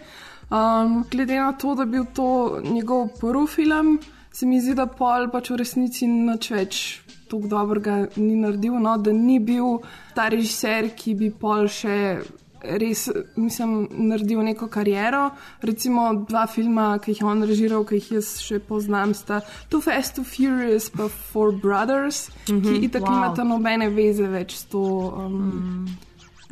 Um, 0.52 1.04
glede 1.10 1.38
na 1.38 1.52
to, 1.56 1.74
da 1.74 1.86
je 1.86 1.92
bil 1.94 2.04
to 2.12 2.60
njegov 2.64 3.08
prvi 3.20 3.46
film, 3.46 3.98
se 4.32 4.46
mi 4.46 4.60
zdi, 4.60 4.74
da 4.74 4.86
pol 4.86 5.30
pač 5.32 5.48
v 5.52 5.56
resnici 5.62 6.08
nič 6.08 6.50
več 6.52 6.82
tako 7.32 7.50
dobrega 7.50 7.96
ni 8.16 8.36
naredil, 8.36 8.78
no, 8.82 8.98
da 9.00 9.12
ni 9.16 9.40
bil 9.40 9.80
ta 10.14 10.28
režiser, 10.32 10.92
ki 10.96 11.16
bi 11.18 11.32
pol 11.32 11.68
še 11.72 11.98
res, 12.62 13.08
mislim, 13.36 13.88
naredil 14.08 14.42
neko 14.46 14.68
kariero. 14.72 15.30
Recimo 15.62 16.12
dva 16.28 16.46
filma, 16.46 16.98
ki 17.02 17.12
jih 17.12 17.22
je 17.22 17.26
on 17.26 17.42
režiral, 17.48 17.84
ki 17.88 17.98
jih 17.98 18.10
jaz 18.18 18.36
še 18.44 18.60
poznam, 18.68 19.14
sta 19.18 19.42
Too 19.72 19.82
Fast, 19.82 20.16
Too 20.16 20.26
Furious, 20.28 20.88
pa 20.94 21.08
Four 21.08 21.52
Brothers, 21.52 22.28
mm 22.48 22.54
-hmm. 22.54 22.62
ki 22.62 22.70
Mhm, 22.70 22.84
itak 22.84 23.02
wow. 23.02 23.10
nimata 23.10 23.44
nobene 23.44 23.88
veze 23.90 24.28
več 24.28 24.54
s 24.54 24.64
to. 24.64 24.82
Um, 25.16 25.86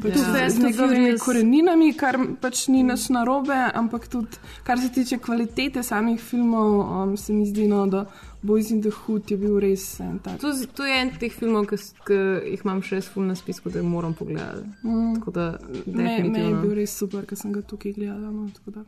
Pač 0.03 0.15
Too 0.15 0.23
z- 0.49 0.77
Furious. 0.77 1.21
koreninami, 1.23 1.93
kar 1.95 2.17
pač 2.41 2.69
ni 2.69 2.83
nič 2.83 3.09
narobe, 3.09 3.53
ampak 3.75 4.09
tudi 4.09 4.37
kar 4.65 4.79
se 4.79 4.89
tiče 4.89 5.19
kvalitete 5.19 5.83
samih 5.83 6.21
filmov, 6.21 6.71
um, 7.03 7.17
se 7.17 7.33
mi 7.33 7.47
zdi, 7.47 7.69
no, 7.69 7.87
da 7.87 8.07
Boys 8.43 8.71
in 8.71 8.81
the 8.81 8.91
Hood 8.91 9.31
je 9.31 9.37
bil 9.37 9.59
res 9.59 10.01
en 10.01 10.19
tak. 10.19 10.39
To, 10.41 10.49
to 10.75 10.85
je 10.85 10.95
en 10.95 11.11
teh 11.13 11.29
filmov, 11.31 11.67
ki 11.67 11.77
ki 12.07 12.15
jih 12.47 12.63
imam 12.65 12.81
še 12.81 13.03
ful 13.03 13.23
na 13.23 13.35
spisku, 13.35 13.69
da 13.69 13.79
jih 13.79 13.89
moram 13.89 14.15
pogledati. 14.15 14.65
Mm. 14.83 15.15
Tako 15.15 15.31
da, 15.31 15.59
Me, 15.87 16.23
me 16.25 16.39
je 16.41 16.55
bil 16.55 16.75
res 16.75 16.97
super, 16.97 17.27
ker 17.27 17.37
sem 17.37 17.53
ga 17.53 17.61
tukaj 17.63 17.93
gledala. 17.93 18.31
No, 18.31 18.49
tako 18.51 18.71
da. 18.71 18.85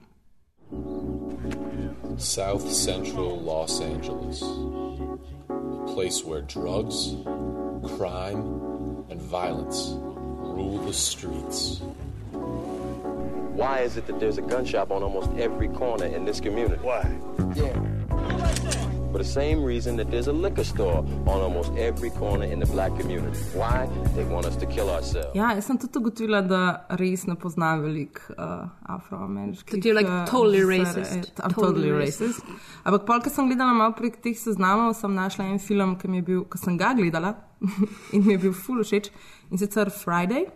South 2.17 2.71
Central 2.71 3.41
Los 3.43 3.81
Angeles. 3.83 4.43
A 5.51 5.87
place 5.87 6.25
where 6.25 6.41
drugs, 6.43 7.15
crime, 7.97 8.41
and 9.11 9.21
violence 9.21 9.93
rule 10.63 10.79
the 10.87 10.93
streets. 10.93 11.81
Why 13.61 13.81
is 13.81 13.97
it 13.97 14.07
that 14.07 14.19
there's 14.21 14.39
a 14.39 14.43
gun 14.43 14.65
shop 14.65 14.91
on 14.91 15.03
almost 15.03 15.31
every 15.39 15.69
corner 15.69 16.07
in 16.07 16.25
this 16.25 16.41
community? 16.41 16.81
Why? 16.83 17.03
Yeah. 17.55 17.77
For 19.13 19.19
the 19.19 19.25
same 19.41 19.63
reason 19.63 19.97
that 19.97 20.11
there's 20.11 20.27
a 20.27 20.33
liquor 20.33 20.65
store 20.65 21.05
on 21.27 21.41
almost 21.47 21.71
every 21.77 22.09
corner 22.11 22.47
in 22.47 22.61
the 22.61 22.67
black 22.67 22.97
community. 22.99 23.39
Why? 23.53 23.87
They 24.17 24.25
want 24.25 24.47
us 24.47 24.57
to 24.57 24.67
kill 24.67 24.89
ourselves. 24.89 25.35
Ja, 25.37 25.51
jaz 25.55 25.67
sem 25.69 25.77
tudi 25.79 25.99
ugotovila, 26.01 26.41
da 26.49 26.63
res 26.97 27.27
ne 27.29 27.35
poznam 27.37 27.83
veliko 27.85 28.33
uh, 28.39 28.71
afroameriških. 28.97 29.75
That 29.75 29.85
you're, 29.85 29.99
like, 30.01 30.09
uh, 30.09 30.25
totally 30.31 30.65
režiserjev. 30.65 31.05
racist. 31.05 31.45
I'm 31.45 31.53
Totally 31.53 31.91
totally 31.91 31.93
racist. 32.07 32.41
racist. 32.41 32.65
Ampak 32.89 33.05
pol, 33.07 33.21
ko 33.21 33.35
sem 33.37 33.53
gledala 33.53 33.77
malo 33.77 33.93
prek 34.01 34.17
teh 34.25 34.33
seznamov, 34.47 34.97
sem 34.97 35.13
našla 35.13 35.45
en 35.53 35.61
film, 35.61 35.93
ki 36.01 36.09
mi 36.09 36.23
je 36.23 36.29
bil, 36.33 36.45
ko 36.49 36.57
sem 36.65 36.81
ga 36.81 36.95
gledala 36.97 37.35
in 38.17 38.25
mi 38.25 38.33
je 38.33 38.39
bil 38.49 38.57
ful 38.57 38.81
všeč 38.83 39.13
in 39.53 39.59
sicer 39.59 39.91
Friday. 39.91 40.49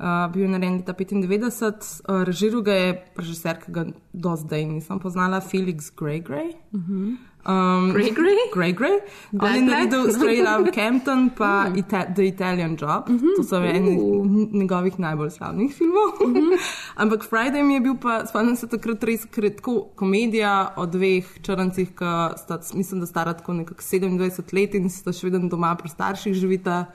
Uh, 0.00 0.32
bil 0.32 0.46
je 0.46 0.48
narejen 0.48 0.78
leta 0.78 0.94
95, 0.96 2.00
uh, 2.08 2.22
režiral 2.24 2.62
ga 2.64 2.72
je 2.72 2.92
režiser, 3.20 3.58
ki 3.60 3.72
ga 3.74 3.82
do 4.16 4.30
zdaj 4.40 4.62
nisem 4.64 5.00
poznala, 5.02 5.42
Felix 5.44 5.90
Grey 5.92 6.22
Grey. 6.24 6.54
Um, 6.72 7.92
Grey 7.92 8.08
Grey? 8.08 8.48
Grey 8.54 8.72
Grey. 8.72 8.96
On 9.32 9.38
Black 9.38 9.56
je 9.56 9.60
Black? 9.60 9.76
naredil 9.76 10.12
Straight 10.12 10.46
Out 10.46 10.68
of 10.68 10.74
Campton, 10.74 11.28
pa 11.36 11.68
Ita 11.80 12.06
The 12.14 12.24
Italian 12.32 12.76
Job. 12.80 13.12
To 13.36 13.44
so 13.44 13.60
eni 13.60 13.96
njegovih 14.52 14.96
najbolj 14.98 15.30
slavnih 15.36 15.68
filmov. 15.76 16.16
Ampak 17.02 17.28
Friday 17.28 17.60
mi 17.60 17.74
je 17.74 17.80
bil 17.80 18.00
pa, 18.00 18.24
spomnim 18.24 18.56
se 18.56 18.72
takrat 18.72 19.04
res 19.04 19.28
kratko 19.28 19.90
komedija 20.00 20.74
o 20.80 20.88
dveh 20.88 21.28
črncih, 21.44 21.92
ki 21.92 22.16
sta, 22.40 22.60
mislim, 22.72 23.04
da 23.04 23.06
stara 23.06 23.36
tako 23.36 23.52
nekako 23.60 23.84
27 23.84 24.54
let 24.56 24.80
in 24.80 24.88
sta 24.88 25.12
še 25.12 25.28
vedno 25.28 25.48
doma 25.48 25.76
pri 25.76 25.92
starših 25.92 26.32
živita. 26.32 26.86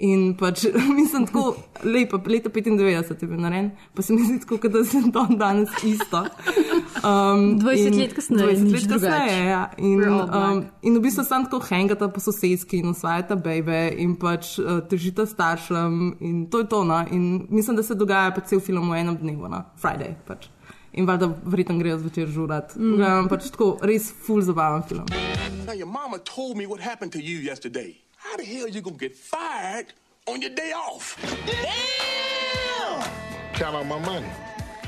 In 0.00 0.32
pač, 0.32 0.62
mislim, 0.98 1.26
tako 1.28 1.56
lepo, 1.84 2.16
leta 2.26 2.48
95 2.48 3.22
je 3.22 3.28
bil 3.28 3.40
narejen, 3.40 3.70
pa 3.94 4.02
se 4.02 4.14
mi 4.16 4.24
zdi 4.24 4.38
tako, 4.40 4.56
kot 4.62 4.72
da 4.72 4.84
se 4.84 5.02
to 5.12 5.26
danes 5.36 5.68
isto. 5.84 6.22
Um, 7.04 7.60
20 7.60 7.86
in- 7.86 7.98
let 8.00 8.14
kasneje, 8.16 8.46
20 8.56 8.64
nič 8.64 8.86
let 8.86 8.94
kasneje, 8.94 9.44
ja. 9.44 9.60
In, 9.76 10.00
um, 10.08 10.64
in 10.82 10.96
v 10.96 11.02
bistvu 11.04 11.24
sem 11.28 11.44
tako 11.44 11.60
hangata 11.68 12.08
po 12.08 12.20
sosedski 12.20 12.80
in 12.80 12.94
usvajata 12.94 13.36
bebe 13.36 13.82
in 14.00 14.16
pač 14.16 14.56
uh, 14.58 14.80
težita 14.88 15.28
staršem 15.28 16.16
in 16.24 16.46
to 16.48 16.64
je 16.64 16.70
to. 16.72 16.80
No? 16.84 17.04
In 17.12 17.46
mislim, 17.52 17.76
da 17.76 17.84
se 17.84 17.94
dogaja 17.94 18.32
pač 18.32 18.54
cel 18.54 18.64
film 18.64 18.88
v 18.88 19.04
enem 19.04 19.20
dnevu, 19.20 19.52
no? 19.52 19.66
Friday. 19.82 20.16
Pač. 20.24 20.48
In 20.96 21.06
valjda 21.06 21.28
verjetno 21.44 21.76
grejo 21.78 22.00
zvečer 22.00 22.32
žurat. 22.32 22.72
Mm. 22.76 22.96
Mm. 22.96 23.28
Pač 23.28 23.52
tako 23.52 23.76
res 23.84 24.08
full 24.10 24.40
zabaven 24.40 24.82
film. 24.88 25.04
Now, 25.66 25.76
your 25.76 25.86
mama 25.86 26.18
told 26.24 26.56
me 26.56 26.64
what 26.66 26.80
happened 26.80 27.12
to 27.12 27.20
you 27.20 27.36
yesterday. 27.44 28.00
How 28.30 28.36
the 28.36 28.44
hell 28.44 28.68
you 28.68 28.80
gonna 28.80 28.96
get 28.96 29.16
fired 29.16 29.86
on 30.28 30.40
your 30.40 30.52
day 30.52 30.70
off? 30.70 31.16
Count 33.54 33.74
on 33.74 33.88
my 33.88 33.98
money. 33.98 34.28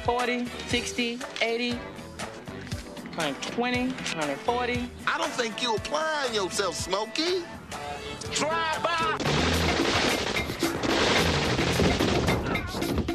40, 0.05 0.47
60, 0.69 1.19
80, 1.43 1.73
120, 1.73 3.89
140. 3.89 4.89
I 5.09 5.19
don't 5.19 5.33
think 5.33 5.61
you're 5.61 5.75
applying 5.75 6.33
yourself, 6.33 6.77
Smokey. 6.77 7.43
Drive 8.31 8.81
by. 8.81 9.19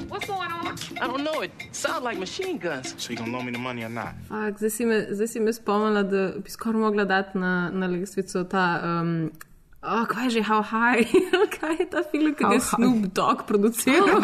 What's 0.09 0.27
going 0.27 0.51
on? 0.51 0.75
I 0.99 1.07
don't 1.07 1.23
know. 1.23 1.39
It 1.39 1.51
sounds 1.71 2.03
like 2.03 2.17
machine 2.17 2.57
guns. 2.57 2.95
So 2.97 3.11
you 3.11 3.17
gonna 3.17 3.31
loan 3.31 3.45
me 3.45 3.53
the 3.53 3.59
money 3.59 3.85
or 3.85 3.89
not? 3.89 4.13
Fak, 4.27 4.59
zdaj, 4.59 4.71
si 4.73 4.83
me, 4.83 5.05
zdaj 5.09 5.29
si 5.29 5.39
me 5.39 5.53
spomnila, 5.53 6.03
da 6.03 6.31
bi 6.37 6.49
skoraj 6.49 6.81
mogla 6.81 7.05
dati 7.07 7.37
na, 7.39 7.69
na 7.69 7.87
lestvico 7.87 8.43
ta. 8.43 8.81
Um, 8.83 9.31
oh, 9.87 10.03
kaj 10.05 10.27
je 10.27 10.29
že, 10.37 10.41
how 10.47 10.61
high? 10.61 11.07
kaj 11.57 11.79
je 11.79 11.87
ta 11.91 12.03
film, 12.11 12.35
ki 12.35 12.43
je. 12.53 12.59
Snoop 12.67 13.07
Dogg 13.15 13.47
produciral? 13.47 14.05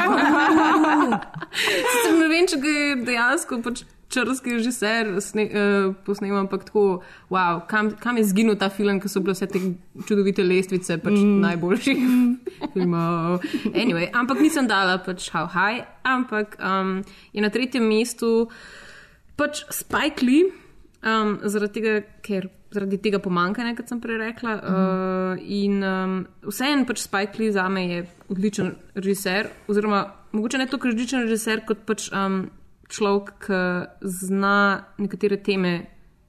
Sicer 1.56 2.16
ne 2.20 2.28
vem, 2.32 2.48
če 2.50 2.60
ga 2.62 2.78
je 2.78 2.96
dejansko 3.08 3.62
pač 3.66 3.84
črnski 4.14 4.54
režiser 4.60 5.10
sne, 5.26 5.46
uh, 5.50 5.88
posnemal, 6.06 6.44
ampak 6.46 6.68
tako, 6.68 7.02
wow, 7.34 7.64
kam, 7.70 7.92
kam 7.98 8.20
je 8.22 8.28
zginil 8.30 8.58
ta 8.60 8.70
film, 8.70 9.00
ki 9.02 9.10
so 9.10 9.24
bile 9.26 9.34
vse 9.34 9.50
te 9.50 9.62
čudovite 10.06 10.46
lestvice, 10.46 11.00
pač 11.02 11.18
mm. 11.18 11.40
najboljših 11.48 12.04
filmov. 12.76 13.42
Anyway, 13.74 14.10
ampak 14.14 14.44
nisem 14.44 14.70
dala 14.70 15.00
pač 15.02 15.32
how 15.34 15.50
high, 15.50 15.88
ampak 16.06 16.60
um, 16.62 17.00
je 17.34 17.42
na 17.42 17.50
tretjem 17.54 17.88
mestu 17.90 18.52
pač 19.40 19.66
Spike 19.74 20.22
Lee, 20.22 20.52
um, 21.06 21.38
zaradi 21.44 21.80
tega, 21.80 22.02
ker. 22.26 22.50
Zaradi 22.74 22.98
tega 22.98 23.20
pomankanja, 23.22 23.76
kot 23.78 23.92
sem 23.92 24.00
prej 24.02 24.18
rekla. 24.18 24.56
Mm. 24.58 24.70
Uh, 24.74 25.42
in 25.46 25.84
um, 25.86 26.16
vseeno 26.50 26.88
pač 26.90 27.04
Spike 27.04 27.38
Lee 27.38 27.54
za 27.54 27.68
me 27.70 27.84
je 27.86 28.00
odličen 28.34 28.72
režiser, 28.98 29.52
oziroma 29.70 30.00
mogoče 30.34 30.58
ne 30.58 30.66
toliko 30.72 30.90
odličen 30.90 31.22
režiser, 31.28 31.62
kot 31.70 31.84
pač 31.86 32.08
um, 32.10 32.48
človek, 32.90 33.34
ki 33.46 33.60
zna 34.02 34.56
nekatere 34.98 35.38
teme 35.46 35.74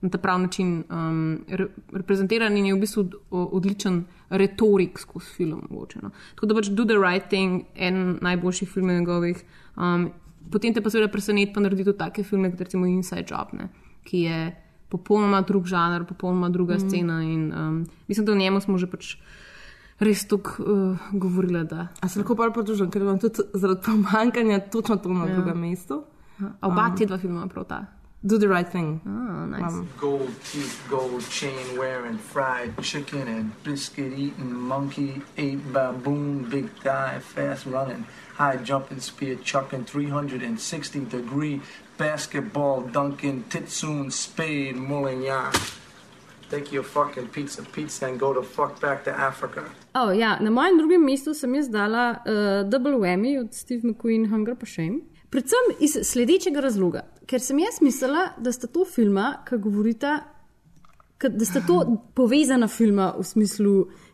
na 0.05 0.11
ta 0.13 0.19
prav 0.19 0.41
način 0.41 0.85
um, 0.93 1.45
re, 1.49 1.67
reprezentiran 1.93 2.57
in 2.57 2.67
je 2.67 2.75
v 2.75 2.81
bistvu 2.81 3.05
odličen 3.31 4.03
retorik 4.31 4.99
skozi 5.01 5.33
film. 5.37 5.63
Mogoče, 5.71 6.03
no. 6.03 6.11
Tako 6.35 6.51
da 6.51 6.59
pač 6.59 6.69
Do 6.69 6.85
the 6.85 6.99
Right 7.01 7.31
Thing, 7.33 7.65
en 7.75 8.19
najboljših 8.21 8.69
filmov 8.69 9.01
njegovih. 9.01 9.41
Um, 9.77 10.11
potem 10.53 10.75
te 10.75 10.83
pa 10.85 10.93
seveda 10.93 11.09
preseneti, 11.09 11.53
pa 11.55 11.65
naredi 11.65 11.87
tudi 11.89 11.99
take 11.99 12.25
filme, 12.25 12.51
kot 12.53 12.61
recimo 12.61 12.87
Inside 12.87 13.25
Job, 13.31 13.57
ne, 13.57 13.71
ki 14.05 14.27
je 14.27 14.41
popolnoma 14.89 15.41
drug 15.41 15.67
žanr, 15.67 16.05
popolnoma 16.05 16.49
druga 16.49 16.75
mm. 16.75 16.89
scena. 16.89 17.23
In, 17.23 17.53
um, 17.53 17.87
mislim, 18.09 18.27
da 18.27 18.33
o 18.33 18.37
njemu 18.37 18.61
smo 18.61 18.79
že 18.79 18.87
pač 18.87 19.17
res 19.99 20.27
tako 20.29 20.63
uh, 20.63 20.99
govorili. 21.13 21.65
Da, 21.65 21.89
A 22.01 22.09
se 22.09 22.19
lahko 22.19 22.37
pa 22.37 22.51
pridružim, 22.51 22.91
ker 22.91 23.03
imam 23.03 23.19
tudi 23.19 23.43
zaradi 23.55 23.81
pomankanja 23.87 24.61
točno 24.61 24.97
to 24.97 25.09
na 25.09 25.27
Ja. 25.27 25.35
drugem 25.35 25.61
mestu. 25.61 26.03
A 26.61 26.69
oba 26.69 26.87
Um, 26.91 26.97
te 26.97 27.07
dva 27.07 27.19
filma 27.19 27.47
prav 27.47 27.65
ta. 27.65 27.87
Do 28.23 28.39
the 28.39 28.49
right 28.49 28.71
thing. 28.71 29.01
Oh, 29.07 29.47
nice. 29.47 29.75
Um, 29.75 29.87
Gold 30.01 30.31
teeth, 30.53 30.81
gold 30.91 31.23
chain 31.31 31.79
wearing, 31.79 32.19
fried 32.19 32.73
chicken 32.83 33.29
and 33.29 33.53
biscuit 33.65 34.13
eating, 34.19 34.53
monkey 34.53 35.21
ate 35.37 35.61
baboon, 35.73 36.47
big 36.51 36.71
thigh, 36.83 37.21
fast 37.21 37.67
running, 37.67 38.05
high 38.37 38.57
jumping, 38.65 39.01
spear 39.01 39.37
chucking, 39.45 39.85
360 39.85 41.05
degree 41.05 41.61
basketball 41.99 42.83
dunking, 42.83 43.45
titsoon, 43.49 44.11
spade, 44.11 44.77
mulling 44.77 45.23
yarn. 45.23 45.53
Take 46.51 46.73
your 46.73 46.85
fucking 46.85 47.29
pizza 47.29 47.63
pizza 47.63 48.07
and 48.07 48.21
go 48.21 48.35
the 48.35 48.43
fuck 48.43 48.81
back 48.81 49.05
to 49.05 49.11
Africa. 49.11 49.65
Oh, 49.95 50.11
ja, 50.11 50.39
na 50.41 50.51
mojem 50.51 50.79
drugem 50.79 51.05
mestu 51.05 51.35
sem 51.35 51.55
jaz 51.55 51.69
dala 51.71 52.11
uh, 52.11 52.71
Double 52.71 52.99
Whammy 52.99 53.39
od 53.41 53.55
Steve 53.55 53.89
McQueen, 53.89 54.29
Hunger 54.31 54.57
pa 54.57 54.67
Shame. 54.67 55.01
Predvsem 55.31 55.73
iz 55.81 55.97
sledečega 56.03 56.61
razloga, 56.61 57.01
ker 57.27 57.41
sem 57.43 57.59
jaz 57.59 57.81
mislila, 57.83 58.29
da 58.39 58.53
sta 58.53 58.69
to 58.71 58.85
filma, 58.87 59.41
ki 59.49 59.59
govorita, 59.59 60.19
da 61.19 61.47
sta 61.47 61.63
to 61.67 61.81
povezana 62.15 62.69
filma 62.69 63.13
v 63.19 63.25
smislu, 63.27 63.73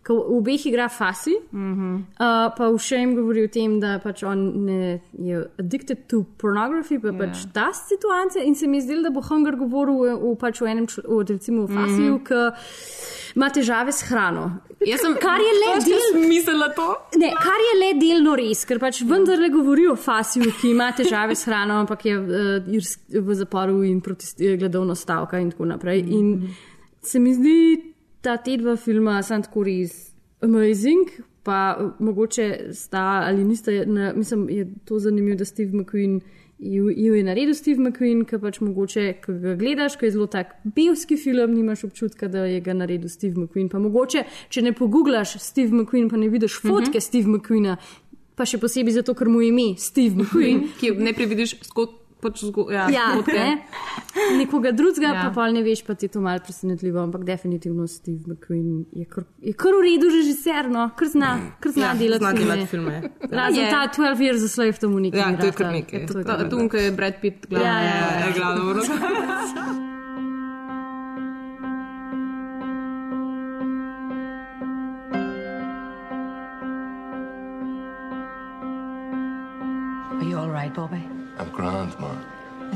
da 0.08 0.14
v 0.14 0.36
obeh 0.36 0.66
igra 0.66 0.88
Fasi, 0.88 1.36
mm 1.52 1.74
-hmm. 1.74 1.96
uh, 1.96 2.54
pa 2.56 2.68
v 2.70 2.78
Shame 2.78 3.14
govori 3.14 3.44
o 3.44 3.48
tem, 3.48 3.80
da 3.80 3.98
pač 3.98 4.22
on 4.22 4.64
ne, 4.64 5.00
je 5.18 5.46
addicted 5.58 5.98
to 6.06 6.24
pornography, 6.38 6.98
pa 6.98 7.08
yeah. 7.08 7.18
pač 7.18 7.44
ta 7.52 7.72
situacija. 7.72 8.44
In 8.44 8.54
se 8.54 8.66
mi 8.66 8.76
je 8.76 8.82
zdelo, 8.82 9.02
da 9.02 9.10
bo 9.10 9.20
Hunger 9.20 9.56
govoril 9.56 9.94
v, 9.94 10.32
v, 10.32 10.36
pač 10.36 10.60
v 10.60 10.66
enem, 10.66 10.86
v, 10.86 11.24
recimo 11.28 11.66
v 11.66 11.68
Fasiju, 11.68 12.14
mm 12.14 12.18
-hmm. 12.18 12.26
ki 12.26 13.36
ima 13.36 13.48
težave 13.50 13.92
s 13.92 14.02
hrano. 14.02 14.50
Jaz 14.86 15.00
sem, 15.00 15.14
kar 15.20 15.40
je 15.40 15.52
le 15.62 15.74
Točno 15.74 15.96
del. 16.12 16.28
mislila 16.28 16.68
to. 16.68 16.96
Ne, 17.18 17.30
kar 17.30 17.60
je 17.68 17.74
le 17.80 18.00
delno 18.00 18.36
res, 18.36 18.64
ker 18.64 18.78
pač 18.78 19.02
vendarle 19.02 19.48
govori 19.48 19.86
o 19.86 19.96
Fasiju, 19.96 20.52
ki 20.60 20.70
ima 20.70 20.92
težave 20.92 21.34
s 21.34 21.44
hrano, 21.44 21.74
ampak 21.74 22.04
je 22.04 22.18
uh, 22.18 22.26
v 23.26 23.34
zaporu 23.34 23.82
in 23.82 24.00
protestira 24.00 24.56
gledovno 24.56 24.94
stavka 24.94 25.38
in 25.38 25.50
tako 25.50 25.64
naprej. 25.64 26.04
In 26.08 26.48
se 27.02 27.18
mi 27.18 27.34
zdi, 27.34 27.90
da 28.22 28.36
te 28.36 28.56
dva 28.56 28.76
filma 28.76 29.22
so 29.22 29.38
tako 29.42 29.64
res 29.64 30.12
amazing. 30.40 31.08
Pa 31.42 31.76
uh, 31.80 31.92
mogoče 31.98 32.74
sta 32.76 33.22
ali 33.26 33.44
nista, 33.44 33.72
na, 33.86 34.12
mislim, 34.12 34.48
je 34.50 34.68
to 34.84 34.98
zanimivo, 34.98 35.36
da 35.36 35.44
Steve 35.44 35.72
McQueen 35.72 36.20
ju 36.60 36.90
ju 36.90 37.14
je 37.14 37.22
naredil 37.24 37.54
Steve 37.54 37.80
McQueen, 37.80 38.24
ki 38.28 38.38
pač 38.38 38.60
mogoče, 38.60 39.04
ko 39.24 39.32
ga 39.40 39.54
gledaš, 39.56 39.96
ko 39.96 40.04
je 40.04 40.10
zelo 40.12 40.26
tak 40.26 40.52
belski 40.64 41.16
film, 41.16 41.54
nimaš 41.54 41.84
občutka, 41.88 42.28
da 42.28 42.44
je 42.44 42.60
ga 42.60 42.74
naredil 42.76 43.08
Steve 43.08 43.34
McQueen. 43.34 43.70
Pa 43.72 43.78
mogoče, 43.80 44.24
če 44.48 44.62
ne 44.62 44.74
poguglaš 44.76 45.38
Steve 45.40 45.72
McQueen, 45.72 46.10
pa 46.10 46.20
ne 46.20 46.28
vidiš 46.28 46.60
fotke 46.60 46.90
mm 46.90 46.92
-hmm. 46.92 47.00
Steve 47.00 47.28
McQueena, 47.28 47.76
pa 48.36 48.44
še 48.44 48.58
posebej 48.58 48.92
zato, 48.92 49.14
ker 49.14 49.28
mu 49.28 49.40
je 49.40 49.48
ime 49.48 49.74
Steve 49.78 50.14
McQueen. 50.14 50.68
ki 50.80 50.90
najprej 50.90 51.26
vidiš 51.26 51.56
skot. 51.62 51.99
Pač 52.20 52.44
zgo, 52.44 52.66
ja, 52.70 52.86
Ja, 52.88 53.06
ne? 53.26 53.62
Nekoga 54.40 54.72
drugega, 54.72 55.06
Ja. 55.06 55.14
ja. 55.14 55.22
pa 55.22 55.30
pol 55.32 55.52
ne 55.52 55.62
veš, 55.62 55.84
pa 55.86 55.94
ti 55.94 56.06
je 56.06 56.12
to 56.12 56.20
malo 56.20 56.38
presenetljivo, 56.38 57.00
ampak 57.00 57.24
definitivno 57.24 57.86
Steve 57.86 58.20
McQueen 58.26 58.84
je 58.92 59.04
kar, 59.04 59.24
je 59.40 59.52
kar 59.52 59.72
v 59.72 59.82
redu 59.82 60.08
režiser, 60.08 60.68
no, 60.68 60.90
kar 60.94 61.08
zna, 61.08 61.30
kar 61.60 61.72
zna 61.72 61.82
Ja, 61.82 61.94
delati 61.94 62.20
zna 62.20 62.30
filme. 62.30 62.44
delati 62.44 62.66
filme. 62.66 63.02
Razen 63.30 63.64
Je. 63.64 63.70
ta 63.70 63.88
12 63.88 64.20
Years 64.20 64.44
a 64.44 64.48
Slave, 64.48 64.72
to 64.74 64.88
mu 64.88 64.98
nikoli 64.98 65.20
Ja, 65.20 65.30
ni 65.30 65.38
to 65.38 65.46
je 65.46 65.52
kar 65.52 65.72
nekaj. 65.72 66.06
To 66.06 66.18
je 66.76 66.90
Brad 66.92 67.14
Pitt 67.20 67.46
glavni. 67.48 67.66
Ja, 67.66 67.80
ja, 67.80 68.20
ja, 68.20 68.26
je 68.26 68.32
glavno 68.32 68.74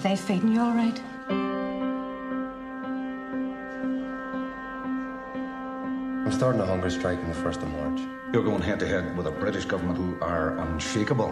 they 0.05 0.15
feeding 0.17 0.53
you 0.53 0.61
all 0.61 0.75
right? 0.75 1.01
I'm 6.21 6.31
starting 6.31 6.61
a 6.61 6.67
hunger 6.67 6.91
strike 6.91 7.19
on 7.19 7.31
the 7.31 7.37
1st 7.37 7.63
of 7.63 7.71
March. 7.71 8.01
You're 8.35 8.45
going 8.45 8.61
head 8.61 8.81
to 8.81 8.87
head 8.87 9.17
with 9.17 9.27
a 9.27 9.31
British 9.31 9.65
government 9.65 9.97
who 9.97 10.21
are 10.21 10.59
unshakable. 10.59 11.31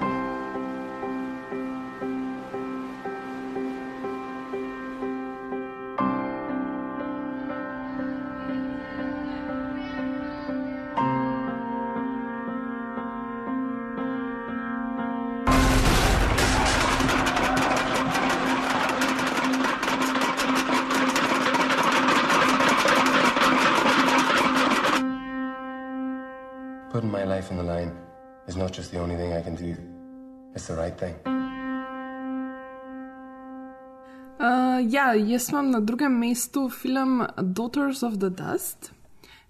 Jaz 35.15 35.49
imam 35.51 35.71
na 35.71 35.81
drugem 35.81 36.19
mestu 36.19 36.69
film 36.69 37.23
Daughters 37.37 38.03
of 38.03 38.19
the 38.19 38.31
Dust. 38.31 38.93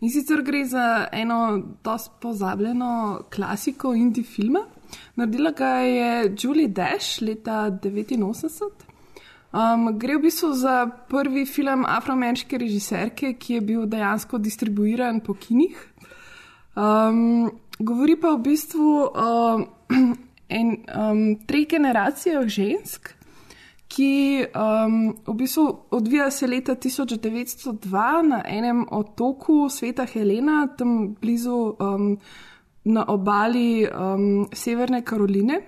In 0.00 0.10
sicer 0.10 0.42
gre 0.42 0.64
za 0.66 1.08
eno 1.12 1.62
dosti 1.84 2.10
pozabljeno 2.20 3.22
klasiko 3.30 3.94
indie 3.94 4.24
filma. 4.24 4.64
Naredila 5.16 5.50
ga 5.50 5.66
je 5.66 6.36
Julie 6.38 6.68
Dash 6.68 7.22
leta 7.22 7.70
1989. 7.70 8.92
Um, 9.52 9.98
gre 9.98 10.16
v 10.16 10.22
bistvu 10.24 10.52
za 10.56 10.86
prvi 11.08 11.44
film 11.46 11.84
afroameriške 11.84 12.58
režiserke, 12.58 13.34
ki 13.38 13.54
je 13.54 13.60
bil 13.60 13.86
dejansko 13.86 14.39
distribuiran 14.39 15.20
po 15.20 15.34
kinih. 15.34 15.76
Um, 16.74 17.51
govori 17.78 18.16
pa 18.16 18.32
v 18.32 18.43
bistvu 18.48 18.94
o 19.12 19.32
en, 20.59 20.76
um, 20.97 21.20
treh 21.47 21.68
generacijah 21.68 22.48
žensk, 22.48 23.12
ki 23.93 24.47
um, 24.56 25.12
v 25.27 25.35
bistvu 25.36 25.64
odvija 25.90 26.31
se 26.31 26.47
leta 26.47 26.74
1902 26.74 28.23
na 28.28 28.43
enem 28.48 28.86
otoku 28.90 29.69
sveta 29.69 30.06
Helena, 30.09 30.66
tam 30.78 31.14
blizu 31.20 31.77
um, 31.81 32.16
na 32.85 33.05
obali 33.09 33.86
um, 33.86 34.48
Severne 34.52 35.02
Karoline. 35.05 35.60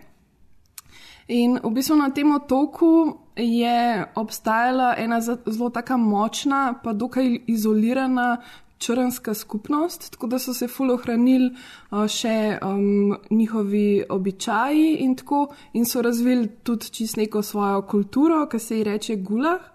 In 1.28 1.58
v 1.62 1.70
bistvu 1.72 1.96
na 1.96 2.10
tem 2.10 2.32
otoku 2.34 3.18
je 3.36 4.04
obstajala 4.14 4.94
ena 4.98 5.20
zelo 5.20 5.70
tako 5.70 5.96
močna, 5.98 6.74
pa 6.84 6.92
dokaj 6.92 7.38
izolirana 7.46 8.42
črnska 8.78 9.34
skupnost, 9.34 10.10
tako 10.10 10.26
da 10.26 10.38
so 10.38 10.54
se 10.54 10.68
ful 10.68 10.90
ohranili 10.90 11.50
uh, 11.50 12.06
še 12.10 12.58
um, 12.62 13.16
njihovi 13.30 14.04
običaji 14.08 14.96
in 15.04 15.14
tako, 15.16 15.46
in 15.72 15.84
so 15.84 16.02
razvili 16.02 16.48
tudi 16.62 16.90
čist 16.90 17.16
neko 17.16 17.42
svojo 17.42 17.82
kulturo, 17.82 18.46
ki 18.48 18.58
se 18.58 18.78
ji 18.78 18.84
reče 18.84 19.16
gulah. 19.16 19.70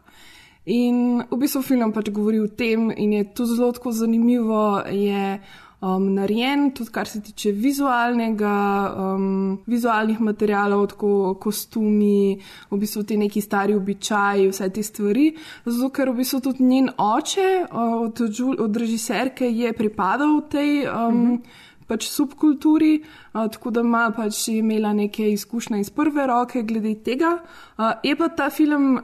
In 0.66 1.24
v 1.32 1.38
bistvu 1.40 1.64
film 1.66 1.94
pač 1.94 2.12
govori 2.14 2.40
o 2.44 2.48
tem, 2.48 2.92
in 2.92 3.14
je 3.14 3.24
tudi 3.34 3.56
zelo 3.58 3.72
tako 3.74 3.92
zanimivo, 3.92 4.84
je 4.86 5.40
um, 5.82 6.08
narejen, 6.14 6.72
tudi 6.76 6.92
kar 6.92 7.08
se 7.08 7.22
tiče 7.22 7.52
vizualnega, 7.52 8.56
um, 8.98 9.60
vizualnih 9.68 10.20
materialov, 10.22 10.88
tako 10.94 11.14
kostumi, 11.42 12.40
v 12.72 12.80
bistvu 12.80 13.04
ti 13.04 13.18
neki 13.18 13.42
stari 13.42 13.76
običaji, 13.76 14.50
vse 14.52 14.70
te 14.70 14.84
stvari. 14.84 15.32
Zato, 15.66 15.90
ker 15.96 16.12
v 16.12 16.20
bistvu 16.22 16.42
tudi 16.50 16.68
njen 16.68 16.92
oče 16.98 17.50
uh, 17.64 17.96
od, 18.04 18.22
od 18.60 18.78
režiserke 18.78 19.50
je 19.50 19.74
pripadal 19.74 20.42
tej. 20.50 20.88
Um, 20.88 21.16
mm 21.16 21.26
-hmm 21.26 21.68
pač 21.90 22.06
subkulturi, 22.10 23.02
uh, 23.34 23.48
tako 23.50 23.74
da 23.74 23.82
ima 23.86 24.06
pač 24.16 24.48
imela 24.54 24.94
neke 24.94 25.32
izkušnje 25.34 25.80
iz 25.80 25.90
prve 25.90 26.28
roke 26.30 26.64
glede 26.64 26.96
tega. 27.04 27.40
Uh, 27.78 27.92
je 28.04 28.16
pa 28.16 28.30
ta 28.30 28.50
film 28.54 29.00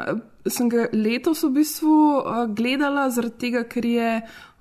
sem 0.45 0.69
ga 0.69 0.87
letos 0.93 1.43
v 1.43 1.51
bistvu 1.59 1.95
uh, 2.21 2.45
gledala, 2.53 3.09
zaradi 3.09 3.37
tega, 3.47 3.63
ker, 3.69 3.85
je, 3.85 4.11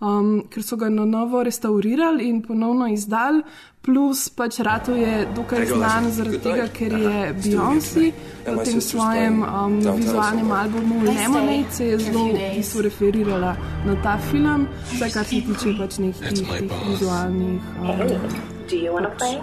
um, 0.01 0.43
ker 0.51 0.65
so 0.65 0.78
ga 0.81 0.89
na 0.89 1.05
novo 1.05 1.43
restaurirali 1.44 2.28
in 2.28 2.43
ponovno 2.43 2.89
izdali. 2.93 3.44
Plus 3.85 4.31
pač 4.32 4.62
Rato 4.65 4.94
je 4.97 5.27
dokaj 5.36 5.66
znan 5.69 6.09
zaradi 6.09 6.40
tega, 6.40 6.70
ker 6.73 6.94
je 6.97 7.19
Beyoncé 7.36 8.06
v 8.47 8.56
tem 8.65 8.81
svojem 8.81 9.44
um, 9.44 9.77
vizualnem 10.01 10.48
albumu 10.56 11.05
Lemonade 11.05 11.69
se 11.69 11.93
je 11.93 12.01
zelo 12.06 12.24
v 12.32 12.48
bistvu 12.56 12.89
referirala 12.89 13.52
na 13.85 14.01
ta 14.01 14.16
film, 14.31 14.65
vsaj 14.97 15.12
kar 15.12 15.28
se 15.28 15.44
tiče 15.44 15.77
pač 15.77 16.01
nekih 16.01 16.65
vizualnih. 16.89 17.61
Um, 17.85 18.53
Do 18.70 18.77
you 18.77 18.93
want 18.93 19.05
to 19.05 19.12
play? 19.16 19.35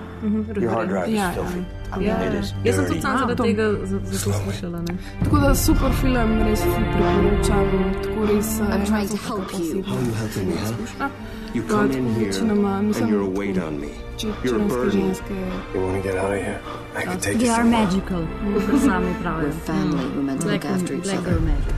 Your 0.58 0.72
hard 0.72 0.90
drive 0.90 1.08
is 1.08 1.16
Ja, 1.16 1.32
filthy. 1.32 1.62
ja. 2.00 2.16
It 2.24 2.34
is 2.34 2.54
Jaz 2.64 2.76
sem 2.76 2.84
dirty. 2.84 2.88
tudi 2.88 3.02
sam 3.02 3.18
zaradi 3.18 3.36
to- 3.36 3.44
tega 3.44 3.66
za- 3.86 4.00
zato 4.04 4.30
slišala. 4.34 4.80
Ne? 4.80 4.94
Tako 5.24 5.38
da 5.38 5.56
super 5.56 5.92
film, 5.94 6.40
res 6.42 6.62
ful 6.64 6.74
priporočam. 6.74 7.68
Tako 8.04 8.20
res 8.28 8.50
uh, 8.60 8.66
I'm 8.66 8.86
trying 8.86 9.08
to 9.08 9.14
ena 9.14 9.28
help 9.28 9.44
taka 9.44 9.58
you. 9.58 9.84
posebna 9.84 9.88
How 9.88 9.98
are 9.98 10.06
you 10.06 10.14
helping 10.14 10.48
me, 10.48 10.56
huh? 10.56 10.64
izkušnja. 10.66 11.10
You 11.54 11.62
Pa 11.62 11.70
come 11.70 11.84
in 11.84 11.92
tako 11.92 12.20
here 12.20 12.26
večinoma, 12.26 12.82
mislim, 12.82 13.04
and 13.04 13.14
you're 13.14 13.28
a 13.28 13.40
weight 13.40 13.58
on 13.68 13.74
me. 13.80 13.92
če 14.18 14.28
You're 14.28 14.56
a 14.56 14.60
črnske 14.60 14.76
burden. 14.76 14.92
ženske. 14.92 15.34
You 15.74 15.80
want 15.84 15.96
to 15.98 16.04
get 16.08 16.16
out 16.24 16.32
of 16.32 16.42
here? 16.48 16.60
I 17.00 17.04
can 17.06 17.20
take 17.20 17.38
They 17.38 17.46
you 17.46 17.54
are 17.54 17.64
somewhere. 17.64 17.86
magical, 17.86 18.24
kot 18.72 18.82
sami 18.82 19.12
pravijo. 19.24 19.48
We're 19.48 19.60
family. 19.72 20.06
We're 20.16 20.26
meant 20.30 20.40
to 20.42 20.48
Black, 20.48 20.64
look 20.64 20.74
after 20.76 20.94
each 20.98 21.04
black 21.08 21.20
other. 21.20 21.32
girl 21.32 21.44
magic. 21.52 21.76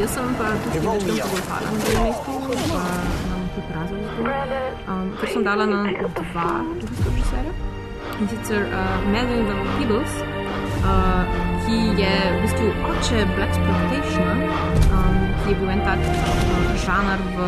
Jaz 0.00 0.10
sem 0.14 0.24
pa 0.38 0.46
tudi 0.64 0.78
večkrat 0.86 2.16
pogolfala 2.26 2.94
na 3.30 3.31
razlog 3.74 4.00
za 4.02 4.10
to. 4.16 4.22
Um, 4.92 5.12
ker 5.20 5.28
sem 5.28 5.44
dala 5.44 5.66
na 5.66 5.80
dva 6.16 6.48
režiserja. 6.80 7.52
In 8.20 8.28
sicer 8.28 8.62
uh, 8.66 8.98
Melvin 9.12 9.46
Van 9.46 9.66
Peebles, 9.78 10.14
uh, 10.84 11.22
ki 11.64 11.76
je 12.02 12.14
v 12.32 12.38
bistvu 12.42 12.66
oče 12.90 13.18
Black 13.36 13.52
Exploitation, 13.52 14.36
um, 14.92 15.16
ki 15.42 15.52
je 15.52 15.56
bil 15.60 15.70
en 15.70 15.82
tak 15.86 16.00
uh, 16.00 16.16
žanr 16.84 17.20
v 17.36 17.38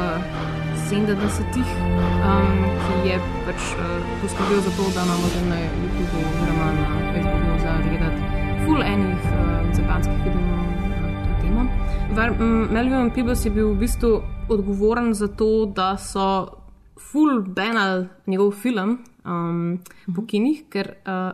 70-ih, 0.89 1.71
um, 2.29 2.65
ki 2.85 2.95
je 3.09 3.17
pač 3.49 3.61
uh, 3.79 3.99
poskrbel 4.23 4.61
za 4.61 4.73
to, 4.77 4.85
da 4.95 5.07
imamo 5.09 5.27
zdaj 5.33 5.47
na 5.53 5.59
YouTubu 5.65 6.19
oziroma 6.31 6.69
na 6.79 6.87
Facebooku 7.13 7.53
za 7.65 7.73
gledati 7.83 8.23
full 8.65 8.83
enih 8.83 9.23
uh, 9.33 9.79
japanskih 9.79 10.19
filmov 10.25 10.74
m, 11.59 12.69
Melvin 12.73 13.11
Peebles 13.15 13.45
je 13.45 13.51
bil 13.51 13.73
v 13.75 13.79
bistvu 13.85 14.23
odgovoren 14.49 15.15
za 15.15 15.29
to, 15.29 15.67
da 15.67 15.97
so 15.97 16.47
full 16.99 17.43
banal 17.43 18.07
njegov 18.27 18.53
film 18.63 18.99
um, 19.25 19.79
po 20.15 20.25
kinih, 20.27 20.65
ker 20.71 20.95
uh, 21.07 21.33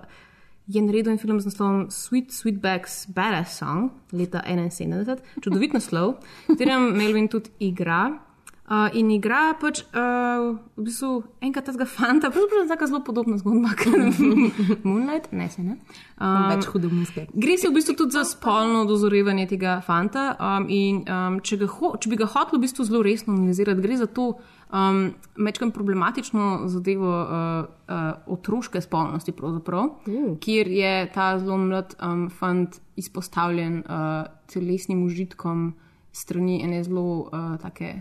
je 0.67 0.83
naredil 0.83 1.13
en 1.13 1.19
film 1.19 1.41
z 1.41 1.51
naslovom 1.51 1.87
Sweet 1.91 2.31
Sweetback's 2.31 3.07
Badass 3.11 3.59
Song 3.59 3.91
leta 4.13 4.43
71, 4.47 5.19
čudovit 5.43 5.75
naslov, 5.75 6.21
v 6.47 6.55
katerem 6.55 6.93
Melvin 6.99 7.29
tudi 7.29 7.51
igra. 7.59 8.30
Uh, 8.71 8.87
in 8.95 9.09
igra 9.11 9.49
pač 9.59 9.81
uh, 9.99 10.53
v 10.79 10.85
bistvu 10.87 11.09
enega 11.43 11.59
tega 11.67 11.83
fanta, 11.91 12.29
pravzaprav 12.31 12.69
tako 12.71 12.87
zelo 12.87 13.01
podobna 13.03 13.39
zgodba 13.41 13.73
kot 13.75 14.21
Moonlight, 14.87 15.33
ne 15.35 15.49
se 15.51 15.65
ne. 15.65 15.75
Um, 16.15 16.45
Več 16.53 16.69
hudomunske. 16.71 17.25
Gre 17.35 17.57
se 17.59 17.67
v 17.67 17.75
bistvu 17.75 17.97
tudi 17.99 18.15
za 18.15 18.23
spolno 18.29 18.85
dozorevanje 18.87 19.49
tega 19.51 19.81
fanta. 19.83 20.37
Um, 20.39 20.69
in 20.71 21.01
um, 21.03 21.41
če, 21.43 21.59
ho, 21.67 21.91
če 21.99 22.13
bi 22.13 22.19
ga 22.21 22.29
hotel 22.31 22.61
v 22.61 22.69
bistvu 22.69 22.87
zelo 22.87 23.01
resno 23.03 23.35
analizirati, 23.35 23.83
gre 23.83 23.97
za 23.99 24.07
to 24.07 24.29
um, 24.39 25.01
mečkam 25.35 25.73
problematično 25.75 26.71
zadevo 26.71 27.11
uh, 27.11 27.67
uh, 27.91 28.07
otroške 28.31 28.79
spolnosti, 28.87 29.35
mm. 29.35 30.37
kjer 30.39 30.71
je 30.71 30.95
ta 31.11 31.33
zelo 31.43 31.59
mlad 31.59 31.99
um, 31.99 32.29
fant 32.31 32.79
izpostavljen 32.95 33.83
uh, 33.83 34.31
telesnim 34.47 35.03
užitkom 35.11 35.73
strani 36.13 36.63
ene 36.63 36.85
zelo 36.87 37.27
uh, 37.33 37.59
take 37.59 37.97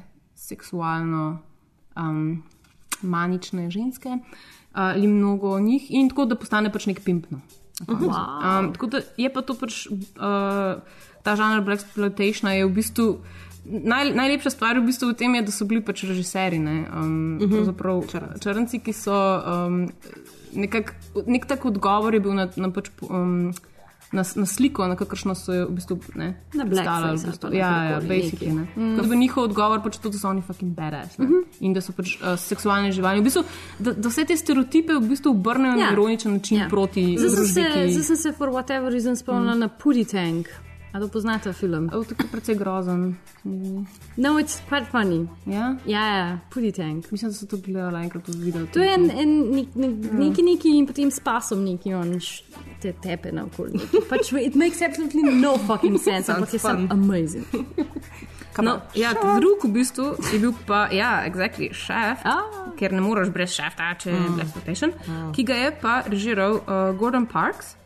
seksualno 0.50 1.40
um, 1.96 2.44
manične 3.02 3.70
ženske 3.72 4.10
uh, 4.10 4.22
ali 4.74 5.08
mnogo 5.08 5.60
njih, 5.60 5.88
in 5.90 6.10
tako 6.10 6.26
da 6.26 6.36
postane 6.36 6.72
pač 6.74 6.90
nek 6.90 7.04
pimpno. 7.06 7.42
Wow. 7.88 8.60
Um, 8.60 8.74
tako 8.74 8.88
da 8.88 9.02
je 9.18 9.30
pa 9.34 9.42
to 9.42 9.56
pač 9.56 9.86
uh, 9.88 10.82
ta 11.24 11.36
žanr 11.36 11.62
Black 11.64 11.86
Exploitation 11.86 12.52
je 12.52 12.66
v 12.66 12.74
bistvu. 12.76 13.08
Naj, 13.70 14.14
najlepša 14.16 14.50
stvar 14.50 14.80
v, 14.80 14.86
bistvu 14.88 15.12
v 15.12 15.18
tem 15.20 15.36
je, 15.36 15.42
da 15.46 15.54
so 15.54 15.68
bili 15.68 15.82
pač 15.86 16.04
režiserji, 16.08 16.60
ne, 16.60 16.88
um, 16.90 17.38
uh 17.38 17.48
Mhm. 17.48 17.70
-huh. 17.70 18.12
črnci. 18.12 18.40
črnci, 18.42 18.80
ki 18.80 18.94
so 18.94 19.14
um, 19.14 19.90
nekak, 20.54 20.96
nek 21.28 21.46
tak 21.46 21.66
odgovor 21.66 22.14
je 22.14 22.20
bil 22.20 22.34
na, 22.34 22.50
na, 22.56 22.72
pač, 22.72 22.90
um, 23.10 23.54
na, 24.12 24.24
na 24.36 24.46
sliko, 24.46 24.88
na 24.88 24.96
kakršno 24.96 25.36
so 25.36 25.54
jo 25.54 25.66
v 25.68 25.76
bistvu 25.78 25.98
ne, 26.16 26.34
Na 26.54 26.66
blackface 26.66 27.28
v 27.28 27.32
bistvu. 27.32 27.52
Ja, 27.54 27.84
ja, 27.84 28.00
basically. 28.02 28.54
Ne. 28.54 28.68
Mm. 28.76 28.96
Kot 28.98 29.10
bi 29.10 29.18
njihov 29.18 29.44
odgovor 29.44 29.84
pač 29.84 30.00
to, 30.02 30.10
da 30.10 30.18
so 30.18 30.30
oni 30.30 30.42
fucking 30.42 30.74
badass 30.76 31.18
ne, 31.18 31.26
uh 31.26 31.32
-huh. 31.32 31.44
in 31.60 31.74
da 31.74 31.82
so 31.82 31.94
pač 31.94 32.16
uh, 32.22 32.34
seksualne 32.40 32.92
živali. 32.92 33.20
V 33.20 33.24
bistvu, 33.24 33.44
da, 33.80 33.94
da 33.94 34.10
vse 34.10 34.26
te 34.26 34.38
stereotipe 34.38 34.94
v 34.94 35.10
bistvu 35.10 35.32
obrnejo 35.32 35.78
ja. 35.78 35.86
na 35.86 35.92
ironičen 35.92 36.34
način 36.34 36.58
ja. 36.58 36.68
proti 36.70 37.18
Zdaj 37.18 38.04
sem 38.04 38.18
se, 38.18 38.32
for 38.32 38.50
whatever 38.50 38.92
reason 38.92 39.16
spomnila 39.16 39.56
mm. 39.56 39.60
na 39.60 39.70
Putty 39.70 40.06
Tank. 40.12 40.48
A 40.94 41.00
to 41.00 41.08
poznate 41.08 41.54
film? 41.54 41.90
Oh, 41.94 42.08
tako 42.08 42.28
precej 42.32 42.56
grozen. 42.56 43.16
No, 44.18 44.40
it's 44.40 44.62
quite 44.70 44.86
funny. 44.92 45.28
Ja, 45.46 45.76
ja, 45.86 46.18
ja 46.18 46.40
Putty 46.50 46.72
Tank. 46.72 47.12
Mislim, 47.12 47.32
da 47.32 47.38
so 47.38 47.46
to 47.46 47.58
gledali 47.58 48.04
enkrat 48.04 48.28
v 48.28 48.32
videu. 48.32 48.68
To 48.74 48.80
je 48.80 48.94
en, 48.94 49.12
en 49.12 49.52
nek, 49.52 49.76
nek, 49.76 50.12
neki, 50.14 50.44
neki 50.44 50.78
in 50.78 50.88
potem 50.88 51.12
s 51.12 51.20
pasom 51.20 51.64
neki 51.64 51.94
on 51.94 52.18
te 52.82 52.94
tepe 53.02 53.32
na 53.32 53.46
okolje. 53.46 53.80
Pač, 54.10 54.34
it 54.48 54.56
makes 54.56 54.82
absolutely 54.82 55.22
no 55.22 55.58
fucking 55.58 56.00
sense, 56.02 56.34
ampak 56.34 56.54
je 56.54 56.60
sam 56.60 56.88
amazing. 56.90 57.46
No, 58.60 58.82
ja, 58.96 59.14
drug 59.14 59.64
v 59.64 59.72
bistvu 59.72 60.18
je 60.34 60.40
bil 60.42 60.52
pa, 60.68 60.90
ja, 60.92 61.24
exactly, 61.24 61.70
šef, 61.72 62.26
ah. 62.28 62.74
ker 62.76 62.92
ne 62.92 63.00
moreš 63.00 63.32
brez 63.32 63.54
šefa, 63.56 63.94
če 63.96 64.10
je 64.10 64.20
Mm. 64.20 64.36
Black 64.36 64.50
Exploitation, 64.50 64.92
ki 65.32 65.44
ga 65.48 65.56
je 65.56 65.70
pa 65.80 65.94
režiral 66.08 66.60
uh, 66.60 66.92
Gordon 66.98 67.26
Parks. 67.30 67.79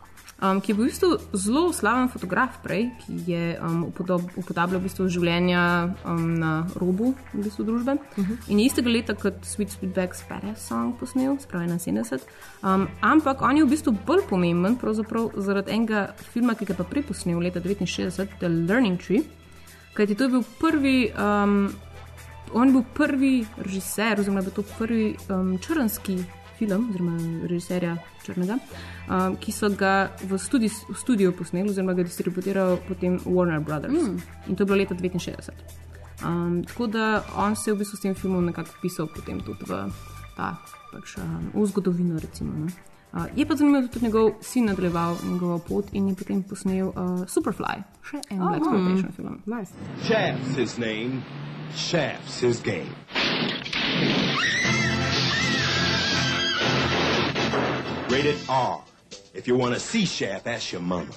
Um, 0.44 0.60
ki 0.60 0.72
je 0.72 0.76
bil 0.76 0.84
v 0.84 0.90
bistvu 0.90 1.08
zelo 1.32 1.72
slaven 1.72 2.10
fotograf 2.12 2.58
prej, 2.60 2.90
ki 3.00 3.14
je 3.30 3.44
um, 3.64 3.84
upodob, 3.88 4.26
upodabljal 4.36 4.82
v 4.82 4.88
bistvu 4.90 5.06
življenja 5.08 5.62
um, 6.04 6.34
na 6.36 6.50
robu 6.76 7.14
v 7.32 7.44
bistvu 7.46 7.64
družbe. 7.64 7.94
Uh 7.96 8.18
-huh. 8.18 8.36
In 8.52 8.60
je 8.60 8.66
istega 8.66 8.90
leta 8.90 9.14
kot 9.14 9.40
Sweet 9.40 9.72
Sweetback's 9.72 10.20
Badass 10.28 10.66
Song 10.68 10.98
posnel, 11.00 11.38
spravi 11.40 11.66
na 11.66 11.78
70. 11.78 12.20
Um, 12.62 12.88
ampak 13.00 13.40
on 13.42 13.56
je 13.56 13.64
v 13.64 13.70
bistvu 13.70 13.96
bolj 14.06 14.26
pomemben 14.28 14.76
zaradi 15.36 15.70
enega 15.70 16.12
filma, 16.32 16.54
ki 16.54 16.64
ga 16.64 16.72
je 16.72 16.76
pa 16.76 16.84
prej 16.84 17.02
posnel 17.02 17.38
leta 17.38 17.60
69, 17.60 18.28
The 18.38 18.48
Learning 18.48 19.00
Tree. 19.00 19.22
Kajti 19.94 20.14
to 20.14 20.24
je 20.24 20.28
bil 20.30 20.44
prvi, 20.60 21.12
um, 21.16 21.72
on 22.52 22.66
je 22.66 22.72
bil 22.72 22.84
prvi 22.94 23.46
režiser, 23.56 24.20
oziroma 24.20 24.40
je 24.40 24.44
bil 24.44 24.54
to 24.54 24.62
prvi 24.78 25.16
um, 25.30 25.58
črnski 25.58 26.24
film, 26.58 26.88
oziroma 26.90 27.16
režiserja 27.48 27.96
črnega, 28.24 28.58
um, 29.08 29.36
ki 29.36 29.52
so 29.52 29.70
ga 29.70 30.10
v, 30.22 30.38
studi, 30.38 30.68
v 30.68 30.96
studiu 30.98 31.32
posneli, 31.32 31.70
oziroma 31.70 31.94
ga 31.94 32.06
distribuirajo 32.06 32.78
potem 32.88 33.18
Warner 33.24 33.60
Brothers. 33.60 33.92
Mm. 33.92 34.20
In 34.48 34.56
to 34.56 34.62
je 34.62 34.66
bilo 34.66 34.78
leta 34.78 34.94
69. 34.94 35.50
Um, 36.24 36.64
tako 36.64 36.86
da 36.86 37.24
on 37.36 37.56
se 37.56 37.70
je 37.70 37.74
v 37.74 37.78
bistvu 37.78 37.96
s 37.96 38.00
tem 38.00 38.14
filmom 38.14 38.44
nekako 38.44 38.70
pisal 38.82 39.06
potem 39.06 39.40
tudi 39.40 39.66
v, 39.66 39.84
ta, 40.36 40.54
pač, 40.92 41.16
um, 41.18 41.50
v 41.54 41.66
zgodovino. 41.66 42.18
Recimo, 42.18 42.52
ne. 42.64 42.72
Uh, 43.14 43.26
je 43.36 43.46
pa 43.46 43.54
zanimivo, 43.56 43.80
da 43.80 43.86
je 43.86 43.90
tudi 43.92 44.04
njegov 44.04 44.30
sin 44.42 44.64
nadaljeval 44.64 45.16
njegovo 45.24 45.58
pot 45.58 45.84
in 45.92 46.08
je 46.08 46.14
potem 46.14 46.42
posnel 46.42 46.88
uh, 46.88 47.22
Superfly, 47.26 47.82
še 48.02 48.22
en 48.30 48.42
Oh. 48.42 48.48
Black 48.48 48.62
Exploitation 48.62 49.12
film. 49.12 49.42
Nice. 49.46 49.72
Shaft's 50.02 50.56
his 50.56 50.78
name. 50.78 51.22
Shaft's 51.76 52.40
his 52.40 52.62
game. 52.62 52.90
Rated 58.14 58.38
R. 58.48 58.78
If 59.34 59.48
you 59.48 59.58
want 59.58 59.74
to 59.74 59.80
see 59.80 60.06
Shaft, 60.06 60.46
ask 60.46 60.72
your 60.72 60.82
mama. 60.82 61.10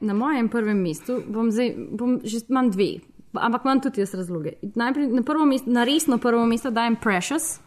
Na 0.00 0.12
mojem 0.14 0.48
prvem 0.48 0.82
mestu 0.82 1.22
bom 1.28 1.48
zdaj, 1.50 1.70
bom 1.96 2.20
že 2.24 2.42
imam 2.48 2.68
dve, 2.70 3.00
ampak 3.32 3.64
imam 3.64 3.80
tudi 3.80 4.04
jaz 4.04 4.12
razloge. 4.14 4.52
Najprej 4.74 5.06
na 5.16 5.22
prvo 5.24 5.46
mesto, 5.48 5.70
na 5.72 5.84
resno 5.88 6.18
prvo 6.18 6.44
mesto 6.44 6.70
dajem 6.70 6.96
Precious. 7.00 7.60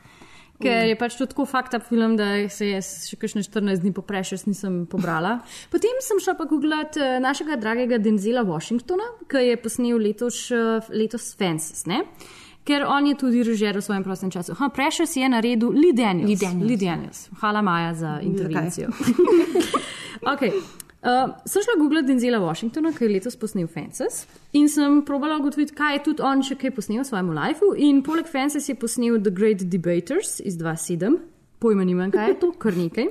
Ker 0.61 0.85
je 0.91 0.99
pač 1.01 1.17
to 1.17 1.25
tako 1.25 1.47
fakt 1.49 1.73
up 1.73 1.87
film, 1.89 2.13
da 2.13 2.45
se 2.45 2.69
jaz 2.69 3.09
še 3.09 3.17
kakšne 3.17 3.41
14 3.41 3.81
dni 3.81 3.89
po 3.89 4.05
Precious 4.05 4.45
nisem 4.45 4.85
pobrala. 4.85 5.39
Potem 5.73 5.97
sem 6.05 6.21
šla 6.21 6.37
pa 6.37 6.45
googlat 6.45 7.01
eh, 7.01 7.17
našega 7.17 7.57
dragega 7.57 7.97
Denzela 7.97 8.45
Washingtona, 8.45 9.07
ki 9.33 9.47
je 9.47 9.57
posnel 9.57 9.97
letos, 9.97 10.45
eh, 10.53 10.93
letos 10.93 11.33
Fences. 11.41 11.87
Ne? 11.89 12.03
Ker 12.63 12.85
on 12.85 13.07
je 13.09 13.15
tudi 13.17 13.41
režiral 13.43 13.81
v 13.81 13.85
svojem 13.85 14.03
prostem 14.05 14.29
času. 14.29 14.53
Ha, 14.53 14.69
Precious 14.69 15.15
je 15.17 15.29
naredil 15.29 15.73
Lee 15.73 15.93
Daniels. 15.93 16.29
Lee 16.29 16.37
Daniels. 16.37 16.69
Lee 16.69 16.77
Daniels. 16.77 17.19
Hvala 17.41 17.61
Maja 17.61 17.93
za 17.93 18.19
intervencijo. 18.21 18.89
okay. 20.33 20.53
Uh, 21.01 21.33
sem 21.49 21.63
šla 21.65 21.79
googlat 21.81 22.05
Denzela 22.05 22.37
Washingtona, 22.37 22.91
ki 22.93 23.07
je 23.07 23.09
letos 23.09 23.35
posnel 23.35 23.65
Fences 23.65 24.27
in 24.53 24.67
sem 24.69 24.99
probala 25.01 25.39
ugotoviti, 25.41 25.73
kaj 25.73 25.95
je 25.95 26.03
tudi 26.05 26.21
on 26.21 26.43
še 26.45 26.59
kaj 26.61 26.75
posnel 26.75 27.01
v 27.01 27.07
svojem 27.07 27.31
lifeu. 27.33 27.71
In 27.73 28.03
poleg 28.05 28.29
Fences 28.29 28.69
je 28.69 28.75
posnel 28.77 29.17
The 29.17 29.33
Great 29.33 29.65
Debaters 29.65 30.37
iz 30.45 30.59
2007, 30.61 31.17
pojma 31.61 31.83
nimam, 31.83 32.11
kaj 32.11 32.27
je 32.27 32.35
to, 32.35 32.51
kar 32.53 32.73
nekaj. 32.75 33.05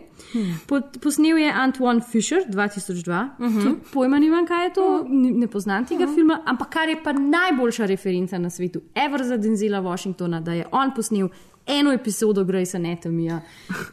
Po, 0.67 0.81
posnel 1.01 1.39
je 1.39 1.53
Antoine 1.53 2.01
Fisher 2.03 2.43
2002, 2.47 3.07
uh 3.31 3.45
Mhm. 3.47 3.59
-huh. 3.59 3.75
pojma 3.93 4.19
nimam, 4.19 4.47
kaj 4.47 4.65
je 4.65 4.73
to, 4.73 4.87
ni- 5.07 5.31
ne 5.33 5.47
poznam 5.49 5.87
tega 5.87 6.05
uh 6.05 6.11
-huh. 6.11 6.15
filma, 6.15 6.43
ampak 6.45 6.69
kar 6.71 6.89
je 6.89 7.03
pa 7.03 7.13
najboljša 7.15 7.87
referenca 7.87 8.39
na 8.39 8.51
svetu, 8.51 8.81
ever 8.97 9.23
za 9.23 9.37
Denzela 9.37 9.79
Washingtona, 9.81 10.41
da 10.41 10.53
je 10.53 10.67
on 10.73 10.95
posnel 10.95 11.29
eno 11.69 11.93
epizodo 11.93 12.45
Grace 12.45 12.77
Anatomija. 12.77 13.41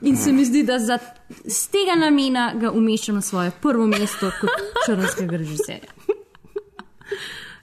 In 0.02 0.18
se 0.18 0.32
mi 0.32 0.46
zdi, 0.46 0.64
da 0.64 0.80
za, 0.80 0.98
z 1.46 1.68
tega 1.68 1.96
namena 1.98 2.54
ga 2.56 2.72
umeščam 2.72 3.16
na 3.16 3.22
svoje 3.22 3.52
prvo 3.54 3.88
mesto 3.88 4.32
kot 4.42 4.50
črnskega 4.86 5.38
režiserja. 5.38 5.92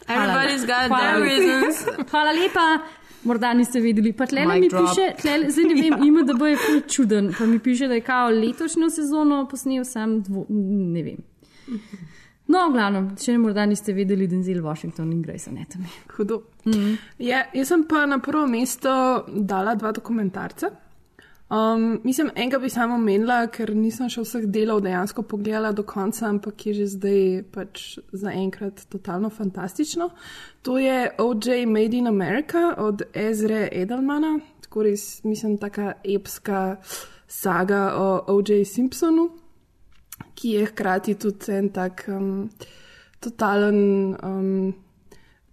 Hvala. 0.07 0.21
Everybody's 0.25 0.61
got 0.63 0.89
Hvala 0.89 1.01
their 1.03 1.23
reasons. 1.23 1.77
Hvala 2.11 2.33
lepa. 2.33 2.79
Morda 3.25 3.55
niste 3.55 3.81
vedeli, 3.81 4.13
pa 4.13 4.27
tle 4.27 4.47
Mic 4.47 4.61
mi 4.61 4.69
drop. 4.69 4.89
piše, 4.89 5.13
tlele, 5.23 5.51
zdaj 5.51 5.65
ne 5.65 5.75
vem, 5.83 6.05
ima 6.05 6.23
da 6.23 6.35
bo 6.35 6.47
je 6.47 6.57
ful 6.57 6.81
čuden, 6.89 7.33
pa 7.39 7.47
mi 7.47 7.59
piše, 7.59 7.89
da 7.89 7.95
je 7.95 8.01
kao 8.05 8.29
letošnjo 8.31 8.91
sezono 8.91 9.47
posnel 9.51 9.85
sam, 9.85 10.23
dvo, 10.23 10.47
ne 10.49 11.03
vem. 11.03 11.17
No, 12.47 12.69
v 12.69 12.73
glavnem, 12.73 13.09
ne 13.27 13.39
morda 13.39 13.67
niste 13.67 13.93
vedeli, 13.93 14.27
Denzel 14.29 14.61
Washington 14.63 15.13
in 15.13 15.23
Grace 15.23 15.51
Anatomy. 15.51 15.89
Hudo. 16.17 16.43
Mhm. 16.67 16.95
Ja, 17.19 17.45
jaz 17.55 17.69
sem 17.69 17.87
pa 17.89 18.07
na 18.07 18.19
prvo 18.19 18.47
mesto 18.47 19.25
dala 19.29 19.75
dva 19.75 19.93
dokumentarca. 19.93 20.71
Um, 21.51 22.01
mislim, 22.05 22.31
enega 22.35 22.59
bi 22.59 22.71
samo 22.71 22.95
omenila, 22.95 23.43
ker 23.53 23.75
nisem 23.77 24.09
še 24.09 24.23
vseh 24.25 24.47
delov 24.49 24.81
dejansko 24.87 25.27
pogledala 25.29 25.75
do 25.77 25.83
konca, 25.85 26.25
ampak 26.31 26.67
je 26.67 26.73
že 26.79 26.87
zdaj 26.95 27.19
pač 27.53 27.83
zaenkrat 28.17 28.87
totalno 28.89 29.29
fantastično. 29.31 30.09
To 30.65 30.79
je 30.81 31.11
OJ 31.21 31.67
Made 31.69 31.99
in 32.01 32.09
America 32.09 32.73
od 32.81 33.05
Ezre 33.13 33.69
Edelmana, 33.73 34.39
tako 34.65 34.87
res, 34.89 35.21
mislim, 35.25 35.59
taka 35.61 35.99
epska 36.01 36.79
saga 37.29 37.83
o 38.01 38.09
OJ 38.39 38.65
Simpsonu, 38.65 39.29
ki 40.35 40.57
je 40.57 40.65
hkrati 40.73 41.15
tudi 41.21 41.53
en 41.53 41.69
tak 41.69 42.07
um, 42.09 42.49
totalen. 43.21 44.17
Um, 44.23 44.75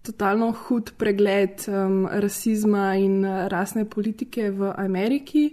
totalno 0.02 0.48
hud 0.52 0.96
pregled 0.98 1.62
um, 1.68 2.08
rasizma 2.10 2.96
in 2.98 3.22
uh, 3.22 3.46
rasne 3.54 3.86
politike 3.86 4.50
v 4.50 4.72
Ameriki. 4.74 5.52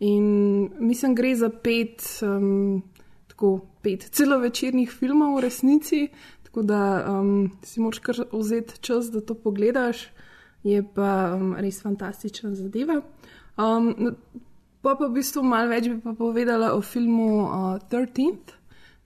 In 0.00 0.70
mislim, 0.78 1.14
gre 1.14 1.34
za 1.36 1.48
pet, 1.50 2.20
um, 2.22 2.82
tako 3.26 3.60
pet 3.82 4.08
celovečernih 4.14 4.90
filmov 4.90 5.36
v 5.36 5.42
resnici, 5.42 6.08
tako 6.42 6.62
da 6.62 6.82
um, 7.10 7.50
si 7.62 7.80
moraš 7.80 7.98
kar 7.98 8.20
vzeti 8.32 8.78
čas, 8.80 9.10
da 9.10 9.20
to 9.20 9.34
pogledaš. 9.34 10.08
Je 10.62 10.82
pa 10.94 11.34
um, 11.34 11.54
res 11.58 11.82
fantastična 11.82 12.54
zadeva. 12.54 13.00
Um, 13.58 14.14
pa 14.82 14.94
pa 14.94 15.06
v 15.06 15.18
bistvu 15.18 15.42
malo 15.42 15.70
več 15.70 15.88
bi 15.90 15.98
pa 16.02 16.14
povedala 16.14 16.72
o 16.74 16.82
filmu 16.82 17.30
uh, 17.42 17.78
13. 17.90 18.54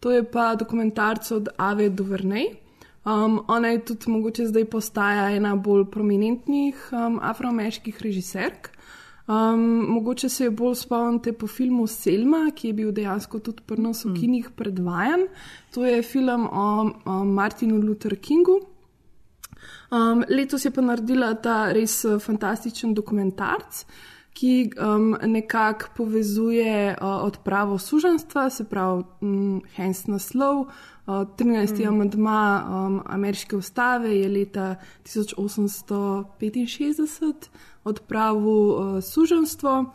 To 0.03 0.11
je 0.11 0.25
pa 0.25 0.55
dokumentarc 0.59 1.31
od 1.33 1.49
Ave 1.57 1.89
Duvernay. 1.89 2.51
Um, 3.05 3.41
ona 3.49 3.69
je 3.69 3.85
tudi 3.85 4.11
mogoče 4.11 4.47
zdaj 4.47 4.65
postaja 4.65 5.31
ena 5.35 5.57
bolj 5.57 5.89
prominentnih 5.91 6.89
um, 6.93 7.19
afroameriških 7.23 8.03
režiserk. 8.03 8.71
Um, 9.33 9.87
mogoče 9.89 10.29
se 10.29 10.45
jo 10.45 10.51
bolj 10.51 10.75
spomnite 10.75 11.33
po 11.33 11.47
filmu 11.47 11.87
Selma, 11.87 12.51
ki 12.55 12.69
je 12.69 12.73
bil 12.73 12.93
dejansko 12.93 13.39
tudi 13.39 13.63
pri 13.67 13.81
nas 13.81 14.05
v 14.05 14.15
kinih 14.19 14.51
predvajan. 14.57 15.21
To 15.75 15.87
je 15.87 16.03
film 16.03 16.49
o, 16.53 16.91
o 17.05 17.25
Martinu 17.25 17.81
Luther 17.81 18.17
Kingu. 18.21 18.61
Um, 19.93 20.25
letos 20.29 20.65
je 20.65 20.71
pa 20.71 20.81
naredila 20.81 21.35
ta 21.35 21.73
res 21.73 22.05
eh, 22.05 22.19
fantastičen 22.19 22.95
dokumentarc, 22.95 23.85
ki 24.33 24.71
um, 24.81 25.17
nekako 25.29 25.87
povezuje 25.97 26.97
uh, 26.97 27.23
odpravo 27.23 27.79
suženstva, 27.79 28.51
se 28.51 28.65
pravi, 28.65 29.03
um, 29.21 29.63
Hens 29.77 30.07
naslov. 30.07 30.59
Uh, 30.59 30.67
13. 31.37 31.85
Mm. 31.85 31.89
amadma 31.89 32.65
um, 32.65 33.03
ameriške 33.07 33.57
ustave 33.57 34.17
je 34.17 34.29
leta 34.29 34.77
1865 35.05 37.49
odpravil 37.85 38.49
uh, 38.49 39.01
suženstvo 39.03 39.93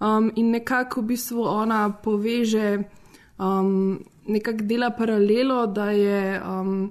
um, 0.00 0.32
in 0.36 0.50
nekako 0.50 1.00
v 1.00 1.04
bistvu 1.04 1.42
ona 1.42 1.90
poveže, 1.92 2.82
um, 3.38 3.98
nekako 4.26 4.64
dela 4.64 4.90
paralelo, 4.90 5.66
da 5.66 5.90
je 5.90 6.42
um, 6.42 6.90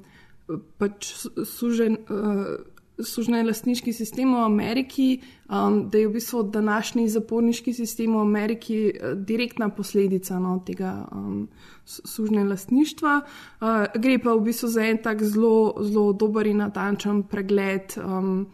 pač 0.78 1.14
su- 1.14 1.46
sužen. 1.46 1.98
Uh, 2.10 2.58
Sužne 2.98 3.44
lastniški 3.46 3.92
sistem 3.94 4.32
v 4.34 4.40
Ameriki, 4.42 5.20
um, 5.54 5.84
da 5.90 6.00
je 6.00 6.08
v 6.08 6.16
bistvu 6.16 6.40
današnji 6.50 7.04
zaporniški 7.14 7.70
sistem 7.74 8.16
v 8.18 8.24
Ameriki 8.24 8.78
eh, 8.90 9.14
direktna 9.14 9.70
posledica 9.70 10.40
no, 10.42 10.56
tega 10.66 11.06
um, 11.12 11.48
su- 11.86 12.02
sužne 12.10 12.42
lastništva. 12.44 13.22
Uh, 13.62 13.68
gre 14.02 14.18
pa 14.18 14.34
v 14.34 14.42
bistvu 14.50 14.70
za 14.74 14.82
en 14.82 14.98
tak 14.98 15.22
zelo, 15.22 15.78
zelo 15.86 16.14
dober 16.14 16.50
in 16.50 16.58
natančen 16.58 17.22
pregled 17.30 17.94
um, 18.02 18.48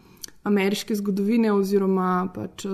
ameriške 0.44 0.94
zgodovine 0.94 1.52
oziroma 1.52 2.28
pač 2.34 2.64
uh, 2.64 2.72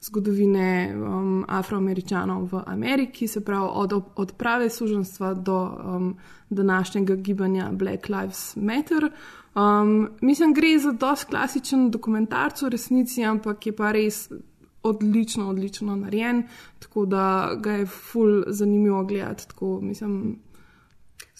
zgodovine 0.00 0.66
um, 0.96 1.44
afroameričanov 1.48 2.48
v 2.52 2.62
Ameriki, 2.66 3.28
se 3.28 3.40
pravi 3.40 3.68
od 3.72 3.92
odprave 4.16 4.70
suženstva 4.70 5.34
do 5.34 5.58
um, 5.60 6.16
današnjega 6.50 7.14
gibanja 7.16 7.70
Black 7.72 8.08
Lives 8.08 8.56
Matter. 8.56 9.10
Um, 9.54 10.08
mislim, 10.20 10.54
gre 10.54 10.78
za 10.78 10.92
dosti 10.92 11.30
klasičen 11.30 11.90
dokumentarc 11.90 12.62
v 12.62 12.68
resnici, 12.68 13.24
ampak 13.24 13.66
je 13.66 13.72
pa 13.76 13.92
res 13.92 14.28
odlično, 14.82 15.48
odlično 15.48 15.96
narejen, 15.96 16.42
tako 16.78 17.06
da 17.06 17.24
ga 17.56 17.72
je 17.72 17.86
ful 17.86 18.42
zanimivo 18.46 19.04
gledati. 19.04 19.48
Tako, 19.48 19.80
mislim, 19.80 20.38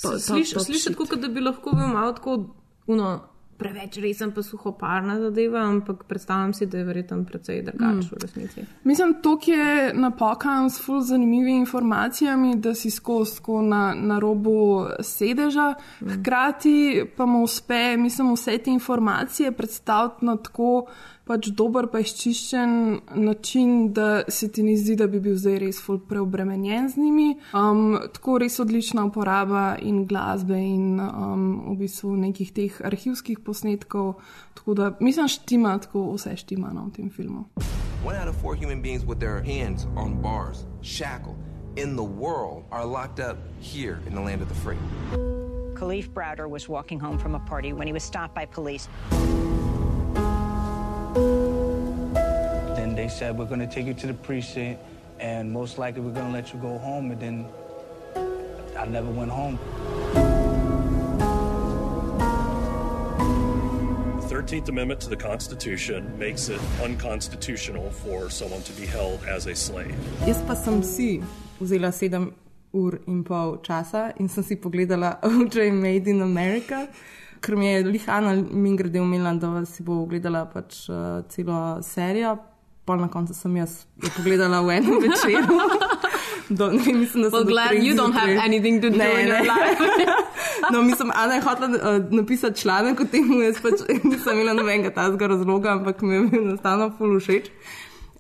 to- 0.03 0.11
to- 0.11 0.19
Sliš, 0.19 0.53
to 0.53 0.61
sliši 0.61 0.81
shit. 0.81 0.93
tako, 0.93 1.07
kot 1.07 1.19
da 1.19 1.29
bi 1.29 1.41
lahko 1.41 1.71
bil 1.77 1.87
malo 1.89 2.13
tako 2.13 2.55
uno, 2.87 3.21
preveč 3.59 3.97
resen, 3.99 4.33
pa 4.33 4.43
suhoparna 4.43 5.21
zadeva, 5.21 5.61
ampak 5.61 6.05
predstavljam 6.05 6.55
si, 6.55 6.67
da 6.67 6.79
je 6.79 6.85
verjetno 6.85 7.25
precej 7.25 7.63
drugače 7.63 7.95
Mm. 7.95 8.09
v 8.13 8.23
resnici. 8.23 8.65
Mislim, 8.85 9.15
to 9.23 9.39
je 9.47 9.95
napokan 9.95 10.71
s 10.71 10.81
ful 10.85 11.01
zanimivimi 11.01 11.57
informacijami, 11.57 12.57
da 12.57 12.75
si 12.75 12.91
skozi 12.91 13.41
na, 13.63 13.95
na 13.97 14.19
robu 14.19 14.87
sedeža. 15.01 15.75
Hkrati 16.01 17.05
pa 17.17 17.27
mu 17.27 17.43
uspe, 17.43 17.97
mislim, 17.97 18.35
vse 18.35 18.59
te 18.59 18.71
informacije 18.71 19.53
predstaviti 19.53 20.25
na 20.25 20.37
tako 20.37 20.87
pač 21.25 21.49
dober, 21.57 21.89
pa 21.93 22.01
izčiščen 22.05 22.75
način, 23.17 23.93
da 23.97 24.23
se 24.29 24.51
ti 24.53 24.63
ne 24.63 24.77
zdi, 24.77 24.97
da 25.01 25.07
bi 25.09 25.21
bil 25.25 25.37
zdaj 25.41 25.59
res 25.63 25.81
ful 25.83 25.99
preobremenjen 26.09 26.89
z 26.93 27.01
njimi. 27.01 27.29
Um, 27.57 27.97
tako 28.13 28.39
res 28.43 28.59
odlična 28.61 29.07
uporaba 29.09 29.65
in 29.81 30.05
glasbe 30.09 30.59
in 30.59 31.01
um, 31.01 31.47
v 31.73 31.79
bistvu 31.85 32.15
nekih 32.27 32.53
teh 32.53 32.81
arhivskih 32.85 33.41
posnetkov. 33.45 34.15
Tako 34.55 34.75
da 34.75 34.93
mislim, 35.01 35.29
štima, 35.29 35.79
tako 35.79 36.11
vse 36.15 36.37
štima 36.45 36.73
no, 36.77 36.89
v 36.91 36.97
tem 37.01 37.11
filmu. 37.11 37.49
One 38.05 38.17
out 38.21 38.29
of 38.29 38.37
four 38.37 38.55
human 38.55 38.83
beings 38.83 39.05
with 39.05 39.19
their 39.19 39.41
hands 39.41 39.87
on 39.97 40.21
bars, 40.21 40.67
shackled, 40.83 41.41
in 41.77 41.97
the 41.97 42.05
world 42.05 42.65
are 42.71 42.85
locked 42.85 43.19
up 43.19 43.39
here 43.61 43.99
in 44.07 44.15
the 44.15 44.21
land 44.21 44.43
of 44.43 44.49
the 44.49 44.55
free. 44.55 44.79
Khalif 45.75 46.13
Browder 46.13 46.49
was 46.49 46.69
walking 46.69 47.01
home 47.01 47.19
from 47.19 47.35
a 47.35 47.41
party 47.41 47.73
when 47.73 47.87
he 47.87 47.93
was 47.93 48.05
stopped 48.05 48.35
by 48.35 48.45
police. 48.45 48.89
Then 51.15 52.95
they 52.95 53.09
said, 53.09 53.39
We're 53.39 53.47
going 53.47 53.61
to 53.61 53.67
take 53.67 53.87
you 53.87 53.95
to 53.95 54.07
the 54.07 54.15
precinct, 54.15 54.81
and 55.21 55.51
most 55.53 55.79
likely 55.79 56.01
we're 56.01 56.13
going 56.13 56.27
to 56.27 56.33
let 56.33 56.53
you 56.53 56.59
go 56.61 56.79
home. 56.79 57.11
And 57.13 57.21
then 57.21 57.47
I 58.77 58.87
never 58.87 59.11
went 59.11 59.31
home. 59.31 59.59
The 64.21 64.35
13th 64.35 64.69
Amendment 64.69 65.01
to 65.03 65.09
the 65.09 65.17
Constitution 65.17 66.19
makes 66.19 66.49
it 66.49 66.61
unconstitutional 66.83 67.91
for 67.91 68.29
someone 68.29 68.63
to 68.63 68.73
be 68.73 68.85
held 68.85 69.25
as 69.25 69.47
a 69.47 69.55
slave. 69.55 69.95
Jaz 70.27 70.45
pa 70.47 70.55
sem 70.55 70.83
si 70.83 71.23
vzela 71.61 71.93
sedem 71.93 72.33
ur 72.75 72.99
in 73.07 73.23
pol 73.23 73.59
časa 73.59 74.13
in 74.19 74.29
sem 74.29 74.43
si 74.43 74.57
pogledala 74.57 75.21
OJ 75.23 75.73
Made 75.73 76.09
in 76.09 76.21
America, 76.21 76.89
ker 77.45 77.57
mi 77.61 77.69
je 77.69 77.85
Lihana 77.85 78.35
min 78.51 78.77
grede 78.77 79.01
umela, 79.01 79.35
da 79.35 79.65
si 79.69 79.85
bo 79.85 80.01
ogledala 80.03 80.47
pač 80.49 80.89
uh, 80.89 81.23
celo 81.29 81.83
serijo. 81.83 82.37
Pa 82.85 82.97
na 83.01 83.09
koncu 83.09 83.33
sem 83.33 83.55
jaz 83.57 83.85
jo 84.03 84.11
pogledala 84.17 84.61
v 84.61 84.79
enem 84.79 84.99
večeru. 85.07 85.61
Do, 86.49 86.67
ne, 86.71 86.93
mislim, 86.93 87.23
da 87.23 87.29
Well, 87.33 87.45
glad 87.45 87.73
you 87.73 87.97
don't 87.97 88.13
have 88.13 88.29
anything 88.29 88.81
to 88.83 88.91
do 88.91 89.01
in 89.21 89.29
your 89.29 89.47
life. 89.49 89.81
no, 90.73 90.83
mislim, 90.83 91.11
Ana 91.15 91.35
je 91.35 91.41
hotela 91.41 91.97
uh, 91.97 92.13
napisati 92.13 92.61
članek 92.61 93.01
o 93.01 93.05
tem, 93.05 93.43
jaz 93.43 93.63
pač 93.63 93.81
nisem 94.05 94.35
imela 94.35 94.53
nobenega 94.53 94.91
tazga 94.95 95.27
razloga, 95.27 95.73
ampak 95.73 96.03
mi 96.03 96.15
je 96.15 96.21
bil 96.21 96.43
enostavno 96.43 96.91
ful 96.99 97.17
všeč. 97.21 97.49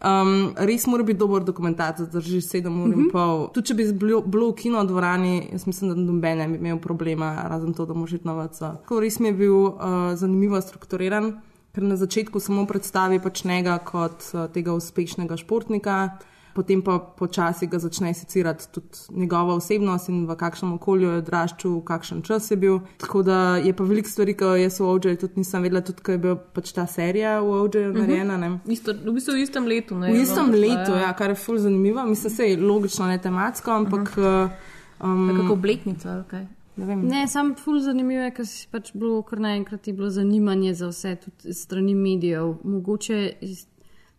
Um, 0.04 0.52
res 0.58 0.86
mora 0.86 1.02
biti 1.02 1.18
dober 1.18 1.40
dokumentarc, 1.42 1.98
da 1.98 2.20
drži 2.20 2.40
7 2.40 2.66
ur 2.78 2.92
in 2.92 2.98
Mhm. 2.98 3.08
pol. 3.08 3.48
Tudi 3.48 3.66
če 3.66 3.74
bi 3.74 3.92
bilo, 3.94 4.20
bilo 4.20 4.50
v 4.50 4.54
kino 4.54 4.84
dvorani, 4.84 5.48
jaz 5.52 5.66
mislim, 5.66 5.90
da 5.90 5.96
noben 5.96 6.38
ne 6.38 6.48
bi 6.48 6.56
imel 6.58 6.78
problema, 6.78 7.46
razen 7.48 7.72
to, 7.72 7.86
da 7.86 7.94
moraš 7.94 8.12
iti 8.12 8.26
na 8.26 8.34
VC. 8.34 8.58
Tako 8.58 9.00
res 9.00 9.18
mi 9.18 9.28
je 9.28 9.32
bil 9.34 9.54
uh, 9.54 9.72
zanimivo 10.14 10.60
strukturiran, 10.60 11.40
ker 11.72 11.82
na 11.82 11.96
začetku 11.96 12.40
samo 12.40 12.66
predstavi 12.66 13.18
pač 13.18 13.44
njega 13.44 13.78
kot 13.80 14.28
uh, 14.34 14.46
tega 14.48 14.72
uspešnega 14.72 15.36
športnika. 15.36 16.18
Potem 16.54 16.80
pa 16.80 16.98
počasi 16.98 17.66
ga 17.66 17.78
začne 17.78 18.14
secirati 18.14 18.64
tudi 18.70 18.86
njegova 19.12 19.54
osebnost 19.54 20.08
in 20.08 20.24
v 20.24 20.36
kakšnem 20.36 20.72
okolju 20.72 21.08
je 21.08 21.18
odraščal, 21.18 21.70
v 21.72 21.84
kakšen 21.84 22.22
čas 22.22 22.50
je 22.50 22.56
bil. 22.56 22.78
Tako 22.98 23.22
da 23.22 23.38
je 23.58 23.72
pa 23.72 23.84
veliko 23.84 24.08
stvari, 24.08 24.34
ki 24.34 24.62
jaz 24.62 24.78
v 24.78 24.86
OJ 24.86 25.16
tudi 25.16 25.32
nisem 25.36 25.62
vedela, 25.62 25.80
tudi 25.82 26.00
ko 26.00 26.12
je 26.12 26.18
bila 26.18 26.36
pač 26.36 26.72
ta 26.72 26.86
serija 26.86 27.40
v 27.40 27.50
OJ 27.58 27.74
Mhm. 27.84 27.98
narejena. 27.98 28.36
ne. 28.38 28.50
Isto, 28.66 28.92
v 28.94 29.12
bistvu 29.12 29.32
v 29.32 29.40
istem 29.40 29.66
letu. 29.66 29.94
Ne, 29.96 30.12
V 30.12 30.16
istem 30.18 30.46
no, 30.46 30.56
letu, 30.56 30.92
ja, 30.94 31.12
kar 31.12 31.30
je 31.30 31.36
ful 31.36 31.58
zanimivo. 31.58 32.04
Mislim, 32.04 32.30
se 32.30 32.44
je 32.44 32.56
logično, 32.58 33.06
ne 33.06 33.18
tematsko, 33.18 33.70
ampak. 33.72 34.14
Uh, 34.16 34.50
um, 35.00 35.28
Tako 35.34 35.52
obletnica, 35.52 36.10
ali 36.10 36.24
kaj. 36.24 36.46
Ne. 36.76 36.96
Ne, 36.96 37.28
sam 37.28 37.54
ful 37.54 37.78
zanimivo 37.78 38.22
je, 38.22 38.30
ker 38.32 38.46
si 38.46 38.66
pač 38.66 38.92
bilo 38.92 39.22
kar 39.22 39.38
naenkrat 39.38 39.86
je 39.86 39.92
bilo 39.92 40.10
zanimanje 40.10 40.74
za 40.74 40.88
vse, 40.88 41.16
tudi 41.16 41.54
strani 41.54 41.94
medijev. 41.94 42.54
Mogoče 42.64 43.18
iz- 43.40 43.66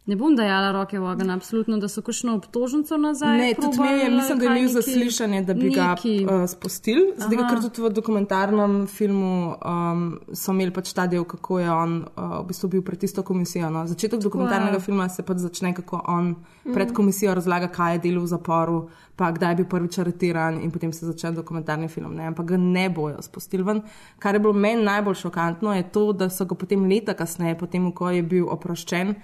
ne 0.05 0.15
bom 0.15 0.35
dajala 0.35 0.71
roke 0.71 0.99
v 0.99 1.03
ogen, 1.03 1.29
absolutno, 1.31 1.77
da 1.77 1.87
so 1.87 2.01
kakšno 2.01 2.35
obtožnico 2.35 2.97
nazaj. 2.97 3.37
Ne, 3.37 3.53
tudi 3.53 3.73
probali 3.73 3.89
imel 3.91 4.03
je, 4.03 4.09
mislim, 4.11 4.37
da 4.37 4.45
je 4.45 4.51
imel 4.51 4.69
zaslišanje, 4.71 5.41
da 5.41 5.53
bi 5.53 5.69
ga 5.69 5.87
neki- 5.91 6.25
uh, 6.25 6.45
spustili. 6.47 7.13
Zdaj, 7.17 7.37
ker 7.39 7.61
tudi 7.61 7.81
v 7.81 7.89
dokumentarnem 7.89 8.87
filmu 8.87 9.31
um, 9.55 10.03
so 10.31 10.51
imeli 10.51 10.71
pač 10.71 10.93
ta 10.93 11.07
del, 11.07 11.23
kako 11.25 11.59
je 11.59 11.71
on 11.71 11.95
uh, 12.07 12.39
v 12.39 12.47
bistvu 12.47 12.69
bil 12.69 12.81
pred 12.81 12.99
tisto 12.99 13.23
komisijo. 13.23 13.69
No. 13.69 13.87
Začetek 13.87 14.19
dokumentarnega 14.19 14.77
je. 14.77 14.79
filma 14.81 15.09
se 15.09 15.23
pač 15.23 15.37
začne, 15.39 15.73
kako 15.73 16.01
on 16.07 16.35
Mhm. 16.65 16.73
pred 16.73 16.93
komisijo 16.93 17.33
razlaga, 17.33 17.67
kaj 17.67 17.93
je 17.93 17.99
delal 17.99 18.23
v 18.23 18.27
zaporu, 18.27 18.77
pa 19.15 19.31
kdaj 19.31 19.51
je 19.51 19.55
bil 19.55 19.65
prvič 19.65 19.97
aretiran 19.97 20.57
in 20.57 20.71
potem 20.71 20.93
se 20.93 21.05
začne 21.05 21.31
dokumentarni 21.31 21.87
film. 21.87 22.15
Ne. 22.15 22.27
Ampak 22.27 22.45
ga 22.45 22.57
ne 22.57 22.89
bojo 22.89 23.21
spustili 23.21 23.63
ven. 23.63 23.81
Kar 24.19 24.35
je 24.35 24.39
bilo 24.39 24.53
meni 24.53 24.83
najbolj 24.83 25.13
šokantno, 25.15 25.73
je 25.73 25.83
to, 25.83 26.13
da 26.13 26.29
so 26.29 26.45
ga 26.45 26.55
potem 26.55 26.85
leta 26.85 27.13
kasneje, 27.13 27.55
potem, 27.55 27.91
ko 27.91 28.09
je 28.09 28.23
bil 28.23 28.45
oproščen, 28.47 29.15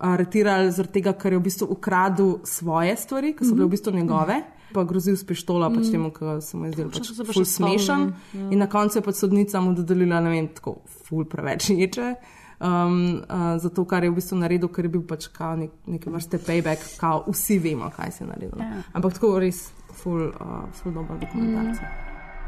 aretirali 0.00 0.70
zaradi 0.70 0.92
tega, 0.94 1.12
ker 1.12 1.32
je 1.32 1.38
v 1.38 1.42
bistvu 1.42 1.66
ukradel 1.68 2.38
svoje 2.44 2.96
stvari, 2.96 3.32
ki 3.32 3.44
so 3.44 3.54
bile 3.54 3.66
v 3.66 3.70
bistvu 3.70 3.92
njegove. 3.92 4.40
Pa 4.70 4.84
grozil 4.84 5.16
s 5.16 5.24
pištolo, 5.24 5.66
pač 5.68 5.82
Mhm. 5.82 5.92
temu, 5.92 6.10
ki 6.10 6.40
se 6.40 6.56
mu 6.56 6.64
je 6.64 6.72
zdel 6.72 6.86
pač 6.86 6.98
Včasih 7.00 7.16
se 7.16 7.24
pa 7.24 7.32
ful 7.32 7.44
še 7.44 7.50
spomnim, 7.50 7.78
smešen. 7.78 8.00
ja. 8.34 8.50
In 8.50 8.58
na 8.58 8.66
koncu 8.66 8.98
je 8.98 9.02
pač 9.02 9.14
sodnica 9.16 9.60
mu 9.60 9.74
dodelila, 9.74 10.20
ne 10.20 10.30
vem, 10.30 10.48
tako 10.48 10.76
ful 11.04 11.24
preveč 11.24 11.70
ječe. 11.70 12.14
Um, 12.60 13.24
uh, 13.24 13.56
zato, 13.58 13.84
kar 13.84 14.04
je 14.04 14.10
v 14.10 14.14
bistvu 14.14 14.36
naredil, 14.36 14.68
ker 14.68 14.84
je 14.84 14.90
bil 14.90 15.02
pač 15.02 15.26
kao 15.28 15.56
nek, 15.56 15.70
neke 15.86 16.06
vrste 16.06 16.38
payback, 16.38 16.98
kao 16.98 17.24
vsi 17.26 17.58
vemo, 17.58 17.90
kaj 17.90 18.10
se 18.12 18.24
je 18.24 18.28
naredil. 18.28 18.52
Ja. 18.58 18.82
Ampak 18.92 19.12
tako 19.14 19.38
res 19.38 19.72
ful, 19.92 20.28
uh, 20.30 20.68
ful 20.72 20.92
dober 20.92 21.16
dokumentarc. 21.18 21.80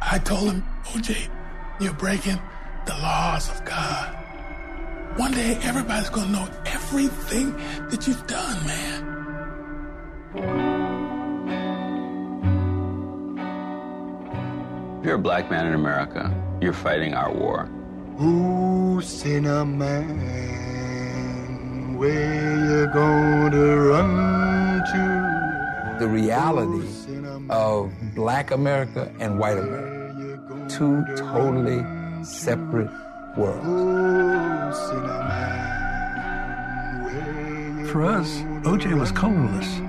I 0.04 0.18
told 0.20 0.52
him, 0.52 0.62
OJ, 0.94 1.16
you're 1.80 1.96
breaking 1.98 2.38
the 2.86 2.94
laws 2.94 3.48
of 3.48 3.64
God. 3.64 4.21
One 5.16 5.32
day, 5.32 5.58
everybody's 5.62 6.08
gonna 6.08 6.32
know 6.32 6.48
everything 6.64 7.54
that 7.90 8.06
you've 8.06 8.26
done, 8.26 8.66
man. 8.66 9.08
If 15.00 15.04
you're 15.04 15.16
a 15.16 15.18
black 15.18 15.50
man 15.50 15.66
in 15.66 15.74
America, 15.74 16.34
you're 16.62 16.72
fighting 16.72 17.12
our 17.12 17.30
war. 17.30 17.68
Who's 18.16 19.22
in 19.26 19.44
a 19.44 19.66
man? 19.66 20.78
Where 21.98 22.56
you 22.56 22.86
gonna 22.86 23.76
run 23.76 24.82
to? 24.92 25.98
The 25.98 26.08
reality 26.08 26.88
of 27.50 27.92
black 28.14 28.50
America 28.50 29.12
and 29.20 29.38
white 29.38 29.58
America. 29.58 30.66
Two 30.70 31.04
totally 31.16 31.84
separate 32.24 32.88
man? 35.28 35.52
For 37.86 38.02
us, 38.02 38.28
OJ 38.64 38.98
was 38.98 39.12
colorless. 39.12 39.80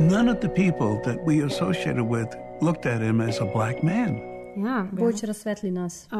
None 0.00 0.28
of 0.28 0.40
the 0.40 0.48
people 0.48 1.00
that 1.04 1.18
we 1.24 1.42
associated 1.42 2.02
with 2.02 2.36
looked 2.60 2.86
at 2.86 3.00
him 3.00 3.20
as 3.20 3.40
a 3.40 3.44
black 3.44 3.82
man. 3.82 4.20
Ja, 4.56 4.86
Boč 4.92 5.22
razsvetli 5.22 5.70
nas. 5.70 6.08
Uh, 6.12 6.18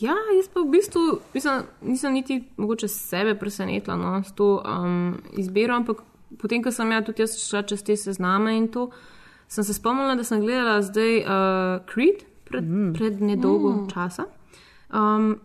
ja, 0.00 0.14
jaz 0.36 0.48
pa 0.54 0.60
v 0.60 0.68
bistvu 0.70 1.00
mislim, 1.34 1.62
nisem 1.80 2.12
niti 2.12 2.44
mogoče 2.56 2.88
sebe 2.88 3.34
presenetila 3.38 3.96
no, 3.96 4.22
s 4.22 4.32
to 4.32 4.62
um, 4.64 5.22
izbiro, 5.32 5.74
ampak 5.74 6.02
potem, 6.38 6.62
ko 6.62 6.72
sem 6.72 6.92
ja 6.92 7.00
tudi 7.02 7.22
jaz 7.22 7.38
šla 7.40 7.62
čez 7.62 7.82
te 7.82 7.96
sezname 7.96 8.56
in 8.56 8.68
to, 8.68 8.90
sem 9.48 9.64
se 9.64 9.74
spomnila, 9.74 10.14
da 10.14 10.24
sem 10.24 10.40
gledala 10.40 10.82
zdaj 10.82 11.18
uh, 11.18 11.84
Creed 11.88 12.24
pred, 12.44 12.64
mm. 12.64 12.92
pred 12.94 13.20
nedolgo 13.20 13.72
Mm. 13.72 13.88
časa, 13.90 14.24
um, 14.92 15.40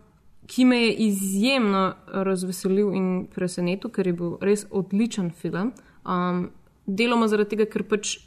ki 0.46 0.64
me 0.64 0.76
je 0.76 0.92
izjemno 0.94 1.94
razveselil 2.12 2.92
in 2.94 3.26
presenetil, 3.34 3.90
ker 3.90 4.06
je 4.06 4.12
bil 4.12 4.36
res 4.40 4.66
odličen 4.70 5.30
film. 5.30 5.72
Um, 6.04 6.50
deloma 6.86 7.28
zaradi 7.28 7.56
tega, 7.56 7.66
ker 7.70 7.82
pač 7.82 8.18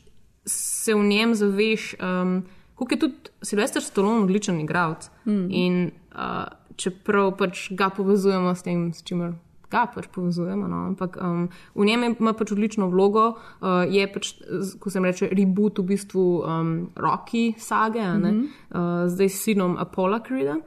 se 0.46 0.94
v 0.94 1.04
njem 1.04 1.36
zaveš. 1.36 1.96
Um, 2.02 2.44
Kako 2.78 2.94
je 2.94 3.00
tudi 3.00 3.16
Silvestr 3.42 3.82
Stallone 3.82 4.22
odličen 4.24 4.60
igralec. 4.62 5.10
Mm. 5.26 5.48
In 5.50 5.92
uh, 6.14 6.46
čeprav 6.76 7.32
pač 7.38 7.72
ga 7.74 7.90
povezujemo 7.90 8.54
s 8.56 8.62
tem, 8.62 8.94
s 8.94 9.02
čimer 9.04 9.34
ga 9.72 9.86
pač 9.92 10.08
povezujemo, 10.08 10.68
no, 10.68 10.86
ampak 10.88 11.18
um, 11.22 11.50
v 11.76 11.86
njem 11.86 12.16
ima 12.20 12.34
pač 12.34 12.52
odlično 12.52 12.88
vlogo, 12.90 13.36
uh, 13.62 13.84
je 13.90 14.08
pač, 14.08 14.34
ko 14.80 14.90
se 14.90 15.00
reče, 15.00 15.30
reboot 15.32 15.80
v 15.80 15.84
bistvu 15.92 16.24
um, 16.44 16.72
Rocky 16.96 17.54
sage, 17.60 18.00
ne, 18.02 18.32
Mhm. 18.32 18.46
uh, 18.72 19.08
zdaj 19.08 19.30
s 19.30 19.44
sinom 19.44 19.78
Apollo 19.78 20.20
Creeda. 20.28 20.58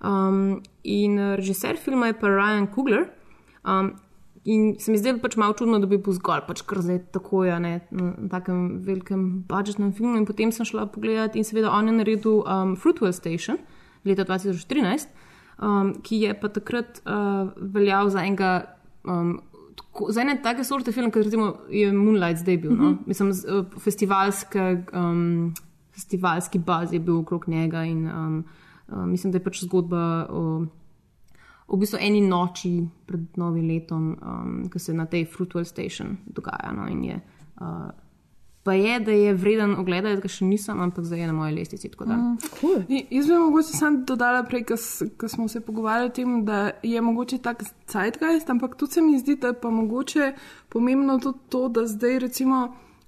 Um, 0.00 0.62
in 0.84 1.18
režiser 1.36 1.76
filma 1.76 2.06
je 2.06 2.18
pa 2.20 2.28
Ryan 2.28 2.66
Coogler. 2.74 3.08
Um, 3.64 3.94
In 4.46 4.76
se 4.78 4.92
mi 4.92 4.98
zdelo 4.98 5.18
pač 5.18 5.34
malo 5.36 5.56
čudno, 5.58 5.80
da 5.82 5.88
bi 5.90 5.96
bil 5.98 6.14
zgolj 6.14 6.44
pač 6.46 6.60
kar 6.62 6.78
zdaj 6.78 7.00
tako, 7.10 7.40
ja, 7.44 7.58
ne, 7.58 7.80
na 7.90 8.28
takem 8.30 8.78
velikem 8.78 9.42
budžetnem 9.42 9.90
filmu. 9.92 10.14
In 10.20 10.22
potem 10.24 10.52
sem 10.54 10.62
šla 10.62 10.84
pogledat 10.86 11.34
in 11.34 11.42
seveda 11.42 11.72
on 11.74 11.88
je 11.90 11.94
naredil 11.96 12.44
um, 12.46 12.76
Fruitwell 12.78 13.10
Station 13.12 13.58
leta 14.06 14.22
2013, 14.22 15.10
um, 15.58 15.94
ki 16.02 16.20
je 16.20 16.34
pa 16.40 16.48
takrat 16.48 17.00
uh, 17.04 17.48
veljal 17.56 18.10
za 18.10 18.20
enega. 18.20 18.64
Um, 19.04 19.40
tako- 19.76 20.12
Za 20.12 20.20
ene 20.20 20.38
take 20.42 20.64
sorte 20.64 20.92
film, 20.92 21.10
kot 21.10 21.22
recimo 21.24 21.54
je 21.70 21.92
Moonlight 21.92 22.38
zdaj 22.38 22.56
bil. 22.56 22.72
No? 22.72 22.90
Mhm. 22.90 23.02
Mislim, 23.06 23.32
z, 23.32 23.44
uh, 23.46 23.66
festivalske, 23.78 24.84
um, 24.92 25.54
festivalski 25.94 26.58
baz 26.58 26.92
je 26.92 27.00
bil 27.00 27.18
okrog 27.18 27.48
njega 27.48 27.84
in 27.84 28.06
um, 28.06 28.44
uh, 28.88 29.04
mislim, 29.06 29.32
da 29.32 29.38
je 29.38 29.44
pač 29.44 29.62
zgodba 29.62 30.26
o 30.30 30.66
v 31.68 31.76
bistvu 31.76 31.98
eni 32.00 32.20
noči 32.20 32.70
pred 33.06 33.20
novim 33.36 33.66
letom, 33.66 34.16
um, 34.22 34.68
ki 34.70 34.78
se 34.78 34.94
na 34.94 35.06
tej 35.06 35.24
Fruitwell 35.26 35.64
Station 35.64 36.16
dogaja. 36.26 36.70
No, 36.72 36.86
in 36.86 37.04
je, 37.04 37.16
uh, 37.60 37.88
pa 38.66 38.72
je, 38.74 39.00
da 39.00 39.12
je 39.12 39.34
vreden 39.34 39.76
ogleda, 39.78 40.10
da 40.16 40.20
ga 40.24 40.28
še 40.28 40.42
nisem, 40.44 40.80
ampak 40.82 41.04
zdaj 41.06 41.20
je 41.22 41.26
na 41.30 41.34
moji 41.36 41.52
lestvici. 41.54 41.90
Mm, 42.00 42.32
cool. 42.56 42.80
Jaz 42.90 43.28
bi 43.30 43.36
mogoče 43.38 43.76
sam 43.78 44.00
dodala 44.08 44.40
prej, 44.42 44.64
ko 44.66 45.28
smo 45.30 45.46
se 45.48 45.60
pogovarjali 45.62 46.10
o 46.10 46.14
tem, 46.16 46.32
da 46.44 46.72
je 46.82 47.00
mogoče 47.00 47.38
tak 47.44 47.62
zeitgeist, 47.86 48.50
ampak 48.50 48.74
tudi 48.74 48.98
se 48.98 49.04
mi 49.06 49.20
zdi, 49.22 49.36
da 49.38 49.52
je 49.52 49.58
pa 49.62 49.70
mogoče 49.70 50.32
pomembno 50.68 51.20
tudi 51.22 51.38
to, 51.48 51.68
da 51.68 51.86
zdaj 51.86 52.18
recimo 52.26 52.64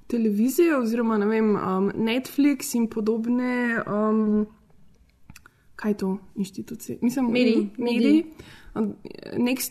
televizije 0.07 0.79
oziroma 0.79 1.19
ne 1.19 1.27
vem, 1.27 1.51
um, 1.57 1.91
Netflix 1.97 2.77
in 2.79 2.87
podobne. 2.87 3.83
Um, 3.83 4.47
Kaj 5.79 5.91
je 5.91 5.97
to 5.97 6.15
inštitucije? 6.35 6.99
Mislim, 7.03 7.33
Mediji. 7.35 7.71
mediji. 7.79 8.23
Next- 8.23 8.68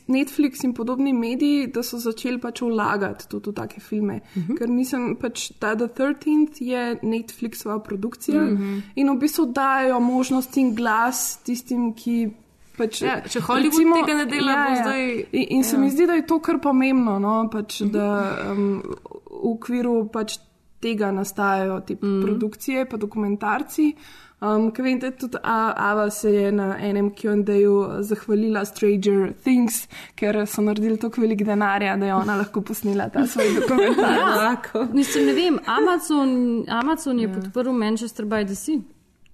Netflix 0.07 0.63
in 0.63 0.73
podobni 0.73 1.13
mediji, 1.13 1.67
da 1.67 1.84
so 1.84 1.97
začeli 1.97 2.39
pač 2.39 2.61
vlagati 2.61 3.27
tudi 3.29 3.49
v 3.49 3.53
take 3.53 3.79
filme. 3.79 4.19
Uh 4.35 4.43
-huh. 4.43 4.57
Ker 4.57 4.67
mislim, 4.69 5.15
pač 5.15 5.51
ta 5.51 5.75
The 5.75 5.88
13th 5.88 6.61
je 6.61 6.99
Netflixova 7.03 7.79
produkcija 7.79 8.41
uh 8.41 8.49
Mhm. 8.49 8.63
-huh. 8.63 8.81
in 8.95 9.09
v 9.09 9.17
bistvu 9.17 9.45
dajo 9.45 9.99
možnost 9.99 10.57
in 10.57 10.75
glas 10.75 11.38
tistim, 11.38 11.93
ki. 11.93 12.29
Pač, 12.77 13.01
Ja, 13.01 13.21
če 13.21 13.39
Hollywood 13.39 14.05
tega 14.05 14.17
ne 14.17 14.25
dela, 14.25 14.67
bo 14.69 14.75
zdaj- 14.75 15.25
In, 15.31 15.45
in 15.49 15.63
se 15.63 15.75
ja. 15.75 15.79
mi 15.81 15.89
zdi, 15.89 16.05
da 16.07 16.13
je 16.13 16.27
to 16.27 16.39
kar 16.39 16.59
pomembno, 16.59 17.19
no? 17.19 17.49
pač, 17.51 17.81
da 17.81 18.38
um, 18.51 18.81
v 19.25 19.51
okviru 19.51 20.09
pač 20.09 20.38
tega 20.79 21.11
nastajajo 21.11 21.79
te 21.79 21.93
mm. 21.95 22.21
produkcije, 22.21 22.85
pa 22.85 22.97
dokumentarci. 22.97 23.93
Um, 24.41 24.72
Ker 24.72 24.84
vem, 24.84 24.99
da 24.99 25.09
tudi 25.11 25.38
A- 25.43 25.73
Ava 25.77 26.09
se 26.09 26.30
je 26.30 26.51
na 26.51 26.77
enem 26.80 27.09
QA-ju 27.11 27.73
zahvalila 28.01 28.65
Stranger 28.65 29.34
Things, 29.35 29.88
ker 30.15 30.45
so 30.45 30.61
naredili 30.61 30.97
toliko 30.97 31.22
velik 31.22 31.43
denarja, 31.43 31.95
da 31.97 32.05
je 32.05 32.14
ona 32.15 32.35
lahko 32.38 32.61
posnela 32.61 33.09
ta 33.09 33.27
svoj 33.27 33.45
dokumentar. 33.57 34.57
Mislim, 34.93 35.26
ne 35.26 35.34
vem, 35.34 35.57
Amazon, 35.68 36.30
Amazon 36.69 37.19
je 37.19 37.34
podprl 37.34 37.72
Manchester 37.72 38.26
by 38.26 38.45
the 38.45 38.55
Sea. 38.55 38.80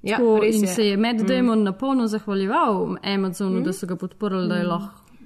Ja, 0.03 0.17
Tako, 0.17 0.39
in 0.43 0.61
je. 0.61 0.67
se 0.67 0.85
je 0.85 0.97
Matt 0.97 1.19
Mm. 1.19 1.27
Damon 1.27 1.63
na 1.63 1.71
polno 1.73 2.07
zahvaljeval 2.07 2.95
Amazonu, 3.05 3.59
Mm. 3.59 3.63
da 3.63 3.73
so 3.73 3.88
ga 3.88 3.95
podprli, 3.95 4.47
da 4.47 4.55
je 4.55 4.63
Mm. 4.63 4.69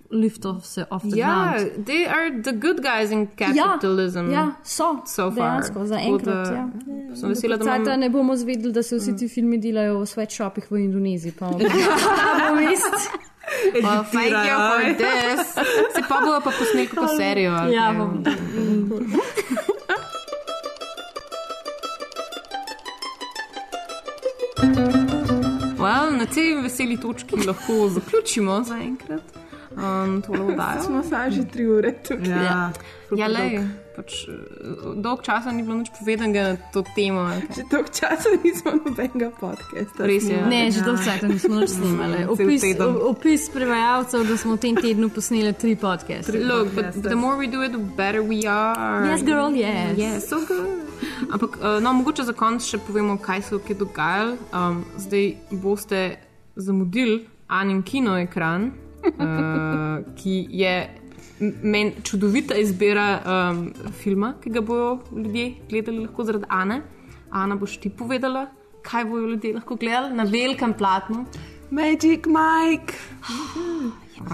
Lahko 0.09 0.17
liftov 0.17 0.61
se 0.63 0.85
off 0.89 1.03
the 1.03 1.17
Ja, 1.17 1.53
ground. 1.53 1.85
they 1.85 2.07
are 2.07 2.41
the 2.41 2.51
good 2.53 2.77
guys 2.77 3.11
in 3.11 3.27
capitalism. 3.27 4.31
Ja, 4.31 4.51
so. 4.63 4.83
so 5.05 5.31
far. 5.31 5.35
Dejansko, 5.51 5.85
za 5.85 5.95
Tako 5.95 6.07
enkrat. 6.07 6.47
da 6.47 6.53
Ja. 6.53 6.67
Sem 7.15 7.29
vesela, 7.29 7.57
da 7.57 7.75
imam. 7.75 7.99
ne 7.99 8.09
bomo 8.09 8.35
zvedeli, 8.35 8.73
da 8.73 8.83
se 8.83 8.95
vsi 8.95 9.17
ti 9.17 9.27
filmi 9.27 9.57
delajo 9.57 9.99
v 9.99 10.05
sweatshopih 10.05 10.71
v 10.71 10.77
Indoneziji. 10.77 11.31
Pa 11.31 11.45
bomo 11.47 11.59
vest. 12.61 13.09
Well, 13.73 14.03
thank 14.03 14.31
you 14.31 14.57
for 14.59 14.93
this. 14.95 15.47
Se 15.95 16.01
pa 16.09 16.19
bo 16.21 16.39
pa 16.41 16.51
posnel 16.51 16.87
kot 16.87 17.09
serijo. 17.17 17.51
Ja, 17.71 17.93
bom. 17.93 18.23
Well, 25.77 26.11
na 26.11 26.25
tej 26.25 26.55
veseli 26.55 26.97
točki 26.97 27.35
lahko 27.37 27.89
zaključimo 27.89 28.63
za 28.63 28.77
enkrat. 28.77 29.21
Um, 29.77 30.21
tole 30.21 30.41
oddajo. 30.41 30.83
Smo 30.87 31.03
saj 31.03 31.31
že 31.31 31.43
tri 31.45 31.67
ure 31.67 31.93
tukaj. 32.03 32.29
Ja, 32.29 32.71
ja 33.17 33.27
lej, 33.29 33.61
pač, 33.93 34.25
eh, 34.25 34.95
dolg 34.97 35.21
časa 35.21 35.53
ni 35.53 35.61
bilo 35.61 35.77
nič 35.77 35.91
povedanega 35.93 36.41
na 36.43 36.55
to 36.73 36.81
temo. 36.97 37.29
Že 37.53 37.65
dolgo 37.69 37.91
časa 37.93 38.33
nismo 38.41 38.73
nobenega 38.73 39.29
podcasta. 39.37 40.09
Res 40.09 40.25
je. 40.25 40.33
snimali. 40.33 40.49
Ne, 40.49 40.61
že 40.73 40.81
dolgo 40.81 41.03
časa 41.05 41.29
nismo 41.29 41.61
nič 41.61 41.71
snimali. 41.77 42.25
Opis, 42.25 42.65
opis 43.05 43.41
prevajalcev, 43.53 44.25
da 44.25 44.35
smo 44.37 44.57
v 44.57 44.61
tem 44.65 44.75
tednu 44.81 45.13
posneli 45.13 45.53
tri 45.53 45.77
podcaste. 45.77 46.33
Look, 46.33 46.73
but, 46.73 46.97
but 46.97 47.05
the 47.05 47.19
more 47.19 47.37
we 47.37 47.45
do 47.45 47.61
it, 47.61 47.77
the 47.77 47.81
better 47.81 48.25
we 48.25 48.49
are. 48.49 49.05
Yes, 49.05 49.21
girl, 49.21 49.53
yes. 49.53 49.93
Yes, 49.93 50.25
so 50.25 50.41
good. 50.41 50.89
Ampak, 51.29 51.61
uh, 51.61 51.77
no, 51.77 51.93
mogoče 51.93 52.25
za 52.25 52.33
konec 52.33 52.65
še 52.65 52.81
povemo, 52.81 53.21
kaj 53.21 53.45
se 53.45 53.61
je 53.61 53.77
dogajalo. 53.77 54.41
Um, 54.49 54.85
zdaj 54.97 55.37
boste 55.53 56.17
zamudili 56.57 57.29
Anin 57.47 57.83
kino 57.85 58.17
ekran, 58.17 58.71
uh, 59.07 60.15
ki 60.15 60.47
je 60.51 60.73
m- 61.41 61.53
meni 61.63 61.93
čudovita 62.03 62.55
izbira 62.55 63.07
um, 63.23 63.73
filma, 64.01 64.33
ki 64.43 64.49
ga 64.49 64.61
bodo 64.61 64.99
ljudje 65.15 65.53
gledali 65.69 65.99
lahko 66.05 66.23
zaradi 66.23 66.45
Ane. 66.49 66.81
Ana, 67.31 67.55
boš 67.55 67.77
ti 67.77 67.89
povedala, 67.89 68.47
kaj 68.81 69.05
bodo 69.05 69.27
ljudje 69.27 69.53
lahko 69.53 69.75
gledali 69.75 70.15
na 70.15 70.23
velikem 70.23 70.73
platnu? 70.73 71.25
Magic 71.71 72.25
Mike. 72.25 72.93